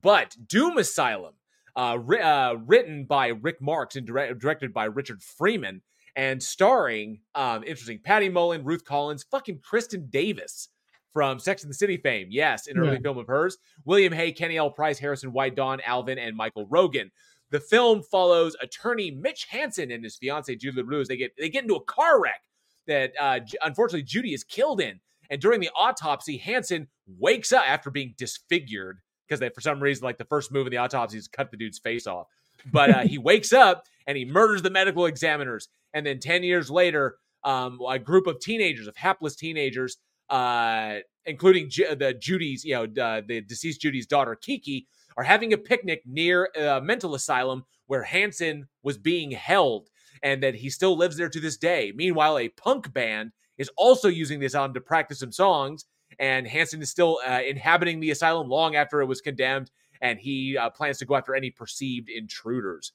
But 0.02 0.36
Doom 0.44 0.76
Asylum, 0.76 1.34
uh, 1.76 1.98
ri- 2.02 2.20
uh, 2.20 2.54
written 2.54 3.04
by 3.04 3.28
Rick 3.28 3.60
Marks 3.62 3.94
and 3.94 4.08
dire- 4.08 4.34
directed 4.34 4.74
by 4.74 4.86
Richard 4.86 5.22
Friedman, 5.22 5.82
and 6.16 6.42
starring, 6.42 7.20
um, 7.36 7.62
interesting, 7.62 8.00
Patty 8.02 8.28
Mullen, 8.28 8.64
Ruth 8.64 8.84
Collins, 8.84 9.22
fucking 9.30 9.60
Kristin 9.60 10.10
Davis 10.10 10.68
from 11.12 11.38
Sex 11.38 11.62
and 11.62 11.70
the 11.70 11.76
City 11.76 11.96
fame. 11.96 12.26
Yes, 12.30 12.66
an 12.66 12.76
early 12.76 12.94
Yeah. 12.94 12.98
film 13.02 13.18
of 13.18 13.28
hers. 13.28 13.56
William 13.84 14.12
Hay, 14.12 14.32
Kenny 14.32 14.56
L. 14.56 14.70
Price, 14.70 14.98
Harrison 14.98 15.32
White, 15.32 15.54
Don 15.54 15.80
Alvin, 15.82 16.18
and 16.18 16.36
Michael 16.36 16.66
Rogan. 16.66 17.12
The 17.50 17.60
film 17.60 18.02
follows 18.02 18.56
attorney 18.60 19.10
Mitch 19.10 19.46
Hansen 19.50 19.90
and 19.90 20.02
his 20.02 20.16
fiancee 20.16 20.56
Judy 20.56 20.82
LaRue 20.82 21.00
as 21.00 21.08
they 21.08 21.16
get 21.16 21.32
they 21.38 21.48
get 21.48 21.62
into 21.62 21.76
a 21.76 21.84
car 21.84 22.20
wreck 22.20 22.42
that 22.86 23.12
uh, 23.20 23.40
unfortunately 23.62 24.02
Judy 24.02 24.34
is 24.34 24.44
killed 24.44 24.80
in. 24.80 25.00
And 25.28 25.40
during 25.40 25.60
the 25.60 25.70
autopsy, 25.76 26.36
Hansen 26.36 26.88
wakes 27.06 27.52
up 27.52 27.68
after 27.68 27.90
being 27.90 28.14
disfigured 28.16 28.98
because 29.26 29.40
they 29.40 29.48
for 29.48 29.60
some 29.60 29.82
reason 29.82 30.04
like 30.04 30.18
the 30.18 30.24
first 30.24 30.52
move 30.52 30.66
in 30.66 30.70
the 30.70 30.76
autopsy 30.76 31.18
is 31.18 31.28
cut 31.28 31.50
the 31.50 31.56
dude's 31.56 31.78
face 31.78 32.06
off. 32.06 32.28
But 32.72 32.90
uh, 32.90 33.00
he 33.00 33.18
wakes 33.30 33.52
up 33.52 33.84
and 34.06 34.16
he 34.16 34.24
murders 34.24 34.62
the 34.62 34.70
medical 34.70 35.06
examiners. 35.06 35.68
And 35.94 36.06
then 36.06 36.18
ten 36.18 36.42
years 36.42 36.70
later, 36.70 37.16
um, 37.44 37.80
a 37.88 37.98
group 37.98 38.26
of 38.26 38.40
teenagers, 38.40 38.86
of 38.86 38.96
hapless 38.96 39.36
teenagers, 39.36 39.98
uh, 40.30 40.96
including 41.24 41.68
the 41.68 42.14
Judy's, 42.18 42.64
you 42.64 42.74
know, 42.74 43.02
uh, 43.02 43.22
the 43.26 43.40
deceased 43.40 43.80
Judy's 43.80 44.06
daughter 44.06 44.34
Kiki, 44.34 44.86
are 45.16 45.24
having 45.24 45.52
a 45.52 45.58
picnic 45.58 46.02
near 46.06 46.50
a 46.58 46.80
mental 46.80 47.14
asylum 47.14 47.64
where 47.86 48.02
Hansen 48.02 48.68
was 48.82 48.98
being 48.98 49.30
held 49.30 49.88
and 50.22 50.42
that 50.42 50.54
he 50.54 50.70
still 50.70 50.96
lives 50.96 51.16
there 51.16 51.28
to 51.28 51.40
this 51.40 51.56
day. 51.56 51.92
Meanwhile, 51.94 52.38
a 52.38 52.48
punk 52.48 52.92
band 52.92 53.32
is 53.58 53.70
also 53.76 54.08
using 54.08 54.40
the 54.40 54.46
asylum 54.46 54.74
to 54.74 54.80
practice 54.80 55.20
some 55.20 55.32
songs, 55.32 55.84
and 56.18 56.46
Hansen 56.46 56.82
is 56.82 56.90
still 56.90 57.18
uh, 57.26 57.40
inhabiting 57.46 58.00
the 58.00 58.10
asylum 58.10 58.48
long 58.48 58.76
after 58.76 59.00
it 59.00 59.06
was 59.06 59.20
condemned, 59.20 59.70
and 60.00 60.18
he 60.18 60.56
uh, 60.56 60.70
plans 60.70 60.98
to 60.98 61.06
go 61.06 61.16
after 61.16 61.34
any 61.34 61.50
perceived 61.50 62.08
intruders. 62.08 62.92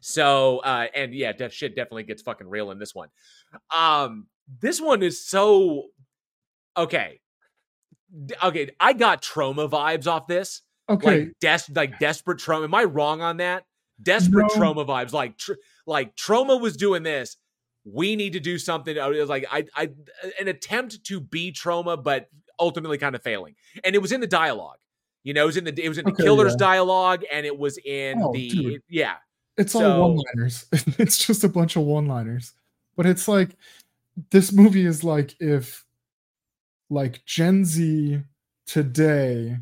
So, 0.00 0.58
uh, 0.58 0.86
and 0.94 1.12
yeah, 1.12 1.32
that 1.32 1.52
shit 1.52 1.74
definitely 1.74 2.04
gets 2.04 2.22
fucking 2.22 2.48
real 2.48 2.70
in 2.70 2.78
this 2.78 2.94
one. 2.94 3.08
Um, 3.74 4.26
this 4.60 4.80
one 4.80 5.02
is 5.02 5.24
so 5.24 5.88
okay. 6.76 7.20
Okay, 8.42 8.70
I 8.80 8.94
got 8.94 9.22
Troma 9.22 9.68
vibes 9.68 10.06
off 10.06 10.26
this 10.26 10.62
Okay, 10.88 11.18
like 11.18 11.32
des- 11.40 11.72
like 11.74 11.98
desperate 11.98 12.38
Troma. 12.38 12.64
Am 12.64 12.74
I 12.74 12.84
wrong 12.84 13.20
on 13.20 13.36
that? 13.38 13.64
Desperate 14.02 14.46
No. 14.54 14.60
Troma 14.60 14.86
vibes. 14.86 15.12
Like 15.12 15.36
tr- 15.38 15.52
like 15.86 16.14
Troma 16.16 16.60
was 16.60 16.76
doing 16.76 17.02
this. 17.02 17.36
We 17.84 18.16
need 18.16 18.34
to 18.34 18.40
do 18.40 18.58
something. 18.58 18.96
uh, 18.98 19.10
It 19.10 19.20
was 19.20 19.28
like 19.28 19.46
I 19.50 19.64
I 19.74 19.90
an 20.40 20.48
attempt 20.48 21.04
to 21.04 21.20
be 21.20 21.52
Troma, 21.52 22.02
but 22.02 22.28
ultimately 22.60 22.98
kind 22.98 23.14
of 23.14 23.22
failing. 23.22 23.54
And 23.84 23.94
it 23.94 24.02
was 24.02 24.12
in 24.12 24.20
the 24.20 24.26
dialogue. 24.26 24.78
You 25.24 25.34
know, 25.34 25.42
it 25.42 25.46
was 25.46 25.56
in 25.56 25.64
the 25.64 25.84
it 25.84 25.88
was 25.88 25.98
in 25.98 26.04
the 26.04 26.12
Okay, 26.12 26.22
killer's 26.22 26.52
yeah. 26.52 26.58
dialogue, 26.58 27.24
and 27.32 27.44
it 27.44 27.58
was 27.58 27.78
in 27.84 28.22
Oh, 28.22 28.32
the 28.32 28.48
dude. 28.48 28.82
yeah. 28.88 29.16
it's 29.56 29.74
all 29.74 30.14
one-liners. 30.14 30.66
it's 30.98 31.18
just 31.18 31.42
a 31.44 31.48
bunch 31.48 31.76
of 31.76 31.82
one-liners. 31.82 32.52
But 32.96 33.06
it's 33.06 33.26
like 33.28 33.50
this 34.30 34.52
movie 34.52 34.86
is 34.86 35.02
like 35.04 35.34
if 35.40 35.84
like 36.90 37.24
Gen 37.26 37.64
Z 37.64 38.20
today 38.66 39.56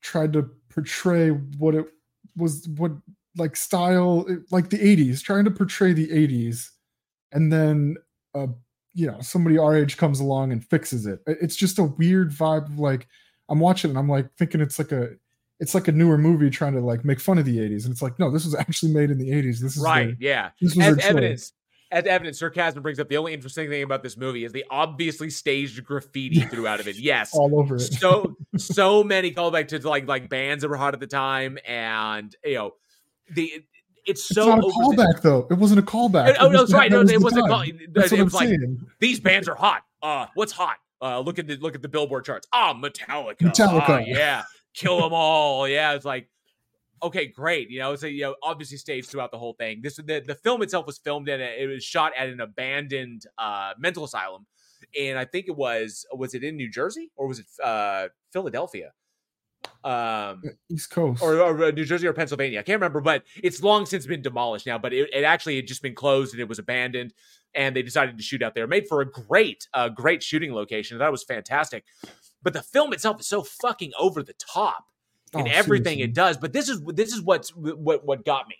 tried 0.00 0.32
to 0.34 0.50
portray 0.70 1.30
what 1.30 1.74
it 1.74 1.86
was 2.36 2.66
what 2.76 2.92
like 3.36 3.56
style 3.56 4.26
like 4.50 4.70
the 4.70 4.78
80s 4.78 5.22
trying 5.22 5.44
to 5.44 5.50
portray 5.50 5.92
the 5.92 6.08
80s 6.08 6.68
and 7.32 7.52
then 7.52 7.96
uh 8.34 8.46
you 8.94 9.06
know 9.06 9.20
somebody 9.20 9.58
our 9.58 9.76
age 9.76 9.96
comes 9.96 10.20
along 10.20 10.52
and 10.52 10.64
fixes 10.64 11.06
it 11.06 11.20
It- 11.26 11.38
it's 11.40 11.56
just 11.56 11.78
a 11.78 11.84
weird 11.84 12.30
vibe 12.32 12.66
of 12.66 12.78
like 12.78 13.06
i'm 13.48 13.60
watching 13.60 13.90
and 13.90 13.98
i'm 13.98 14.08
like 14.08 14.28
thinking 14.36 14.60
it's 14.60 14.78
like 14.78 14.92
a 14.92 15.10
it's 15.60 15.74
like 15.74 15.88
a 15.88 15.92
newer 15.92 16.16
movie 16.18 16.50
trying 16.50 16.72
to 16.74 16.80
like 16.80 17.04
make 17.04 17.20
fun 17.20 17.38
of 17.38 17.44
the 17.44 17.58
80s 17.58 17.84
and 17.84 17.92
it's 17.92 18.02
like 18.02 18.18
no 18.18 18.30
this 18.30 18.44
was 18.44 18.54
actually 18.54 18.92
made 18.92 19.10
in 19.10 19.18
the 19.18 19.30
80s 19.30 19.60
this 19.60 19.76
is 19.76 19.82
Right. 19.82 20.18
the- 20.18 20.24
yeah. 20.24 20.50
this 20.60 20.74
was 20.76 20.98
evidence. 20.98 21.52
As 21.92 22.04
evidence, 22.04 22.38
sarcasm 22.38 22.82
brings 22.82 23.00
up 23.00 23.08
the 23.08 23.16
only 23.16 23.32
interesting 23.34 23.68
thing 23.68 23.82
about 23.82 24.02
this 24.02 24.16
movie 24.16 24.44
is 24.44 24.52
the 24.52 24.64
obviously 24.70 25.28
staged 25.30 25.82
graffiti 25.84 26.40
throughout 26.42 26.78
of 26.80 26.86
it. 26.88 26.96
Yes. 27.00 27.30
all 27.34 27.58
over 27.58 27.76
it 27.76 27.80
so 27.80 28.36
so 28.56 29.02
many 29.02 29.32
callback 29.32 29.68
to 29.68 29.88
like 29.88 30.06
like 30.06 30.28
bands 30.28 30.62
that 30.62 30.68
were 30.68 30.76
hot 30.76 30.94
at 30.94 31.00
the 31.00 31.06
time, 31.08 31.58
and 31.66 32.34
you 32.44 32.54
know 32.54 32.74
the 33.34 33.50
it's 34.06 34.28
it's 34.28 34.28
so 34.28 34.46
not 34.48 34.58
a 34.60 34.62
callback 34.62 35.20
though 35.22 35.46
it 35.50 35.54
wasn't 35.54 35.78
a 35.78 35.82
callback 35.82 36.36
Oh, 36.40 36.48
no, 36.48 36.62
was 36.62 36.70
that's 36.70 36.72
right. 36.72 36.90
No, 36.90 37.00
it 37.00 37.20
wasn't 37.20 37.48
called. 37.48 37.66
That's 37.92 38.12
It 38.12 38.16
what 38.16 38.18
I'm 38.20 38.24
was 38.26 38.34
like 38.34 38.48
saying. 38.48 38.86
these 39.00 39.20
bands 39.20 39.48
are 39.48 39.54
hot. 39.54 39.82
Uh, 40.02 40.26
what's 40.34 40.52
hot? 40.52 40.76
Uh, 41.02 41.18
look 41.20 41.38
at 41.38 41.46
the 41.46 41.56
look 41.56 41.74
at 41.74 41.82
the 41.82 41.88
Billboard 41.88 42.24
charts. 42.24 42.46
Ah, 42.52 42.72
Metallica. 42.74 43.38
Metallica. 43.38 43.84
Ah, 43.88 43.98
yeah, 43.98 44.42
kill 44.74 45.00
them 45.00 45.12
all. 45.12 45.66
Yeah, 45.68 45.94
it's 45.94 46.04
like 46.04 46.28
okay, 47.02 47.26
great. 47.26 47.70
You 47.70 47.80
know, 47.80 47.92
it's 47.92 48.02
a 48.02 48.10
you 48.10 48.22
know 48.22 48.36
obviously 48.42 48.76
staged 48.76 49.08
throughout 49.08 49.30
the 49.30 49.38
whole 49.38 49.54
thing. 49.54 49.80
This 49.82 49.96
the 49.96 50.22
the 50.24 50.34
film 50.34 50.62
itself 50.62 50.86
was 50.86 50.98
filmed 50.98 51.28
in 51.28 51.40
a, 51.40 51.62
it 51.62 51.66
was 51.66 51.84
shot 51.84 52.12
at 52.16 52.28
an 52.28 52.40
abandoned 52.40 53.24
uh 53.38 53.72
mental 53.78 54.04
asylum, 54.04 54.46
and 54.98 55.18
I 55.18 55.24
think 55.24 55.46
it 55.48 55.56
was 55.56 56.06
was 56.12 56.34
it 56.34 56.44
in 56.44 56.56
New 56.56 56.70
Jersey 56.70 57.10
or 57.16 57.26
was 57.26 57.38
it 57.38 57.46
uh 57.62 58.08
Philadelphia? 58.32 58.92
Um, 59.82 60.42
east 60.70 60.90
coast 60.90 61.22
or, 61.22 61.40
or 61.40 61.64
uh, 61.64 61.70
New 61.70 61.84
Jersey 61.84 62.06
or 62.06 62.12
Pennsylvania. 62.12 62.60
I 62.60 62.62
can't 62.62 62.76
remember, 62.76 63.00
but 63.00 63.24
it's 63.42 63.62
long 63.62 63.86
since 63.86 64.06
been 64.06 64.22
demolished 64.22 64.66
now. 64.66 64.78
But 64.78 64.92
it, 64.92 65.08
it 65.12 65.24
actually 65.24 65.56
had 65.56 65.66
just 65.66 65.82
been 65.82 65.94
closed 65.94 66.34
and 66.34 66.40
it 66.40 66.48
was 66.48 66.58
abandoned, 66.58 67.14
and 67.54 67.74
they 67.74 67.82
decided 67.82 68.16
to 68.18 68.22
shoot 68.22 68.42
out 68.42 68.54
there. 68.54 68.66
Made 68.66 68.88
for 68.88 69.00
a 69.00 69.10
great, 69.10 69.68
uh, 69.72 69.88
great 69.88 70.22
shooting 70.22 70.52
location. 70.52 70.98
That 70.98 71.10
was 71.10 71.24
fantastic. 71.24 71.84
But 72.42 72.52
the 72.52 72.62
film 72.62 72.92
itself 72.92 73.20
is 73.20 73.26
so 73.26 73.42
fucking 73.42 73.92
over 73.98 74.22
the 74.22 74.34
top 74.34 74.84
in 75.34 75.40
Oh, 75.42 75.44
everything 75.46 75.98
seriously. 75.98 76.02
it 76.10 76.14
does. 76.14 76.36
But 76.36 76.52
this 76.52 76.68
is 76.68 76.80
this 76.86 77.12
is 77.12 77.22
what's 77.22 77.50
what 77.54 78.04
what 78.04 78.24
got 78.24 78.48
me. 78.48 78.56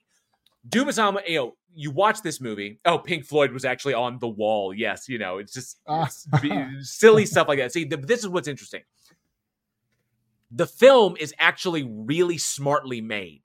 Doom 0.69 0.89
Asylum, 0.89 1.19
you 1.27 1.37
know, 1.37 1.57
you 1.75 1.91
watch 1.91 2.21
this 2.23 2.41
movie. 2.41 2.81
Oh, 2.85 2.99
Pink 2.99 3.25
Floyd 3.25 3.53
was 3.53 3.65
actually 3.65 3.95
on 3.95 4.19
the 4.19 4.29
wall. 4.29 4.75
Yes, 4.75 5.09
you 5.09 5.19
know, 5.19 5.39
it's 5.39 5.53
just 5.53 5.79
Ah. 5.87 6.09
silly 6.81 7.25
stuff 7.27 7.49
like 7.49 7.59
that. 7.59 7.73
See, 7.73 7.87
th- 7.87 8.03
this 8.03 8.21
is 8.21 8.29
what's 8.29 8.49
interesting. 8.49 8.83
The 10.51 10.67
film 10.67 11.17
is 11.19 11.33
actually 11.39 11.85
really 11.85 12.37
smartly 12.39 13.01
made. 13.01 13.43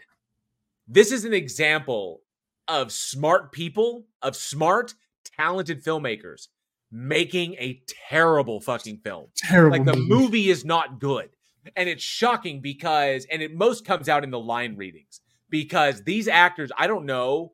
This 0.88 1.12
is 1.12 1.24
an 1.24 1.34
example 1.34 2.22
of 2.68 2.92
smart 2.92 3.52
people, 3.52 4.06
of 4.22 4.36
smart, 4.36 4.96
talented 5.38 5.84
filmmakers 5.84 6.48
making 6.92 7.54
a 7.56 7.82
terrible 8.10 8.60
fucking 8.60 8.98
film. 9.00 9.28
terrible 9.36 9.78
Like 9.78 9.86
the 9.86 9.96
movie 9.98 10.50
is 10.50 10.66
not 10.66 11.00
good. 11.00 11.30
And 11.76 11.90
it's 11.90 12.04
shocking 12.04 12.62
because, 12.62 13.26
and 13.32 13.42
it 13.42 13.54
most 13.54 13.86
comes 13.86 14.10
out 14.10 14.24
in 14.24 14.32
the 14.32 14.40
line 14.40 14.76
readings 14.76 15.22
because 15.50 16.04
these 16.04 16.28
actors, 16.28 16.72
I 16.78 16.88
don't 16.88 17.06
know. 17.06 17.54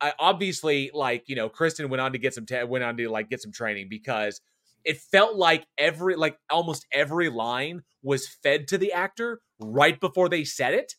I 0.00 0.12
obviously 0.18 0.90
like, 0.92 1.28
you 1.28 1.36
know, 1.36 1.48
Kristin 1.48 1.88
went 1.88 2.00
on 2.00 2.12
to 2.12 2.18
get 2.18 2.34
some, 2.34 2.46
ta 2.46 2.64
went 2.64 2.84
on 2.84 2.96
to 2.96 3.08
like 3.08 3.30
get 3.30 3.40
some 3.40 3.52
training 3.52 3.88
because 3.88 4.40
it 4.84 4.98
felt 4.98 5.36
like 5.36 5.66
every, 5.78 6.16
like 6.16 6.36
almost 6.50 6.86
every 6.92 7.28
line 7.28 7.82
was 8.02 8.26
fed 8.26 8.68
to 8.68 8.78
the 8.78 8.92
actor 8.92 9.40
right 9.60 9.98
before 10.00 10.28
they 10.28 10.44
said 10.44 10.74
it. 10.74 10.94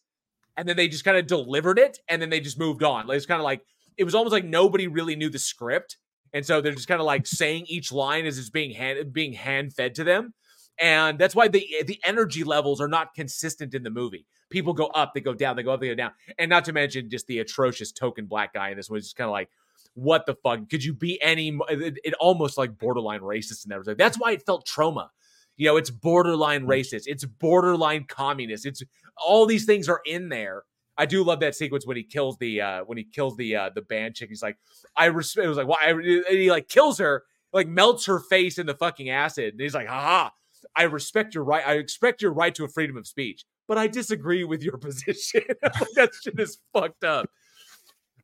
And 0.55 0.67
then 0.67 0.77
they 0.77 0.87
just 0.87 1.03
kind 1.03 1.17
of 1.17 1.27
delivered 1.27 1.79
it 1.79 1.99
and 2.07 2.21
then 2.21 2.29
they 2.29 2.39
just 2.39 2.59
moved 2.59 2.83
on. 2.83 3.07
Like, 3.07 3.17
It's 3.17 3.25
kind 3.25 3.41
of 3.41 3.45
like, 3.45 3.61
it 3.97 4.03
was 4.03 4.15
almost 4.15 4.33
like 4.33 4.45
nobody 4.45 4.87
really 4.87 5.15
knew 5.15 5.29
the 5.29 5.39
script. 5.39 5.97
And 6.33 6.45
so 6.45 6.61
they're 6.61 6.73
just 6.73 6.87
kind 6.87 7.01
of 7.01 7.05
like 7.05 7.27
saying 7.27 7.65
each 7.67 7.91
line 7.91 8.25
as 8.25 8.37
it's 8.37 8.49
being 8.49 8.71
hand, 8.71 9.13
being 9.13 9.33
hand 9.33 9.73
fed 9.73 9.95
to 9.95 10.03
them 10.03 10.33
and 10.79 11.19
that's 11.19 11.35
why 11.35 11.47
the 11.47 11.65
the 11.85 11.99
energy 12.03 12.43
levels 12.43 12.81
are 12.81 12.87
not 12.87 13.13
consistent 13.13 13.73
in 13.73 13.83
the 13.83 13.89
movie. 13.89 14.25
People 14.49 14.73
go 14.73 14.87
up, 14.87 15.13
they 15.13 15.21
go 15.21 15.33
down, 15.33 15.55
they 15.55 15.63
go 15.63 15.73
up, 15.73 15.81
they 15.81 15.87
go 15.87 15.95
down, 15.95 16.11
and 16.37 16.49
not 16.49 16.65
to 16.65 16.73
mention 16.73 17.09
just 17.09 17.27
the 17.27 17.39
atrocious 17.39 17.91
token 17.91 18.25
black 18.25 18.53
guy 18.53 18.69
in 18.69 18.77
this 18.77 18.89
one 18.89 18.99
is 18.99 19.05
just 19.05 19.15
kind 19.15 19.27
of 19.27 19.31
like, 19.31 19.49
what 19.93 20.25
the 20.25 20.35
fuck? 20.35 20.69
Could 20.69 20.83
you 20.83 20.93
be 20.93 21.21
any? 21.21 21.57
It, 21.69 21.99
it 22.03 22.13
almost 22.19 22.57
like 22.57 22.77
borderline 22.77 23.21
racist 23.21 23.63
and 23.63 23.73
everything. 23.73 23.95
That's 23.97 24.17
why 24.17 24.31
it 24.31 24.45
felt 24.45 24.67
Troma. 24.67 25.09
You 25.57 25.67
know, 25.67 25.77
it's 25.77 25.91
borderline 25.91 26.65
racist, 26.65 27.03
it's 27.05 27.25
borderline 27.25 28.05
communist. 28.05 28.65
It's 28.65 28.81
all 29.23 29.45
these 29.45 29.65
things 29.65 29.87
are 29.87 30.01
in 30.05 30.29
there. 30.29 30.63
I 30.97 31.05
do 31.05 31.23
love 31.23 31.39
that 31.39 31.55
sequence 31.55 31.87
when 31.87 31.97
he 31.97 32.03
kills 32.03 32.37
the 32.37 32.61
uh 32.61 32.83
when 32.85 32.97
he 32.97 33.03
kills 33.03 33.35
the 33.37 33.55
uh 33.55 33.69
the 33.73 33.81
band 33.81 34.15
chick. 34.15 34.29
He's 34.29 34.43
like, 34.43 34.57
I 34.95 35.05
respect. 35.05 35.45
It 35.45 35.49
was 35.49 35.57
like, 35.57 35.67
why? 35.67 35.77
And 35.85 36.03
he 36.03 36.51
like 36.51 36.69
kills 36.69 36.99
her, 36.99 37.23
like 37.51 37.67
melts 37.67 38.05
her 38.05 38.19
face 38.19 38.57
in 38.57 38.65
the 38.65 38.75
fucking 38.75 39.09
acid. 39.09 39.53
And 39.53 39.61
he's 39.61 39.75
like, 39.75 39.87
haha. 39.87 40.29
I 40.75 40.83
respect 40.83 41.35
your 41.35 41.43
right. 41.43 41.65
I 41.65 41.73
expect 41.73 42.21
your 42.21 42.33
right 42.33 42.53
to 42.55 42.63
a 42.63 42.67
freedom 42.67 42.97
of 42.97 43.07
speech, 43.07 43.45
but 43.67 43.77
I 43.77 43.87
disagree 43.87 44.43
with 44.43 44.61
your 44.63 44.77
position. 44.87 45.43
That 45.95 46.11
shit 46.21 46.39
is 46.39 46.57
fucked 46.73 47.03
up. 47.03 47.29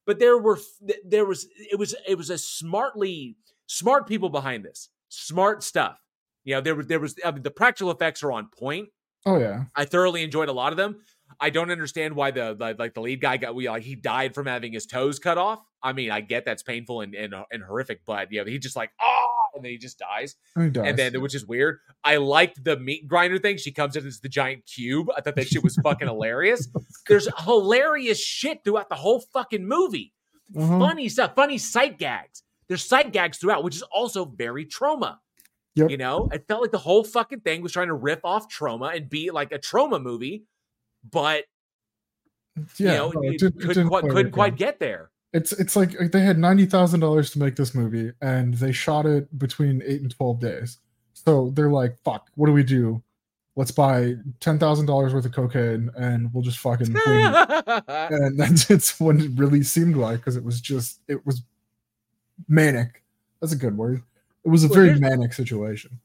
But 0.05 0.19
there 0.19 0.37
were 0.37 0.59
there 1.05 1.25
was 1.25 1.47
it 1.71 1.77
was 1.77 1.95
it 2.07 2.15
was 2.15 2.29
a 2.29 2.37
smartly 2.37 3.35
smart 3.67 4.07
people 4.07 4.29
behind 4.29 4.65
this 4.65 4.89
smart 5.09 5.63
stuff. 5.63 5.99
You 6.43 6.55
know 6.55 6.61
there 6.61 6.75
was 6.75 6.87
there 6.87 6.99
was 6.99 7.15
I 7.23 7.31
mean, 7.31 7.43
the 7.43 7.51
practical 7.51 7.91
effects 7.91 8.23
are 8.23 8.31
on 8.31 8.49
point. 8.57 8.89
Oh 9.25 9.37
yeah. 9.37 9.65
I 9.75 9.85
thoroughly 9.85 10.23
enjoyed 10.23 10.49
a 10.49 10.53
lot 10.53 10.73
of 10.73 10.77
them. 10.77 10.97
I 11.39 11.49
don't 11.49 11.69
understand 11.69 12.15
why 12.15 12.31
the, 12.31 12.55
the 12.57 12.75
like 12.77 12.93
the 12.93 13.01
lead 13.01 13.21
guy 13.21 13.37
got 13.37 13.53
we 13.53 13.69
like 13.69 13.83
he 13.83 13.95
died 13.95 14.33
from 14.33 14.47
having 14.47 14.73
his 14.73 14.85
toes 14.85 15.19
cut 15.19 15.37
off. 15.37 15.59
I 15.83 15.93
mean, 15.93 16.11
I 16.11 16.21
get 16.21 16.45
that's 16.45 16.63
painful 16.63 17.01
and 17.01 17.13
and, 17.13 17.35
and 17.51 17.63
horrific, 17.63 18.01
but 18.05 18.31
yeah, 18.31 18.43
he 18.45 18.57
just 18.57 18.75
like 18.75 18.91
oh, 19.01 19.38
and 19.59 19.65
then 19.65 19.71
he 19.71 19.77
just 19.77 19.99
dies. 19.99 20.35
He 20.57 20.69
does. 20.69 20.87
And 20.87 20.97
then, 20.97 21.21
which 21.21 21.35
is 21.35 21.45
weird. 21.45 21.79
I 22.03 22.17
liked 22.17 22.63
the 22.63 22.77
meat 22.77 23.07
grinder 23.07 23.37
thing. 23.37 23.57
She 23.57 23.71
comes 23.71 23.95
in 23.95 24.07
as 24.07 24.19
the 24.19 24.29
giant 24.29 24.65
cube. 24.65 25.09
I 25.15 25.21
thought 25.21 25.35
that 25.35 25.47
shit 25.47 25.63
was 25.63 25.75
fucking 25.83 26.07
hilarious. 26.13 26.67
There's 27.07 27.27
hilarious 27.43 28.19
shit 28.19 28.63
throughout 28.63 28.89
the 28.89 28.95
whole 28.95 29.21
fucking 29.33 29.67
movie. 29.67 30.13
Uh-huh. 30.57 30.79
Funny 30.79 31.09
stuff, 31.09 31.35
funny 31.35 31.57
sight 31.57 31.99
gags. 31.99 32.43
There's 32.67 32.83
sight 32.83 33.11
gags 33.13 33.37
throughout, 33.37 33.63
which 33.63 33.75
is 33.75 33.83
also 33.83 34.25
very 34.25 34.65
Troma. 34.65 35.17
Yep. 35.75 35.89
You 35.91 35.97
know, 35.97 36.29
it 36.31 36.45
felt 36.47 36.61
like 36.61 36.71
the 36.71 36.77
whole 36.77 37.03
fucking 37.03 37.41
thing 37.41 37.61
was 37.61 37.71
trying 37.71 37.87
to 37.87 37.93
rip 37.93 38.21
off 38.23 38.51
Troma 38.51 38.95
and 38.95 39.09
be 39.09 39.29
like 39.31 39.51
a 39.51 39.59
Troma 39.59 40.01
movie, 40.01 40.43
but 41.09 41.45
Yeah, 42.55 42.63
you 42.77 42.85
know, 42.85 43.09
no, 43.11 43.21
it 43.23 43.41
it 43.41 43.59
couldn't 43.59 43.87
quite 43.87 44.03
couldn't 44.09 44.31
quite 44.31 44.55
get 44.57 44.79
there. 44.79 45.11
It's 45.33 45.51
it's 45.53 45.75
like 45.75 45.91
they 46.11 46.21
had 46.21 46.37
ninety 46.39 46.65
thousand 46.65 47.01
dollars 47.01 47.29
to 47.31 47.39
make 47.39 47.55
this 47.55 47.75
movie, 47.75 48.11
and 48.21 48.53
they 48.55 48.71
shot 48.71 49.05
it 49.05 49.37
between 49.37 49.81
eight 49.85 50.01
and 50.01 50.15
twelve 50.15 50.39
days. 50.39 50.79
So 51.13 51.51
they're 51.51 51.69
like, 51.69 51.97
"Fuck, 52.03 52.29
what 52.35 52.47
do 52.47 52.53
we 52.53 52.63
do? 52.63 53.03
Let's 53.55 53.71
buy 53.71 54.15
ten 54.39 54.57
thousand 54.57 54.87
dollars 54.87 55.13
worth 55.13 55.25
of 55.25 55.31
cocaine, 55.33 55.91
and 55.95 56.33
we'll 56.33 56.41
just 56.43 56.57
fucking." 56.59 56.93
wing 56.93 57.01
it." 57.05 57.83
and 57.87 58.39
that's 58.39 58.71
it's 58.71 58.99
what 58.99 59.17
it 59.17 59.31
really 59.35 59.61
seemed 59.63 59.97
like 59.97 60.17
because 60.19 60.35
it 60.35 60.43
was 60.43 60.59
just 60.61 61.01
it 61.07 61.23
was 61.25 61.43
manic. 62.47 63.03
That's 63.41 63.53
a 63.53 63.57
good 63.57 63.77
word. 63.77 64.01
It 64.45 64.49
was 64.49 64.63
a 64.63 64.67
Well, 64.67 64.75
very 64.79 64.99
manic 64.99 65.33
situation. 65.33 65.99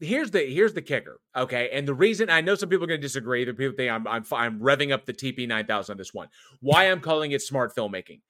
here's 0.00 0.30
the 0.30 0.40
here's 0.40 0.74
the 0.74 0.82
kicker 0.82 1.18
okay 1.34 1.70
and 1.72 1.88
the 1.88 1.94
reason 1.94 2.30
i 2.30 2.40
know 2.40 2.54
some 2.54 2.68
people 2.68 2.84
are 2.84 2.86
going 2.86 3.00
to 3.00 3.04
disagree 3.04 3.44
the 3.44 3.52
people 3.52 3.74
think 3.76 3.90
i'm 3.90 4.06
i'm, 4.06 4.24
I'm 4.30 4.60
revving 4.60 4.92
up 4.92 5.06
the 5.06 5.12
tp 5.12 5.48
9000 5.48 5.92
on 5.92 5.98
this 5.98 6.14
one 6.14 6.28
why 6.60 6.84
i'm 6.84 7.00
calling 7.00 7.32
it 7.32 7.42
smart 7.42 7.74
filmmaking 7.74 8.20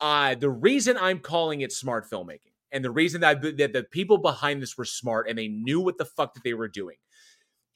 uh 0.00 0.34
the 0.34 0.50
reason 0.50 0.96
i'm 0.98 1.18
calling 1.18 1.60
it 1.60 1.72
smart 1.72 2.08
filmmaking 2.10 2.52
and 2.72 2.84
the 2.84 2.90
reason 2.90 3.20
that, 3.20 3.40
that 3.40 3.72
the 3.72 3.84
people 3.84 4.18
behind 4.18 4.60
this 4.60 4.76
were 4.76 4.84
smart 4.84 5.28
and 5.28 5.38
they 5.38 5.46
knew 5.46 5.80
what 5.80 5.96
the 5.96 6.04
fuck 6.04 6.34
that 6.34 6.42
they 6.42 6.54
were 6.54 6.68
doing 6.68 6.96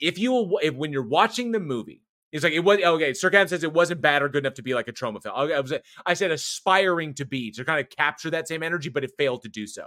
if 0.01 0.19
you 0.19 0.59
if 0.62 0.74
when 0.74 0.93
you're 0.93 1.03
watching 1.03 1.53
the 1.53 1.61
movie 1.61 2.03
it's 2.31 2.45
like 2.45 2.53
it 2.53 2.61
was 2.61 2.78
okay. 2.82 3.15
Sir 3.15 3.31
Cam 3.31 3.49
says 3.49 3.65
it 3.65 3.73
wasn't 3.73 4.03
bad 4.03 4.23
or 4.23 4.28
good 4.28 4.45
enough 4.45 4.55
to 4.55 4.62
be 4.62 4.74
like 4.74 4.86
a 4.89 4.93
Troma 4.93 5.23
film. 5.23 5.35
I 5.35 5.61
was 5.61 5.73
I 6.05 6.15
said 6.15 6.31
aspiring 6.31 7.15
to 7.15 7.24
be 7.24 7.51
to 7.53 7.65
kind 7.65 7.81
of 7.81 7.89
capture 7.89 8.31
that 8.31 8.47
same 8.47 8.62
energy, 8.62 8.90
but 8.90 9.03
it 9.03 9.12
failed 9.16 9.43
to 9.43 9.49
do 9.49 9.66
so. 9.66 9.85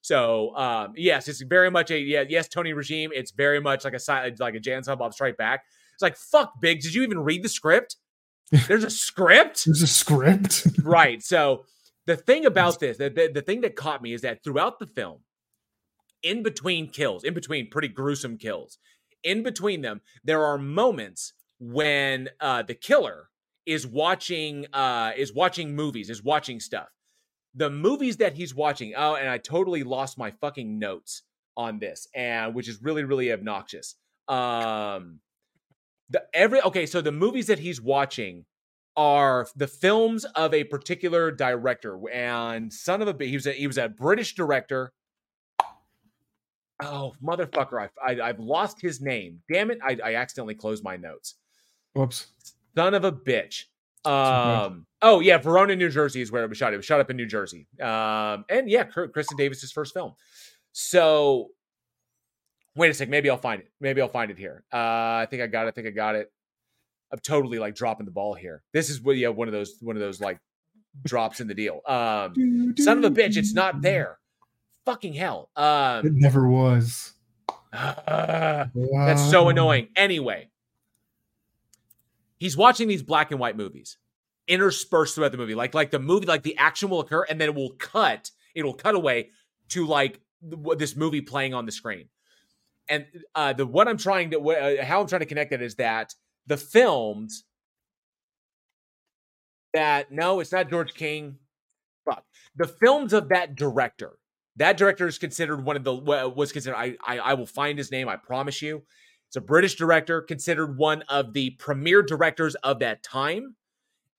So 0.00 0.56
um, 0.56 0.92
yes, 0.96 1.28
it's 1.28 1.40
very 1.42 1.70
much 1.70 1.90
a 1.90 1.98
yeah, 1.98 2.24
yes, 2.28 2.48
Tony 2.48 2.72
regime. 2.72 3.10
It's 3.14 3.30
very 3.30 3.60
much 3.60 3.84
like 3.84 3.94
a 3.94 4.32
like 4.40 4.54
a 4.54 4.60
Jan 4.60 4.82
Bob 4.82 5.14
Strike 5.14 5.36
Back. 5.36 5.62
It's 5.94 6.02
like 6.02 6.16
fuck, 6.16 6.60
Big. 6.60 6.80
Did 6.80 6.94
you 6.94 7.04
even 7.04 7.20
read 7.20 7.44
the 7.44 7.48
script? 7.48 7.96
There's 8.50 8.84
a 8.84 8.90
script, 8.90 9.62
There's 9.66 9.82
a 9.82 9.86
script. 9.86 10.66
right? 10.82 11.22
So 11.22 11.64
the 12.06 12.16
thing 12.16 12.44
about 12.44 12.80
this, 12.80 12.98
the, 12.98 13.10
the 13.10 13.30
the 13.32 13.42
thing 13.42 13.62
that 13.62 13.76
caught 13.76 14.02
me 14.02 14.12
is 14.12 14.22
that 14.22 14.42
throughout 14.44 14.78
the 14.78 14.86
film, 14.86 15.20
in 16.22 16.42
between 16.42 16.88
kills, 16.88 17.24
in 17.24 17.34
between 17.34 17.70
pretty 17.70 17.88
gruesome 17.88 18.36
kills, 18.36 18.78
in 19.22 19.42
between 19.42 19.80
them, 19.80 20.00
there 20.22 20.44
are 20.44 20.58
moments 20.58 21.32
when 21.58 22.28
uh, 22.40 22.62
the 22.62 22.74
killer 22.74 23.30
is 23.66 23.86
watching 23.86 24.66
uh, 24.72 25.12
is 25.16 25.32
watching 25.34 25.74
movies, 25.74 26.10
is 26.10 26.22
watching 26.22 26.60
stuff. 26.60 26.88
The 27.54 27.70
movies 27.70 28.16
that 28.18 28.34
he's 28.34 28.54
watching. 28.54 28.94
Oh, 28.96 29.14
and 29.14 29.28
I 29.28 29.38
totally 29.38 29.84
lost 29.84 30.18
my 30.18 30.30
fucking 30.32 30.78
notes 30.78 31.22
on 31.56 31.78
this, 31.78 32.08
and 32.14 32.54
which 32.54 32.68
is 32.68 32.82
really 32.82 33.04
really 33.04 33.32
obnoxious. 33.32 33.94
Um, 34.28 35.20
the 36.10 36.24
every 36.34 36.60
okay, 36.62 36.86
so 36.86 37.00
the 37.00 37.12
movies 37.12 37.46
that 37.46 37.58
he's 37.58 37.80
watching 37.80 38.44
are 38.96 39.46
the 39.56 39.66
films 39.66 40.24
of 40.24 40.54
a 40.54 40.64
particular 40.64 41.30
director, 41.30 41.98
and 42.12 42.72
son 42.72 43.02
of 43.02 43.08
a 43.08 43.24
he 43.24 43.34
was 43.34 43.46
a, 43.46 43.52
he 43.52 43.66
was 43.66 43.78
a 43.78 43.88
British 43.88 44.34
director. 44.34 44.92
Oh 46.82 47.14
motherfucker! 47.22 47.88
I, 48.04 48.12
I 48.12 48.28
I've 48.28 48.40
lost 48.40 48.80
his 48.80 49.00
name. 49.00 49.40
Damn 49.52 49.70
it! 49.70 49.78
I, 49.82 49.96
I 50.04 50.14
accidentally 50.16 50.54
closed 50.54 50.84
my 50.84 50.96
notes. 50.96 51.36
Whoops. 51.94 52.26
Son 52.76 52.94
of 52.94 53.04
a 53.04 53.12
bitch. 53.12 53.64
Um. 54.04 54.86
Oh 55.00 55.20
yeah, 55.20 55.38
Verona, 55.38 55.76
New 55.76 55.90
Jersey 55.90 56.20
is 56.20 56.30
where 56.30 56.44
it 56.44 56.48
was 56.48 56.58
shot. 56.58 56.74
It 56.74 56.76
was 56.76 56.84
shot 56.84 57.00
up 57.00 57.10
in 57.10 57.16
New 57.16 57.26
Jersey. 57.26 57.66
Um. 57.80 58.44
And 58.48 58.68
yeah, 58.68 58.84
Kristin 58.84 59.36
Davis's 59.36 59.72
first 59.72 59.94
film. 59.94 60.12
So, 60.72 61.50
wait 62.76 62.90
a 62.90 62.94
sec. 62.94 63.08
Maybe 63.08 63.30
I'll 63.30 63.38
find 63.38 63.60
it. 63.60 63.70
Maybe 63.80 64.00
I'll 64.00 64.08
find 64.08 64.30
it 64.30 64.38
here. 64.38 64.64
Uh. 64.72 64.76
I 65.22 65.26
think 65.30 65.42
I 65.42 65.46
got 65.46 65.66
it. 65.66 65.68
I 65.68 65.70
think 65.70 65.86
I 65.86 65.90
got 65.90 66.16
it. 66.16 66.32
I'm 67.12 67.18
totally 67.20 67.58
like 67.58 67.74
dropping 67.74 68.06
the 68.06 68.12
ball 68.12 68.34
here. 68.34 68.62
This 68.72 68.90
is 68.90 69.00
what 69.00 69.16
yeah 69.16 69.28
one 69.28 69.48
of 69.48 69.52
those 69.52 69.76
one 69.80 69.96
of 69.96 70.00
those 70.00 70.20
like 70.20 70.38
drops 71.04 71.40
in 71.40 71.46
the 71.48 71.54
deal. 71.54 71.80
Um. 71.86 72.74
Son 72.78 72.98
of 72.98 73.04
a 73.04 73.10
bitch, 73.14 73.36
it's 73.36 73.54
not 73.54 73.82
there. 73.82 74.18
Fucking 74.84 75.12
hell. 75.14 75.50
It 75.56 75.60
Um. 75.60 76.18
never 76.18 76.48
was. 76.48 77.12
Ah. 77.72 78.68
That's 78.74 79.30
so 79.30 79.48
annoying. 79.48 79.88
Anyway, 79.96 80.48
he's 82.38 82.56
watching 82.56 82.88
these 82.88 83.02
black 83.02 83.30
and 83.30 83.40
white 83.40 83.56
movies 83.56 83.98
interspersed 84.46 85.14
throughout 85.14 85.32
the 85.32 85.38
movie. 85.38 85.54
Like 85.54 85.74
like 85.74 85.90
the 85.90 85.98
movie, 85.98 86.26
like 86.26 86.42
the 86.42 86.56
action 86.58 86.90
will 86.90 87.00
occur 87.00 87.24
and 87.28 87.40
then 87.40 87.48
it 87.48 87.54
will 87.54 87.70
cut. 87.78 88.30
It'll 88.54 88.74
cut 88.74 88.94
away 88.94 89.30
to 89.70 89.86
like 89.86 90.20
th- 90.42 90.78
this 90.78 90.94
movie 90.96 91.20
playing 91.20 91.54
on 91.54 91.66
the 91.66 91.72
screen. 91.72 92.08
And 92.88 93.06
uh, 93.34 93.54
the 93.54 93.66
what 93.66 93.88
I'm 93.88 93.96
trying 93.96 94.32
to 94.32 94.40
wh- 94.40 94.80
uh, 94.80 94.84
how 94.84 95.00
I'm 95.00 95.06
trying 95.06 95.20
to 95.20 95.26
connect 95.26 95.50
that 95.50 95.62
is 95.62 95.76
that 95.76 96.14
the 96.46 96.56
films 96.56 97.44
that 99.72 100.12
no, 100.12 100.40
it's 100.40 100.52
not 100.52 100.70
George 100.70 100.94
King. 100.94 101.38
Fuck 102.04 102.24
the 102.56 102.66
films 102.66 103.12
of 103.12 103.28
that 103.30 103.54
director. 103.54 104.12
That 104.56 104.76
director 104.76 105.06
is 105.06 105.18
considered 105.18 105.64
one 105.64 105.76
of 105.76 105.84
the 105.84 105.94
was 105.94 106.52
considered. 106.52 106.76
I, 106.76 106.96
I 107.04 107.18
I 107.18 107.34
will 107.34 107.46
find 107.46 107.76
his 107.76 107.90
name. 107.90 108.08
I 108.08 108.16
promise 108.16 108.62
you. 108.62 108.82
It's 109.28 109.36
a 109.36 109.40
British 109.40 109.74
director, 109.74 110.20
considered 110.20 110.76
one 110.78 111.02
of 111.08 111.32
the 111.32 111.50
premier 111.50 112.02
directors 112.02 112.54
of 112.56 112.78
that 112.78 113.02
time, 113.02 113.56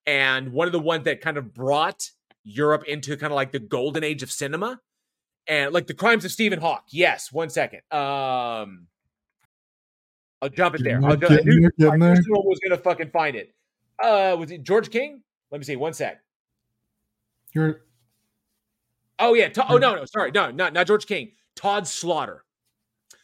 and 0.04 0.52
one 0.52 0.68
of 0.68 0.72
the 0.72 0.78
ones 0.78 1.04
that 1.04 1.22
kind 1.22 1.38
of 1.38 1.54
brought 1.54 2.10
Europe 2.44 2.84
into 2.84 3.16
kind 3.16 3.32
of 3.32 3.34
like 3.36 3.52
the 3.52 3.58
golden 3.58 4.04
age 4.04 4.22
of 4.22 4.30
cinema, 4.30 4.80
and 5.46 5.72
like 5.72 5.86
the 5.86 5.94
crimes 5.94 6.26
of 6.26 6.32
Stephen 6.32 6.60
Hawke. 6.60 6.84
Yes, 6.90 7.32
one 7.32 7.48
second. 7.48 7.80
Um, 7.90 8.88
I'll 10.42 10.48
jump 10.48 10.74
it 10.74 10.84
there. 10.84 11.00
I'll 11.04 11.16
there, 11.16 11.28
ju- 11.30 11.34
I 11.34 11.42
knew, 11.44 11.70
getting 11.78 11.92
I 11.92 11.96
knew 11.96 12.14
there. 12.14 12.22
someone 12.22 12.44
was 12.46 12.58
gonna 12.66 12.80
fucking 12.80 13.10
find 13.10 13.36
it. 13.36 13.54
Uh, 14.02 14.36
was 14.38 14.50
it 14.50 14.62
George 14.62 14.90
King? 14.90 15.22
Let 15.50 15.58
me 15.58 15.64
see. 15.64 15.76
One 15.76 15.92
sec. 15.94 16.20
You're 17.52 17.82
Oh 19.18 19.34
yeah. 19.34 19.48
To- 19.48 19.72
oh 19.72 19.78
no, 19.78 19.94
no, 19.94 20.04
sorry, 20.04 20.30
no, 20.32 20.50
not 20.50 20.72
not 20.72 20.86
George 20.86 21.06
King. 21.06 21.32
Todd 21.54 21.86
Slaughter. 21.86 22.44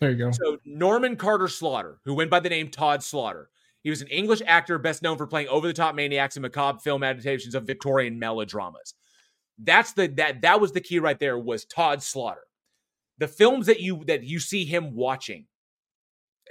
there. 0.00 0.10
You 0.10 0.16
go. 0.16 0.30
So 0.30 0.58
Norman 0.64 1.16
Carter 1.16 1.48
Slaughter, 1.48 1.98
who 2.04 2.14
went 2.14 2.30
by 2.30 2.40
the 2.40 2.48
name 2.48 2.68
Todd 2.70 3.02
Slaughter, 3.02 3.50
he 3.82 3.90
was 3.90 4.00
an 4.00 4.08
English 4.08 4.40
actor 4.46 4.78
best 4.78 5.02
known 5.02 5.18
for 5.18 5.26
playing 5.26 5.48
over-the-top 5.48 5.94
maniacs 5.94 6.36
in 6.36 6.42
macabre 6.42 6.78
film 6.78 7.02
adaptations 7.02 7.54
of 7.54 7.66
Victorian 7.66 8.18
melodramas. 8.18 8.94
That's 9.58 9.92
the 9.92 10.06
that 10.16 10.40
that 10.42 10.62
was 10.62 10.72
the 10.72 10.80
key 10.80 10.98
right 10.98 11.18
there 11.18 11.38
was 11.38 11.66
Todd 11.66 12.02
Slaughter. 12.02 12.44
The 13.18 13.28
films 13.28 13.66
that 13.66 13.80
you 13.80 14.02
that 14.06 14.24
you 14.24 14.38
see 14.40 14.64
him 14.64 14.94
watching, 14.94 15.46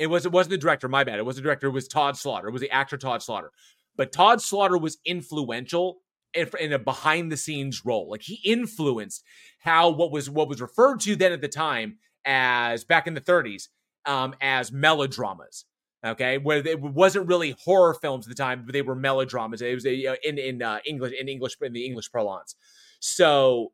it 0.02 0.07
was 0.07 0.26
it 0.26 0.32
wasn't 0.32 0.52
the 0.52 0.57
director. 0.57 0.90
My 0.90 1.03
bad. 1.03 1.19
It 1.19 1.26
was 1.26 1.36
the 1.36 1.44
director. 1.44 1.68
It 1.68 1.72
was 1.72 1.88
Todd 1.88 2.18
Slaughter. 2.18 2.48
It 2.48 2.52
was 2.52 2.61
the 2.61 2.72
actor 2.72 2.98
Todd 2.98 3.22
Slaughter. 3.22 3.52
But 3.95 4.11
Todd 4.11 4.41
Slaughter 4.41 4.78
was 4.78 4.98
influential 5.06 5.99
in, 6.34 6.73
a 6.73 6.80
behind-the-scenes 6.80 7.86
role. 7.86 8.10
Like 8.10 8.23
he 8.23 8.40
influenced 8.44 9.23
how 9.60 9.91
what 9.91 10.11
was 10.11 10.28
what 10.28 10.48
was 10.48 10.60
referred 10.60 11.02
to 11.02 11.15
then 11.15 11.32
at 11.32 11.41
the 11.41 11.48
time 11.48 11.99
as 12.26 12.84
back 12.84 13.06
in 13.06 13.14
the 13.14 13.22
30s 13.22 13.68
um, 14.07 14.34
as 14.41 14.72
melodramas. 14.72 15.65
Okay, 16.03 16.40
where 16.40 16.65
it 16.65 16.82
wasn't 16.82 17.28
really 17.28 17.56
horror 17.64 17.94
films 17.94 18.26
at 18.26 18.30
the 18.30 18.44
time, 18.44 18.64
but 18.65 18.73
they 18.73 18.82
were 18.82 18.95
melodramas. 18.95 19.61
It 19.61 19.76
was 19.76 19.86
in 19.86 20.40
in 20.40 20.64
uh, 20.64 20.80
English 20.84 21.14
in 21.19 21.30
English 21.30 21.57
in 21.61 21.73
the 21.73 21.86
English 21.86 22.11
parlance. 22.11 22.56
So 22.99 23.72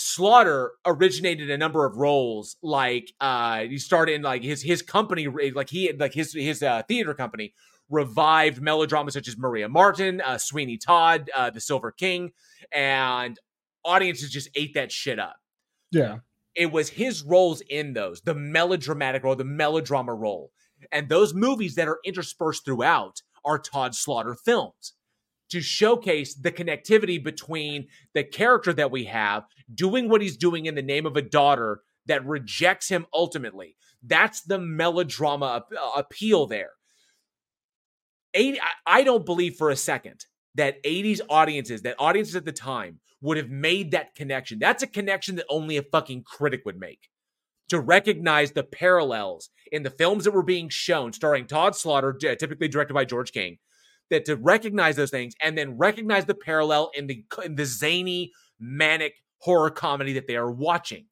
Slaughter 0.00 0.72
originated 0.86 1.50
a 1.50 1.58
number 1.58 1.84
of 1.84 1.96
roles. 1.96 2.56
Like 2.62 3.12
uh, 3.20 3.62
he 3.62 3.78
started 3.78 4.12
in 4.14 4.22
like 4.22 4.44
his 4.44 4.62
his 4.62 4.80
company, 4.80 5.26
like 5.52 5.68
he 5.70 5.92
like 5.92 6.14
his 6.14 6.32
his 6.32 6.62
uh, 6.62 6.82
theater 6.86 7.14
company 7.14 7.52
revived 7.90 8.62
melodramas 8.62 9.14
such 9.14 9.26
as 9.26 9.36
Maria 9.36 9.68
Marten, 9.68 10.20
uh, 10.20 10.38
Sweeney 10.38 10.76
Todd, 10.76 11.30
uh, 11.34 11.50
The 11.50 11.60
Silver 11.60 11.90
King, 11.90 12.30
and 12.70 13.38
audiences 13.84 14.30
just 14.30 14.48
ate 14.54 14.74
that 14.74 14.92
shit 14.92 15.18
up 15.18 15.36
Yeah. 15.90 16.18
it 16.54 16.70
was 16.70 16.90
his 16.90 17.22
roles 17.22 17.60
in 17.62 17.94
those 17.94 18.20
the 18.20 18.34
melodramatic 18.34 19.24
role 19.24 19.36
the 19.36 19.44
melodrama 19.44 20.12
role 20.14 20.50
and 20.92 21.08
those 21.08 21.32
movies 21.32 21.74
that 21.76 21.88
are 21.88 22.00
interspersed 22.04 22.64
throughout 22.64 23.22
are 23.44 23.58
todd 23.58 23.94
slaughter 23.94 24.34
films 24.34 24.94
to 25.50 25.60
showcase 25.60 26.34
the 26.34 26.52
connectivity 26.52 27.22
between 27.22 27.86
the 28.14 28.24
character 28.24 28.72
that 28.72 28.90
we 28.90 29.04
have 29.04 29.44
doing 29.74 30.08
what 30.08 30.22
he's 30.22 30.36
doing 30.36 30.66
in 30.66 30.74
the 30.74 30.82
name 30.82 31.06
of 31.06 31.16
a 31.16 31.22
daughter 31.22 31.80
that 32.06 32.26
rejects 32.26 32.88
him 32.88 33.06
ultimately 33.12 33.76
that's 34.02 34.42
the 34.42 34.58
melodrama 34.58 35.64
appeal 35.96 36.46
there 36.46 36.70
80, 38.34 38.60
I, 38.60 38.64
I 38.86 39.04
don't 39.04 39.26
believe 39.26 39.56
for 39.56 39.70
a 39.70 39.76
second 39.76 40.24
that 40.54 40.82
80s 40.82 41.20
audiences, 41.28 41.82
that 41.82 41.96
audiences 41.98 42.36
at 42.36 42.44
the 42.44 42.52
time 42.52 43.00
would 43.20 43.36
have 43.36 43.50
made 43.50 43.90
that 43.92 44.14
connection. 44.14 44.58
That's 44.58 44.82
a 44.82 44.86
connection 44.86 45.36
that 45.36 45.46
only 45.48 45.76
a 45.76 45.82
fucking 45.82 46.24
critic 46.24 46.62
would 46.64 46.78
make. 46.78 47.08
To 47.70 47.80
recognize 47.80 48.52
the 48.52 48.64
parallels 48.64 49.50
in 49.70 49.82
the 49.82 49.90
films 49.90 50.24
that 50.24 50.32
were 50.32 50.42
being 50.42 50.68
shown, 50.68 51.12
starring 51.12 51.46
Todd 51.46 51.76
Slaughter, 51.76 52.14
typically 52.14 52.68
directed 52.68 52.94
by 52.94 53.04
George 53.04 53.32
King, 53.32 53.58
that 54.10 54.24
to 54.26 54.36
recognize 54.36 54.96
those 54.96 55.10
things 55.10 55.34
and 55.42 55.56
then 55.56 55.76
recognize 55.76 56.24
the 56.24 56.34
parallel 56.34 56.90
in 56.94 57.06
the 57.06 57.24
in 57.44 57.56
the 57.56 57.64
zany, 57.64 58.32
manic 58.58 59.14
horror 59.40 59.70
comedy 59.70 60.12
that 60.14 60.26
they 60.26 60.36
are 60.36 60.50
watching. 60.50 61.06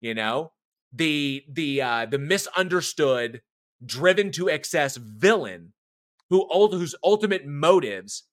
You 0.00 0.14
know, 0.14 0.52
the 0.92 1.44
the 1.50 1.82
uh, 1.82 2.06
the 2.06 2.18
misunderstood, 2.18 3.42
driven 3.84 4.30
to 4.32 4.48
excess 4.48 4.96
villain, 4.96 5.72
who 6.30 6.46
whose 6.70 6.94
ultimate 7.02 7.46
motives 7.46 8.24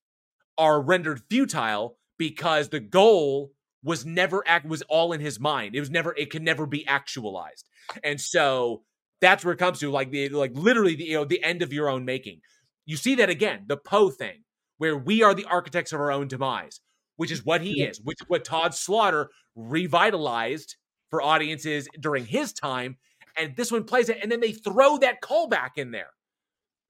are 0.57 0.81
rendered 0.81 1.21
futile 1.29 1.97
because 2.17 2.69
the 2.69 2.79
goal 2.79 3.51
was 3.83 4.05
never 4.05 4.43
act 4.47 4.65
was 4.65 4.81
all 4.83 5.13
in 5.13 5.21
his 5.21 5.39
mind. 5.39 5.75
It 5.75 5.79
was 5.79 5.91
never 5.91 6.13
it 6.17 6.31
could 6.31 6.41
never 6.43 6.65
be 6.65 6.85
actualized. 6.87 7.69
And 8.03 8.19
so 8.19 8.83
that's 9.21 9.45
where 9.45 9.53
it 9.53 9.57
comes 9.57 9.79
to 9.79 9.91
like 9.91 10.11
the 10.11 10.29
like 10.29 10.51
literally 10.55 10.95
the 10.95 11.05
you 11.05 11.13
know 11.15 11.25
the 11.25 11.43
end 11.43 11.61
of 11.61 11.71
your 11.71 11.89
own 11.89 12.05
making. 12.05 12.41
You 12.85 12.97
see 12.97 13.15
that 13.15 13.29
again, 13.29 13.65
the 13.67 13.77
Poe 13.77 14.09
thing, 14.09 14.43
where 14.77 14.97
we 14.97 15.23
are 15.23 15.33
the 15.33 15.45
architects 15.45 15.93
of 15.93 15.99
our 15.99 16.11
own 16.11 16.27
demise, 16.27 16.81
which 17.15 17.31
is 17.31 17.43
what 17.45 17.61
he 17.61 17.79
Yeah. 17.81 17.89
is, 17.89 18.01
which 18.03 18.21
is 18.21 18.27
what 18.29 18.45
Todd 18.45 18.73
Slaughter 18.75 19.29
revitalized 19.55 20.75
for 21.09 21.21
audiences 21.21 21.87
during 21.99 22.25
his 22.25 22.53
time. 22.53 22.97
And 23.37 23.55
this 23.55 23.71
one 23.71 23.83
plays 23.83 24.09
it, 24.09 24.19
and 24.21 24.31
then 24.31 24.39
they 24.39 24.51
throw 24.53 24.97
that 24.99 25.21
callback 25.21 25.71
in 25.77 25.91
there, 25.91 26.11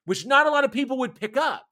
which 0.06 0.26
not 0.26 0.48
a 0.48 0.52
lot 0.52 0.64
of 0.64 0.72
people 0.72 0.98
would 1.00 1.16
pick 1.16 1.38
up, 1.38 1.66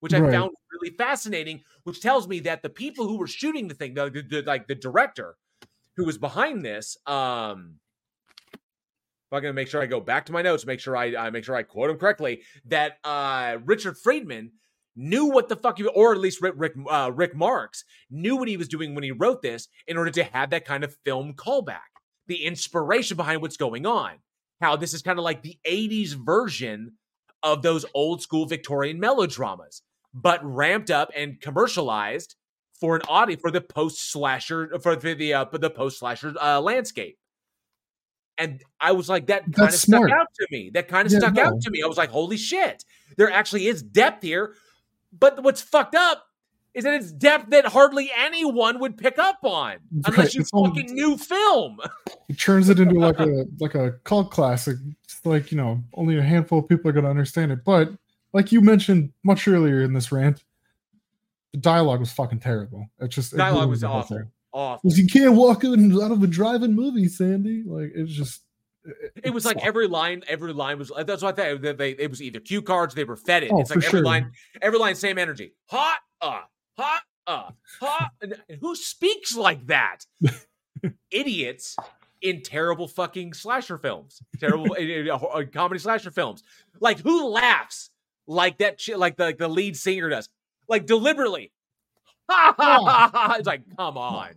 which 0.00 0.12
I 0.12 0.20
found 0.30 0.50
really 0.72 0.94
fascinating. 0.96 1.62
Which 1.84 2.00
tells 2.00 2.28
me 2.28 2.40
that 2.40 2.62
the 2.62 2.68
people 2.68 3.06
who 3.08 3.16
were 3.18 3.26
shooting 3.26 3.68
the 3.68 3.74
thing, 3.74 3.94
the, 3.94 4.10
the, 4.10 4.22
the- 4.22 4.42
like 4.42 4.66
the 4.66 4.74
director 4.74 5.36
who 5.96 6.04
was 6.04 6.18
behind 6.18 6.64
this, 6.64 6.96
um, 7.06 7.80
I'm 9.30 9.42
gonna 9.42 9.52
make 9.52 9.68
sure 9.68 9.82
I 9.82 9.86
go 9.86 10.00
back 10.00 10.26
to 10.26 10.32
my 10.32 10.42
notes, 10.42 10.64
make 10.64 10.80
sure 10.80 10.96
I, 10.96 11.14
I 11.14 11.30
make 11.30 11.44
sure 11.44 11.56
I 11.56 11.62
quote 11.62 11.90
him 11.90 11.98
correctly. 11.98 12.42
That 12.66 12.98
uh, 13.04 13.58
Richard 13.64 13.98
Friedman 13.98 14.52
knew 14.96 15.26
what 15.26 15.48
the 15.48 15.56
fuck, 15.56 15.78
he, 15.78 15.84
or 15.86 16.12
at 16.12 16.18
least 16.18 16.40
Rick 16.40 16.54
Rick, 16.56 16.74
uh, 16.88 17.12
Rick 17.14 17.36
Marks 17.36 17.84
knew 18.10 18.36
what 18.36 18.48
he 18.48 18.56
was 18.56 18.68
doing 18.68 18.94
when 18.94 19.04
he 19.04 19.12
wrote 19.12 19.42
this 19.42 19.68
in 19.86 19.96
order 19.96 20.10
to 20.12 20.24
have 20.24 20.50
that 20.50 20.64
kind 20.64 20.82
of 20.82 20.96
film 21.04 21.34
callback, 21.34 21.90
the 22.26 22.44
inspiration 22.44 23.16
behind 23.16 23.42
what's 23.42 23.56
going 23.56 23.86
on. 23.86 24.12
How 24.60 24.76
this 24.76 24.94
is 24.94 25.02
kind 25.02 25.18
of 25.18 25.24
like 25.24 25.42
the 25.42 25.58
'80s 25.66 26.14
version 26.14 26.92
of 27.42 27.62
those 27.62 27.84
old 27.94 28.22
school 28.22 28.46
Victorian 28.46 28.98
melodramas, 28.98 29.82
but 30.14 30.40
ramped 30.42 30.90
up 30.90 31.10
and 31.14 31.40
commercialized 31.40 32.34
for 32.80 32.96
an 32.96 33.02
audience 33.08 33.40
for 33.40 33.50
the 33.50 33.60
post 33.60 34.10
slasher 34.10 34.78
for 34.80 34.96
the, 34.96 35.34
uh, 35.34 35.44
for 35.46 35.58
the 35.58 35.70
post 35.70 35.98
slasher 35.98 36.34
uh, 36.40 36.60
landscape. 36.60 37.18
And 38.38 38.62
I 38.80 38.92
was 38.92 39.08
like, 39.08 39.26
that 39.26 39.52
kind 39.52 39.68
of 39.68 39.74
stuck 39.74 40.10
out 40.10 40.28
to 40.38 40.46
me. 40.50 40.70
That 40.72 40.86
kind 40.88 41.06
of 41.06 41.12
Yeah, 41.12 41.18
stuck 41.18 41.34
no. 41.34 41.42
out 41.44 41.60
to 41.60 41.70
me. 41.70 41.82
I 41.82 41.86
was 41.88 41.96
like, 41.98 42.10
holy 42.10 42.36
shit, 42.36 42.84
there 43.16 43.30
actually 43.30 43.66
is 43.66 43.82
depth 43.82 44.22
here. 44.22 44.54
But 45.18 45.42
what's 45.42 45.60
fucked 45.60 45.94
up 45.96 46.24
is 46.74 46.84
that 46.84 46.94
it's 46.94 47.10
depth 47.10 47.50
that 47.50 47.64
hardly 47.66 48.10
anyone 48.16 48.78
would 48.78 48.96
pick 48.96 49.18
up 49.18 49.38
on 49.42 49.78
unless 49.92 50.16
Right, 50.18 50.34
you 50.34 50.40
it's 50.42 50.50
all- 50.52 50.66
fucking 50.68 50.94
knew 50.94 51.16
film. 51.16 51.78
It 52.28 52.38
turns 52.38 52.68
it 52.68 52.78
into 52.78 52.94
like 53.00 53.18
a 53.18 53.46
like 53.58 53.74
a 53.74 53.92
cult 54.04 54.30
classic. 54.30 54.76
It's 55.04 55.24
like 55.24 55.50
you 55.50 55.56
know 55.58 55.82
only 55.94 56.16
a 56.18 56.22
handful 56.22 56.60
of 56.60 56.68
people 56.68 56.88
are 56.88 56.92
going 56.92 57.04
to 57.04 57.10
understand 57.10 57.50
it. 57.50 57.64
But 57.64 57.90
like 58.32 58.52
you 58.52 58.60
mentioned 58.60 59.12
much 59.24 59.48
earlier 59.48 59.82
in 59.82 59.94
this 59.94 60.12
rant, 60.12 60.44
the 61.52 61.58
dialogue 61.58 62.00
was 62.00 62.12
fucking 62.12 62.40
terrible. 62.40 62.86
It 63.00 63.08
just 63.08 63.32
it 63.32 63.38
Dialogue 63.38 63.60
ruined 63.60 63.70
was 63.70 63.82
awful. 63.84 64.22
Awful. 64.52 64.90
You 64.92 65.06
can't 65.06 65.34
walk 65.34 65.64
in 65.64 65.92
out 66.00 66.10
of 66.10 66.22
a 66.22 66.26
driving 66.26 66.74
movie, 66.74 67.08
Sandy. 67.08 67.62
Like 67.66 67.92
it's 67.94 68.12
just. 68.12 68.42
It 69.22 69.34
was 69.34 69.44
like 69.44 69.62
every 69.62 69.86
line, 69.86 70.22
every 70.26 70.54
line 70.54 70.78
was. 70.78 70.90
That's 70.96 71.22
what 71.22 71.38
I 71.38 71.52
thought. 71.52 71.60
They, 71.60 71.72
they, 71.72 71.90
it 71.90 72.08
was 72.08 72.22
either 72.22 72.40
cue 72.40 72.62
cards, 72.62 72.94
they 72.94 73.04
were 73.04 73.16
fed 73.16 73.42
it. 73.42 73.50
Oh, 73.52 73.60
it's 73.60 73.70
like 73.70 73.84
every 73.84 73.90
sure. 73.90 74.02
line, 74.02 74.32
every 74.62 74.78
line, 74.78 74.94
same 74.94 75.18
energy. 75.18 75.52
Hot, 75.66 75.98
uh, 76.22 76.40
hot, 76.78 77.02
uh, 77.26 77.50
hot. 77.80 78.10
Who 78.60 78.74
speaks 78.74 79.36
like 79.36 79.66
that? 79.66 80.06
Idiots 81.10 81.76
in 82.22 82.42
terrible 82.42 82.88
fucking 82.88 83.34
slasher 83.34 83.78
films, 83.78 84.22
terrible 84.38 84.72
uh, 84.72 85.14
uh, 85.14 85.44
comedy 85.52 85.78
slasher 85.78 86.10
films. 86.10 86.42
Like 86.80 87.00
who 87.00 87.28
laughs 87.28 87.90
like 88.26 88.58
that? 88.58 88.80
Shit, 88.80 88.98
like 88.98 89.16
the 89.16 89.24
like 89.24 89.38
the 89.38 89.48
lead 89.48 89.76
singer 89.76 90.08
does, 90.08 90.28
like 90.68 90.86
deliberately. 90.86 91.52
Ha 92.28 92.54
ha 92.56 92.84
ha! 92.84 93.10
ha. 93.12 93.34
It's 93.38 93.46
like, 93.46 93.62
come 93.76 93.96
on, 93.96 94.34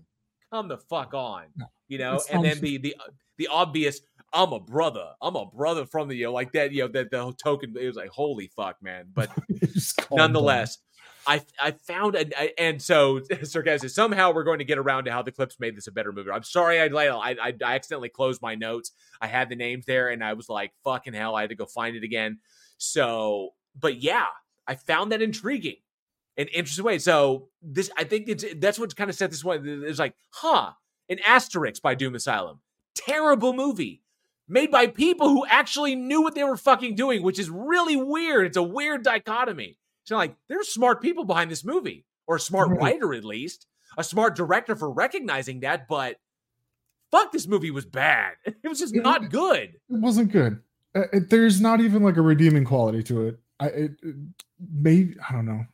come 0.52 0.68
the 0.68 0.78
fuck 0.78 1.14
on, 1.14 1.46
you 1.88 1.98
know. 1.98 2.16
It 2.16 2.24
And 2.32 2.44
then 2.44 2.60
the 2.60 2.78
the 2.78 2.96
uh, 3.00 3.12
the 3.38 3.48
obvious 3.48 4.02
I'm 4.34 4.54
a 4.54 4.60
brother. 4.60 5.10
I'm 5.22 5.36
a 5.36 5.46
brother 5.46 5.86
from 5.86 6.08
the 6.08 6.16
you 6.16 6.26
know, 6.26 6.34
like 6.34 6.54
that, 6.54 6.72
you 6.72 6.84
know, 6.84 6.88
that 6.90 7.12
the 7.12 7.34
token 7.34 7.76
it 7.80 7.86
was 7.86 7.96
like, 7.96 8.10
holy 8.10 8.48
fuck, 8.56 8.78
man. 8.82 9.08
But 9.14 9.30
nonetheless, 10.12 10.78
I 11.28 11.42
I 11.60 11.72
found 11.72 12.16
and 12.16 12.34
I- 12.38 12.54
and 12.58 12.82
so 12.82 13.22
sarcastic. 13.44 13.90
Somehow 13.90 14.34
we're 14.34 14.44
going 14.46 14.60
to 14.60 14.66
get 14.66 14.78
around 14.78 15.06
to 15.06 15.12
how 15.12 15.22
the 15.22 15.32
clips 15.32 15.60
made 15.60 15.76
this 15.76 15.88
a 15.88 15.92
better 15.92 16.12
movie. 16.14 16.32
I'm 16.32 16.44
sorry 16.44 16.80
I 16.80 16.86
I 16.86 17.32
I, 17.32 17.54
I 17.66 17.76
accidentally 17.76 18.10
closed 18.10 18.42
my 18.42 18.56
notes. 18.56 18.92
I 19.20 19.28
had 19.28 19.50
the 19.50 19.56
names 19.56 19.86
there 19.86 20.10
and 20.10 20.24
I 20.24 20.34
was 20.34 20.48
like, 20.48 20.72
fucking 20.84 21.14
hell, 21.14 21.36
I 21.36 21.42
had 21.42 21.50
to 21.50 21.56
go 21.56 21.66
find 21.66 21.96
it 21.96 22.04
again. 22.04 22.40
So, 22.78 23.50
but 23.80 24.02
yeah, 24.02 24.28
I 24.66 24.76
found 24.76 25.12
that 25.12 25.22
intriguing. 25.22 25.76
An 26.42 26.48
interesting 26.50 26.86
way. 26.86 26.98
So 27.00 27.48
this, 27.62 27.90
I 27.98 28.04
think 28.04 28.28
it's 28.28 28.44
that's 28.58 28.80
what 28.80 28.96
kind 28.96 29.10
of 29.10 29.16
set 29.16 29.30
this 29.32 29.44
one. 29.44 29.62
It's 29.88 30.00
like, 30.00 30.16
huh, 30.30 30.72
an 31.10 31.20
asterisk 31.26 31.82
by 31.82 31.96
Doom 31.96 32.16
Asylum. 32.16 32.60
Terrible 32.96 33.54
movie 33.54 34.02
made 34.48 34.72
by 34.72 34.88
people 34.88 35.30
who 35.30 35.46
actually 35.48 35.96
knew 35.96 36.22
what 36.22 36.36
they 36.36 36.44
were 36.44 36.58
fucking 36.58 36.96
doing, 36.96 37.24
which 37.24 37.40
is 37.40 37.50
really 37.50 37.96
weird. 37.96 38.46
It's 38.48 38.58
a 38.58 38.64
weird 38.64 39.04
dichotomy. 39.04 39.78
So 40.04 40.18
like, 40.18 40.36
there's 40.50 40.68
smart 40.68 41.02
people 41.02 41.24
behind 41.24 41.50
this 41.52 41.64
movie, 41.64 42.06
or 42.28 42.36
a 42.36 42.40
smart 42.40 42.70
Right. 42.70 42.80
writer 42.82 43.14
at 43.14 43.24
least, 43.24 43.68
a 43.98 44.04
smart 44.04 44.36
director 44.36 44.76
for 44.76 44.92
recognizing 44.92 45.62
that. 45.62 45.88
But 45.88 46.18
fuck, 47.12 47.32
this 47.32 47.48
movie 47.48 47.72
was 47.72 47.86
bad. 47.86 48.34
It 48.64 48.68
was 48.68 48.80
just 48.80 48.96
not 48.96 49.30
good. 49.30 49.76
It 49.76 49.80
wasn't 49.90 50.32
good. 50.32 50.60
Uh, 50.96 51.04
it- 51.14 51.30
there's 51.30 51.62
not 51.62 51.80
even 51.82 52.04
like 52.04 52.18
a 52.18 52.22
redeeming 52.22 52.66
quality 52.66 53.04
to 53.04 53.28
it. 53.28 53.40
I 53.60 53.66
it, 53.68 53.92
it- 54.04 54.16
maybe 54.74 55.16
I 55.28 55.34
don't 55.34 55.46
know. 55.46 55.66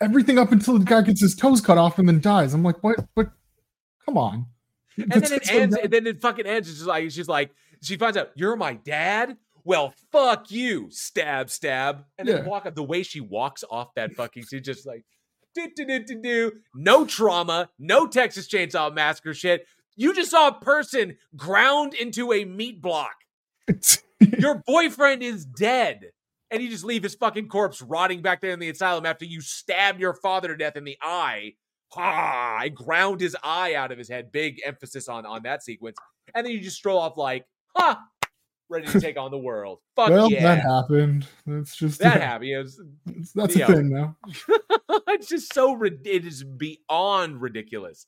Everything 0.00 0.38
up 0.38 0.52
until 0.52 0.78
the 0.78 0.84
guy 0.84 1.02
gets 1.02 1.20
his 1.20 1.34
toes 1.34 1.60
cut 1.60 1.78
off 1.78 1.98
and 1.98 2.08
then 2.08 2.20
dies. 2.20 2.54
I'm 2.54 2.62
like, 2.62 2.82
what? 2.82 2.96
But 3.14 3.30
come 4.04 4.16
on. 4.18 4.46
And 4.96 5.10
That's- 5.10 5.30
then 5.30 5.38
it 5.42 5.50
ends, 5.50 5.76
and 5.82 5.92
then 5.92 6.06
it 6.06 6.20
fucking 6.20 6.46
ends. 6.46 6.68
It's 6.68 6.78
just 6.78 6.88
like 6.88 7.10
she's 7.10 7.28
like, 7.28 7.50
she 7.82 7.96
finds 7.96 8.16
out 8.16 8.30
you're 8.34 8.56
my 8.56 8.74
dad. 8.74 9.36
Well, 9.64 9.94
fuck 10.10 10.50
you, 10.50 10.88
stab, 10.90 11.48
stab, 11.48 12.04
and 12.18 12.26
then 12.28 12.38
Yeah. 12.38 12.48
walk 12.48 12.66
up. 12.66 12.74
The 12.74 12.82
way 12.82 13.02
she 13.04 13.20
walks 13.20 13.62
off 13.70 13.94
that 13.94 14.12
fucking, 14.14 14.44
she's 14.50 14.60
just 14.62 14.84
like, 14.86 15.04
do 15.54 15.68
do 15.76 15.84
do 15.86 16.04
do 16.04 16.20
do. 16.20 16.52
No 16.74 17.04
trauma, 17.06 17.70
no 17.78 18.06
Texas 18.06 18.48
Chainsaw 18.48 18.92
Massacre 18.92 19.34
shit. 19.34 19.66
You 19.94 20.14
just 20.14 20.30
saw 20.30 20.48
a 20.48 20.52
person 20.60 21.16
ground 21.36 21.94
into 21.94 22.32
a 22.32 22.44
meat 22.44 22.80
block. 22.82 23.14
Your 24.38 24.62
boyfriend 24.66 25.22
is 25.22 25.44
dead, 25.44 26.11
and 26.52 26.62
you 26.62 26.68
just 26.68 26.84
leave 26.84 27.02
his 27.02 27.14
fucking 27.14 27.48
corpse 27.48 27.82
rotting 27.82 28.22
back 28.22 28.40
there 28.40 28.52
in 28.52 28.60
the 28.60 28.68
asylum 28.68 29.06
after 29.06 29.24
you 29.24 29.40
stabbed 29.40 29.98
your 29.98 30.14
father 30.14 30.48
to 30.48 30.56
death 30.56 30.76
in 30.76 30.84
the 30.84 30.98
eye. 31.02 31.54
Ha! 31.88 32.58
I 32.60 32.68
ground 32.68 33.20
his 33.20 33.36
eye 33.42 33.74
out 33.74 33.90
of 33.90 33.98
his 33.98 34.08
head. 34.08 34.30
Big 34.32 34.60
emphasis 34.64 35.08
on 35.08 35.26
on 35.26 35.42
that 35.42 35.62
sequence, 35.62 35.96
and 36.34 36.46
then 36.46 36.52
you 36.52 36.60
just 36.60 36.76
stroll 36.76 36.98
off 36.98 37.16
like, 37.16 37.44
ha, 37.76 38.00
ready 38.68 38.86
to 38.86 39.00
take 39.00 39.18
on 39.18 39.30
the 39.30 39.38
world. 39.38 39.80
Fuck 39.96 40.10
well, 40.10 40.30
yeah, 40.30 40.42
that 40.42 40.62
happened. 40.62 41.26
That's 41.46 41.76
just 41.76 42.00
that 42.00 42.18
yeah, 42.18 42.26
happened. 42.26 42.50
It 42.50 42.58
was- 42.58 42.80
That's 43.34 43.56
a 43.56 43.66
thing 43.66 43.90
now. 43.90 44.16
it's 45.08 45.28
just 45.28 45.52
so 45.52 45.80
it 45.82 46.06
is 46.06 46.44
beyond 46.44 47.40
ridiculous. 47.40 48.06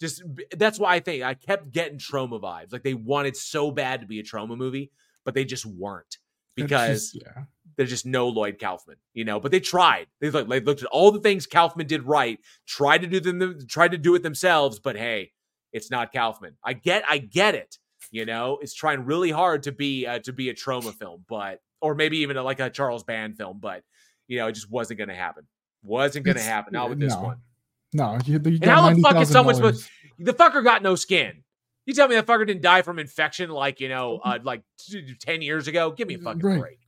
Just 0.00 0.22
that's 0.56 0.78
why 0.78 0.94
I 0.94 1.00
think 1.00 1.24
I 1.24 1.34
kept 1.34 1.72
getting 1.72 1.98
Troma 1.98 2.40
vibes. 2.40 2.72
Like 2.72 2.84
they 2.84 2.94
wanted 2.94 3.36
so 3.36 3.72
bad 3.72 4.00
to 4.00 4.06
be 4.06 4.20
a 4.20 4.22
Troma 4.22 4.56
movie, 4.56 4.92
but 5.24 5.34
they 5.34 5.44
just 5.44 5.66
weren't 5.66 6.18
because 6.54 7.10
just- 7.12 7.22
yeah, 7.24 7.44
there's 7.78 7.90
just 7.90 8.04
no 8.04 8.28
Lloyd 8.28 8.58
Kaufman, 8.60 8.96
you 9.14 9.24
know. 9.24 9.38
But 9.40 9.52
they 9.52 9.60
tried. 9.60 10.08
They 10.20 10.30
looked, 10.30 10.50
they 10.50 10.60
looked 10.60 10.82
at 10.82 10.88
all 10.88 11.12
the 11.12 11.20
things 11.20 11.46
Kaufman 11.46 11.86
did 11.86 12.02
right, 12.02 12.38
tried 12.66 13.02
to 13.02 13.06
do 13.06 13.20
them, 13.20 13.66
tried 13.68 13.92
to 13.92 13.98
do 13.98 14.14
it 14.16 14.22
themselves. 14.24 14.80
But 14.80 14.96
hey, 14.96 15.30
it's 15.72 15.90
not 15.90 16.12
Kaufman. 16.12 16.56
I 16.62 16.72
get, 16.72 17.04
I 17.08 17.18
get 17.18 17.54
it. 17.54 17.78
You 18.10 18.26
know, 18.26 18.58
it's 18.60 18.74
trying 18.74 19.04
really 19.04 19.30
hard 19.30 19.62
to 19.62 19.72
be 19.72 20.06
uh, 20.06 20.18
to 20.20 20.32
be 20.32 20.48
a 20.48 20.54
Troma 20.54 20.92
film, 20.94 21.24
but 21.28 21.60
or 21.80 21.94
maybe 21.94 22.18
even 22.18 22.36
a, 22.36 22.42
like 22.42 22.58
a 22.58 22.68
Charles 22.68 23.04
Band 23.04 23.36
film, 23.36 23.58
but 23.60 23.84
you 24.26 24.38
know, 24.38 24.48
it 24.48 24.52
just 24.52 24.70
wasn't 24.70 24.98
going 24.98 25.08
to 25.08 25.14
happen. 25.14 25.46
Wasn't 25.82 26.24
going 26.24 26.36
to 26.36 26.42
happen. 26.42 26.72
Not 26.72 26.90
with 26.90 26.98
this 26.98 27.14
no. 27.14 27.22
one. 27.22 27.36
No, 27.92 28.18
you, 28.26 28.34
you 28.34 28.58
And 28.60 28.64
how 28.64 28.92
the 28.92 29.00
fuck 29.00 29.16
is 29.16 29.30
someone 29.30 29.54
supposed? 29.54 29.88
The 30.18 30.34
fucker 30.34 30.64
got 30.64 30.82
no 30.82 30.94
skin. 30.94 31.44
You 31.86 31.94
tell 31.94 32.08
me 32.08 32.16
that 32.16 32.26
fucker 32.26 32.46
didn't 32.46 32.62
die 32.62 32.82
from 32.82 32.98
infection 32.98 33.50
like 33.50 33.80
you 33.80 33.88
know, 33.88 34.20
uh, 34.24 34.38
like 34.42 34.62
ten 35.20 35.42
years 35.42 35.68
ago? 35.68 35.92
Give 35.92 36.08
me 36.08 36.14
a 36.14 36.18
fucking 36.18 36.40
Right. 36.40 36.60
break. 36.60 36.78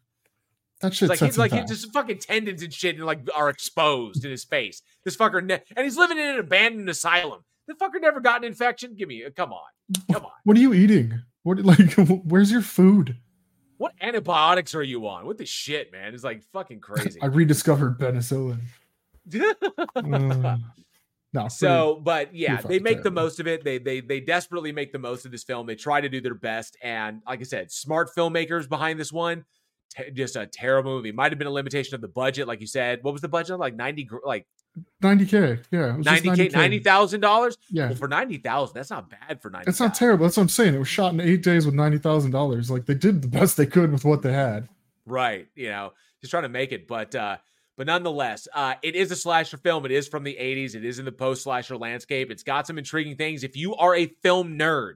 That 0.81 0.94
shit 0.94 1.11
like 1.11 1.19
he's 1.19 1.36
like 1.36 1.51
back. 1.51 1.66
just 1.66 1.93
fucking 1.93 2.19
tendons 2.19 2.62
and 2.62 2.73
shit 2.73 2.97
and 2.97 3.05
like 3.05 3.20
are 3.35 3.51
exposed 3.51 4.24
in 4.24 4.31
his 4.31 4.44
face. 4.44 4.82
This 5.05 5.16
fucker 5.16 5.44
ne- 5.44 5.62
and 5.77 5.85
he's 5.85 5.97
living 5.97 6.19
in 6.19 6.24
an 6.24 6.39
abandoned 6.39 6.89
asylum. 6.89 7.44
The 7.66 7.74
fucker 7.74 8.01
never 8.01 8.20
got 8.20 8.39
an 8.39 8.44
infection. 8.44 8.94
Give 8.97 9.09
me, 9.09 9.24
come 9.36 9.52
on, 9.52 9.69
come 10.11 10.24
on. 10.24 10.32
What 10.44 10.57
are 10.57 10.61
you 10.61 10.73
eating? 10.73 11.23
What 11.43 11.59
like? 11.61 11.93
Where's 12.24 12.51
your 12.51 12.62
food? 12.62 13.16
What 13.77 13.93
antibiotics 14.01 14.74
are 14.74 14.82
you 14.82 15.07
on? 15.07 15.27
What 15.27 15.39
the 15.39 15.47
shit, 15.47 15.93
man? 15.93 16.15
It's 16.15 16.24
like 16.24 16.43
fucking 16.52 16.81
crazy. 16.81 17.20
I 17.23 17.27
rediscovered 17.27 17.98
penicillin. 17.98 18.61
Uh, 21.32 21.43
no, 21.43 21.47
so, 21.47 22.01
but 22.02 22.35
yeah, 22.35 22.61
they 22.61 22.81
make 22.81 23.05
the 23.05 23.11
most 23.11 23.39
of 23.39 23.47
it. 23.47 23.62
They 23.62 23.78
they 23.78 24.01
they 24.01 24.19
desperately 24.19 24.73
make 24.73 24.90
the 24.93 24.98
most 24.98 25.24
of 25.24 25.31
this 25.31 25.44
film. 25.44 25.66
They 25.66 25.77
try 25.77 26.01
to 26.01 26.09
do 26.09 26.20
their 26.20 26.35
best, 26.35 26.77
and 26.82 27.23
like 27.24 27.39
I 27.39 27.44
said, 27.44 27.70
smart 27.70 28.11
filmmakers 28.16 28.69
behind 28.69 28.98
this 28.98 29.12
one. 29.12 29.44
Te- 29.90 30.10
just 30.12 30.36
a 30.36 30.46
terrible 30.46 30.96
movie. 30.96 31.12
Might 31.12 31.32
have 31.32 31.38
been 31.38 31.48
a 31.48 31.52
limitation 31.52 31.94
of 31.94 32.00
the 32.00 32.08
budget, 32.08 32.46
like 32.48 32.60
you 32.60 32.66
said. 32.66 33.00
What 33.02 33.12
was 33.12 33.20
the 33.22 33.28
budget? 33.28 33.58
Like 33.58 33.74
ninety, 33.74 34.08
like 34.24 34.46
90k. 35.02 35.64
Yeah, 35.72 35.94
it 35.94 35.96
was 35.98 36.06
just 36.06 36.24
ninety 36.24 36.48
k, 36.48 36.56
ninety 36.56 36.78
thousand 36.78 37.20
dollars. 37.20 37.56
Yeah. 37.70 37.86
well, 37.86 37.96
for 37.96 38.08
ninety 38.08 38.38
thousand, 38.38 38.74
that's 38.74 38.90
not 38.90 39.10
bad 39.10 39.42
for 39.42 39.50
ninety. 39.50 39.68
It's 39.68 39.80
not 39.80 39.94
terrible. 39.94 40.24
That's 40.26 40.36
what 40.36 40.44
I'm 40.44 40.48
saying. 40.48 40.74
It 40.74 40.78
was 40.78 40.88
shot 40.88 41.12
in 41.12 41.20
eight 41.20 41.42
days 41.42 41.66
with 41.66 41.74
ninety 41.74 41.98
thousand 41.98 42.30
dollars. 42.30 42.70
Like 42.70 42.86
they 42.86 42.94
did 42.94 43.22
the 43.22 43.28
best 43.28 43.56
they 43.56 43.66
could 43.66 43.90
with 43.92 44.04
what 44.04 44.22
they 44.22 44.32
had. 44.32 44.68
right 45.06 45.48
you 45.56 45.68
know 45.70 45.92
just 46.20 46.30
trying 46.30 46.42
to 46.44 46.48
make 46.48 46.70
it 46.72 46.86
but 46.86 47.14
uh 47.14 47.36
but 47.76 47.86
nonetheless 47.86 48.46
uh 48.54 48.74
it 48.82 48.94
is 48.94 49.10
a 49.10 49.16
slasher 49.16 49.56
film 49.56 49.84
it 49.86 49.90
is 49.90 50.06
from 50.06 50.22
the 50.22 50.36
80s 50.38 50.74
it 50.74 50.84
is 50.84 50.98
in 50.98 51.04
the 51.06 51.10
post 51.12 51.42
slasher 51.42 51.76
landscape 51.76 52.30
it's 52.30 52.42
got 52.42 52.66
some 52.66 52.76
intriguing 52.78 53.16
things 53.16 53.42
if 53.42 53.56
you 53.56 53.74
are 53.76 53.96
a 53.96 54.06
film 54.22 54.58
nerd 54.58 54.94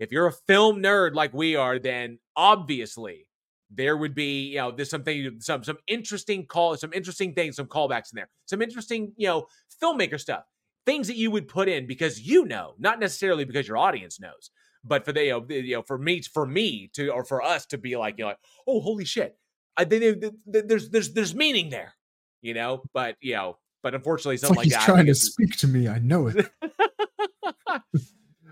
if 0.00 0.10
you're 0.10 0.26
a 0.26 0.32
film 0.32 0.82
nerd 0.82 1.14
like 1.14 1.32
we 1.32 1.54
are 1.54 1.78
then 1.78 2.18
obviously 2.36 3.27
there 3.70 3.96
would 3.96 4.14
be 4.14 4.48
you 4.48 4.56
know 4.56 4.70
there's 4.70 4.90
something 4.90 5.36
some 5.40 5.62
some 5.62 5.76
interesting 5.86 6.46
call 6.46 6.76
some 6.76 6.92
interesting 6.92 7.34
things 7.34 7.56
some 7.56 7.66
callbacks 7.66 8.12
in 8.12 8.16
there 8.16 8.28
some 8.46 8.62
interesting 8.62 9.12
you 9.16 9.26
know 9.26 9.46
filmmaker 9.82 10.18
stuff 10.18 10.44
things 10.86 11.06
that 11.06 11.16
you 11.16 11.30
would 11.30 11.48
put 11.48 11.68
in 11.68 11.86
because 11.86 12.20
you 12.20 12.44
know 12.44 12.74
not 12.78 12.98
necessarily 12.98 13.44
because 13.44 13.68
your 13.68 13.76
audience 13.76 14.18
knows 14.20 14.50
but 14.84 15.04
for 15.04 15.12
the 15.12 15.24
you 15.24 15.30
know, 15.30 15.40
the- 15.40 15.54
you 15.60 15.76
know 15.76 15.82
for 15.82 15.98
me 15.98 16.22
for 16.22 16.46
me 16.46 16.90
to 16.94 17.10
or 17.10 17.24
for 17.24 17.42
us 17.42 17.66
to 17.66 17.76
be 17.78 17.96
like 17.96 18.16
you 18.18 18.24
know 18.24 18.28
like, 18.28 18.38
oh 18.66 18.80
holy 18.80 19.04
shit 19.04 19.36
I 19.76 19.84
think 19.84 20.24
there's 20.46 20.88
there's 20.90 21.10
there's 21.12 21.34
meaning 21.34 21.68
there 21.68 21.94
you 22.40 22.54
know 22.54 22.82
but 22.92 23.16
you 23.20 23.34
know 23.34 23.58
but 23.82 23.94
unfortunately 23.94 24.36
something 24.36 24.56
like 24.56 24.58
like, 24.58 24.64
he's 24.64 24.74
that 24.74 24.84
trying 24.84 25.06
to 25.06 25.14
speak 25.14 25.56
to 25.58 25.68
me. 25.68 25.88
I 25.88 25.98
know 25.98 26.26
it. 26.28 26.46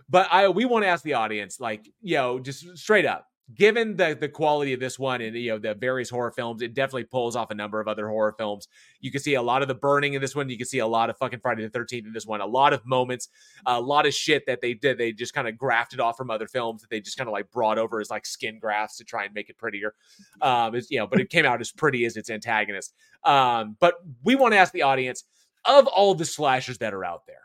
but 0.09 0.29
I 0.31 0.49
we 0.49 0.65
want 0.65 0.85
to 0.85 0.89
ask 0.89 1.03
the 1.03 1.15
audience, 1.15 1.61
like, 1.61 1.89
you 2.01 2.17
know, 2.17 2.39
just 2.39 2.79
straight 2.79 3.07
up, 3.07 3.27
given 3.55 3.97
the 3.97 4.17
the 4.21 4.29
quality 4.29 4.73
of 4.73 4.81
this 4.81 4.99
one 4.99 5.21
and 5.21 5.37
you 5.37 5.51
know 5.53 5.59
the 5.59 5.75
various 5.75 6.11
horror 6.11 6.33
films, 6.33 6.63
it 6.63 6.75
definitely 6.75 7.05
pulls 7.05 7.37
off 7.37 7.51
a 7.51 7.55
number 7.55 7.81
of 7.81 7.87
other 7.87 8.09
horror 8.09 8.35
films. 8.37 8.67
You 9.01 9.11
can 9.13 9.21
see 9.21 9.35
a 9.35 9.43
lot 9.43 9.63
of 9.63 9.69
the 9.69 9.75
burning 9.75 10.15
in 10.15 10.21
this 10.21 10.35
one. 10.35 10.49
You 10.49 10.57
can 10.57 10.67
see 10.67 10.81
a 10.81 10.87
lot 10.87 11.11
of 11.11 11.17
fucking 11.19 11.41
Friday 11.41 11.63
the 11.63 11.71
Thirteenth 11.71 12.07
in 12.07 12.13
this 12.13 12.27
one. 12.27 12.41
A 12.41 12.47
lot 12.47 12.73
of 12.73 12.85
moments, 12.85 13.29
a 13.65 13.81
lot 13.81 14.07
of 14.07 14.15
shit 14.15 14.45
that 14.47 14.61
they 14.61 14.75
did. 14.75 14.99
They 14.99 15.13
just 15.13 15.33
kind 15.33 15.47
of 15.47 15.57
grafted 15.57 16.01
off 16.01 16.17
from 16.17 16.31
other 16.31 16.49
films 16.49 16.83
that 16.83 16.91
they 16.91 17.01
just 17.01 17.17
kind 17.17 17.29
of 17.29 17.33
like 17.33 17.51
brought 17.53 17.79
over 17.79 18.01
as 18.01 18.11
like 18.11 18.27
skin 18.27 18.59
grafts 18.59 18.97
to 18.99 19.05
try 19.05 19.25
and 19.25 19.35
make 19.35 19.49
it 19.49 19.57
prettier. 19.59 19.95
Um, 20.41 20.75
it's, 20.75 20.91
you 20.91 20.99
know, 20.99 21.07
but 21.07 21.21
it 21.21 21.31
came 21.31 21.45
out 21.45 21.61
as 21.61 21.71
pretty 21.71 22.05
as 22.05 22.17
its 22.17 22.31
antagonist. 22.31 22.95
Um, 23.25 23.77
but 23.79 23.95
we 24.25 24.35
want 24.35 24.55
to 24.55 24.59
ask 24.59 24.73
the 24.73 24.83
audience 24.83 25.25
of 25.65 25.87
all 25.87 26.15
the 26.15 26.25
slashers 26.25 26.79
that 26.79 26.95
are 26.95 27.05
out 27.05 27.27
there, 27.27 27.43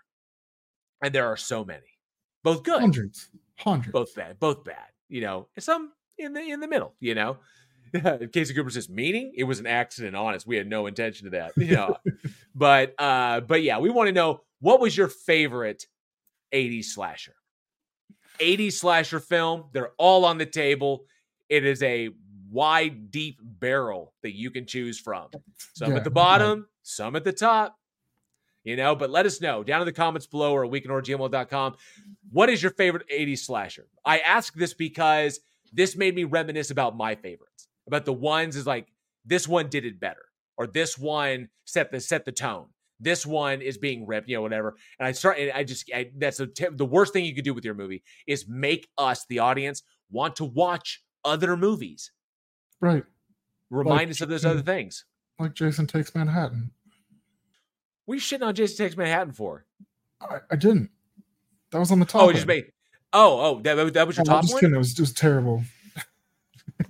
and 1.03 1.13
there 1.13 1.27
are 1.27 1.37
so 1.37 1.63
many, 1.63 1.99
both 2.43 2.63
good, 2.63 2.79
Hundreds, 2.81 3.29
hundreds. 3.57 3.91
both 3.91 4.15
bad, 4.15 4.39
both 4.39 4.63
bad. 4.63 4.90
You 5.11 5.21
know, 5.21 5.47
some 5.59 5.91
in 6.17 6.33
the 6.33 6.41
in 6.41 6.61
the 6.61 6.67
middle. 6.67 6.95
You 6.99 7.15
know, 7.15 7.38
Casey 8.33 8.53
Cooper 8.53 8.69
says, 8.69 8.89
"Meaning 8.89 9.33
it 9.35 9.43
was 9.43 9.59
an 9.59 9.67
accident. 9.67 10.15
Honest, 10.15 10.47
we 10.47 10.55
had 10.55 10.67
no 10.67 10.88
intention 10.88 11.27
of 11.27 11.33
that." 11.33 11.51
You 11.57 11.75
know, 11.75 11.97
but 12.55 12.95
uh, 12.97 13.41
but 13.41 13.61
yeah, 13.61 13.79
we 13.79 13.89
want 13.89 14.07
to 14.07 14.13
know 14.13 14.41
what 14.61 14.79
was 14.79 14.95
your 14.95 15.09
favorite 15.09 15.85
'80s 16.53 16.85
slasher. 16.85 17.35
80s 18.39 18.73
slasher 18.73 19.19
film. 19.19 19.65
They're 19.71 19.91
all 19.97 20.25
on 20.25 20.38
the 20.38 20.45
table. 20.47 21.05
It 21.49 21.63
is 21.65 21.83
a 21.83 22.09
wide, 22.49 23.11
deep 23.11 23.39
barrel 23.41 24.13
that 24.23 24.35
you 24.35 24.49
can 24.49 24.65
choose 24.65 24.99
from. 24.99 25.27
Some 25.75 25.91
Yeah, 25.91 25.97
at 25.97 26.03
the 26.03 26.09
yeah. 26.09 26.13
bottom, 26.13 26.67
some 26.81 27.15
at 27.15 27.23
the 27.23 27.33
top. 27.33 27.77
You 28.63 28.75
know, 28.75 28.95
but 28.95 29.09
let 29.09 29.25
us 29.25 29.41
know 29.41 29.63
down 29.63 29.81
in 29.81 29.85
the 29.85 29.91
comments 29.91 30.27
below 30.27 30.53
or 30.53 30.65
weekinhorror@gmail.com. 30.67 31.75
What 32.31 32.49
is 32.49 32.61
your 32.61 32.71
favorite 32.71 33.07
80s 33.09 33.39
slasher? 33.39 33.88
I 34.05 34.19
ask 34.19 34.53
this 34.53 34.73
because 34.73 35.39
this 35.73 35.95
made 35.95 36.13
me 36.15 36.25
reminisce 36.25 36.69
about 36.69 36.95
my 36.95 37.15
favorites. 37.15 37.67
About 37.88 38.05
the 38.05 38.13
ones 38.13 38.55
is 38.55 38.67
like 38.67 38.88
this 39.25 39.47
one 39.47 39.67
did 39.69 39.83
it 39.85 39.99
better, 39.99 40.25
or 40.57 40.67
this 40.67 40.97
one 40.97 41.49
set 41.65 41.91
the 41.91 41.99
set 41.99 42.25
the 42.25 42.31
tone. 42.31 42.67
This 42.99 43.25
one 43.25 43.63
is 43.63 43.79
being 43.79 44.05
ripped, 44.05 44.29
you 44.29 44.35
know, 44.35 44.43
whatever. 44.43 44.75
And 44.99 45.07
I 45.07 45.11
start, 45.13 45.39
and 45.39 45.51
I 45.53 45.63
just 45.63 45.89
I, 45.93 46.11
that's 46.15 46.38
the 46.38 46.71
the 46.71 46.85
worst 46.85 47.13
thing 47.13 47.25
you 47.25 47.33
could 47.33 47.43
do 47.43 47.55
with 47.55 47.65
your 47.65 47.73
movie 47.73 48.03
is 48.27 48.47
make 48.47 48.88
us, 48.95 49.25
the 49.27 49.39
audience, 49.39 49.81
want 50.11 50.35
to 50.35 50.45
watch 50.45 51.03
other 51.25 51.57
movies. 51.57 52.11
Right. 52.79 53.03
Remind 53.71 54.01
Like, 54.01 54.09
us 54.11 54.21
of 54.21 54.29
those 54.29 54.45
other 54.45 54.61
things. 54.61 55.05
Like 55.39 55.55
Jason 55.55 55.88
Takes 55.88 56.13
Manhattan. 56.13 56.69
We 58.07 58.19
shitting 58.19 58.45
on 58.45 58.55
Jason 58.55 58.85
Takes 58.85 58.97
Manhattan 58.97 59.33
for. 59.33 59.65
I, 60.21 60.37
I 60.51 60.55
didn't. 60.55 60.89
That 61.71 61.79
was 61.79 61.91
on 61.91 61.99
the 61.99 62.05
top. 62.05 62.23
Oh, 62.23 62.29
it 62.29 62.33
just 62.33 62.47
made. 62.47 62.65
Oh, 63.13 63.39
oh, 63.57 63.61
that, 63.61 63.93
that 63.93 64.07
was 64.07 64.17
your 64.17 64.23
Oh, 64.27 64.31
I'm 64.31 64.35
top 64.35 64.41
just 64.43 64.53
one. 64.53 64.59
kidding. 64.61 64.75
It 64.75 64.79
was 64.79 64.93
just 64.93 65.17
terrible. 65.17 65.63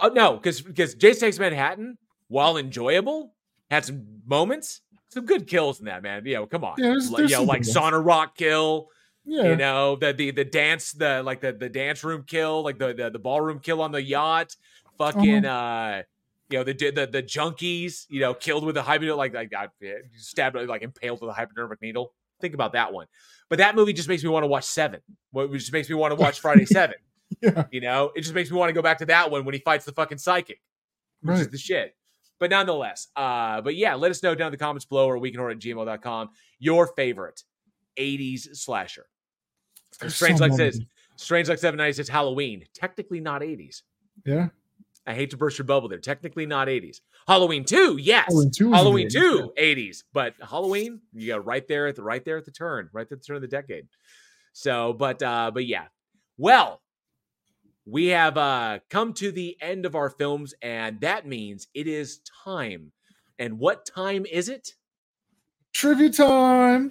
Oh 0.00 0.08
no, 0.08 0.34
because 0.34 0.60
because 0.60 0.94
Jason 0.94 1.20
Takes 1.26 1.38
Manhattan, 1.38 1.96
while 2.28 2.56
enjoyable, 2.56 3.34
had 3.70 3.84
some 3.84 4.04
moments, 4.26 4.80
some 5.08 5.24
good 5.24 5.46
kills 5.46 5.78
in 5.80 5.86
that 5.86 6.02
man. 6.02 6.24
You 6.26 6.34
know, 6.34 6.46
come 6.46 6.64
on, 6.64 6.74
Yeah, 6.78 6.86
there's- 6.88 7.10
Like, 7.10 7.18
there's 7.18 7.30
you 7.32 7.36
know, 7.38 7.42
like. 7.44 7.62
Sauna 7.62 8.04
Rock 8.04 8.36
kill. 8.36 8.88
Yeah. 9.24 9.42
You 9.50 9.56
know 9.56 9.96
the 9.96 10.12
the 10.12 10.30
the 10.30 10.44
dance 10.44 10.92
the 10.92 11.20
like 11.24 11.40
the 11.40 11.52
the 11.52 11.68
dance 11.68 12.04
room 12.04 12.24
kill 12.26 12.62
like 12.62 12.78
the 12.78 12.94
the, 12.94 13.10
the 13.10 13.18
ballroom 13.18 13.58
kill 13.58 13.82
on 13.82 13.90
the 13.90 14.00
yacht 14.00 14.54
fucking 14.98 15.44
uh 15.44 16.02
you 16.50 16.58
know 16.58 16.64
the 16.64 16.72
the 16.72 17.06
the 17.06 17.22
junkies 17.22 18.06
you 18.08 18.20
know 18.20 18.34
killed 18.34 18.64
with 18.64 18.76
a 18.76 18.82
hypodermic 18.82 19.16
like 19.16 19.34
like 19.34 19.50
got 19.50 19.70
stabbed 20.16 20.56
like 20.56 20.82
impaled 20.82 21.20
with 21.20 21.30
a 21.30 21.32
hypodermic 21.32 21.80
needle 21.82 22.12
think 22.40 22.54
about 22.54 22.72
that 22.72 22.92
one 22.92 23.06
but 23.48 23.58
that 23.58 23.74
movie 23.74 23.92
just 23.92 24.08
makes 24.08 24.22
me 24.22 24.28
want 24.28 24.42
to 24.44 24.46
watch 24.46 24.64
seven 24.64 25.00
it 25.34 25.52
just 25.52 25.72
makes 25.72 25.88
me 25.88 25.94
want 25.94 26.12
to 26.12 26.16
watch 26.16 26.40
Friday 26.40 26.64
Seven 26.64 26.96
Yeah. 27.42 27.64
you 27.72 27.80
know 27.80 28.12
it 28.14 28.20
just 28.20 28.34
makes 28.34 28.50
me 28.50 28.56
want 28.56 28.68
to 28.68 28.72
go 28.72 28.82
back 28.82 28.98
to 28.98 29.06
that 29.06 29.30
one 29.30 29.44
when 29.44 29.52
he 29.54 29.60
fights 29.60 29.84
the 29.84 29.92
fucking 29.92 30.18
psychic 30.18 30.60
which 31.22 31.40
is 31.40 31.48
the 31.48 31.58
shit 31.58 31.96
but 32.38 32.50
nonetheless 32.50 33.08
uh 33.16 33.60
but 33.62 33.74
yeah 33.74 33.94
let 33.94 34.12
us 34.12 34.22
know 34.22 34.34
down 34.36 34.48
in 34.48 34.52
the 34.52 34.58
comments 34.58 34.84
below 34.84 35.08
or 35.08 35.18
weekinhorror 35.18 35.50
at 35.50 35.58
gmail.com 35.58 36.28
your 36.60 36.86
favorite 36.94 37.42
80s 37.98 38.54
slasher 38.56 39.06
There's 40.00 40.14
Strange 40.14 40.38
so 40.38 40.44
like 40.44 40.52
says, 40.52 40.80
Strange 41.16 41.48
like 41.48 41.58
790 41.58 41.94
says 41.96 42.08
Halloween. 42.08 42.64
Technically 42.74 43.20
not 43.20 43.40
80s. 43.40 43.82
Yeah. 44.26 44.48
I 45.06 45.14
hate 45.14 45.30
to 45.30 45.36
burst 45.36 45.58
your 45.58 45.66
bubble 45.66 45.88
there. 45.88 45.98
Technically 45.98 46.46
not 46.46 46.68
80s. 46.68 47.00
Halloween 47.28 47.64
2, 47.64 47.96
yes. 47.98 48.26
Halloween 48.28 48.50
2 48.50 48.50
is 48.50 48.60
in 48.60 48.70
the 48.70 48.76
Halloween 48.76 49.08
80s, 49.08 49.10
2, 49.10 49.52
80s. 49.58 50.02
But 50.12 50.34
Halloween, 50.42 51.00
you 51.14 51.28
got 51.28 51.44
right 51.46 51.66
there 51.66 51.86
at 51.86 51.96
the 51.96 52.02
right 52.02 52.24
there 52.24 52.36
at 52.36 52.44
the 52.44 52.50
turn, 52.50 52.88
right 52.92 53.02
at 53.02 53.08
the 53.10 53.16
turn 53.16 53.36
of 53.36 53.42
the 53.42 53.48
decade. 53.48 53.86
So, 54.52 54.92
but 54.92 55.22
uh, 55.22 55.50
but 55.52 55.66
yeah. 55.66 55.84
Well, 56.38 56.80
we 57.84 58.06
have 58.06 58.36
uh 58.36 58.80
come 58.90 59.12
to 59.14 59.30
the 59.30 59.56
end 59.60 59.86
of 59.86 59.94
our 59.94 60.10
films, 60.10 60.54
and 60.60 61.00
that 61.02 61.26
means 61.26 61.68
it 61.74 61.86
is 61.86 62.20
time. 62.44 62.92
And 63.38 63.58
what 63.58 63.86
time 63.86 64.26
is 64.26 64.48
it? 64.48 64.74
Trivia 65.72 66.10
time. 66.10 66.90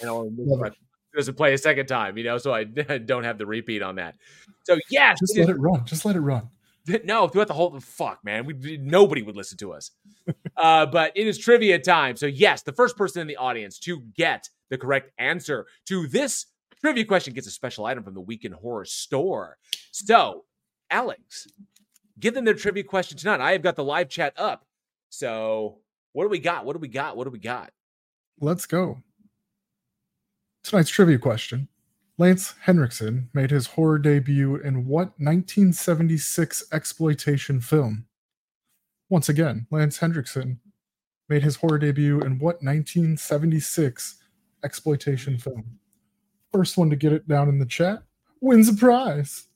And 0.00 0.10
I'll 0.10 0.30
it. 0.64 0.74
Doesn't 1.18 1.34
play 1.34 1.52
a 1.52 1.58
second 1.58 1.86
time, 1.86 2.16
you 2.16 2.22
know, 2.22 2.38
so 2.38 2.54
I 2.54 2.62
don't 3.04 3.24
have 3.24 3.38
the 3.38 3.46
repeat 3.46 3.82
on 3.82 3.96
that. 3.96 4.14
So 4.62 4.78
yes, 4.88 5.18
Just 5.18 5.36
let 5.36 5.48
it 5.48 5.56
run. 5.58 5.84
Just 5.84 6.04
let 6.04 6.14
it 6.14 6.20
run. 6.20 6.48
no, 7.04 7.28
throughout 7.28 7.48
the 7.48 7.54
whole 7.54 7.78
fuck, 7.80 8.24
man, 8.24 8.46
we 8.46 8.78
nobody 8.80 9.22
would 9.22 9.36
listen 9.36 9.58
to 9.58 9.72
us. 9.72 9.90
uh, 10.56 10.86
but 10.86 11.12
it 11.14 11.26
is 11.26 11.38
trivia 11.38 11.78
time. 11.78 12.16
So 12.16 12.26
yes, 12.26 12.62
the 12.62 12.72
first 12.72 12.96
person 12.96 13.20
in 13.20 13.26
the 13.26 13.36
audience 13.36 13.78
to 13.80 14.00
get 14.14 14.48
the 14.70 14.78
correct 14.78 15.10
answer 15.18 15.66
to 15.86 16.06
this 16.06 16.46
trivia 16.80 17.04
question 17.04 17.34
gets 17.34 17.46
a 17.46 17.50
special 17.50 17.84
item 17.84 18.04
from 18.04 18.14
the 18.14 18.20
Week 18.20 18.44
in 18.44 18.52
Horror 18.52 18.84
Store. 18.84 19.58
So, 19.90 20.44
Alex, 20.90 21.48
give 22.18 22.34
them 22.34 22.44
their 22.44 22.54
trivia 22.54 22.84
question 22.84 23.18
tonight. 23.18 23.40
I 23.40 23.52
have 23.52 23.62
got 23.62 23.76
the 23.76 23.84
live 23.84 24.08
chat 24.08 24.34
up. 24.36 24.64
So, 25.10 25.78
what 26.12 26.24
do 26.24 26.28
we 26.28 26.38
got? 26.38 26.64
What 26.64 26.74
do 26.74 26.78
we 26.78 26.88
got? 26.88 27.16
What 27.16 27.24
do 27.24 27.30
we 27.30 27.38
got? 27.38 27.72
Let's 28.40 28.66
go. 28.66 29.02
Tonight's 30.68 30.90
trivia 30.90 31.18
question. 31.18 31.66
Lance 32.18 32.54
Henriksen 32.60 33.30
made 33.32 33.50
his 33.50 33.68
horror 33.68 33.98
debut 33.98 34.56
in 34.56 34.86
what 34.86 35.14
1976 35.18 36.64
exploitation 36.70 37.58
film? 37.58 38.04
Once 39.08 39.30
again, 39.30 39.66
Lance 39.70 39.96
Henriksen 39.96 40.60
made 41.26 41.42
his 41.42 41.56
horror 41.56 41.78
debut 41.78 42.20
in 42.20 42.38
what 42.38 42.62
1976 42.62 44.22
exploitation 44.62 45.38
film? 45.38 45.78
First 46.52 46.76
one 46.76 46.90
to 46.90 46.96
get 46.96 47.14
it 47.14 47.26
down 47.26 47.48
in 47.48 47.58
the 47.58 47.64
chat 47.64 48.02
wins 48.42 48.68
a 48.68 48.74
prize. 48.74 49.46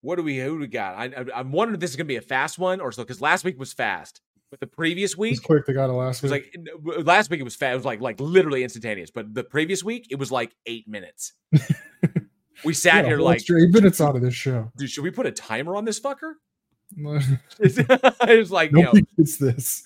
What 0.00 0.16
do 0.16 0.22
we 0.22 0.38
who 0.38 0.54
do 0.54 0.60
we 0.60 0.66
got? 0.66 0.94
I, 0.96 1.26
I'm 1.34 1.52
wondering 1.52 1.74
if 1.74 1.80
this 1.80 1.90
is 1.90 1.96
gonna 1.96 2.06
be 2.06 2.16
a 2.16 2.22
fast 2.22 2.58
one 2.58 2.80
or 2.80 2.90
so 2.90 3.02
because 3.02 3.20
last 3.20 3.44
week 3.44 3.58
was 3.58 3.74
fast, 3.74 4.22
but 4.52 4.60
the 4.60 4.66
previous 4.66 5.16
week 5.16 5.32
It's 5.32 5.40
quick. 5.40 5.64
They 5.64 5.72
got 5.72 5.88
it 5.88 5.94
last 5.94 6.18
it 6.22 6.30
was 6.30 6.32
week. 6.32 6.54
like 6.86 7.06
last 7.06 7.30
week 7.30 7.40
it 7.40 7.44
was 7.44 7.56
fast. 7.56 7.72
It 7.72 7.76
was 7.76 7.84
like 7.86 8.02
like 8.02 8.20
literally 8.20 8.62
instantaneous. 8.62 9.10
But 9.10 9.32
the 9.32 9.42
previous 9.42 9.82
week 9.82 10.08
it 10.10 10.18
was 10.18 10.30
like 10.30 10.54
eight 10.66 10.86
minutes. 10.86 11.32
we 12.64 12.74
sat 12.74 13.04
Yeah, 13.04 13.08
here 13.12 13.18
like, 13.20 13.40
eight 13.40 13.70
minutes 13.70 13.98
out 14.00 14.14
of 14.14 14.20
this 14.20 14.34
show. 14.34 14.70
dude, 14.76 14.90
should 14.90 15.04
we 15.04 15.10
put 15.10 15.24
a 15.26 15.32
timer 15.32 15.74
on 15.74 15.86
this 15.86 15.98
fucker? 15.98 16.34
Nobody 16.96 17.24
it 17.60 18.38
was 18.38 18.52
like, 18.52 18.70
you 18.72 18.82
know, 18.82 18.92
gets 19.16 19.38
this. 19.38 19.82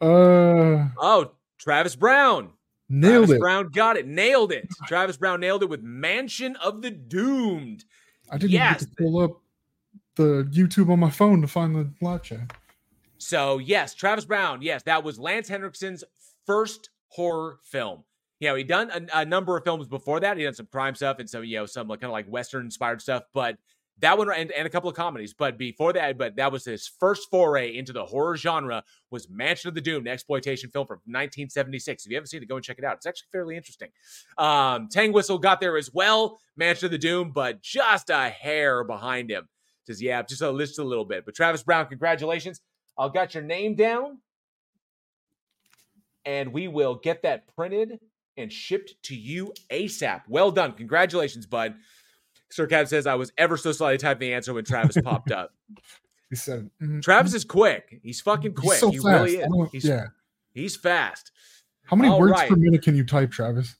Uh, 0.00 0.88
oh, 0.98 1.32
Travis 1.58 1.96
Brown. 1.96 2.50
nailed 2.90 3.28
Travis 3.28 3.30
it. 3.36 3.40
Brown 3.40 3.68
got 3.70 3.96
it. 3.96 4.06
Nailed 4.06 4.52
it. 4.52 4.68
Travis 4.86 5.16
Brown 5.16 5.40
nailed 5.40 5.62
it 5.62 5.70
with 5.70 5.82
Mansion 5.82 6.54
of 6.56 6.82
the 6.82 6.90
Doomed. 6.90 7.84
I 8.30 8.36
didn't 8.36 8.52
Yes. 8.52 8.84
get 8.84 8.90
to 8.90 9.02
pull 9.02 9.20
up 9.22 9.40
the 10.16 10.46
YouTube 10.52 10.90
on 10.90 11.00
my 11.00 11.10
phone 11.10 11.40
to 11.40 11.48
find 11.48 11.74
the 11.74 11.90
live 12.02 12.22
chat. 12.22 12.52
So 13.18 13.58
yes, 13.58 13.94
Travis 13.94 14.24
Brown. 14.24 14.62
Yes, 14.62 14.82
that 14.84 15.04
was 15.04 15.18
Lance 15.18 15.50
Henriksen's 15.50 16.04
first 16.46 16.90
horror 17.08 17.58
film. 17.62 18.04
You 18.40 18.48
know, 18.48 18.54
he'd 18.54 18.68
done 18.68 18.90
a, 18.90 19.20
a 19.20 19.24
number 19.24 19.56
of 19.56 19.64
films 19.64 19.88
before 19.88 20.20
that. 20.20 20.36
He'd 20.36 20.44
done 20.44 20.54
some 20.54 20.66
crime 20.66 20.94
stuff 20.94 21.18
and 21.18 21.28
some, 21.28 21.44
you 21.44 21.56
know, 21.56 21.66
some 21.66 21.88
like 21.88 22.00
kind 22.00 22.10
of 22.10 22.12
like 22.12 22.26
Western 22.28 22.64
inspired 22.64 23.02
stuff. 23.02 23.24
But 23.34 23.58
that 24.00 24.16
one 24.16 24.30
and, 24.30 24.52
and 24.52 24.66
a 24.66 24.70
couple 24.70 24.88
of 24.88 24.96
comedies. 24.96 25.34
But 25.34 25.58
before 25.58 25.92
that, 25.94 26.16
but 26.18 26.36
that 26.36 26.52
was 26.52 26.64
his 26.64 26.86
first 26.86 27.28
foray 27.30 27.76
into 27.76 27.92
the 27.92 28.04
horror 28.04 28.36
genre. 28.36 28.84
Was 29.10 29.28
Mansion 29.28 29.68
of 29.68 29.74
the 29.74 29.80
Doomed, 29.80 30.06
an 30.06 30.12
exploitation 30.12 30.70
film 30.70 30.86
from 30.86 30.98
1976. 31.06 32.04
If 32.04 32.10
you 32.10 32.16
haven't 32.16 32.28
seen 32.28 32.42
it, 32.42 32.48
go 32.48 32.56
and 32.56 32.64
check 32.64 32.78
it 32.78 32.84
out. 32.84 32.96
It's 32.96 33.06
actually 33.06 33.28
fairly 33.32 33.56
interesting. 33.56 33.88
Um, 34.36 34.88
Tang 34.88 35.12
Whistle 35.12 35.38
got 35.38 35.60
there 35.60 35.76
as 35.76 35.92
well. 35.92 36.38
Mansion 36.56 36.86
of 36.86 36.92
the 36.92 36.98
Doom, 36.98 37.32
but 37.32 37.60
just 37.60 38.10
a 38.10 38.28
hair 38.28 38.84
behind 38.84 39.30
him. 39.30 39.48
Just 39.86 40.02
yeah, 40.02 40.22
just 40.22 40.42
a 40.42 40.54
just 40.58 40.78
a 40.78 40.84
little 40.84 41.06
bit. 41.06 41.24
But 41.24 41.34
Travis 41.34 41.62
Brown, 41.62 41.86
congratulations. 41.86 42.60
I'll 42.98 43.10
got 43.10 43.34
your 43.34 43.44
name 43.44 43.74
down 43.76 44.18
and 46.24 46.52
we 46.52 46.68
will 46.68 46.96
get 46.96 47.22
that 47.22 47.46
printed 47.54 48.00
and 48.36 48.52
shipped 48.52 48.94
to 49.04 49.16
you 49.16 49.52
ASAP. 49.70 50.22
Well 50.28 50.50
done. 50.50 50.72
Congratulations, 50.72 51.46
bud. 51.46 51.74
Sir 52.50 52.66
Cab 52.66 52.88
says 52.88 53.06
I 53.06 53.14
was 53.14 53.32
ever 53.38 53.56
so 53.56 53.72
slightly 53.72 53.98
typing 53.98 54.28
the 54.28 54.34
answer 54.34 54.52
when 54.52 54.64
Travis 54.64 54.96
popped 55.04 55.30
up. 55.30 55.54
He 56.30 56.36
said, 56.36 56.70
mhm. 56.82 57.02
Travis 57.02 57.34
is 57.34 57.44
quick. 57.44 58.00
He's 58.02 58.20
fucking 58.20 58.52
He's 58.52 58.60
quick. 58.60 58.78
so 58.78 58.90
he 58.90 58.98
fast. 58.98 59.06
really 59.06 59.36
is. 59.36 59.70
He's, 59.72 59.84
yeah. 59.84 60.06
he's 60.52 60.76
fast. 60.76 61.30
How 61.84 61.96
many 61.96 62.10
All 62.10 62.20
words 62.20 62.32
right. 62.32 62.50
per 62.50 62.56
minute 62.56 62.82
can 62.82 62.94
you 62.94 63.04
type, 63.04 63.30
Travis? 63.30 63.76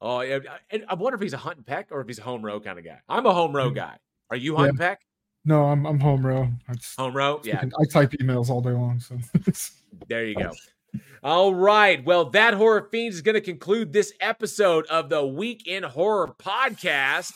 Oh, 0.00 0.20
yeah. 0.20 0.38
And 0.70 0.84
I 0.88 0.94
wonder 0.94 1.16
if 1.16 1.22
he's 1.22 1.32
a 1.32 1.38
hunt 1.38 1.56
and 1.56 1.66
peck 1.66 1.88
or 1.90 2.00
if 2.00 2.06
he's 2.06 2.18
a 2.18 2.22
home 2.22 2.44
row 2.44 2.60
kind 2.60 2.78
of 2.78 2.84
guy. 2.84 2.98
I'm 3.08 3.24
a 3.24 3.32
home 3.32 3.56
row 3.56 3.70
guy. 3.70 3.96
Are 4.30 4.36
you 4.36 4.54
hunt 4.56 4.70
and 4.70 4.78
peck? 4.78 5.00
No, 5.48 5.64
I'm 5.64 5.86
I'm 5.86 5.98
home 5.98 6.26
row. 6.26 6.46
Just, 6.74 7.00
Home 7.00 7.16
row? 7.16 7.40
Yeah. 7.42 7.64
I 7.80 7.84
type 7.86 8.10
emails 8.20 8.50
all 8.50 8.60
day 8.60 8.72
long. 8.72 9.00
So 9.00 9.16
There 10.08 10.26
you 10.26 10.34
go. 10.34 10.52
All 11.22 11.54
right. 11.54 12.04
Well, 12.04 12.26
that 12.30 12.52
horror 12.52 12.86
fiend 12.90 13.14
is 13.14 13.22
going 13.22 13.34
to 13.34 13.40
conclude 13.40 13.90
this 13.90 14.12
episode 14.20 14.86
of 14.88 15.08
the 15.08 15.26
Week 15.26 15.66
in 15.66 15.84
Horror 15.84 16.34
podcast. 16.38 17.32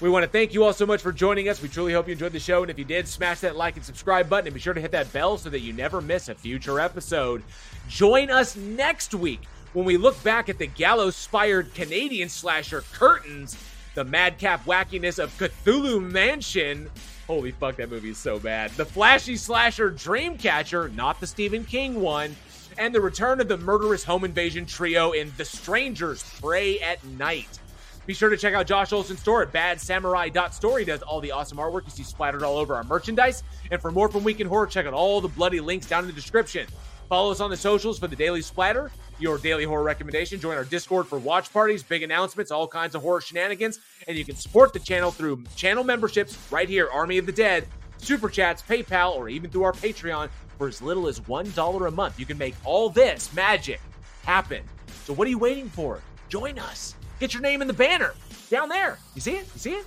We 0.00 0.08
want 0.08 0.22
to 0.22 0.30
thank 0.30 0.54
you 0.54 0.64
all 0.64 0.72
so 0.72 0.86
much 0.86 1.02
for 1.02 1.12
joining 1.12 1.50
us. 1.50 1.60
We 1.60 1.68
truly 1.68 1.92
hope 1.92 2.06
you 2.06 2.12
enjoyed 2.12 2.32
the 2.32 2.40
show. 2.40 2.62
And 2.62 2.70
if 2.70 2.78
you 2.78 2.86
did, 2.86 3.06
smash 3.06 3.40
that 3.40 3.56
like 3.56 3.76
and 3.76 3.84
subscribe 3.84 4.30
button 4.30 4.46
and 4.46 4.54
be 4.54 4.60
sure 4.60 4.72
to 4.72 4.80
hit 4.80 4.92
that 4.92 5.12
bell 5.12 5.36
so 5.36 5.50
that 5.50 5.60
you 5.60 5.74
never 5.74 6.00
miss 6.00 6.30
a 6.30 6.34
future 6.34 6.80
episode. 6.80 7.42
Join 7.88 8.30
us 8.30 8.56
next 8.56 9.14
week 9.14 9.42
when 9.74 9.84
we 9.84 9.98
look 9.98 10.20
back 10.22 10.48
at 10.48 10.56
the 10.56 10.68
giallo-inspired 10.68 11.74
Canadian 11.74 12.30
slasher 12.30 12.82
Curtains, 12.92 13.58
the 13.94 14.04
madcap 14.04 14.64
wackiness 14.64 15.22
of 15.22 15.36
Cthulhu 15.38 16.00
Mansion. 16.00 16.90
Holy 17.26 17.52
fuck, 17.52 17.76
that 17.76 17.90
movie 17.90 18.10
is 18.10 18.18
so 18.18 18.38
bad. 18.38 18.70
The 18.72 18.84
flashy 18.84 19.36
slasher 19.36 19.90
Dreamcatcher, 19.90 20.94
not 20.94 21.20
the 21.20 21.26
Stephen 21.26 21.64
King 21.64 22.00
one, 22.00 22.36
and 22.76 22.94
the 22.94 23.00
return 23.00 23.40
of 23.40 23.48
the 23.48 23.56
murderous 23.56 24.04
home 24.04 24.24
invasion 24.24 24.66
trio 24.66 25.12
in 25.12 25.32
The 25.36 25.44
Strangers 25.44 26.22
Prey 26.40 26.80
at 26.80 27.02
Night. 27.04 27.58
Be 28.06 28.12
sure 28.12 28.28
to 28.28 28.36
check 28.36 28.52
out 28.52 28.66
Josh 28.66 28.92
Olsen's 28.92 29.20
store 29.20 29.42
at 29.42 29.52
badsamurai.store. 29.52 30.78
He 30.78 30.84
does 30.84 31.00
all 31.02 31.20
the 31.20 31.32
awesome 31.32 31.56
artwork 31.56 31.84
you 31.84 31.90
see 31.90 32.02
splattered 32.02 32.42
all 32.42 32.58
over 32.58 32.74
our 32.74 32.84
merchandise. 32.84 33.42
And 33.70 33.80
for 33.80 33.90
more 33.90 34.10
from 34.10 34.24
Week 34.24 34.40
in 34.40 34.46
Horror, 34.46 34.66
check 34.66 34.84
out 34.84 34.92
all 34.92 35.22
the 35.22 35.28
bloody 35.28 35.60
links 35.60 35.86
down 35.86 36.04
in 36.04 36.08
the 36.08 36.12
description. 36.12 36.66
Follow 37.08 37.30
us 37.30 37.40
on 37.40 37.50
the 37.50 37.56
socials 37.56 37.98
for 37.98 38.06
the 38.06 38.16
daily 38.16 38.40
splatter, 38.40 38.90
your 39.18 39.38
daily 39.38 39.64
horror 39.64 39.82
recommendation. 39.82 40.40
Join 40.40 40.56
our 40.56 40.64
Discord 40.64 41.06
for 41.06 41.18
watch 41.18 41.52
parties, 41.52 41.82
big 41.82 42.02
announcements, 42.02 42.50
all 42.50 42.66
kinds 42.66 42.94
of 42.94 43.02
horror 43.02 43.20
shenanigans. 43.20 43.80
And 44.08 44.16
you 44.16 44.24
can 44.24 44.36
support 44.36 44.72
the 44.72 44.78
channel 44.78 45.10
through 45.10 45.44
channel 45.54 45.84
memberships 45.84 46.38
right 46.50 46.68
here, 46.68 46.88
Army 46.92 47.18
of 47.18 47.26
the 47.26 47.32
Dead, 47.32 47.68
Super 47.98 48.28
Chats, 48.28 48.62
PayPal, 48.62 49.14
or 49.16 49.28
even 49.28 49.50
through 49.50 49.64
our 49.64 49.72
Patreon 49.72 50.28
for 50.58 50.68
as 50.68 50.80
little 50.80 51.06
as 51.06 51.20
$1 51.20 51.88
a 51.88 51.90
month. 51.90 52.18
You 52.18 52.26
can 52.26 52.38
make 52.38 52.54
all 52.64 52.88
this 52.88 53.32
magic 53.32 53.80
happen. 54.24 54.62
So 55.04 55.12
what 55.12 55.26
are 55.26 55.30
you 55.30 55.38
waiting 55.38 55.68
for? 55.68 56.00
Join 56.28 56.58
us. 56.58 56.94
Get 57.20 57.34
your 57.34 57.42
name 57.42 57.60
in 57.60 57.68
the 57.68 57.74
banner 57.74 58.14
down 58.50 58.68
there. 58.68 58.98
You 59.14 59.20
see 59.20 59.32
it? 59.32 59.46
You 59.54 59.60
see 59.60 59.72
it? 59.74 59.86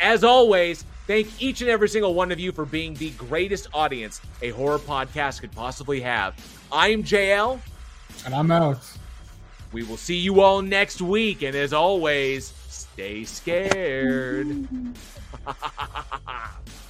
As 0.00 0.24
always, 0.24 0.84
thank 1.06 1.28
each 1.42 1.60
and 1.60 1.70
every 1.70 1.88
single 1.88 2.14
one 2.14 2.32
of 2.32 2.40
you 2.40 2.52
for 2.52 2.64
being 2.64 2.94
the 2.94 3.10
greatest 3.10 3.68
audience 3.74 4.20
a 4.42 4.50
horror 4.50 4.78
podcast 4.78 5.40
could 5.40 5.52
possibly 5.52 6.00
have. 6.00 6.34
I'm 6.72 7.02
JL. 7.02 7.60
and 8.24 8.34
I'm 8.34 8.50
Alex. 8.50 8.98
We 9.72 9.82
will 9.82 9.96
see 9.96 10.16
you 10.16 10.40
all 10.40 10.62
next 10.62 11.02
week. 11.02 11.42
And 11.42 11.56
as 11.56 11.72
always, 11.72 12.52
stay 12.68 13.24
scared. 13.24 14.68